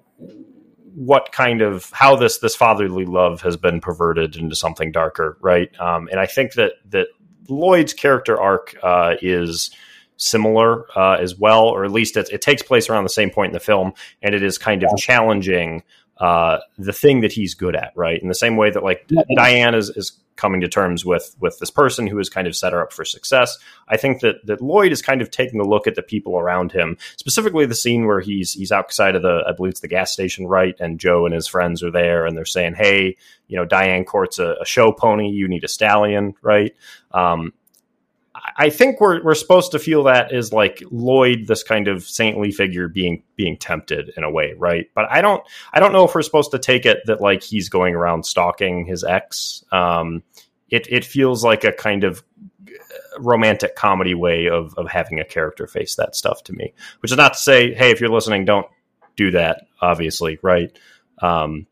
what 0.93 1.31
kind 1.31 1.61
of 1.61 1.89
how 1.93 2.15
this 2.15 2.39
this 2.39 2.55
fatherly 2.55 3.05
love 3.05 3.41
has 3.41 3.57
been 3.57 3.79
perverted 3.79 4.35
into 4.35 4.55
something 4.55 4.91
darker, 4.91 5.37
right? 5.41 5.69
Um, 5.79 6.07
and 6.11 6.19
I 6.19 6.25
think 6.25 6.53
that 6.53 6.73
that 6.89 7.07
Lloyd's 7.49 7.93
character 7.93 8.39
arc 8.39 8.75
uh, 8.83 9.15
is 9.21 9.71
similar 10.17 10.85
uh, 10.97 11.17
as 11.19 11.35
well, 11.35 11.65
or 11.65 11.83
at 11.83 11.91
least 11.91 12.15
it, 12.15 12.29
it, 12.31 12.41
takes 12.41 12.61
place 12.61 12.89
around 12.89 13.03
the 13.03 13.09
same 13.09 13.31
point 13.31 13.49
in 13.49 13.53
the 13.53 13.59
film, 13.59 13.93
and 14.21 14.35
it 14.35 14.43
is 14.43 14.57
kind 14.57 14.83
of 14.83 14.89
challenging 14.97 15.83
uh, 16.21 16.59
the 16.77 16.93
thing 16.93 17.21
that 17.21 17.31
he's 17.31 17.55
good 17.55 17.75
at, 17.75 17.91
right? 17.95 18.21
In 18.21 18.27
the 18.27 18.35
same 18.35 18.55
way 18.55 18.69
that 18.69 18.83
like 18.83 19.09
Diane 19.35 19.73
is, 19.73 19.89
is 19.89 20.19
coming 20.35 20.61
to 20.61 20.67
terms 20.67 21.03
with 21.03 21.35
with 21.39 21.57
this 21.57 21.71
person 21.71 22.05
who 22.05 22.15
has 22.17 22.29
kind 22.29 22.45
of 22.45 22.55
set 22.55 22.73
her 22.73 22.81
up 22.83 22.93
for 22.93 23.03
success. 23.03 23.57
I 23.87 23.97
think 23.97 24.21
that 24.21 24.35
that 24.45 24.61
Lloyd 24.61 24.91
is 24.91 25.01
kind 25.01 25.23
of 25.23 25.31
taking 25.31 25.59
a 25.59 25.67
look 25.67 25.87
at 25.87 25.95
the 25.95 26.03
people 26.03 26.37
around 26.37 26.73
him, 26.73 26.95
specifically 27.17 27.65
the 27.65 27.73
scene 27.73 28.05
where 28.05 28.19
he's 28.19 28.53
he's 28.53 28.71
outside 28.71 29.15
of 29.15 29.23
the 29.23 29.43
I 29.47 29.53
believe 29.53 29.71
it's 29.71 29.79
the 29.79 29.87
gas 29.87 30.13
station, 30.13 30.45
right? 30.45 30.75
And 30.79 30.99
Joe 30.99 31.25
and 31.25 31.33
his 31.33 31.47
friends 31.47 31.81
are 31.81 31.91
there, 31.91 32.27
and 32.27 32.37
they're 32.37 32.45
saying, 32.45 32.75
"Hey, 32.75 33.17
you 33.47 33.57
know, 33.57 33.65
Diane 33.65 34.05
Court's 34.05 34.37
a, 34.37 34.57
a 34.61 34.65
show 34.65 34.91
pony. 34.91 35.27
You 35.27 35.47
need 35.47 35.63
a 35.63 35.67
stallion, 35.67 36.35
right?" 36.43 36.75
Um, 37.09 37.51
I 38.61 38.69
think 38.69 39.01
we're 39.01 39.23
we're 39.23 39.33
supposed 39.33 39.71
to 39.71 39.79
feel 39.79 40.03
that 40.03 40.31
is 40.31 40.53
like 40.53 40.83
Lloyd, 40.91 41.47
this 41.47 41.63
kind 41.63 41.87
of 41.87 42.03
saintly 42.03 42.51
figure 42.51 42.87
being 42.87 43.23
being 43.35 43.57
tempted 43.57 44.11
in 44.15 44.23
a 44.23 44.29
way, 44.29 44.53
right? 44.55 44.85
But 44.93 45.09
I 45.09 45.21
don't 45.21 45.43
I 45.73 45.79
don't 45.79 45.91
know 45.91 46.05
if 46.05 46.13
we're 46.13 46.21
supposed 46.21 46.51
to 46.51 46.59
take 46.59 46.85
it 46.85 46.99
that 47.07 47.21
like 47.21 47.41
he's 47.41 47.69
going 47.69 47.95
around 47.95 48.23
stalking 48.23 48.85
his 48.85 49.03
ex. 49.03 49.65
Um, 49.71 50.21
it 50.69 50.85
it 50.91 51.03
feels 51.03 51.43
like 51.43 51.63
a 51.63 51.73
kind 51.73 52.03
of 52.03 52.23
romantic 53.17 53.75
comedy 53.75 54.13
way 54.13 54.47
of 54.47 54.75
of 54.77 54.87
having 54.87 55.19
a 55.19 55.25
character 55.25 55.65
face 55.65 55.95
that 55.95 56.15
stuff 56.15 56.43
to 56.43 56.53
me. 56.53 56.71
Which 56.99 57.11
is 57.11 57.17
not 57.17 57.33
to 57.33 57.39
say, 57.39 57.73
hey, 57.73 57.89
if 57.89 57.99
you're 57.99 58.11
listening, 58.11 58.45
don't 58.45 58.67
do 59.15 59.31
that. 59.31 59.63
Obviously, 59.81 60.37
right? 60.43 60.71
Um, 61.19 61.65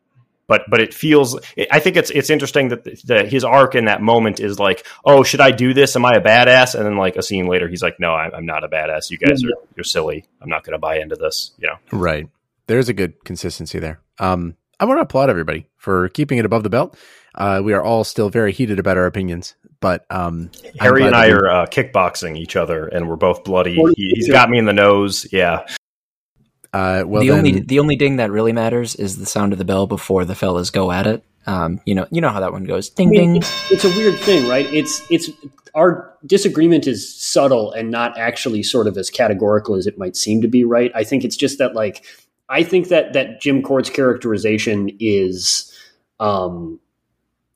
but 0.50 0.68
but 0.68 0.80
it 0.80 0.92
feels 0.92 1.38
I 1.70 1.78
think 1.78 1.96
it's 1.96 2.10
it's 2.10 2.28
interesting 2.28 2.70
that 2.70 2.82
the, 2.82 3.00
the, 3.04 3.24
his 3.24 3.44
arc 3.44 3.76
in 3.76 3.84
that 3.84 4.02
moment 4.02 4.40
is 4.40 4.58
like 4.58 4.84
oh 5.04 5.22
should 5.22 5.40
I 5.40 5.52
do 5.52 5.72
this? 5.72 5.94
Am 5.94 6.04
I 6.04 6.14
a 6.14 6.20
badass? 6.20 6.74
And 6.74 6.84
then 6.84 6.96
like 6.96 7.14
a 7.14 7.22
scene 7.22 7.46
later 7.46 7.68
he's 7.68 7.84
like 7.84 8.00
no 8.00 8.12
I, 8.12 8.36
am 8.36 8.46
not 8.46 8.64
a 8.64 8.68
badass. 8.68 9.10
You 9.10 9.18
guys 9.18 9.44
are 9.44 9.50
you're 9.76 9.84
silly. 9.84 10.26
I'm 10.42 10.48
not 10.48 10.64
going 10.64 10.72
to 10.72 10.78
buy 10.78 10.98
into 10.98 11.14
this 11.14 11.52
you 11.56 11.68
know? 11.68 11.76
Right. 11.96 12.28
There's 12.66 12.88
a 12.88 12.92
good 12.92 13.24
consistency 13.24 13.78
there. 13.78 14.00
Um 14.18 14.56
I 14.80 14.86
want 14.86 14.98
to 14.98 15.02
applaud 15.02 15.30
everybody 15.30 15.68
for 15.76 16.08
keeping 16.08 16.38
it 16.38 16.44
above 16.44 16.64
the 16.64 16.70
belt. 16.70 16.96
Uh, 17.32 17.60
we 17.62 17.74
are 17.74 17.82
all 17.82 18.02
still 18.02 18.28
very 18.28 18.50
heated 18.50 18.80
about 18.80 18.96
our 18.96 19.06
opinions 19.06 19.54
but 19.78 20.04
um, 20.10 20.50
Harry 20.78 21.04
and 21.04 21.14
I 21.14 21.30
are 21.30 21.48
uh, 21.48 21.66
kickboxing 21.66 22.36
each 22.36 22.54
other 22.54 22.86
and 22.88 23.08
we're 23.08 23.16
both 23.16 23.44
bloody. 23.44 23.76
He, 23.96 24.14
has 24.18 24.28
got 24.28 24.50
me 24.50 24.58
in 24.58 24.66
the 24.66 24.74
nose. 24.74 25.26
Yeah 25.32 25.64
Uh, 26.72 27.02
well, 27.06 27.20
the 27.20 27.28
then, 27.28 27.38
only 27.38 27.60
the 27.60 27.80
only 27.80 27.96
ding 27.96 28.16
that 28.16 28.30
really 28.30 28.52
matters 28.52 28.94
is 28.94 29.16
the 29.18 29.26
sound 29.26 29.52
of 29.52 29.58
the 29.58 29.64
bell 29.64 29.86
before 29.86 30.24
the 30.24 30.34
fellas 30.34 30.70
go 30.70 30.92
at 30.92 31.06
it. 31.06 31.24
Um, 31.46 31.80
you 31.84 31.94
know, 31.94 32.06
you 32.10 32.20
know 32.20 32.28
how 32.28 32.40
that 32.40 32.52
one 32.52 32.64
goes. 32.64 32.90
Ding 32.90 33.08
I 33.08 33.10
mean, 33.10 33.20
ding. 33.20 33.36
it's, 33.36 33.70
it's 33.72 33.84
a 33.84 33.88
weird 33.88 34.18
thing, 34.20 34.48
right? 34.48 34.66
It's 34.72 35.02
it's 35.10 35.30
our 35.74 36.12
disagreement 36.26 36.86
is 36.86 37.12
subtle 37.20 37.72
and 37.72 37.90
not 37.90 38.18
actually 38.18 38.62
sort 38.62 38.86
of 38.86 38.96
as 38.96 39.10
categorical 39.10 39.74
as 39.74 39.86
it 39.86 39.98
might 39.98 40.16
seem 40.16 40.42
to 40.42 40.48
be, 40.48 40.64
right? 40.64 40.92
I 40.94 41.04
think 41.04 41.24
it's 41.24 41.36
just 41.36 41.58
that 41.58 41.74
like 41.74 42.04
I 42.48 42.62
think 42.62 42.88
that 42.88 43.14
that 43.14 43.40
Jim 43.40 43.62
Court's 43.62 43.90
characterization 43.90 44.90
is 45.00 45.72
um 46.20 46.78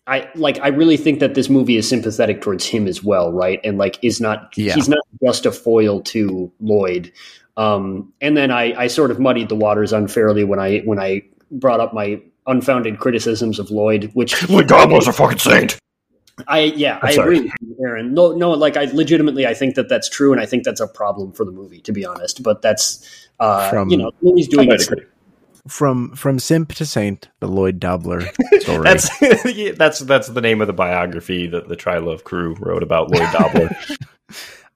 I 0.07 0.29
like 0.35 0.59
I 0.61 0.69
really 0.69 0.97
think 0.97 1.21
that 1.21 1.35
this 1.35 1.49
movie 1.49 1.77
is 1.77 1.89
sympathetic 1.89 2.43
towards 2.43 2.67
him 2.67 2.87
as 2.87 3.03
well, 3.03 3.33
right? 3.33 3.61
And 3.65 3.79
like 3.79 3.99
is 4.03 4.21
not 4.21 4.53
Yeah. 4.57 4.75
he's 4.75 4.89
not 4.89 5.05
just 5.23 5.47
a 5.47 5.53
foil 5.53 6.01
to 6.03 6.51
Lloyd. 6.61 7.12
Um 7.57 8.12
and 8.20 8.36
then 8.36 8.50
I 8.50 8.74
I 8.74 8.86
sort 8.88 9.11
of 9.11 9.20
muddied 9.20 9.48
the 9.48 9.57
waters 9.57 9.92
unfairly 9.92 10.44
when 10.44 10.59
I 10.59 10.78
when 10.80 10.98
I 10.98 11.22
brought 11.50 11.80
up 11.80 11.94
my 11.94 12.20
unfounded 12.46 12.98
criticisms 12.98 13.59
of 13.59 13.70
Lloyd, 13.70 14.11
which 14.14 14.48
Lloyd 14.48 14.68
Dobler's 14.68 15.07
a 15.09 15.12
fucking 15.12 15.38
saint. 15.38 15.78
I 16.48 16.61
yeah, 16.61 16.96
I'm 17.00 17.09
I 17.09 17.12
sorry. 17.12 17.36
agree 17.36 17.46
with 17.61 17.78
you, 17.78 17.86
Aaron. 17.86 18.12
No, 18.14 18.32
no, 18.32 18.50
like 18.50 18.76
I 18.76 18.86
legitimately 18.86 19.46
I 19.46 19.55
think 19.55 19.76
that 19.76 19.88
that's 19.88 20.09
true, 20.09 20.32
and 20.32 20.40
I 20.40 20.46
think 20.46 20.64
that's 20.64 20.80
a 20.80 20.88
problem 20.88 21.32
for 21.32 21.44
the 21.44 21.52
movie, 21.52 21.80
to 21.82 21.92
be 21.92 22.05
honest. 22.05 22.42
But 22.42 22.61
that's 22.61 23.28
uh, 23.38 23.70
From- 23.70 23.88
you 23.88 23.96
know, 23.96 24.11
the 24.20 24.26
movie's 24.30 24.48
doing 24.48 24.68
might 24.68 24.80
its 24.80 24.90
from 25.68 26.14
from 26.14 26.38
simp 26.38 26.74
to 26.74 26.84
saint, 26.86 27.28
the 27.40 27.46
Lloyd 27.46 27.78
Dobler 27.80 28.22
story. 28.59 28.82
That's 28.82 29.09
that's 29.78 30.00
that's 30.00 30.28
the 30.28 30.40
name 30.40 30.61
of 30.61 30.66
the 30.66 30.72
biography 30.72 31.46
that 31.46 31.68
the 31.68 31.76
Trylove 31.76 32.24
crew 32.24 32.57
wrote 32.59 32.82
about 32.82 33.11
Lloyd 33.11 33.32
Dobler. 33.32 33.70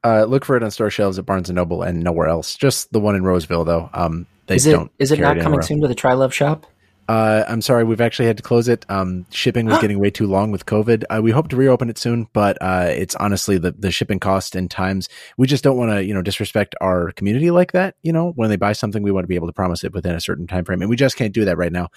Uh, 0.05 0.25
look 0.25 0.45
for 0.45 0.57
it 0.57 0.63
on 0.63 0.71
store 0.71 0.91
shelves 0.91 1.19
at 1.19 1.27
Barnes 1.27 1.49
and 1.49 1.57
Noble 1.57 1.83
and 1.83 2.03
nowhere 2.03 2.29
else. 2.29 2.57
Just 2.57 2.93
the 2.93 3.01
one 3.01 3.17
in 3.17 3.25
Roseville, 3.25 3.65
though. 3.65 3.91
Um, 3.93 4.27
they 4.47 4.57
Is 4.57 4.67
it 4.67 4.73
don't. 4.73 4.91
is 4.99 5.13
it 5.13 5.21
not 5.21 5.39
coming 5.41 5.63
soon 5.63 5.81
to 5.81 5.89
the 5.89 5.95
Trylove 5.95 6.33
shop? 6.33 6.67
Uh, 7.09 7.43
I'm 7.49 7.63
sorry, 7.63 7.85
we've 7.85 8.03
actually 8.03 8.27
had 8.27 8.37
to 8.37 8.43
close 8.43 8.69
it. 8.69 8.85
Um, 8.91 9.25
shipping 9.31 9.65
was 9.65 9.79
getting 9.79 9.99
way 9.99 10.11
too 10.11 10.27
long 10.27 10.51
with 10.51 10.67
COVID. 10.67 11.05
Uh, 11.09 11.23
we 11.23 11.31
hope 11.31 11.49
to 11.49 11.57
reopen 11.57 11.89
it 11.89 11.97
soon, 11.97 12.29
but 12.35 12.59
uh, 12.61 12.89
it's 12.91 13.15
honestly 13.15 13.57
the 13.57 13.73
the 13.73 13.91
shipping 13.91 14.21
cost 14.21 14.55
and 14.55 14.71
times. 14.71 15.09
We 15.39 15.47
just 15.47 15.65
don't 15.65 15.79
want 15.79 15.91
to, 15.91 16.05
you 16.05 16.13
know, 16.13 16.21
disrespect 16.21 16.75
our 16.83 17.13
community 17.13 17.51
like 17.51 17.73
that. 17.73 17.95
You 18.03 18.13
know, 18.13 18.33
when 18.37 18.51
they 18.51 18.57
buy 18.57 18.75
something, 18.75 19.03
we 19.03 19.11
want 19.11 19.25
to 19.25 19.29
be 19.29 19.37
able 19.37 19.47
to 19.47 19.55
promise 19.55 19.85
it 19.85 19.95
within 19.95 20.15
a 20.15 20.21
certain 20.21 20.47
time 20.47 20.67
frame, 20.67 20.83
and 20.83 20.91
we 20.91 20.97
just 20.97 21.17
can't 21.17 21.33
do 21.33 21.47
that 21.47 21.57
right 21.57 21.73
now. 21.73 21.89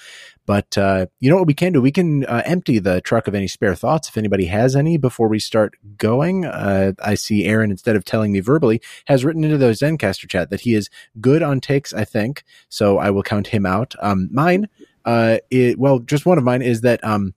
But 0.52 0.78
uh, 0.78 1.06
you 1.22 1.30
know 1.30 1.38
what 1.38 1.48
we 1.48 1.54
can 1.54 1.72
do? 1.72 1.82
We 1.82 1.94
can 1.94 2.26
uh, 2.26 2.42
empty 2.44 2.78
the 2.78 3.00
truck 3.00 3.30
of 3.30 3.34
any 3.34 3.48
spare 3.48 3.74
thoughts 3.74 4.10
if 4.10 4.18
anybody 4.18 4.48
has 4.48 4.76
any 4.76 4.98
before 4.98 5.30
we 5.30 5.40
start 5.40 5.78
going. 5.96 6.44
Uh, 6.44 6.92
I 7.02 7.16
see 7.16 7.46
Aaron, 7.46 7.72
instead 7.72 7.96
of 7.96 8.04
telling 8.04 8.34
me 8.34 8.42
verbally, 8.42 8.82
has 9.06 9.24
written 9.24 9.46
into 9.46 9.58
the 9.58 9.68
Zencastr 9.68 10.28
chat 10.28 10.50
that 10.50 10.60
he 10.60 10.74
is 10.74 10.90
good 11.22 11.42
on 11.42 11.62
takes. 11.62 11.94
I 11.94 12.04
think 12.04 12.44
so. 12.68 12.98
I 12.98 13.12
will 13.12 13.24
count 13.24 13.48
him 13.48 13.66
out. 13.66 13.96
Um, 14.02 14.28
mine 14.30 14.68
uh 15.06 15.38
it 15.50 15.80
well 15.80 16.00
just 16.00 16.26
one 16.26 16.38
of 16.38 16.44
mine 16.44 16.62
is 16.62 16.82
that 16.82 17.04
um 17.04 17.34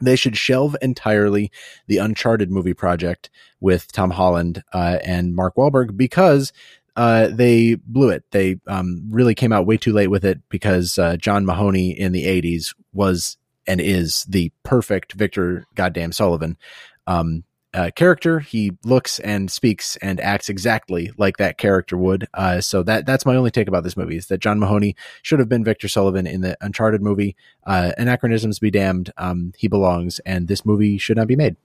they 0.00 0.16
should 0.16 0.34
shelve 0.36 0.74
entirely 0.80 1.50
the 1.86 1.98
uncharted 1.98 2.50
movie 2.50 2.72
project 2.72 3.28
with 3.60 3.92
tom 3.92 4.12
holland 4.12 4.64
uh 4.72 4.96
and 5.04 5.34
mark 5.34 5.54
Wahlberg 5.56 5.94
because 5.94 6.54
uh 6.96 7.28
they 7.28 7.74
blew 7.86 8.10
it 8.10 8.24
they 8.30 8.58
um 8.66 9.02
really 9.10 9.34
came 9.34 9.52
out 9.52 9.66
way 9.66 9.76
too 9.76 9.92
late 9.92 10.08
with 10.08 10.24
it 10.24 10.40
because 10.48 10.98
uh 10.98 11.16
john 11.16 11.46
mahoney 11.46 11.90
in 11.90 12.12
the 12.12 12.24
80s 12.24 12.74
was 12.92 13.36
and 13.66 13.80
is 13.80 14.24
the 14.24 14.52
perfect 14.62 15.12
victor 15.12 15.64
goddamn 15.74 16.12
sullivan 16.12 16.56
um 17.06 17.44
uh, 17.74 17.90
character. 17.94 18.40
He 18.40 18.72
looks 18.84 19.18
and 19.20 19.50
speaks 19.50 19.96
and 19.96 20.20
acts 20.20 20.48
exactly 20.48 21.10
like 21.16 21.38
that 21.38 21.58
character 21.58 21.96
would. 21.96 22.28
Uh, 22.34 22.60
so 22.60 22.82
that 22.82 23.06
that's 23.06 23.24
my 23.24 23.34
only 23.34 23.50
take 23.50 23.68
about 23.68 23.84
this 23.84 23.96
movie 23.96 24.16
is 24.16 24.26
that 24.26 24.38
John 24.40 24.58
Mahoney 24.58 24.94
should 25.22 25.38
have 25.38 25.48
been 25.48 25.64
Victor 25.64 25.88
Sullivan 25.88 26.26
in 26.26 26.42
the 26.42 26.56
Uncharted 26.60 27.02
movie. 27.02 27.36
Uh, 27.66 27.92
anachronisms 27.96 28.58
be 28.58 28.70
damned. 28.70 29.12
Um, 29.16 29.52
he 29.56 29.68
belongs, 29.68 30.18
and 30.20 30.48
this 30.48 30.66
movie 30.66 30.98
should 30.98 31.16
not 31.16 31.28
be 31.28 31.36
made. 31.36 31.56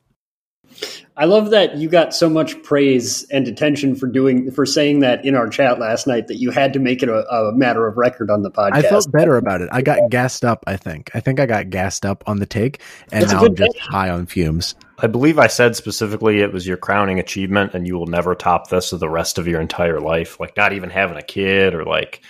I 1.16 1.26
love 1.26 1.50
that 1.50 1.78
you 1.78 1.90
got 1.90 2.14
so 2.14 2.30
much 2.30 2.62
praise 2.62 3.24
and 3.32 3.48
attention 3.48 3.96
for 3.96 4.06
doing 4.06 4.52
for 4.52 4.68
saying 4.68 5.00
that 5.00 5.26
in 5.26 5.34
our 5.34 5.50
chat 5.50 5.80
last 5.80 6.06
night 6.06 6.28
that 6.28 6.38
you 6.38 6.52
had 6.52 6.74
to 6.74 6.80
make 6.80 7.02
it 7.02 7.10
a, 7.10 7.28
a 7.28 7.52
matter 7.54 7.88
of 7.88 7.98
record 7.98 8.30
on 8.30 8.44
the 8.44 8.52
podcast. 8.52 8.74
I 8.74 8.82
felt 8.84 9.12
better 9.12 9.36
about 9.36 9.62
it. 9.62 9.70
I 9.72 9.82
got 9.82 10.12
gassed 10.12 10.46
up. 10.46 10.64
I 10.68 10.78
think. 10.78 11.10
I 11.16 11.20
think 11.20 11.40
I 11.40 11.48
got 11.48 11.72
gassed 11.72 12.06
up 12.06 12.24
on 12.28 12.38
the 12.38 12.46
take, 12.46 12.82
and 13.12 13.24
That's 13.24 13.34
now 13.34 13.46
I'm 13.46 13.56
just 13.56 13.74
thing. 13.74 13.82
high 13.90 14.10
on 14.10 14.28
fumes. 14.28 14.76
I 15.00 15.08
believe 15.08 15.40
I 15.40 15.48
said 15.48 15.76
specifically 15.76 16.40
it 16.40 16.54
was 16.54 16.68
your 16.68 16.78
crowning 16.78 17.20
achievement, 17.20 17.74
and 17.74 17.88
you 17.88 17.98
will 17.98 18.08
never 18.08 18.36
top 18.36 18.70
this 18.70 18.92
of 18.92 19.00
the 19.00 19.10
rest 19.10 19.40
of 19.40 19.48
your 19.48 19.60
entire 19.60 20.00
life. 20.00 20.40
Like 20.40 20.56
not 20.56 20.74
even 20.74 20.92
having 20.92 21.18
a 21.18 21.24
kid, 21.24 21.74
or 21.74 21.84
like 21.84 22.22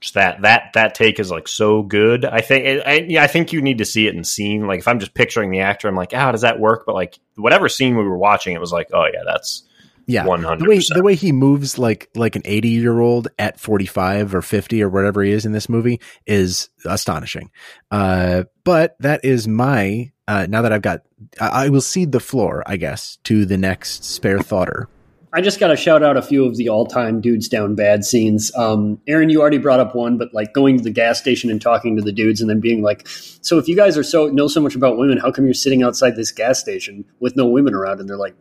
just 0.00 0.14
that 0.14 0.42
that 0.42 0.72
that 0.74 0.94
take 0.94 1.18
is 1.18 1.30
like 1.30 1.48
so 1.48 1.82
good. 1.82 2.24
I 2.24 2.40
think 2.40 2.82
I, 2.86 3.06
yeah, 3.08 3.22
I 3.22 3.26
think 3.26 3.52
you 3.52 3.62
need 3.62 3.78
to 3.78 3.84
see 3.84 4.06
it 4.06 4.14
in 4.14 4.24
scene. 4.24 4.66
Like 4.66 4.80
if 4.80 4.88
I'm 4.88 5.00
just 5.00 5.14
picturing 5.14 5.50
the 5.50 5.60
actor, 5.60 5.88
I'm 5.88 5.96
like, 5.96 6.12
ah, 6.14 6.18
how 6.18 6.32
does 6.32 6.42
that 6.42 6.60
work? 6.60 6.84
But 6.86 6.94
like 6.94 7.18
whatever 7.36 7.68
scene 7.68 7.96
we 7.96 8.04
were 8.04 8.18
watching, 8.18 8.54
it 8.54 8.60
was 8.60 8.72
like, 8.72 8.88
oh 8.92 9.06
yeah, 9.12 9.22
that's 9.26 9.64
Yeah, 10.06 10.24
one 10.26 10.42
the 10.42 10.48
hundred 10.48 10.68
way 10.68 10.76
percent. 10.76 10.96
the 10.98 11.02
way 11.02 11.14
he 11.14 11.32
moves 11.32 11.78
like 11.78 12.10
like 12.14 12.36
an 12.36 12.42
80 12.44 12.68
year 12.68 13.00
old 13.00 13.28
at 13.38 13.58
45 13.58 14.34
or 14.34 14.42
50 14.42 14.82
or 14.82 14.88
whatever 14.88 15.22
he 15.22 15.32
is 15.32 15.44
in 15.46 15.52
this 15.52 15.68
movie 15.68 16.00
is 16.26 16.68
astonishing 16.84 17.50
uh 17.90 18.44
but 18.64 18.96
that 19.00 19.24
is 19.24 19.48
my 19.48 20.12
uh 20.28 20.46
now 20.48 20.62
that 20.62 20.72
i've 20.72 20.82
got 20.82 21.00
i, 21.40 21.64
I 21.64 21.68
will 21.70 21.80
cede 21.80 22.12
the 22.12 22.20
floor 22.20 22.62
i 22.66 22.76
guess 22.76 23.18
to 23.24 23.44
the 23.46 23.56
next 23.58 24.04
spare 24.04 24.38
thoughter 24.38 24.88
I 25.36 25.42
just 25.42 25.60
got 25.60 25.66
to 25.66 25.76
shout 25.76 26.02
out 26.02 26.16
a 26.16 26.22
few 26.22 26.46
of 26.46 26.56
the 26.56 26.70
all-time 26.70 27.20
dudes 27.20 27.46
down 27.46 27.74
bad 27.74 28.06
scenes. 28.06 28.50
Um, 28.56 28.98
Aaron, 29.06 29.28
you 29.28 29.42
already 29.42 29.58
brought 29.58 29.80
up 29.80 29.94
one, 29.94 30.16
but 30.16 30.32
like 30.32 30.54
going 30.54 30.78
to 30.78 30.82
the 30.82 30.90
gas 30.90 31.18
station 31.18 31.50
and 31.50 31.60
talking 31.60 31.94
to 31.94 32.02
the 32.02 32.10
dudes, 32.10 32.40
and 32.40 32.48
then 32.48 32.58
being 32.58 32.80
like, 32.80 33.06
"So 33.06 33.58
if 33.58 33.68
you 33.68 33.76
guys 33.76 33.98
are 33.98 34.02
so 34.02 34.28
know 34.28 34.48
so 34.48 34.62
much 34.62 34.74
about 34.74 34.96
women, 34.96 35.18
how 35.18 35.30
come 35.30 35.44
you're 35.44 35.52
sitting 35.52 35.82
outside 35.82 36.16
this 36.16 36.32
gas 36.32 36.58
station 36.58 37.04
with 37.20 37.36
no 37.36 37.44
women 37.46 37.74
around?" 37.74 38.00
And 38.00 38.08
they're 38.08 38.16
like, 38.16 38.34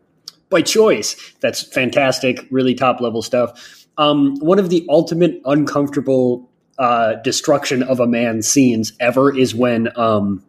"By 0.49 0.61
choice." 0.61 1.17
That's 1.41 1.63
fantastic, 1.63 2.47
really 2.49 2.73
top 2.73 3.01
level 3.01 3.21
stuff. 3.21 3.85
Um, 3.97 4.37
one 4.39 4.57
of 4.57 4.69
the 4.69 4.85
ultimate 4.87 5.41
uncomfortable 5.43 6.49
uh, 6.79 7.15
destruction 7.15 7.83
of 7.83 7.99
a 7.99 8.07
man 8.07 8.41
scenes 8.41 8.93
ever 9.01 9.37
is 9.37 9.53
when. 9.53 9.89
Um, 9.97 10.45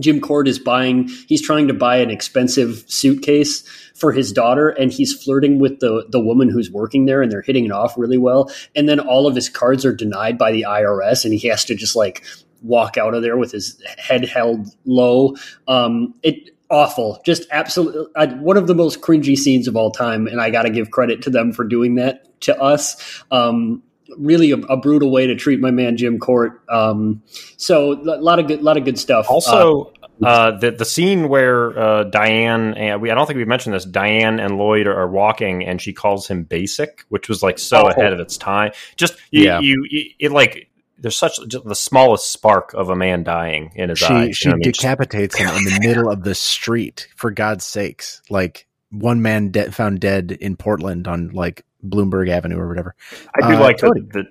Jim 0.00 0.20
Court 0.20 0.48
is 0.48 0.58
buying, 0.58 1.08
he's 1.28 1.42
trying 1.42 1.68
to 1.68 1.74
buy 1.74 1.96
an 1.96 2.10
expensive 2.10 2.84
suitcase 2.88 3.62
for 3.94 4.12
his 4.12 4.32
daughter 4.32 4.70
and 4.70 4.92
he's 4.92 5.12
flirting 5.12 5.58
with 5.58 5.80
the, 5.80 6.06
the 6.10 6.20
woman 6.20 6.48
who's 6.48 6.70
working 6.70 7.06
there 7.06 7.22
and 7.22 7.30
they're 7.30 7.42
hitting 7.42 7.64
it 7.64 7.70
off 7.70 7.96
really 7.96 8.18
well. 8.18 8.50
And 8.74 8.88
then 8.88 9.00
all 9.00 9.26
of 9.26 9.34
his 9.34 9.48
cards 9.48 9.84
are 9.84 9.94
denied 9.94 10.36
by 10.36 10.52
the 10.52 10.66
IRS 10.68 11.24
and 11.24 11.32
he 11.32 11.48
has 11.48 11.64
to 11.66 11.74
just 11.74 11.94
like 11.94 12.24
walk 12.62 12.96
out 12.96 13.14
of 13.14 13.22
there 13.22 13.36
with 13.36 13.52
his 13.52 13.80
head 13.98 14.24
held 14.24 14.74
low. 14.84 15.36
Um, 15.68 16.14
it, 16.22 16.50
awful, 16.70 17.20
just 17.24 17.46
absolutely 17.52 18.06
uh, 18.16 18.34
one 18.36 18.56
of 18.56 18.66
the 18.66 18.74
most 18.74 19.00
cringy 19.00 19.36
scenes 19.36 19.68
of 19.68 19.76
all 19.76 19.90
time. 19.90 20.26
And 20.26 20.40
I 20.40 20.50
got 20.50 20.62
to 20.62 20.70
give 20.70 20.90
credit 20.90 21.22
to 21.22 21.30
them 21.30 21.52
for 21.52 21.64
doing 21.64 21.94
that 21.96 22.40
to 22.42 22.60
us. 22.60 23.22
Um, 23.30 23.82
really 24.18 24.50
a, 24.52 24.56
a 24.58 24.76
brutal 24.76 25.10
way 25.10 25.26
to 25.26 25.34
treat 25.34 25.60
my 25.60 25.70
man 25.70 25.96
Jim 25.96 26.18
Court. 26.18 26.60
Um, 26.68 27.22
so 27.56 27.92
a 27.92 28.20
lot 28.20 28.38
of 28.38 28.46
good, 28.48 28.62
lot 28.62 28.76
of 28.76 28.84
good 28.84 28.98
stuff. 28.98 29.26
Uh, 29.28 29.34
Also, 29.34 29.92
uh, 30.22 30.52
the 30.58 30.70
the 30.70 30.84
scene 30.84 31.28
where 31.28 31.76
uh, 31.78 32.04
Diane 32.04 32.74
and 32.74 33.02
we 33.02 33.10
I 33.10 33.14
don't 33.14 33.26
think 33.26 33.36
we 33.38 33.44
mentioned 33.44 33.74
this. 33.74 33.84
Diane 33.84 34.38
and 34.40 34.58
Lloyd 34.58 34.86
are, 34.86 34.94
are 34.96 35.08
walking, 35.08 35.64
and 35.64 35.80
she 35.80 35.92
calls 35.92 36.28
him 36.28 36.44
basic, 36.44 37.04
which 37.08 37.28
was 37.28 37.42
like 37.42 37.58
so 37.58 37.82
Oh. 37.84 37.88
ahead 37.88 38.12
of 38.12 38.20
its 38.20 38.36
time. 38.36 38.72
Just 38.96 39.16
you, 39.30 39.44
Yeah. 39.44 39.60
you, 39.60 39.84
you 39.90 40.10
it 40.20 40.30
like 40.32 40.68
there's 40.98 41.16
such 41.16 41.38
just 41.48 41.64
the 41.64 41.74
smallest 41.74 42.30
spark 42.30 42.72
of 42.74 42.88
a 42.88 42.96
man 42.96 43.24
dying 43.24 43.72
in 43.74 43.88
his 43.90 43.98
she 43.98 44.04
eyes. 44.06 44.36
she 44.36 44.46
you 44.48 44.52
know 44.52 44.56
what 44.58 44.64
I 44.64 44.66
mean? 44.68 44.72
Decapitates 44.72 45.36
him 45.36 45.48
in 45.48 45.64
the 45.64 45.78
middle 45.80 46.08
of 46.10 46.22
the 46.22 46.34
street 46.36 47.08
for 47.16 47.30
god's 47.32 47.66
sakes 47.66 48.22
like 48.30 48.66
one 48.90 49.20
man 49.20 49.50
de- 49.50 49.70
found 49.72 49.98
dead 50.00 50.30
in 50.40 50.56
portland 50.56 51.06
on 51.08 51.28
like 51.30 51.64
bloomberg 51.84 52.28
avenue 52.28 52.58
or 52.58 52.68
whatever 52.68 52.94
I 53.40 53.48
do 53.48 53.56
uh, 53.56 53.60
like 53.60 53.78
the, 53.78 53.86
Cody. 53.88 54.00
the 54.12 54.24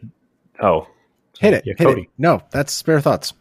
oh 0.62 0.88
hit 1.40 1.54
it 1.54 1.64
Yeah, 1.66 1.74
hit 1.78 1.88
Cody. 1.88 2.02
it 2.04 2.10
no 2.18 2.42
that's 2.52 2.74
spare 2.74 3.00
thoughts 3.02 3.34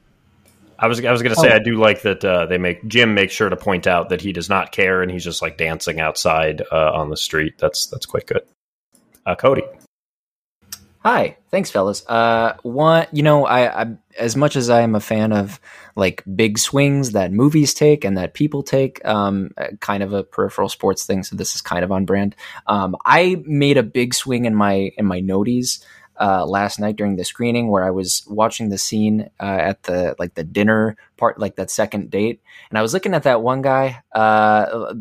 I 0.78 0.88
was 0.88 1.04
I 1.04 1.12
was 1.12 1.22
going 1.22 1.34
to 1.34 1.40
say 1.40 1.50
Oh. 1.52 1.54
I 1.54 1.58
do 1.60 1.76
like 1.76 2.02
that 2.02 2.24
uh, 2.24 2.46
they 2.46 2.58
make 2.58 2.84
Jim 2.88 3.14
make 3.14 3.30
sure 3.30 3.48
to 3.48 3.56
point 3.56 3.86
out 3.86 4.08
that 4.08 4.20
he 4.20 4.32
does 4.32 4.48
not 4.48 4.72
care 4.72 5.00
and 5.00 5.10
he's 5.12 5.22
just 5.22 5.40
like 5.40 5.56
dancing 5.56 6.00
outside 6.00 6.62
uh, 6.72 6.92
on 6.92 7.08
the 7.08 7.16
street. 7.16 7.54
That's 7.58 7.86
that's 7.86 8.04
quite 8.04 8.26
good. 8.26 8.42
Uh, 9.24 9.36
Cody, 9.36 9.62
Hi, 11.04 11.36
thanks, 11.50 11.68
fellas. 11.68 12.06
Uh, 12.06 12.56
one, 12.62 13.08
you 13.10 13.24
know, 13.24 13.44
I, 13.44 13.82
I 13.82 13.96
as 14.16 14.36
much 14.36 14.54
as 14.54 14.70
I 14.70 14.82
am 14.82 14.94
a 14.94 15.00
fan 15.00 15.32
of 15.32 15.58
like 15.96 16.22
big 16.36 16.60
swings 16.60 17.10
that 17.10 17.32
movies 17.32 17.74
take 17.74 18.04
and 18.04 18.16
that 18.16 18.34
people 18.34 18.62
take, 18.62 19.04
um, 19.04 19.50
uh, 19.58 19.68
kind 19.80 20.04
of 20.04 20.12
a 20.12 20.22
peripheral 20.22 20.68
sports 20.68 21.04
thing. 21.04 21.24
So 21.24 21.34
this 21.34 21.56
is 21.56 21.60
kind 21.60 21.82
of 21.82 21.90
on 21.90 22.04
brand. 22.04 22.36
Um, 22.68 22.94
I 23.04 23.42
made 23.44 23.78
a 23.78 23.82
big 23.82 24.14
swing 24.14 24.44
in 24.44 24.54
my 24.54 24.92
in 24.96 25.04
my 25.04 25.20
noteys 25.20 25.84
uh, 26.20 26.46
last 26.46 26.78
night 26.78 26.94
during 26.94 27.16
the 27.16 27.24
screening 27.24 27.68
where 27.68 27.82
I 27.82 27.90
was 27.90 28.22
watching 28.28 28.68
the 28.68 28.78
scene 28.78 29.28
uh, 29.40 29.58
at 29.60 29.82
the 29.82 30.14
like 30.20 30.34
the 30.34 30.44
dinner 30.44 30.96
part, 31.22 31.38
like 31.38 31.54
that 31.54 31.70
second 31.70 32.10
date, 32.10 32.40
and 32.68 32.76
I 32.76 32.82
was 32.82 32.92
looking 32.92 33.14
at 33.14 33.22
that 33.22 33.42
one 33.42 33.62
guy, 33.62 34.02
uh, 34.12 34.92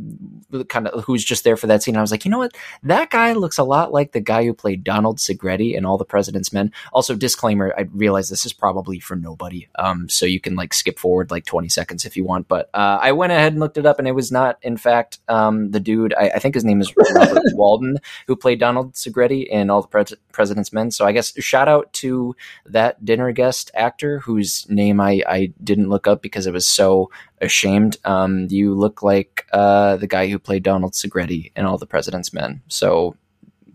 kind 0.70 0.88
of 0.88 1.04
who's 1.06 1.26
just 1.26 1.44
there 1.44 1.58
for 1.58 1.66
that 1.66 1.82
scene. 1.82 1.98
I 1.98 2.02
was 2.02 2.12
like, 2.12 2.26
you 2.26 2.30
know 2.30 2.38
what, 2.38 2.56
that 2.84 3.10
guy 3.10 3.34
looks 3.34 3.58
a 3.58 3.64
lot 3.64 3.92
like 3.92 4.12
the 4.12 4.20
guy 4.20 4.46
who 4.46 4.54
played 4.54 4.84
Donald 4.84 5.18
Segretti 5.18 5.74
in 5.76 5.84
All 5.84 5.98
the 5.98 6.06
President's 6.06 6.54
Men. 6.54 6.72
Also, 6.94 7.16
disclaimer: 7.16 7.74
I 7.76 7.88
realize 7.92 8.30
this 8.30 8.46
is 8.46 8.54
probably 8.54 9.00
for 9.00 9.16
nobody, 9.16 9.68
um, 9.80 10.08
so 10.10 10.28
you 10.28 10.40
can 10.40 10.56
like 10.56 10.76
skip 10.76 11.00
forward 11.00 11.32
like 11.32 11.46
twenty 11.46 11.70
seconds 11.70 12.06
if 12.06 12.16
you 12.16 12.24
want. 12.24 12.48
But 12.48 12.70
uh, 12.76 13.00
I 13.02 13.14
went 13.14 13.32
ahead 13.32 13.54
and 13.54 13.60
looked 13.60 13.80
it 13.80 13.88
up, 13.88 13.98
and 13.98 14.08
it 14.08 14.12
was 14.12 14.32
not, 14.32 14.60
in 14.62 14.78
fact, 14.78 15.18
um, 15.28 15.72
the 15.72 15.80
dude. 15.80 16.14
I, 16.14 16.30
I, 16.36 16.40
think 16.40 16.54
his 16.54 16.64
name 16.64 16.82
is 16.82 16.94
Robert 17.16 17.42
Walden, 17.54 17.98
who 18.28 18.36
played 18.36 18.60
Donald 18.60 18.94
Segretti 18.94 19.48
in 19.48 19.72
All 19.72 19.82
the 19.82 19.88
Pre- 19.88 20.18
President's 20.32 20.72
Men. 20.72 20.92
So 20.92 21.04
I 21.04 21.14
guess 21.14 21.34
shout 21.42 21.68
out 21.68 21.92
to 21.94 22.36
that 22.68 23.04
dinner 23.04 23.32
guest 23.32 23.72
actor 23.74 24.20
whose 24.20 24.70
name 24.70 25.02
I, 25.02 25.24
I 25.28 25.54
didn't 25.64 25.90
look 25.90 26.08
up 26.08 26.11
because 26.16 26.48
it 26.48 26.54
was 26.54 26.68
so 26.68 27.12
ashamed. 27.40 27.98
Um, 28.04 28.48
you 28.50 28.74
look 28.74 29.04
like 29.04 29.46
uh, 29.54 29.98
the 29.98 30.08
guy 30.08 30.28
who 30.28 30.40
played 30.40 30.64
Donald 30.64 30.94
Segretti 30.94 31.52
in 31.56 31.66
All 31.66 31.78
the 31.78 31.86
President's 31.86 32.34
Men. 32.34 32.62
So 32.68 33.16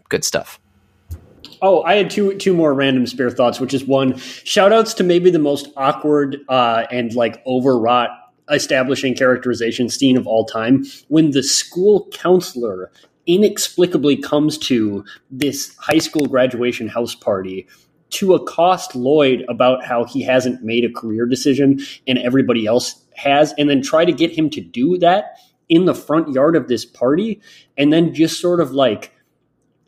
good 0.08 0.24
stuff. 0.24 0.60
Oh, 1.62 1.82
I 1.84 1.94
had 1.94 2.10
two 2.10 2.34
two 2.36 2.52
more 2.52 2.74
random 2.74 3.06
spare 3.06 3.30
thoughts, 3.30 3.60
which 3.60 3.72
is 3.72 3.84
one 3.84 4.18
shout 4.18 4.72
outs 4.72 4.94
to 4.94 5.04
maybe 5.04 5.30
the 5.30 5.38
most 5.38 5.68
awkward 5.76 6.38
uh, 6.48 6.84
and 6.90 7.14
like 7.14 7.42
overwrought 7.46 8.10
establishing 8.50 9.14
characterization 9.14 9.88
scene 9.88 10.16
of 10.16 10.26
all 10.26 10.44
time 10.44 10.84
when 11.08 11.32
the 11.32 11.42
school 11.42 12.08
counselor 12.12 12.90
inexplicably 13.26 14.16
comes 14.16 14.56
to 14.56 15.04
this 15.30 15.74
high 15.78 15.98
school 15.98 16.26
graduation 16.26 16.88
house 16.88 17.14
party 17.14 17.66
to 18.10 18.34
accost 18.34 18.94
Lloyd 18.94 19.44
about 19.48 19.84
how 19.84 20.04
he 20.04 20.22
hasn't 20.22 20.62
made 20.62 20.84
a 20.84 20.92
career 20.92 21.26
decision 21.26 21.80
and 22.06 22.18
everybody 22.18 22.66
else 22.66 23.02
has, 23.16 23.52
and 23.58 23.68
then 23.68 23.82
try 23.82 24.04
to 24.04 24.12
get 24.12 24.30
him 24.30 24.50
to 24.50 24.60
do 24.60 24.98
that 24.98 25.38
in 25.68 25.86
the 25.86 25.94
front 25.94 26.32
yard 26.32 26.54
of 26.54 26.68
this 26.68 26.84
party, 26.84 27.40
and 27.76 27.92
then 27.92 28.14
just 28.14 28.40
sort 28.40 28.60
of 28.60 28.72
like 28.72 29.12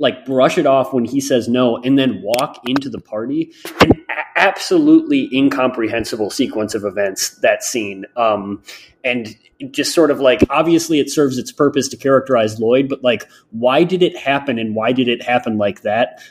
like 0.00 0.24
brush 0.24 0.56
it 0.58 0.66
off 0.66 0.92
when 0.92 1.04
he 1.04 1.20
says 1.20 1.48
no 1.48 1.76
and 1.78 1.98
then 1.98 2.22
walk 2.22 2.60
into 2.68 2.88
the 2.88 3.00
party. 3.00 3.52
An 3.80 3.90
a- 4.08 4.38
absolutely 4.38 5.28
incomprehensible 5.34 6.30
sequence 6.30 6.74
of 6.74 6.84
events 6.84 7.30
that 7.40 7.64
scene. 7.64 8.04
Um, 8.16 8.62
and 9.04 9.36
just 9.70 9.94
sort 9.94 10.10
of 10.10 10.20
like 10.20 10.40
obviously 10.50 11.00
it 11.00 11.10
serves 11.10 11.38
its 11.38 11.50
purpose 11.50 11.88
to 11.88 11.96
characterize 11.96 12.60
lloyd 12.60 12.88
but 12.88 13.02
like 13.02 13.28
why 13.50 13.82
did 13.82 14.02
it 14.02 14.16
happen 14.16 14.58
and 14.58 14.74
why 14.74 14.92
did 14.92 15.08
it 15.08 15.22
happen 15.22 15.58
like 15.58 15.82
that 15.82 16.22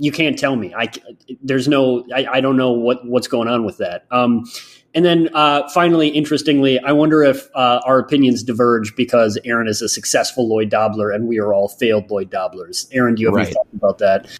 you 0.00 0.10
can't 0.10 0.38
tell 0.38 0.56
me 0.56 0.74
i 0.74 0.90
there's 1.42 1.68
no 1.68 2.04
i, 2.14 2.26
I 2.26 2.40
don't 2.40 2.56
know 2.56 2.72
what 2.72 3.06
what's 3.06 3.28
going 3.28 3.48
on 3.48 3.64
with 3.64 3.78
that 3.78 4.06
um, 4.10 4.44
and 4.94 5.04
then 5.04 5.28
uh, 5.34 5.68
finally, 5.68 6.08
interestingly, 6.08 6.78
I 6.80 6.92
wonder 6.92 7.22
if 7.22 7.48
uh, 7.54 7.80
our 7.84 7.98
opinions 8.00 8.42
diverge 8.42 8.96
because 8.96 9.38
Aaron 9.44 9.68
is 9.68 9.82
a 9.82 9.88
successful 9.88 10.48
Lloyd 10.48 10.70
Dobler 10.70 11.12
and 11.12 11.28
we 11.28 11.38
are 11.38 11.54
all 11.54 11.68
failed 11.68 12.10
Lloyd 12.10 12.30
Doblers. 12.30 12.88
Aaron, 12.92 13.14
do 13.14 13.22
you 13.22 13.28
have 13.28 13.34
right. 13.34 13.46
any 13.46 13.54
thoughts 13.54 13.72
about 13.72 13.98
that? 13.98 14.38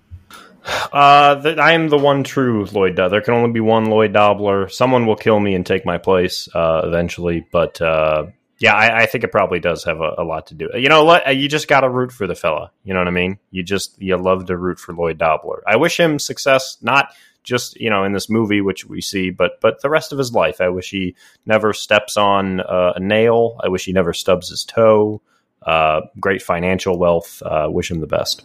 Uh, 0.93 1.37
the, 1.37 1.61
I 1.61 1.73
am 1.73 1.89
the 1.89 1.99
one 1.99 2.25
true 2.25 2.67
Lloyd. 2.67 2.97
Dobler. 2.97 3.11
There 3.11 3.21
can 3.21 3.35
only 3.35 3.53
be 3.53 3.61
one 3.61 3.87
Lloyd 3.87 4.13
Dobler. 4.13 4.69
Someone 4.69 5.07
will 5.07 5.17
kill 5.17 5.39
me 5.39 5.55
and 5.55 5.65
take 5.65 5.87
my 5.87 5.99
place 5.99 6.49
uh, 6.55 6.83
eventually, 6.85 7.47
but 7.53 7.81
uh, 7.81 8.27
yeah, 8.61 8.75
I, 8.75 9.03
I, 9.03 9.07
think 9.07 9.25
it 9.25 9.33
probably 9.33 9.59
does 9.59 9.85
have 9.85 10.01
a, 10.01 10.15
a 10.19 10.25
lot 10.25 10.49
to 10.49 10.55
do. 10.55 10.69
You 10.75 10.91
know, 10.91 11.05
what? 11.05 11.35
you 11.35 11.49
just 11.49 11.67
got 11.67 11.81
to 11.81 11.89
root 11.89 12.13
for 12.13 12.27
the 12.27 12.35
fella. 12.35 12.71
You 12.85 12.93
know 12.93 13.01
what 13.01 13.09
I 13.09 13.13
mean? 13.13 13.39
You 13.51 13.63
just 13.63 14.01
you 14.01 14.17
love 14.19 14.47
to 14.47 14.57
root 14.57 14.79
for 14.79 14.95
Lloyd 14.95 15.17
Dobler. 15.17 15.63
I 15.67 15.77
wish 15.77 15.99
him 15.99 16.19
success. 16.19 16.77
Not 16.83 17.15
just 17.43 17.81
you 17.81 17.91
know 17.91 18.05
in 18.05 18.13
this 18.13 18.29
movie 18.29 18.61
which 18.61 18.85
we 18.85 19.01
see 19.01 19.31
but 19.31 19.61
but 19.61 19.81
the 19.81 19.89
rest 19.89 20.13
of 20.13 20.19
his 20.19 20.33
life 20.33 20.61
i 20.61 20.69
wish 20.69 20.91
he 20.91 21.17
never 21.47 21.73
steps 21.73 22.19
on 22.19 22.61
uh, 22.61 22.93
a 22.97 23.01
nail 23.01 23.59
i 23.65 23.69
wish 23.69 23.87
he 23.87 23.93
never 23.93 24.13
stubs 24.13 24.51
his 24.51 24.65
toe 24.65 25.23
uh, 25.63 26.03
great 26.19 26.43
financial 26.43 26.99
wealth 26.99 27.43
uh, 27.43 27.67
wish 27.71 27.91
him 27.91 28.01
the 28.01 28.07
best 28.07 28.45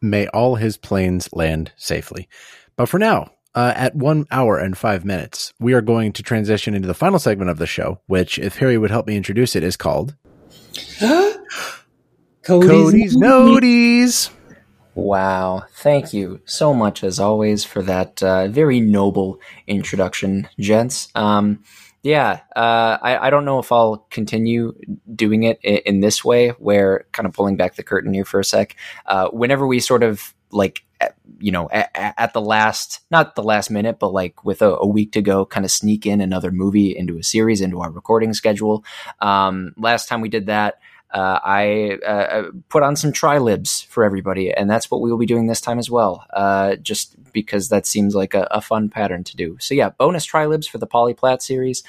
may 0.00 0.28
all 0.28 0.54
his 0.54 0.76
planes 0.76 1.28
land 1.32 1.72
safely 1.76 2.28
but 2.76 2.88
for 2.88 2.98
now 2.98 3.30
uh, 3.56 3.72
at 3.74 3.96
one 3.96 4.26
hour 4.30 4.58
and 4.58 4.78
five 4.78 5.04
minutes 5.04 5.52
we 5.58 5.72
are 5.72 5.80
going 5.80 6.12
to 6.12 6.22
transition 6.22 6.74
into 6.74 6.86
the 6.86 6.94
final 6.94 7.18
segment 7.18 7.50
of 7.50 7.58
the 7.58 7.66
show 7.66 8.00
which 8.06 8.38
if 8.38 8.58
harry 8.58 8.78
would 8.78 8.90
help 8.90 9.06
me 9.06 9.16
introduce 9.16 9.56
it 9.56 9.64
is 9.64 9.76
called 9.76 10.14
cody's, 11.00 12.68
cody's 12.68 13.16
noteys 13.16 14.30
Wow. 14.96 15.66
Thank 15.74 16.14
you 16.14 16.40
so 16.46 16.72
much, 16.72 17.04
as 17.04 17.20
always, 17.20 17.66
for 17.66 17.82
that 17.82 18.22
uh, 18.22 18.48
very 18.48 18.80
noble 18.80 19.40
introduction, 19.66 20.48
gents. 20.58 21.08
Um, 21.14 21.62
yeah, 22.02 22.40
uh, 22.56 22.96
I, 23.02 23.26
I, 23.26 23.30
don't 23.30 23.44
know 23.44 23.58
if 23.58 23.70
I'll 23.70 24.06
continue 24.10 24.72
doing 25.14 25.42
it 25.42 25.60
in, 25.62 25.78
in, 25.84 26.00
this 26.00 26.24
way, 26.24 26.50
where 26.50 27.04
kind 27.12 27.26
of 27.26 27.34
pulling 27.34 27.58
back 27.58 27.74
the 27.74 27.82
curtain 27.82 28.14
here 28.14 28.24
for 28.24 28.40
a 28.40 28.44
sec. 28.44 28.74
Uh, 29.04 29.28
whenever 29.28 29.66
we 29.66 29.80
sort 29.80 30.02
of 30.02 30.32
like, 30.50 30.85
you 31.38 31.52
know, 31.52 31.68
at, 31.70 31.90
at, 31.94 32.32
the 32.32 32.40
last, 32.40 33.00
not 33.10 33.34
the 33.34 33.42
last 33.42 33.70
minute, 33.70 33.98
but 33.98 34.12
like 34.12 34.44
with 34.44 34.62
a, 34.62 34.76
a, 34.76 34.86
week 34.86 35.12
to 35.12 35.22
go, 35.22 35.44
kind 35.44 35.66
of 35.66 35.70
sneak 35.70 36.06
in 36.06 36.20
another 36.20 36.50
movie 36.50 36.96
into 36.96 37.18
a 37.18 37.22
series, 37.22 37.60
into 37.60 37.80
our 37.80 37.90
recording 37.90 38.32
schedule. 38.32 38.84
Um, 39.20 39.74
last 39.76 40.08
time 40.08 40.20
we 40.20 40.28
did 40.28 40.46
that, 40.46 40.80
uh, 41.10 41.38
I 41.42 41.98
uh, 42.04 42.10
uh, 42.10 42.50
put 42.68 42.82
on 42.82 42.96
some 42.96 43.12
Trylibs 43.12 43.82
for 43.82 44.04
everybody, 44.04 44.52
and 44.52 44.68
that's 44.68 44.90
what 44.90 45.00
we 45.00 45.10
will 45.10 45.18
be 45.18 45.26
doing 45.26 45.46
this 45.46 45.60
time 45.60 45.78
as 45.78 45.88
well. 45.88 46.26
Uh, 46.32 46.76
just 46.76 47.16
because 47.32 47.68
that 47.68 47.86
seems 47.86 48.14
like 48.14 48.34
a, 48.34 48.48
a, 48.50 48.60
fun 48.60 48.88
pattern 48.88 49.22
to 49.24 49.36
do. 49.36 49.56
So 49.60 49.74
yeah, 49.74 49.90
bonus 49.90 50.24
Trylibs 50.24 50.66
for 50.66 50.78
the 50.78 50.86
Polly 50.86 51.14
Platt 51.14 51.42
series. 51.42 51.84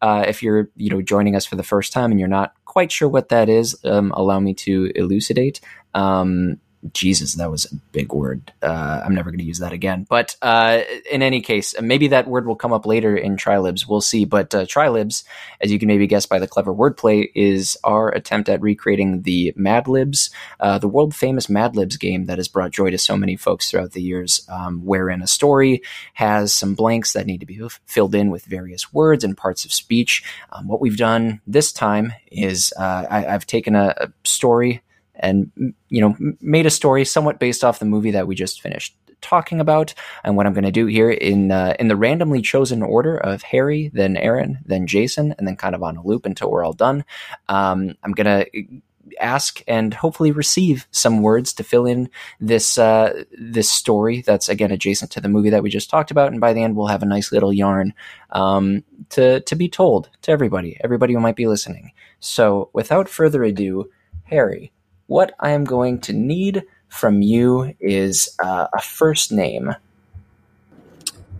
Uh, 0.00 0.24
if 0.26 0.42
you're 0.42 0.70
you 0.76 0.90
know 0.90 1.02
joining 1.02 1.36
us 1.36 1.46
for 1.46 1.56
the 1.56 1.62
first 1.62 1.92
time 1.92 2.10
and 2.10 2.18
you're 2.18 2.28
not 2.28 2.54
quite 2.64 2.90
sure 2.90 3.08
what 3.08 3.28
that 3.28 3.48
is, 3.48 3.76
um, 3.84 4.12
allow 4.16 4.40
me 4.40 4.54
to 4.54 4.90
elucidate. 4.94 5.60
Um, 5.92 6.58
Jesus, 6.92 7.34
that 7.34 7.50
was 7.50 7.64
a 7.64 7.74
big 7.92 8.12
word. 8.12 8.52
Uh, 8.62 9.02
I'm 9.04 9.14
never 9.14 9.30
going 9.30 9.38
to 9.38 9.44
use 9.44 9.60
that 9.60 9.72
again. 9.72 10.06
But 10.08 10.36
uh, 10.42 10.80
in 11.10 11.22
any 11.22 11.40
case, 11.40 11.74
maybe 11.80 12.08
that 12.08 12.28
word 12.28 12.46
will 12.46 12.56
come 12.56 12.72
up 12.72 12.86
later 12.86 13.16
in 13.16 13.36
Trylibs. 13.36 13.88
We'll 13.88 14.00
see. 14.00 14.24
But 14.24 14.54
uh, 14.54 14.66
Trylibs, 14.66 15.24
as 15.60 15.72
you 15.72 15.78
can 15.78 15.88
maybe 15.88 16.06
guess 16.06 16.26
by 16.26 16.38
the 16.38 16.46
clever 16.46 16.74
wordplay, 16.74 17.30
is 17.34 17.78
our 17.84 18.10
attempt 18.10 18.48
at 18.48 18.60
recreating 18.60 19.22
the 19.22 19.52
Mad 19.56 19.88
Libs, 19.88 20.30
uh, 20.60 20.78
the 20.78 20.88
world 20.88 21.14
famous 21.14 21.48
Mad 21.48 21.74
Libs 21.74 21.96
game 21.96 22.26
that 22.26 22.38
has 22.38 22.48
brought 22.48 22.70
joy 22.70 22.90
to 22.90 22.98
so 22.98 23.16
many 23.16 23.36
folks 23.36 23.70
throughout 23.70 23.92
the 23.92 24.02
years, 24.02 24.46
um, 24.48 24.84
wherein 24.84 25.22
a 25.22 25.26
story 25.26 25.82
has 26.14 26.54
some 26.54 26.74
blanks 26.74 27.12
that 27.12 27.26
need 27.26 27.40
to 27.40 27.46
be 27.46 27.60
filled 27.86 28.14
in 28.14 28.30
with 28.30 28.44
various 28.44 28.92
words 28.92 29.24
and 29.24 29.36
parts 29.36 29.64
of 29.64 29.72
speech. 29.72 30.22
Um, 30.52 30.68
what 30.68 30.80
we've 30.80 30.96
done 30.96 31.40
this 31.46 31.72
time 31.72 32.12
is 32.30 32.72
uh, 32.78 33.06
I, 33.08 33.20
have 33.20 33.46
taken 33.46 33.74
a, 33.74 33.94
a 33.96 34.12
story 34.24 34.82
and 35.16 35.50
you 35.88 36.00
know 36.00 36.16
made 36.40 36.66
a 36.66 36.70
story 36.70 37.04
somewhat 37.04 37.38
based 37.38 37.64
off 37.64 37.78
the 37.78 37.84
movie 37.84 38.10
that 38.10 38.26
we 38.26 38.34
just 38.34 38.60
finished 38.60 38.96
talking 39.24 39.58
about 39.58 39.94
and 40.22 40.36
what 40.36 40.46
I'm 40.46 40.52
going 40.52 40.64
to 40.64 40.70
do 40.70 40.86
here 40.86 41.10
in 41.10 41.50
uh, 41.50 41.74
in 41.80 41.88
the 41.88 41.96
randomly 41.96 42.42
chosen 42.42 42.82
order 42.82 43.16
of 43.16 43.42
Harry, 43.42 43.90
then 43.92 44.16
Aaron, 44.16 44.58
then 44.64 44.86
Jason, 44.86 45.34
and 45.38 45.48
then 45.48 45.56
kind 45.56 45.74
of 45.74 45.82
on 45.82 45.96
a 45.96 46.02
loop 46.02 46.26
until 46.26 46.50
we're 46.50 46.64
all 46.64 46.74
done. 46.74 47.04
Um, 47.48 47.94
I'm 48.02 48.12
going 48.12 48.26
to 48.26 48.80
ask 49.20 49.62
and 49.66 49.92
hopefully 49.94 50.32
receive 50.32 50.86
some 50.90 51.22
words 51.22 51.52
to 51.54 51.64
fill 51.64 51.86
in 51.86 52.08
this 52.40 52.78
uh, 52.78 53.24
this 53.38 53.70
story 53.70 54.22
that's 54.22 54.48
again 54.48 54.70
adjacent 54.70 55.10
to 55.12 55.20
the 55.20 55.28
movie 55.28 55.50
that 55.50 55.62
we 55.62 55.70
just 55.70 55.90
talked 55.90 56.10
about, 56.10 56.30
and 56.30 56.40
by 56.40 56.52
the 56.52 56.62
end 56.62 56.76
we'll 56.76 56.86
have 56.86 57.02
a 57.02 57.06
nice 57.06 57.32
little 57.32 57.52
yarn 57.52 57.94
um, 58.30 58.84
to 59.10 59.40
to 59.40 59.56
be 59.56 59.68
told 59.68 60.10
to 60.22 60.30
everybody, 60.30 60.76
everybody 60.84 61.14
who 61.14 61.20
might 61.20 61.36
be 61.36 61.48
listening. 61.48 61.92
So 62.20 62.70
without 62.72 63.08
further 63.08 63.42
ado, 63.42 63.90
Harry, 64.24 64.72
what 65.06 65.34
I 65.40 65.50
am 65.50 65.64
going 65.64 66.00
to 66.02 66.12
need 66.12 66.64
from 66.88 67.22
you 67.22 67.74
is 67.80 68.34
uh, 68.42 68.68
a 68.72 68.80
first 68.80 69.32
name. 69.32 69.74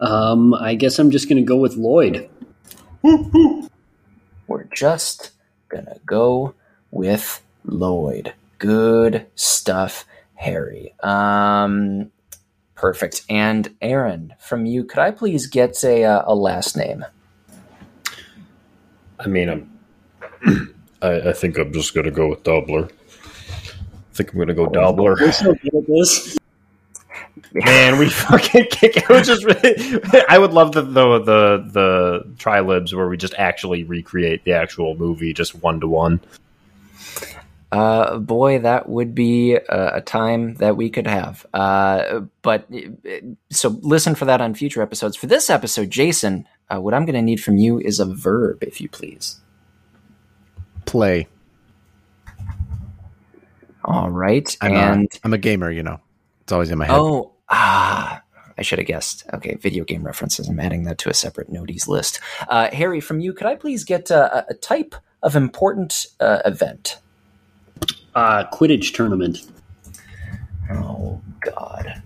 Um, 0.00 0.54
I 0.54 0.74
guess 0.74 0.98
I'm 0.98 1.10
just 1.10 1.28
going 1.28 1.42
to 1.42 1.46
go 1.46 1.56
with 1.56 1.76
Lloyd. 1.76 2.28
We're 3.02 4.64
just 4.74 5.30
going 5.68 5.86
to 5.86 6.00
go 6.04 6.54
with 6.90 7.42
Lloyd. 7.64 8.34
Good 8.58 9.26
stuff, 9.34 10.04
Harry. 10.34 10.94
Um, 11.02 12.11
perfect. 12.74 13.22
And 13.30 13.74
Aaron, 13.80 14.34
from 14.41 14.66
you, 14.66 14.84
could 14.84 14.99
I 14.99 15.11
please 15.11 15.46
get 15.46 15.82
a, 15.84 16.04
uh, 16.04 16.24
a 16.26 16.34
last 16.34 16.76
name? 16.76 17.04
I 19.18 19.28
mean, 19.28 19.49
I'm, 19.49 19.78
I, 21.03 21.30
I 21.30 21.32
think 21.32 21.57
I'm 21.58 21.72
just 21.72 21.95
going 21.95 22.04
to 22.04 22.11
go 22.11 22.28
with 22.28 22.42
Dobler. 22.42 22.88
I 24.14 24.16
think 24.16 24.32
I'm 24.32 24.38
gonna 24.38 24.54
go 24.54 24.68
Dobler. 24.68 25.16
We're 25.18 25.32
so 25.32 25.54
good 25.54 25.74
at 25.74 25.86
this. 25.88 26.38
Man, 27.53 27.99
we 27.99 28.08
fucking 28.11 28.66
kick 28.70 28.96
it. 28.96 29.08
Was 29.08 29.26
just 29.26 29.45
really, 29.45 30.00
I 30.28 30.38
would 30.38 30.53
love 30.53 30.70
the, 30.70 30.82
the 30.82 31.18
the 31.18 31.68
the 31.72 32.34
Trylibs 32.38 32.95
where 32.95 33.08
we 33.08 33.16
just 33.16 33.34
actually 33.34 33.82
recreate 33.82 34.45
the 34.45 34.53
actual 34.53 34.95
movie, 34.95 35.32
just 35.32 35.57
one 35.57 35.80
to 35.80 35.88
one. 35.88 36.20
Uh, 37.72 38.18
boy, 38.18 38.61
that 38.61 38.88
would 38.88 39.16
be 39.16 39.54
a, 39.54 39.96
a 39.96 40.00
time 40.00 40.54
that 40.54 40.76
we 40.76 40.91
could 40.91 41.08
have. 41.08 41.45
Uh, 41.53 42.20
but 42.42 42.68
uh, 42.72 43.11
so 43.50 43.80
listen 43.82 44.14
for 44.14 44.26
that 44.26 44.41
on 44.41 44.54
future 44.54 44.80
episodes. 44.80 45.16
For 45.16 45.26
this 45.26 45.50
episode, 45.50 45.91
Jason, 45.91 46.46
uh, 46.72 46.80
what 46.80 46.95
I'm 46.95 47.04
going 47.04 47.16
to 47.16 47.22
need 47.22 47.42
from 47.42 47.57
you 47.57 47.80
is 47.80 47.99
a 47.99 48.04
verb, 48.04 48.62
if 48.62 48.80
you 48.80 48.88
please. 48.88 49.41
Play. 50.84 51.26
All 53.84 54.11
right, 54.11 54.56
I'm, 54.61 54.72
and 54.72 55.08
a, 55.12 55.18
I'm 55.24 55.34
a 55.34 55.38
gamer, 55.38 55.70
you 55.70 55.82
know. 55.82 56.00
It's 56.42 56.52
always 56.52 56.70
in 56.70 56.78
my 56.78 56.86
head. 56.86 56.96
oh, 56.96 57.32
ah, 57.48 58.22
I 58.56 58.62
should 58.62 58.78
have 58.78 58.86
guessed. 58.86 59.24
Okay, 59.32 59.56
video 59.56 59.84
game 59.84 60.04
references. 60.04 60.48
I'm 60.48 60.61
adding 60.61 60.84
that 60.84 60.98
to 60.98 61.11
a 61.11 61.14
separate 61.14 61.50
noteys 61.52 61.88
list. 61.88 62.20
Uh, 62.48 62.70
Harry, 62.72 63.00
from 63.00 63.20
you, 63.20 63.32
could 63.32 63.46
I 63.46 63.56
please 63.56 63.84
get 63.84 64.11
a, 64.11 64.46
a 64.48 64.54
type 64.54 64.94
of 65.22 65.36
important 65.36 66.06
uh, 66.20 66.38
event? 66.44 66.98
Uh, 68.14 68.44
Quidditch 68.52 68.94
tournament. 68.94 69.50
Oh 70.70 71.20
God, 71.40 72.02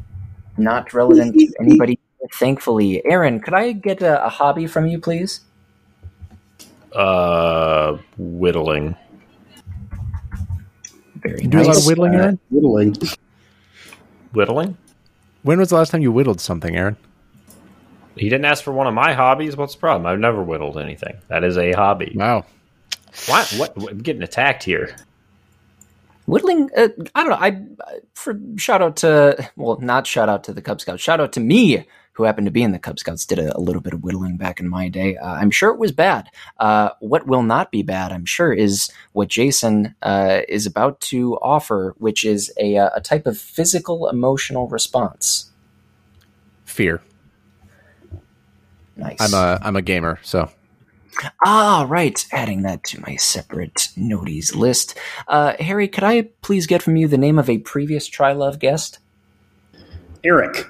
not 0.56 0.92
relevant 0.92 1.34
to 1.34 1.52
anybody. 1.60 1.98
Thankfully, 2.34 3.05
Aaron, 3.06 3.40
could 3.40 3.55
I 3.55 3.72
get 3.72 4.02
a, 4.02 4.24
a 4.26 4.28
hobby 4.28 4.66
from 4.66 4.86
you, 4.86 4.98
please? 4.98 5.40
Uh, 6.92 7.98
whittling. 8.16 8.96
Very 11.23 11.43
You 11.43 11.49
do 11.49 11.61
a 11.61 11.62
lot 11.62 11.77
of 11.77 11.86
whittling, 11.86 12.15
Uh, 12.15 12.19
Aaron? 12.19 12.39
Whittling. 12.51 12.97
Whittling? 14.32 14.77
When 15.43 15.59
was 15.59 15.69
the 15.70 15.77
last 15.77 15.90
time 15.90 16.03
you 16.03 16.12
whittled 16.12 16.40
something, 16.40 16.77
Aaron? 16.77 16.97
He 18.16 18.28
didn't 18.28 18.45
ask 18.47 18.65
for 18.65 18.73
one 18.73 18.86
of 18.86 18.95
my 18.95 19.12
hobbies. 19.15 19.57
What's 19.57 19.74
the 19.74 19.81
problem? 19.81 20.07
I've 20.07 20.19
never 20.19 20.43
whittled 20.43 20.77
anything. 20.78 21.16
That 21.28 21.45
is 21.45 21.57
a 21.57 21.73
hobby. 21.73 22.12
Wow. 22.15 22.45
What? 23.27 23.49
What? 23.59 23.77
what- 23.77 23.93
I'm 23.93 23.99
getting 23.99 24.23
attacked 24.23 24.65
here. 24.65 24.97
Whittling, 26.27 26.69
uh, 26.77 26.89
I 27.15 27.24
don't 27.24 27.31
know. 27.31 27.36
I 27.36 27.62
for 28.15 28.39
shout 28.57 28.82
out 28.82 28.97
to 28.99 29.51
well, 29.57 29.78
not 29.81 30.07
shout 30.07 30.28
out 30.28 30.45
to 30.45 30.53
the 30.53 30.61
Cub 30.61 30.78
Scouts. 30.81 31.01
Shout 31.03 31.20
out 31.20 31.32
to 31.32 31.40
me, 31.40 31.86
who 32.19 32.24
happened 32.24 32.47
to 32.47 32.51
be 32.51 32.62
in 32.62 32.73
the 32.73 32.78
Cub 32.78 32.99
Scouts. 32.99 33.24
Did 33.24 33.39
a, 33.39 33.57
a 33.57 33.61
little 33.61 33.81
bit 33.81 33.95
of 33.95 34.03
whittling 34.03 34.36
back 34.36 34.59
in 34.59 34.69
my 34.69 34.89
day. 34.89 35.16
Uh, 35.16 35.31
I'm 35.31 35.53
sure 35.53 35.70
it 35.73 35.78
was 35.78 35.93
bad. 35.93 36.28
Uh, 36.59 36.90
what 36.99 37.27
will 37.28 37.45
not 37.45 37.70
be 37.70 37.82
bad, 37.82 38.12
I'm 38.12 38.24
sure, 38.24 38.53
is 38.53 38.90
what 39.12 39.28
Jason 39.28 39.95
uh, 40.03 40.40
is 40.49 40.66
about 40.66 41.01
to 41.03 41.36
offer, 41.36 41.95
which 41.99 42.24
is 42.24 42.53
a 42.59 42.77
uh, 42.77 42.90
a 42.95 43.01
type 43.01 43.27
of 43.27 43.39
physical 43.39 44.09
emotional 44.09 44.66
response. 44.69 45.53
Fear. 46.65 47.01
Nice. 48.97 49.20
I'm 49.20 49.32
a 49.32 49.59
I'm 49.62 49.77
a 49.77 49.82
gamer, 49.82 50.19
so 50.23 50.51
Ah, 51.45 51.86
right. 51.89 52.24
Adding 52.32 52.62
that 52.62 52.85
to 52.85 53.01
my 53.01 53.16
separate 53.16 53.89
noteys 53.97 54.55
list. 54.55 54.99
Uh, 55.27 55.55
Harry, 55.61 55.89
could 55.89 56.05
I 56.05 56.23
please 56.43 56.66
get 56.66 56.82
from 56.82 56.97
you 56.97 57.09
the 57.09 57.19
name 57.19 57.39
of 57.39 57.49
a 57.49 57.59
previous 57.59 58.09
Trylove 58.09 58.59
guest? 58.59 58.99
Eric. 60.24 60.66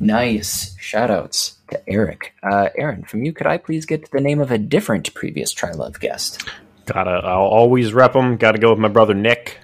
Nice. 0.00 0.76
Shoutouts 0.76 1.54
to 1.70 1.88
Eric. 1.88 2.34
Uh, 2.42 2.68
Aaron, 2.76 3.02
from 3.04 3.24
you, 3.24 3.32
could 3.32 3.46
I 3.46 3.58
please 3.58 3.86
get 3.86 4.10
the 4.10 4.20
name 4.20 4.40
of 4.40 4.50
a 4.50 4.58
different 4.58 5.12
previous 5.14 5.54
Trylove 5.54 5.98
guest? 6.00 6.46
Gotta. 6.86 7.10
I'll 7.10 7.40
always 7.40 7.92
rep 7.92 8.12
them. 8.12 8.36
Got 8.36 8.52
to 8.52 8.58
go 8.58 8.70
with 8.70 8.78
my 8.78 8.88
brother 8.88 9.14
Nick. 9.14 9.58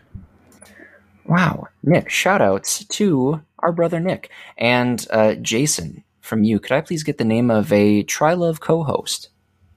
Wow. 1.27 1.69
Nick, 1.83 2.09
shoutouts 2.09 2.87
to 2.89 3.43
our 3.61 3.73
brother 3.73 4.01
Nick. 4.01 4.31
And 4.59 5.07
uh, 5.11 5.35
Jason, 5.35 6.03
from 6.21 6.43
you, 6.45 6.59
could 6.59 6.73
I 6.73 6.81
please 6.81 7.03
get 7.05 7.19
the 7.19 7.25
name 7.25 7.51
of 7.51 7.73
a 7.73 8.03
Trylove 8.05 8.59
co 8.61 8.83
host? 8.83 9.29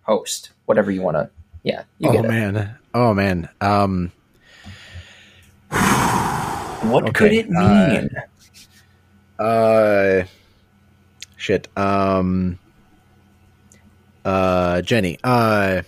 Host. 0.04 0.52
Whatever 0.66 0.90
you 0.92 1.02
want 1.02 1.18
to. 1.18 1.30
Yeah, 1.64 1.84
you 2.00 2.10
Oh 2.10 2.14
get 2.14 2.26
it. 2.26 2.28
man. 2.28 2.78
Oh 2.94 3.14
man. 3.14 3.50
Um 3.62 4.12
What 5.70 7.14
could 7.16 7.32
it 7.34 7.50
mean? 7.50 8.10
uh 9.40 10.24
shit. 11.46 11.68
Um 11.78 12.60
uh 14.26 14.82
Jenny. 14.82 15.18
Uh 15.24 15.84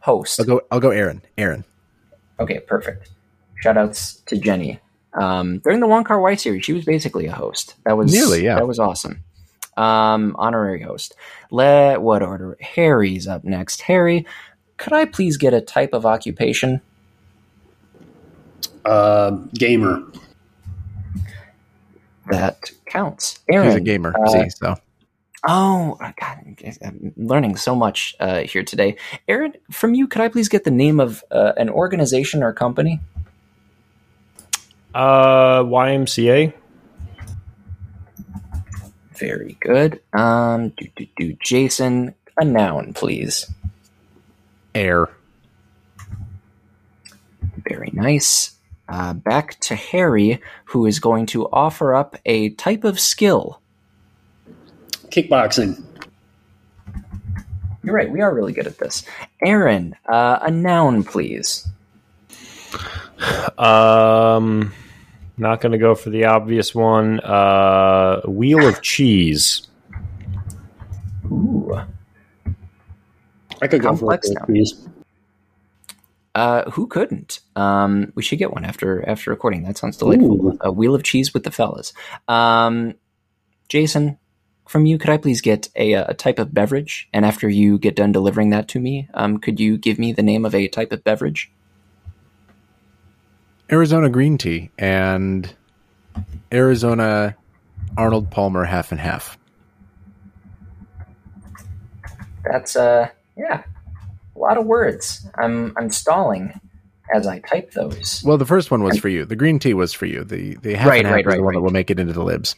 host. 0.00 0.38
I'll 0.38 0.46
go 0.46 0.60
I'll 0.70 0.80
go 0.80 0.90
Aaron. 0.90 1.22
Aaron. 1.38 1.64
Okay, 2.38 2.60
perfect. 2.60 3.10
Shoutouts 3.64 4.24
to 4.26 4.36
Jenny. 4.36 4.80
Um, 5.14 5.58
during 5.58 5.80
the 5.80 5.86
Wong 5.86 6.04
Kar-wai 6.04 6.34
series, 6.36 6.64
she 6.64 6.72
was 6.72 6.84
basically 6.84 7.26
a 7.26 7.32
host. 7.32 7.74
That 7.84 7.96
was 7.96 8.12
Nearly, 8.12 8.44
yeah. 8.44 8.56
That 8.56 8.66
was 8.66 8.78
awesome. 8.78 9.22
Um, 9.76 10.34
honorary 10.38 10.82
host. 10.82 11.14
Let 11.50 12.02
what 12.02 12.22
order? 12.22 12.56
Harry's 12.60 13.28
up 13.28 13.44
next. 13.44 13.82
Harry, 13.82 14.26
could 14.78 14.92
I 14.92 15.04
please 15.04 15.36
get 15.36 15.54
a 15.54 15.60
type 15.60 15.92
of 15.92 16.04
occupation? 16.04 16.80
Uh, 18.84 19.32
gamer. 19.54 20.02
That 22.30 22.70
counts. 22.92 23.40
Aaron. 23.50 23.68
He's 23.68 23.76
a 23.76 23.80
gamer, 23.80 24.14
uh, 24.18 24.28
see, 24.28 24.50
so 24.50 24.76
Oh, 25.46 25.96
God, 25.98 26.56
I'm 26.84 27.12
learning 27.16 27.56
so 27.56 27.74
much 27.74 28.14
uh, 28.20 28.42
here 28.42 28.62
today. 28.62 28.96
Aaron, 29.26 29.54
from 29.72 29.94
you, 29.94 30.06
could 30.06 30.22
I 30.22 30.28
please 30.28 30.48
get 30.48 30.62
the 30.64 30.70
name 30.70 31.00
of 31.00 31.24
uh, 31.32 31.52
an 31.56 31.68
organization 31.68 32.44
or 32.44 32.52
company? 32.52 33.00
Uh, 34.94 35.64
YMCA. 35.64 36.52
Very 39.18 39.56
good. 39.60 40.00
Um, 40.12 40.70
do, 40.70 40.86
do, 40.94 41.06
do. 41.16 41.36
Jason, 41.42 42.14
a 42.38 42.44
noun, 42.44 42.92
please. 42.92 43.50
air. 44.74 45.08
Very 47.68 47.90
nice. 47.92 48.52
Uh, 48.88 49.14
back 49.14 49.58
to 49.60 49.74
Harry, 49.74 50.40
who 50.66 50.86
is 50.86 50.98
going 50.98 51.26
to 51.26 51.48
offer 51.50 51.94
up 51.94 52.16
a 52.26 52.50
type 52.50 52.84
of 52.84 53.00
skill. 53.00 53.60
Kickboxing. 55.08 55.82
You're 57.84 57.94
right, 57.94 58.10
we 58.10 58.20
are 58.20 58.34
really 58.34 58.52
good 58.52 58.66
at 58.66 58.78
this. 58.78 59.04
Aaron, 59.44 59.96
uh, 60.08 60.38
a 60.42 60.50
noun, 60.50 61.02
please. 61.04 61.66
Um, 63.58 64.72
not 65.36 65.60
gonna 65.60 65.78
go 65.78 65.94
for 65.94 66.10
the 66.10 66.24
obvious 66.24 66.74
one. 66.74 67.20
Uh, 67.20 68.20
wheel 68.26 68.66
of 68.66 68.82
cheese. 68.82 69.66
Ooh. 71.26 71.80
I 73.60 73.68
could 73.68 73.80
go 73.80 73.94
for 73.96 73.98
Complex 73.98 74.28
it. 74.28 74.38
now. 74.48 74.91
Uh, 76.34 76.70
who 76.70 76.86
couldn't? 76.86 77.40
Um, 77.56 78.12
we 78.14 78.22
should 78.22 78.38
get 78.38 78.52
one 78.52 78.64
after 78.64 79.06
after 79.06 79.30
recording. 79.30 79.64
That 79.64 79.76
sounds 79.76 79.98
delightful. 79.98 80.46
Ooh. 80.46 80.58
A 80.62 80.72
wheel 80.72 80.94
of 80.94 81.02
cheese 81.02 81.34
with 81.34 81.44
the 81.44 81.50
fellas. 81.50 81.92
Um, 82.26 82.94
Jason, 83.68 84.18
from 84.66 84.86
you, 84.86 84.96
could 84.96 85.10
I 85.10 85.18
please 85.18 85.42
get 85.42 85.68
a, 85.76 85.92
a 85.92 86.14
type 86.14 86.38
of 86.38 86.54
beverage? 86.54 87.08
And 87.12 87.26
after 87.26 87.48
you 87.48 87.78
get 87.78 87.96
done 87.96 88.12
delivering 88.12 88.50
that 88.50 88.68
to 88.68 88.80
me, 88.80 89.08
um, 89.12 89.38
could 89.38 89.60
you 89.60 89.76
give 89.76 89.98
me 89.98 90.12
the 90.12 90.22
name 90.22 90.46
of 90.46 90.54
a 90.54 90.68
type 90.68 90.92
of 90.92 91.04
beverage? 91.04 91.52
Arizona 93.70 94.08
green 94.08 94.38
tea 94.38 94.70
and 94.78 95.54
Arizona 96.52 97.36
Arnold 97.96 98.30
Palmer 98.30 98.64
half 98.64 98.90
and 98.92 99.00
half. 99.00 99.38
That's 102.44 102.76
uh, 102.76 103.08
yeah, 103.36 103.62
lot 104.42 104.58
of 104.58 104.66
words. 104.66 105.26
I'm 105.38 105.72
I'm 105.76 105.90
stalling 105.90 106.58
as 107.14 107.26
I 107.26 107.40
type 107.40 107.72
those. 107.72 108.22
Well, 108.24 108.38
the 108.38 108.46
first 108.46 108.70
one 108.70 108.82
was 108.82 108.98
for 108.98 109.08
you. 109.08 109.24
The 109.24 109.36
green 109.36 109.58
tea 109.58 109.74
was 109.74 109.92
for 109.92 110.06
you. 110.06 110.24
The 110.24 110.54
the 110.56 110.74
half 110.74 110.88
Right, 110.88 110.98
and 110.98 111.06
half 111.06 111.16
right, 111.16 111.26
is 111.26 111.34
the 111.34 111.40
right, 111.40 111.44
one 111.44 111.54
that 111.54 111.60
will 111.60 111.70
make 111.70 111.90
it 111.90 111.98
into 111.98 112.12
the 112.12 112.22
libs. 112.24 112.54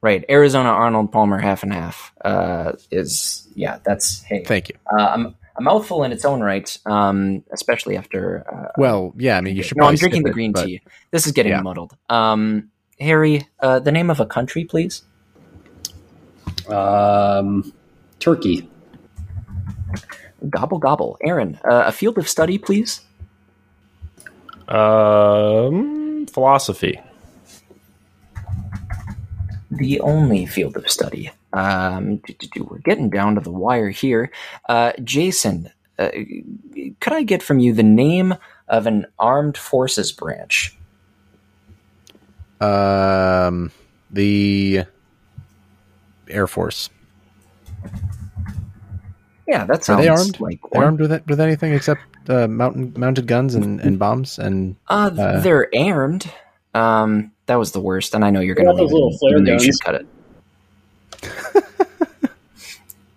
Right, 0.00 0.24
Arizona 0.30 0.68
Arnold 0.68 1.10
Palmer 1.10 1.38
half 1.38 1.62
and 1.64 1.72
half 1.72 2.12
uh, 2.24 2.72
is 2.90 3.48
yeah. 3.54 3.78
That's 3.84 4.22
hey, 4.22 4.44
Thank 4.44 4.68
you. 4.68 4.76
uh, 4.96 5.02
I'm 5.06 5.34
a 5.56 5.60
mouthful 5.60 6.04
in 6.04 6.12
its 6.12 6.24
own 6.24 6.40
right, 6.40 6.78
um, 6.86 7.42
especially 7.52 7.96
after. 7.96 8.44
Uh, 8.50 8.68
Well, 8.78 9.12
yeah, 9.16 9.36
I 9.36 9.40
mean, 9.40 9.56
you 9.56 9.64
should. 9.64 9.76
no, 9.76 9.86
I'm 9.86 9.96
drinking 9.96 10.22
the 10.22 10.30
green 10.30 10.52
but 10.52 10.66
tea. 10.66 10.82
This 11.10 11.26
is 11.26 11.32
getting 11.32 11.50
Yeah. 11.50 11.62
muddled. 11.62 11.96
Um, 12.08 12.70
Harry, 13.00 13.46
uh, 13.60 13.80
the 13.80 13.90
name 13.90 14.08
of 14.10 14.20
a 14.20 14.26
country, 14.26 14.64
please. 14.64 15.02
Um, 16.68 17.72
turkey. 18.20 18.68
Gobble 20.48 20.78
gobble. 20.78 21.18
Aaron, 21.22 21.58
uh, 21.64 21.84
a 21.86 21.92
field 21.92 22.18
of 22.18 22.28
study, 22.28 22.58
please. 22.58 23.00
Um, 24.68 26.26
philosophy. 26.26 27.00
The 29.70 30.00
only 30.00 30.46
field 30.46 30.76
of 30.76 30.90
study. 30.90 31.30
Um, 31.52 32.16
do, 32.18 32.34
do, 32.34 32.46
do. 32.52 32.64
we're 32.64 32.78
getting 32.78 33.10
down 33.10 33.34
to 33.34 33.40
the 33.40 33.50
wire 33.50 33.90
here. 33.90 34.30
Uh, 34.68 34.92
Jason, 35.02 35.70
uh, 35.98 36.10
could 37.00 37.12
I 37.12 37.22
get 37.22 37.42
from 37.42 37.58
you 37.58 37.72
the 37.72 37.82
name 37.82 38.34
of 38.68 38.86
an 38.86 39.06
armed 39.18 39.56
forces 39.56 40.12
branch? 40.12 40.78
um, 42.60 43.70
the 44.10 44.84
Air 46.28 46.46
Force 46.46 46.90
Yeah, 49.48 49.64
that 49.64 49.82
sounds. 49.84 49.98
are 49.98 50.02
they 50.02 50.08
armed? 50.08 50.38
like 50.40 50.60
They're 50.70 50.84
armed 50.84 51.00
with 51.00 51.10
it, 51.10 51.26
with 51.26 51.40
anything 51.40 51.72
except 51.72 52.02
uh, 52.28 52.46
mountain 52.46 52.92
mounted 52.96 53.26
guns 53.26 53.54
and, 53.54 53.80
and 53.80 53.98
bombs 53.98 54.38
and 54.38 54.76
Uh, 54.88 55.10
Uh, 55.18 55.40
they're 55.40 55.68
armed. 55.76 56.30
Um, 56.74 57.32
that 57.46 57.56
was 57.56 57.72
the 57.72 57.80
worst, 57.80 58.14
and 58.14 58.22
I 58.24 58.30
know 58.30 58.40
you're 58.40 58.54
going 58.54 58.66
to 58.66 58.72
What 58.74 58.80
about 58.80 58.84
those 58.84 58.90
it, 58.92 58.94
little 58.94 59.18
flare 59.18 59.32
even 59.32 59.44
though 59.44 59.52
you 59.54 59.58
should 59.72 59.80
cut 59.82 59.94
it. 59.94 60.06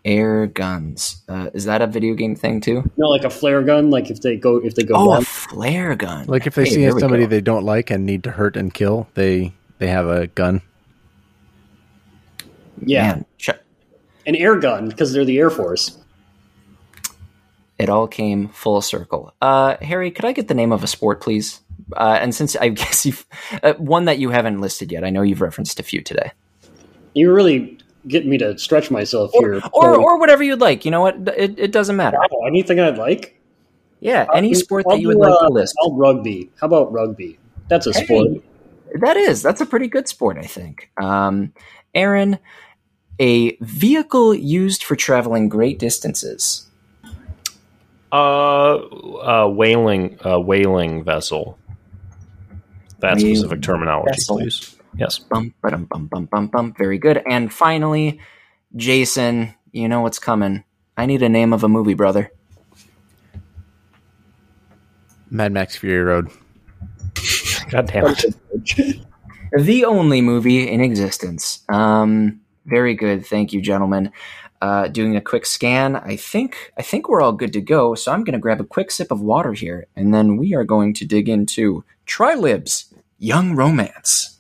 Air 0.05 0.47
guns. 0.47 1.21
Uh, 1.29 1.51
is 1.53 1.65
that 1.65 1.81
a 1.83 1.87
video 1.87 2.15
game 2.15 2.35
thing 2.35 2.59
too? 2.59 2.89
No, 2.97 3.09
like 3.09 3.23
a 3.23 3.29
flare 3.29 3.61
gun. 3.61 3.91
Like 3.91 4.09
if 4.09 4.21
they 4.21 4.35
go 4.35 4.57
if 4.57 4.73
they 4.73 4.81
go 4.83 4.95
Oh, 4.95 5.13
a 5.13 5.21
flare 5.21 5.95
gun. 5.95 6.25
like 6.27 6.47
if 6.47 6.55
they 6.55 6.63
Hey, 6.63 6.71
see 6.91 6.99
somebody 6.99 7.25
they 7.27 7.41
don't 7.41 7.65
like 7.65 7.91
and 7.91 8.03
need 8.05 8.23
to 8.23 8.31
hurt 8.31 8.55
and 8.57 8.73
kill, 8.73 9.07
they 9.13 9.53
they 9.77 9.87
have 9.89 10.07
a 10.07 10.25
gun. 10.27 10.61
yeah, 12.83 13.07
Man, 13.07 13.25
sh- 13.37 13.49
an 14.25 14.35
air 14.35 14.55
gun 14.57 14.89
because 14.89 15.13
they're 15.13 15.25
the 15.25 15.37
Air 15.37 15.51
Force. 15.51 15.99
It 17.81 17.89
all 17.89 18.07
came 18.07 18.47
full 18.49 18.81
circle. 18.81 19.33
Uh, 19.41 19.75
Harry, 19.81 20.11
could 20.11 20.25
I 20.25 20.31
get 20.33 20.47
the 20.47 20.53
name 20.53 20.71
of 20.71 20.83
a 20.83 20.87
sport, 20.87 21.21
please? 21.21 21.59
Uh, 21.95 22.17
and 22.21 22.33
since 22.33 22.55
I 22.55 22.69
guess 22.81 23.05
you've 23.05 23.25
uh, 23.63 23.73
one 23.73 24.05
that 24.05 24.19
you 24.19 24.29
haven't 24.29 24.61
listed 24.61 24.91
yet, 24.91 25.03
I 25.03 25.09
know 25.09 25.21
you've 25.21 25.41
referenced 25.41 25.79
a 25.79 25.83
few 25.83 26.01
today, 26.01 26.31
You're 27.13 27.33
really 27.33 27.77
get 28.07 28.25
me 28.25 28.37
to 28.39 28.57
stretch 28.57 28.89
myself 28.89 29.31
or 29.35 29.53
here. 29.53 29.61
or, 29.73 29.95
or 29.99 30.19
whatever 30.19 30.41
you'd 30.43 30.59
like. 30.61 30.85
You 30.85 30.91
know 30.91 31.01
what? 31.01 31.15
It, 31.37 31.59
it 31.59 31.71
doesn't 31.71 31.95
matter. 31.95 32.17
Wow, 32.17 32.47
anything 32.47 32.79
I'd 32.79 32.97
like. 32.97 33.39
Yeah, 33.99 34.25
any 34.33 34.49
I'll- 34.49 34.55
sport 34.55 34.85
I'll 34.87 34.95
that 34.95 35.01
you 35.01 35.07
would 35.09 35.15
do, 35.15 35.19
like 35.21 35.33
uh, 35.33 35.47
to 35.47 35.53
list. 35.53 35.75
I'll 35.83 35.95
rugby. 35.95 36.49
How 36.59 36.67
about 36.67 36.91
rugby? 36.91 37.37
That's 37.69 37.87
a 37.87 37.93
Hey. 37.93 38.05
sport. 38.05 38.27
That 38.99 39.15
is. 39.17 39.41
That's 39.41 39.61
a 39.61 39.65
pretty 39.65 39.87
good 39.87 40.07
sport, 40.07 40.37
I 40.37 40.45
think. 40.47 40.89
Um, 41.01 41.53
Aaron, 41.95 42.39
a 43.19 43.55
vehicle 43.61 44.33
used 44.33 44.83
for 44.83 44.95
traveling 44.95 45.47
great 45.47 45.77
distances. 45.79 46.67
Uh, 48.11 48.75
uh, 48.75 49.47
whaling, 49.47 50.17
uh, 50.25 50.39
whaling 50.39 51.03
vessel. 51.03 51.57
That 52.99 53.15
Whaling 53.17 53.35
specific 53.35 53.61
terminology, 53.61 54.11
vessel. 54.11 54.37
please. 54.37 54.75
Yes. 54.97 55.19
Bum, 55.19 55.53
ba-dum, 55.63 55.85
bum, 55.85 56.07
bum, 56.07 56.25
bum, 56.25 56.47
bum. 56.47 56.73
Very 56.77 56.97
good. 56.97 57.21
And 57.25 57.51
finally, 57.51 58.19
Jason, 58.75 59.53
you 59.71 59.87
know 59.87 60.01
what's 60.01 60.19
coming. 60.19 60.63
I 60.97 61.05
need 61.05 61.23
a 61.23 61.29
name 61.29 61.53
of 61.53 61.63
a 61.63 61.69
movie, 61.69 61.93
brother. 61.93 62.31
Mad 65.29 65.53
Max 65.53 65.77
Fury 65.77 66.03
Road. 66.03 66.29
God 67.71 67.87
damn 67.87 68.07
it. 68.07 68.97
The 69.57 69.83
only 69.83 70.21
movie 70.21 70.69
in 70.69 70.79
existence. 70.79 71.61
Um, 71.67 72.39
very 72.65 72.93
good. 72.95 73.25
Thank 73.25 73.51
you, 73.51 73.61
gentlemen. 73.61 74.13
Uh, 74.61 74.87
doing 74.87 75.15
a 75.15 75.21
quick 75.21 75.45
scan. 75.45 75.95
I 75.95 76.15
think 76.15 76.71
I 76.77 76.83
think 76.83 77.09
we're 77.09 77.21
all 77.21 77.31
good 77.33 77.51
to 77.53 77.61
go. 77.61 77.95
So 77.95 78.11
I'm 78.11 78.23
going 78.23 78.33
to 78.33 78.39
grab 78.39 78.61
a 78.61 78.63
quick 78.63 78.91
sip 78.91 79.11
of 79.11 79.19
water 79.19 79.53
here, 79.53 79.87
and 79.95 80.13
then 80.13 80.37
we 80.37 80.53
are 80.53 80.63
going 80.63 80.93
to 80.95 81.05
dig 81.05 81.27
into 81.27 81.83
Trylib's 82.05 82.93
Young 83.17 83.55
Romance. 83.55 84.37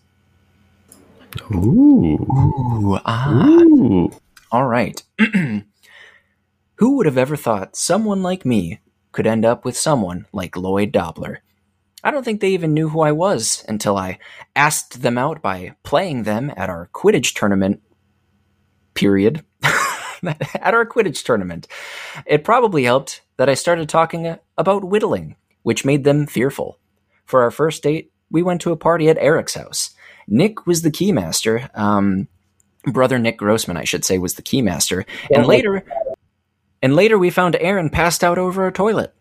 Ooh. 1.51 2.17
Ooh, 2.21 2.99
ah. 3.05 3.61
Ooh. 3.61 4.11
All 4.51 4.67
right. 4.67 5.01
Who 6.75 6.97
would 6.97 7.05
have 7.05 7.17
ever 7.17 7.35
thought 7.35 7.75
someone 7.75 8.21
like 8.21 8.45
me 8.45 8.79
could 9.11 9.27
end 9.27 9.45
up 9.45 9.63
with 9.65 9.77
someone 9.77 10.25
like 10.33 10.57
Lloyd 10.57 10.91
Dobler? 10.91 11.41
I 12.03 12.11
don't 12.11 12.23
think 12.23 12.41
they 12.41 12.49
even 12.49 12.73
knew 12.73 12.89
who 12.89 13.01
I 13.01 13.11
was 13.11 13.63
until 13.67 13.95
I 13.97 14.17
asked 14.55 15.03
them 15.03 15.17
out 15.17 15.41
by 15.41 15.75
playing 15.83 16.23
them 16.23 16.51
at 16.57 16.69
our 16.69 16.89
Quidditch 16.93 17.35
tournament. 17.35 17.81
Period. 18.95 19.45
at 20.55 20.73
our 20.73 20.85
Quidditch 20.85 21.23
tournament. 21.23 21.67
It 22.25 22.43
probably 22.43 22.83
helped 22.83 23.21
that 23.37 23.49
I 23.49 23.53
started 23.53 23.89
talking 23.89 24.37
about 24.57 24.83
whittling, 24.83 25.35
which 25.63 25.85
made 25.85 26.03
them 26.03 26.27
fearful. 26.27 26.79
For 27.25 27.43
our 27.43 27.51
first 27.51 27.83
date, 27.83 28.11
we 28.29 28.43
went 28.43 28.61
to 28.61 28.71
a 28.71 28.77
party 28.77 29.09
at 29.09 29.17
Eric's 29.17 29.55
house. 29.55 29.91
Nick 30.27 30.65
was 30.65 30.81
the 30.81 30.91
keymaster. 30.91 31.69
Um, 31.77 32.27
brother 32.85 33.19
Nick 33.19 33.37
Grossman, 33.37 33.77
I 33.77 33.83
should 33.83 34.05
say, 34.05 34.17
was 34.17 34.35
the 34.35 34.41
keymaster. 34.41 35.05
And 35.33 35.45
later, 35.45 35.83
and 36.81 36.95
later 36.95 37.17
we 37.17 37.29
found 37.29 37.55
Aaron 37.59 37.89
passed 37.89 38.23
out 38.23 38.37
over 38.37 38.67
a 38.67 38.71
toilet. 38.71 39.13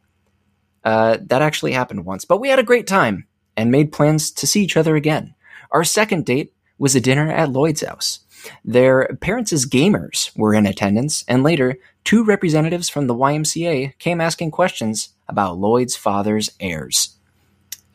Uh, 0.83 1.19
that 1.27 1.43
actually 1.43 1.73
happened 1.73 2.07
once, 2.07 2.25
but 2.25 2.39
we 2.39 2.49
had 2.49 2.59
a 2.59 2.65
great 2.65 2.87
time 2.87 3.27
and 3.57 3.71
made 3.71 3.93
plans 3.93 4.31
to 4.31 4.47
see 4.47 4.63
each 4.63 4.79
other 4.79 4.97
again. 4.97 5.35
Our 5.71 5.85
second 5.85 6.25
date 6.25 6.55
was 6.79 6.97
a 6.97 7.01
dinner 7.01 7.31
at 7.31 7.51
Lloyd's 7.51 7.83
house. 7.83 8.21
Their 8.65 9.17
parents 9.21 9.53
as 9.53 9.67
gamers 9.67 10.37
were 10.37 10.55
in 10.55 10.67
attendance, 10.67 11.25
and 11.29 11.43
later, 11.43 11.77
two 12.05 12.25
representatives 12.25 12.89
from 12.89 13.07
the 13.07 13.15
YMCA 13.15 13.99
came 13.99 14.21
asking 14.21 14.51
questions 14.51 15.11
about 15.29 15.59
Lloyd's 15.59 15.97
father's 15.97 16.51
heirs. 16.61 17.17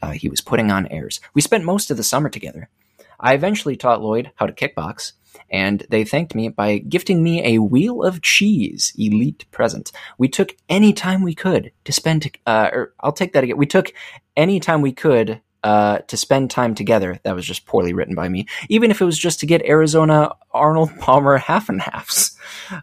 Uh, 0.01 0.11
he 0.11 0.29
was 0.29 0.41
putting 0.41 0.71
on 0.71 0.87
airs. 0.87 1.19
We 1.33 1.41
spent 1.41 1.63
most 1.63 1.89
of 1.89 1.97
the 1.97 2.03
summer 2.03 2.29
together. 2.29 2.69
I 3.19 3.33
eventually 3.33 3.75
taught 3.75 4.01
Lloyd 4.01 4.31
how 4.35 4.45
to 4.45 4.53
kickbox, 4.53 5.13
and 5.49 5.85
they 5.89 6.03
thanked 6.03 6.35
me 6.35 6.49
by 6.49 6.77
gifting 6.77 7.23
me 7.23 7.43
a 7.43 7.59
wheel 7.59 8.03
of 8.03 8.21
cheese 8.21 8.93
elite 8.97 9.45
present. 9.51 9.91
We 10.17 10.27
took 10.27 10.55
any 10.69 10.93
time 10.93 11.21
we 11.21 11.35
could 11.35 11.71
to 11.85 11.91
spend, 11.91 12.29
uh, 12.45 12.69
or 12.71 12.93
I'll 12.99 13.11
take 13.11 13.33
that 13.33 13.43
again. 13.43 13.57
We 13.57 13.65
took 13.65 13.93
any 14.35 14.59
time 14.59 14.81
we 14.81 14.93
could 14.93 15.41
uh, 15.65 15.97
to 16.07 16.15
spend 16.15 16.51
time 16.51 16.75
together. 16.75 17.19
That 17.23 17.35
was 17.35 17.43
just 17.43 17.65
poorly 17.65 17.91
written 17.91 18.13
by 18.13 18.29
me. 18.29 18.45
Even 18.69 18.91
if 18.91 19.01
it 19.01 19.05
was 19.05 19.17
just 19.17 19.39
to 19.39 19.47
get 19.47 19.65
Arizona 19.65 20.31
Arnold 20.51 20.91
Palmer 20.99 21.37
half 21.37 21.69
and 21.69 21.81
halves. 21.81 22.37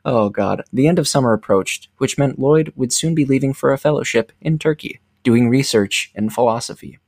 Oh 0.04 0.30
God. 0.30 0.64
The 0.72 0.88
end 0.88 0.98
of 0.98 1.06
summer 1.06 1.32
approached, 1.32 1.86
which 1.98 2.18
meant 2.18 2.40
Lloyd 2.40 2.72
would 2.74 2.92
soon 2.92 3.14
be 3.14 3.24
leaving 3.24 3.54
for 3.54 3.72
a 3.72 3.78
fellowship 3.78 4.32
in 4.40 4.58
Turkey, 4.58 4.98
doing 5.22 5.48
research 5.48 6.10
in 6.16 6.28
philosophy. 6.28 6.98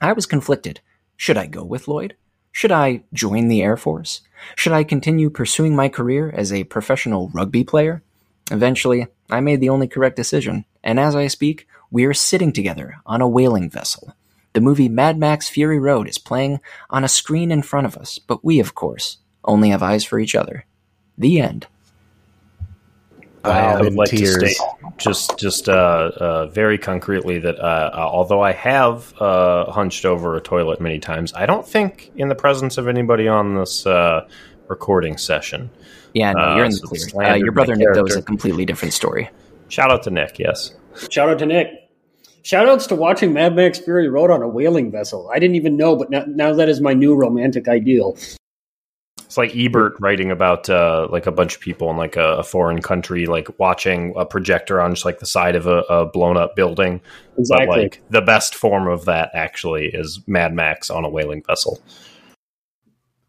I 0.00 0.12
was 0.12 0.26
conflicted. 0.26 0.80
Should 1.16 1.36
I 1.36 1.46
go 1.46 1.62
with 1.62 1.86
Lloyd? 1.86 2.16
Should 2.50 2.72
I 2.72 3.04
join 3.12 3.46
the 3.46 3.62
Air 3.62 3.76
Force? 3.76 4.22
Should 4.56 4.72
I 4.72 4.82
continue 4.82 5.30
pursuing 5.30 5.76
my 5.76 5.88
career 5.88 6.34
as 6.36 6.52
a 6.52 6.64
professional 6.64 7.30
rugby 7.32 7.62
player? 7.62 8.02
Eventually, 8.50 9.06
I 9.30 9.38
made 9.38 9.60
the 9.60 9.68
only 9.68 9.86
correct 9.86 10.16
decision, 10.16 10.64
and 10.82 10.98
as 10.98 11.14
I 11.14 11.28
speak, 11.28 11.68
we 11.92 12.06
are 12.06 12.14
sitting 12.14 12.52
together 12.52 12.96
on 13.06 13.20
a 13.20 13.28
whaling 13.28 13.70
vessel. 13.70 14.16
The 14.56 14.62
movie 14.62 14.88
Mad 14.88 15.18
Max 15.18 15.50
Fury 15.50 15.78
Road 15.78 16.08
is 16.08 16.16
playing 16.16 16.60
on 16.88 17.04
a 17.04 17.08
screen 17.08 17.52
in 17.52 17.60
front 17.60 17.86
of 17.86 17.94
us, 17.98 18.18
but 18.18 18.42
we, 18.42 18.58
of 18.58 18.74
course, 18.74 19.18
only 19.44 19.68
have 19.68 19.82
eyes 19.82 20.02
for 20.02 20.18
each 20.18 20.34
other. 20.34 20.64
The 21.18 21.40
end. 21.42 21.66
I 23.44 23.50
I 23.50 23.82
would 23.82 23.92
like 23.92 24.08
tears. 24.08 24.38
to 24.38 24.48
state 24.48 24.56
just 24.96 25.38
just 25.38 25.68
uh, 25.68 26.10
uh, 26.16 26.46
very 26.46 26.78
concretely 26.78 27.38
that 27.40 27.58
uh, 27.60 27.90
uh, 27.92 27.96
although 27.98 28.40
I 28.40 28.52
have 28.52 29.12
uh, 29.20 29.70
hunched 29.70 30.06
over 30.06 30.38
a 30.38 30.40
toilet 30.40 30.80
many 30.80 31.00
times, 31.00 31.34
I 31.34 31.44
don't 31.44 31.68
think 31.68 32.10
in 32.16 32.28
the 32.28 32.34
presence 32.34 32.78
of 32.78 32.88
anybody 32.88 33.28
on 33.28 33.56
this 33.56 33.86
uh, 33.86 34.26
recording 34.68 35.18
session. 35.18 35.68
Yeah, 36.14 36.32
no, 36.32 36.40
Uh, 36.40 36.56
you're 36.56 36.64
in 36.64 36.70
the 36.70 36.76
so 36.78 37.10
clear. 37.10 37.28
Uh, 37.28 37.34
your 37.34 37.52
brother 37.52 37.76
Nick, 37.76 37.88
though, 37.92 38.06
is 38.06 38.16
a 38.16 38.22
completely 38.22 38.64
different 38.64 38.94
story. 38.94 39.28
Shout 39.68 39.90
out 39.90 40.02
to 40.04 40.10
Nick. 40.10 40.38
Yes. 40.38 40.72
Shout 41.10 41.28
out 41.28 41.40
to 41.40 41.44
Nick. 41.44 41.85
Shout 42.46 42.68
outs 42.68 42.86
to 42.86 42.94
watching 42.94 43.32
Mad 43.32 43.56
Max 43.56 43.80
Fury 43.80 44.08
Road 44.08 44.30
on 44.30 44.40
a 44.40 44.46
whaling 44.46 44.92
vessel. 44.92 45.28
I 45.34 45.40
didn't 45.40 45.56
even 45.56 45.76
know, 45.76 45.96
but 45.96 46.10
now, 46.10 46.24
now 46.28 46.54
that 46.54 46.68
is 46.68 46.80
my 46.80 46.94
new 46.94 47.16
romantic 47.16 47.66
ideal. 47.66 48.16
It's 49.24 49.36
like 49.36 49.50
Ebert 49.56 49.96
writing 49.98 50.30
about 50.30 50.70
uh, 50.70 51.08
like 51.10 51.26
a 51.26 51.32
bunch 51.32 51.56
of 51.56 51.60
people 51.60 51.90
in 51.90 51.96
like 51.96 52.14
a, 52.14 52.36
a 52.36 52.42
foreign 52.44 52.80
country, 52.82 53.26
like 53.26 53.58
watching 53.58 54.14
a 54.16 54.24
projector 54.24 54.80
on 54.80 54.94
just 54.94 55.04
like 55.04 55.18
the 55.18 55.26
side 55.26 55.56
of 55.56 55.66
a, 55.66 55.78
a 55.90 56.06
blown 56.06 56.36
up 56.36 56.54
building. 56.54 57.00
Exactly. 57.36 57.66
But 57.66 57.78
like 57.78 58.02
the 58.10 58.22
best 58.22 58.54
form 58.54 58.86
of 58.86 59.06
that 59.06 59.30
actually 59.34 59.86
is 59.86 60.20
Mad 60.28 60.54
Max 60.54 60.88
on 60.88 61.04
a 61.04 61.08
whaling 61.08 61.42
vessel. 61.44 61.80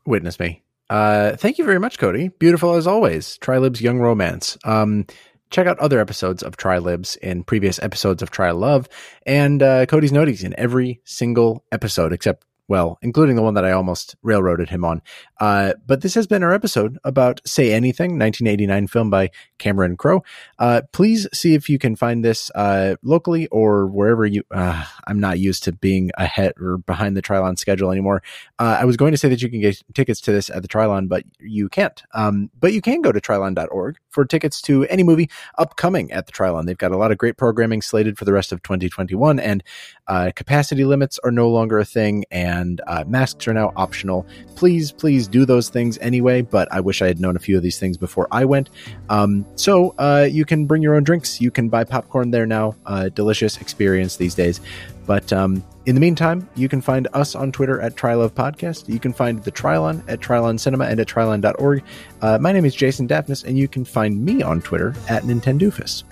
Witness 0.06 0.40
me. 0.40 0.62
Uh, 0.92 1.36
thank 1.36 1.58
you 1.58 1.66
very 1.66 1.80
much, 1.80 1.98
Cody. 1.98 2.30
Beautiful 2.40 2.76
as 2.76 2.86
always. 2.86 3.38
Trylib's 3.40 3.82
Young 3.82 3.98
Romance. 4.00 4.60
Um, 4.64 5.06
check 5.50 5.68
out 5.68 5.80
other 5.80 6.00
episodes 6.00 6.44
of 6.44 6.58
Trylibs 6.58 7.16
in 7.18 7.44
previous 7.44 7.80
episodes 7.80 8.22
of 8.22 8.32
Trylove 8.32 8.88
and 9.26 9.62
uh, 9.62 9.86
Cody's 9.86 10.12
noteys 10.12 10.44
in 10.44 10.54
every 10.58 11.02
single 11.06 11.64
episode, 11.72 12.14
except 12.14 12.47
well, 12.68 12.98
including 13.02 13.36
the 13.36 13.42
one 13.42 13.54
that 13.54 13.66
I 13.66 13.72
almost 13.72 14.16
railroaded 14.22 14.70
him 14.70 14.84
on. 14.84 15.02
Uh, 15.40 15.74
but 15.86 16.02
this 16.02 16.14
has 16.16 16.28
been 16.28 16.44
our 16.44 16.54
episode 16.54 16.98
about 17.04 17.42
Say 17.46 17.74
Anything, 17.74 18.12
1989 18.12 18.88
film 18.88 19.10
by 19.10 19.30
Cameron 19.58 19.96
Crowe. 19.96 20.24
Uh, 20.60 20.82
please 20.92 21.28
see 21.34 21.54
if 21.54 21.70
you 21.70 21.80
can 21.80 21.96
find 21.96 22.24
this 22.24 22.52
uh, 22.56 22.96
locally 23.04 23.48
or 23.48 23.88
wherever 23.88 24.26
you. 24.26 24.44
Uh, 24.52 24.86
I'm 25.08 25.20
not 25.20 25.40
used 25.40 25.64
to 25.66 25.72
being 25.72 26.12
ahead 26.18 26.54
or 26.60 26.78
behind 26.80 27.16
the 27.16 27.22
Trylon 27.22 27.58
schedule 27.58 27.92
anymore. 27.92 28.22
Uh, 28.60 28.78
I 28.80 28.86
was 28.86 28.98
going 28.98 29.12
to 29.12 29.18
say 29.18 29.30
that 29.30 29.42
you 29.42 29.50
can 29.50 29.62
get 29.62 29.82
tickets 29.94 30.22
to 30.22 30.32
this 30.32 30.50
at 30.50 30.62
the 30.62 30.68
Trylon, 30.68 31.08
but 31.08 31.24
you 31.40 31.70
can't. 31.70 32.02
Um, 32.14 32.50
but 32.60 32.74
you 32.74 32.82
can 32.82 33.02
go 33.02 33.12
to 33.12 33.22
trylon.org 33.22 33.98
for 34.10 34.26
tickets 34.26 34.62
to 34.64 34.86
any 34.86 35.04
movie 35.04 35.30
upcoming 35.58 36.12
at 36.12 36.26
the 36.26 36.32
Trylon. 36.32 36.66
They've 36.66 36.78
got 36.78 36.92
a 36.92 36.98
lot 36.98 37.12
of 37.12 37.18
great 37.18 37.38
programming 37.38 37.82
slated 37.82 38.18
for 38.18 38.26
the 38.26 38.34
rest 38.34 38.52
of 38.52 38.62
2021, 38.64 39.40
and 39.40 39.64
uh, 40.08 40.32
capacity 40.36 40.84
limits 40.84 41.20
are 41.24 41.32
no 41.32 41.50
longer 41.50 41.80
a 41.80 41.86
thing. 41.86 42.26
And 42.32 42.57
and 42.58 42.82
uh, 42.88 43.04
masks 43.08 43.48
are 43.48 43.54
now 43.54 43.72
optional. 43.76 44.26
Please, 44.56 44.92
please 44.92 45.28
do 45.28 45.46
those 45.46 45.70
things 45.70 45.98
anyway. 46.00 46.42
But 46.42 46.68
I 46.72 46.80
wish 46.80 47.02
I 47.02 47.08
had 47.08 47.20
known 47.20 47.36
a 47.36 47.40
few 47.40 47.58
of 47.58 47.64
these 47.64 47.80
things 47.80 47.98
before 47.98 48.28
I 48.32 48.46
went. 48.46 48.70
Um, 49.10 49.46
so 49.56 49.94
uh, 49.98 50.28
you 50.30 50.46
can 50.46 50.66
bring 50.66 50.82
your 50.82 50.96
own 50.96 51.04
drinks. 51.04 51.40
You 51.40 51.52
can 51.52 51.70
buy 51.70 51.84
popcorn 51.84 52.32
there 52.32 52.46
now. 52.46 52.76
Uh, 52.86 53.10
delicious 53.10 53.58
experience 53.58 54.18
these 54.18 54.36
days. 54.36 54.62
But 55.06 55.32
um, 55.32 55.64
in 55.86 55.96
the 55.96 56.02
meantime, 56.02 56.50
you 56.56 56.68
can 56.68 56.82
find 56.82 57.08
us 57.14 57.34
on 57.34 57.52
Twitter 57.52 57.80
at 57.80 57.96
Trylove 57.96 58.32
Podcast. 58.32 58.90
You 58.90 59.00
can 59.00 59.14
find 59.14 59.42
the 59.44 59.52
Trylon 59.52 60.04
at 60.10 60.20
Trylon 60.20 60.60
Cinema 60.60 60.86
and 60.86 61.00
at 61.00 61.08
Trylon.org. 61.08 61.84
Uh, 62.22 62.38
my 62.40 62.52
name 62.52 62.66
is 62.66 62.76
Jason 62.76 63.08
Daphnis, 63.08 63.46
and 63.46 63.58
you 63.58 63.70
can 63.70 63.86
find 63.86 64.24
me 64.24 64.42
on 64.42 64.62
Twitter 64.62 64.94
at 65.08 65.24
Nintendoofus. 65.24 66.04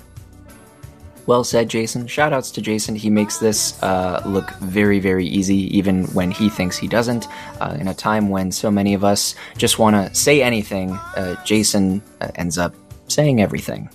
Well 1.28 1.44
said, 1.44 1.70
Jason. 1.70 2.06
Shoutouts 2.06 2.54
to 2.54 2.62
Jason. 2.62 2.96
He 2.96 3.10
makes 3.10 3.40
this 3.40 3.82
uh, 3.82 4.22
look 4.26 4.52
very, 4.58 5.00
very 5.00 5.26
easy, 5.26 5.76
even 5.76 6.06
when 6.08 6.30
he 6.30 6.50
thinks 6.50 6.78
he 6.78 6.88
doesn't. 6.88 7.28
Uh, 7.60 7.76
in 7.80 7.88
a 7.88 7.94
time 7.94 8.30
when 8.30 8.52
so 8.52 8.70
many 8.70 8.94
of 8.94 9.04
us 9.04 9.34
just 9.58 9.80
want 9.80 9.96
to 9.96 10.14
say 10.14 10.44
anything, 10.44 10.92
uh, 11.16 11.36
Jason 11.44 12.04
uh, 12.22 12.30
ends 12.36 12.58
up 12.58 12.76
saying 13.08 13.42
everything. 13.42 13.90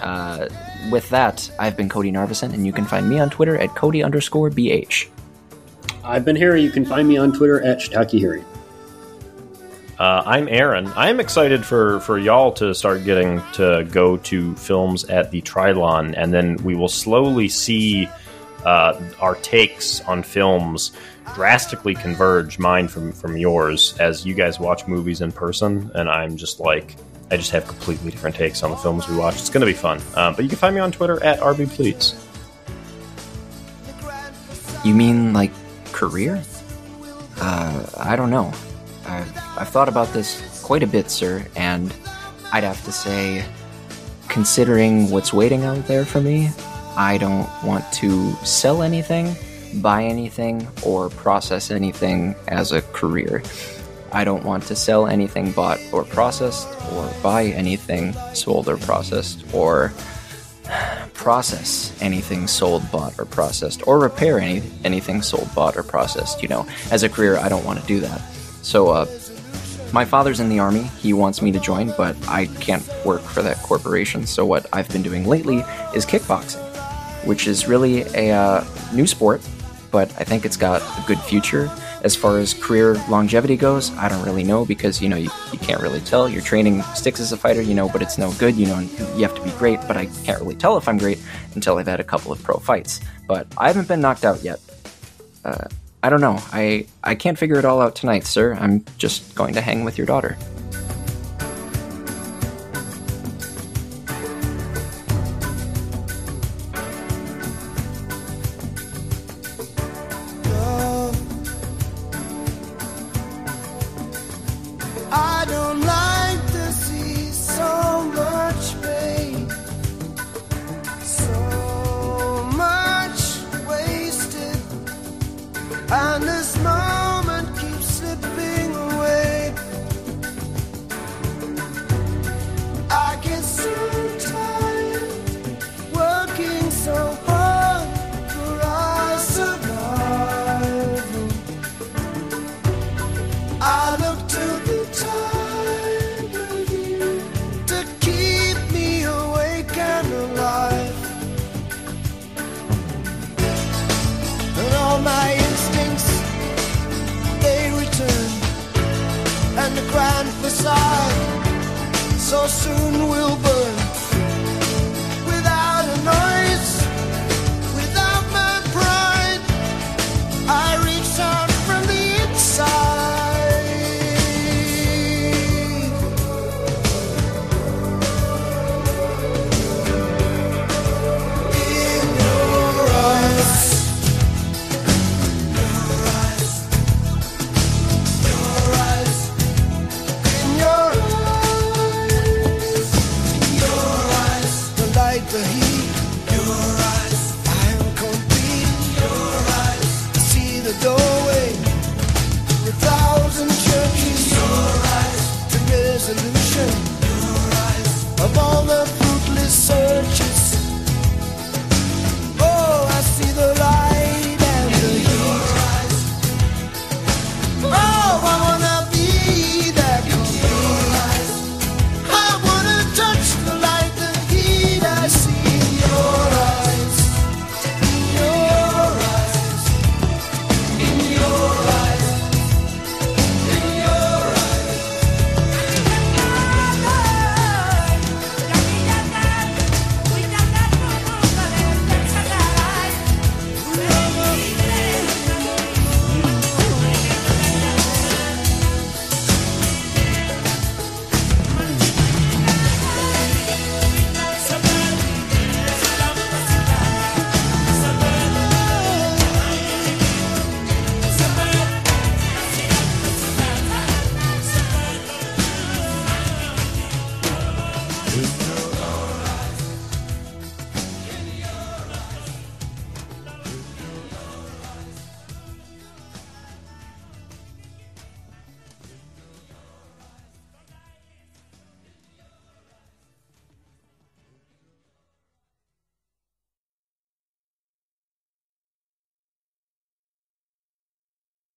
Uh, 0.00 0.48
with 0.90 1.08
that, 1.10 1.48
I've 1.60 1.76
been 1.76 1.88
Cody 1.88 2.10
Narvison, 2.10 2.52
and 2.52 2.66
you 2.66 2.72
can 2.72 2.84
find 2.84 3.08
me 3.08 3.20
on 3.20 3.30
Twitter 3.30 3.56
at 3.56 3.74
Cody 3.76 4.02
underscore 4.02 4.50
BH. 4.50 5.08
I've 6.02 6.24
been 6.24 6.36
Harry. 6.36 6.62
You 6.62 6.70
can 6.70 6.84
find 6.84 7.06
me 7.06 7.16
on 7.16 7.32
Twitter 7.32 7.62
at 7.62 7.78
Shiitake 7.78 8.20
Harry. 8.20 8.42
Uh, 10.02 10.20
I'm 10.26 10.48
Aaron. 10.48 10.92
I'm 10.96 11.20
excited 11.20 11.64
for, 11.64 12.00
for 12.00 12.18
y'all 12.18 12.50
to 12.54 12.74
start 12.74 13.04
getting 13.04 13.40
to 13.52 13.86
go 13.88 14.16
to 14.16 14.56
films 14.56 15.04
at 15.04 15.30
the 15.30 15.40
Trylon, 15.42 16.14
and 16.16 16.34
then 16.34 16.56
we 16.64 16.74
will 16.74 16.88
slowly 16.88 17.48
see 17.48 18.08
uh, 18.64 19.00
our 19.20 19.36
takes 19.36 20.00
on 20.00 20.24
films 20.24 20.90
drastically 21.36 21.94
converge, 21.94 22.58
mine 22.58 22.88
from, 22.88 23.12
from 23.12 23.36
yours, 23.36 23.96
as 24.00 24.26
you 24.26 24.34
guys 24.34 24.58
watch 24.58 24.88
movies 24.88 25.20
in 25.20 25.30
person, 25.30 25.88
and 25.94 26.10
I'm 26.10 26.36
just 26.36 26.58
like, 26.58 26.96
I 27.30 27.36
just 27.36 27.52
have 27.52 27.68
completely 27.68 28.10
different 28.10 28.34
takes 28.34 28.64
on 28.64 28.72
the 28.72 28.76
films 28.78 29.08
we 29.08 29.16
watch. 29.16 29.36
It's 29.36 29.50
going 29.50 29.60
to 29.60 29.66
be 29.66 29.72
fun. 29.72 30.00
Uh, 30.16 30.32
but 30.32 30.42
you 30.42 30.48
can 30.48 30.58
find 30.58 30.74
me 30.74 30.80
on 30.80 30.90
Twitter 30.90 31.22
at 31.22 31.38
RBPleats. 31.38 32.18
You 34.84 34.96
mean 34.96 35.32
like 35.32 35.52
career? 35.92 36.42
Uh, 37.36 37.86
I 37.96 38.16
don't 38.16 38.30
know. 38.30 38.52
I've, 39.06 39.58
I've 39.58 39.68
thought 39.68 39.88
about 39.88 40.12
this 40.12 40.62
quite 40.62 40.82
a 40.82 40.86
bit, 40.86 41.10
sir, 41.10 41.46
and 41.56 41.92
I'd 42.52 42.64
have 42.64 42.84
to 42.84 42.92
say, 42.92 43.44
considering 44.28 45.10
what's 45.10 45.32
waiting 45.32 45.64
out 45.64 45.86
there 45.86 46.04
for 46.04 46.20
me, 46.20 46.50
I 46.96 47.18
don't 47.18 47.48
want 47.64 47.90
to 47.94 48.32
sell 48.44 48.82
anything, 48.82 49.34
buy 49.80 50.04
anything, 50.04 50.68
or 50.84 51.08
process 51.08 51.70
anything 51.70 52.34
as 52.48 52.72
a 52.72 52.82
career. 52.82 53.42
I 54.12 54.24
don't 54.24 54.44
want 54.44 54.64
to 54.64 54.76
sell 54.76 55.06
anything 55.06 55.52
bought 55.52 55.80
or 55.90 56.04
processed, 56.04 56.68
or 56.92 57.10
buy 57.22 57.46
anything 57.46 58.12
sold 58.34 58.68
or 58.68 58.76
processed, 58.76 59.44
or 59.54 59.92
process 61.14 61.96
anything 62.00 62.46
sold, 62.46 62.90
bought, 62.90 63.18
or 63.18 63.24
processed, 63.24 63.86
or 63.86 63.98
repair 63.98 64.38
any 64.38 64.62
anything 64.84 65.22
sold, 65.22 65.48
bought, 65.54 65.76
or 65.76 65.82
processed. 65.82 66.42
You 66.42 66.48
know, 66.48 66.66
as 66.90 67.02
a 67.02 67.08
career, 67.08 67.38
I 67.38 67.48
don't 67.48 67.64
want 67.64 67.80
to 67.80 67.86
do 67.86 68.00
that. 68.00 68.20
So, 68.62 68.88
uh, 68.88 69.06
my 69.92 70.04
father's 70.04 70.40
in 70.40 70.48
the 70.48 70.58
army. 70.58 70.84
He 70.98 71.12
wants 71.12 71.42
me 71.42 71.52
to 71.52 71.60
join, 71.60 71.92
but 71.96 72.16
I 72.26 72.46
can't 72.46 72.82
work 73.04 73.20
for 73.20 73.42
that 73.42 73.58
corporation. 73.58 74.26
So, 74.26 74.46
what 74.46 74.66
I've 74.72 74.88
been 74.88 75.02
doing 75.02 75.26
lately 75.26 75.58
is 75.94 76.06
kickboxing, 76.06 76.62
which 77.26 77.46
is 77.46 77.68
really 77.68 78.02
a 78.14 78.30
uh, 78.30 78.64
new 78.94 79.06
sport, 79.06 79.46
but 79.90 80.10
I 80.18 80.24
think 80.24 80.44
it's 80.44 80.56
got 80.56 80.80
a 80.80 81.04
good 81.06 81.18
future. 81.20 81.70
As 82.02 82.16
far 82.16 82.38
as 82.38 82.52
career 82.54 82.94
longevity 83.08 83.56
goes, 83.56 83.92
I 83.96 84.08
don't 84.08 84.24
really 84.24 84.42
know 84.42 84.64
because 84.64 85.00
you 85.00 85.08
know 85.08 85.16
you, 85.16 85.30
you 85.52 85.58
can't 85.58 85.80
really 85.80 86.00
tell. 86.00 86.28
Your 86.28 86.42
training 86.42 86.82
sticks 86.94 87.20
as 87.20 87.30
a 87.30 87.36
fighter, 87.36 87.62
you 87.62 87.74
know, 87.74 87.88
but 87.88 88.02
it's 88.02 88.18
no 88.18 88.32
good. 88.32 88.56
You 88.56 88.66
know, 88.66 88.80
you 88.80 89.22
have 89.22 89.34
to 89.34 89.42
be 89.42 89.50
great, 89.52 89.78
but 89.86 89.96
I 89.96 90.06
can't 90.24 90.40
really 90.40 90.56
tell 90.56 90.76
if 90.78 90.88
I'm 90.88 90.98
great 90.98 91.22
until 91.54 91.78
I've 91.78 91.86
had 91.86 92.00
a 92.00 92.04
couple 92.04 92.32
of 92.32 92.42
pro 92.42 92.56
fights. 92.56 93.00
But 93.28 93.46
I 93.56 93.68
haven't 93.68 93.86
been 93.86 94.00
knocked 94.00 94.24
out 94.24 94.42
yet. 94.42 94.58
Uh, 95.44 95.66
I 96.02 96.10
don't 96.10 96.20
know. 96.20 96.38
I 96.52 96.86
I 97.04 97.14
can't 97.14 97.38
figure 97.38 97.56
it 97.58 97.64
all 97.64 97.80
out 97.80 97.94
tonight, 97.94 98.24
sir. 98.24 98.54
I'm 98.54 98.84
just 98.98 99.34
going 99.34 99.54
to 99.54 99.60
hang 99.60 99.84
with 99.84 99.96
your 99.98 100.06
daughter. 100.06 100.36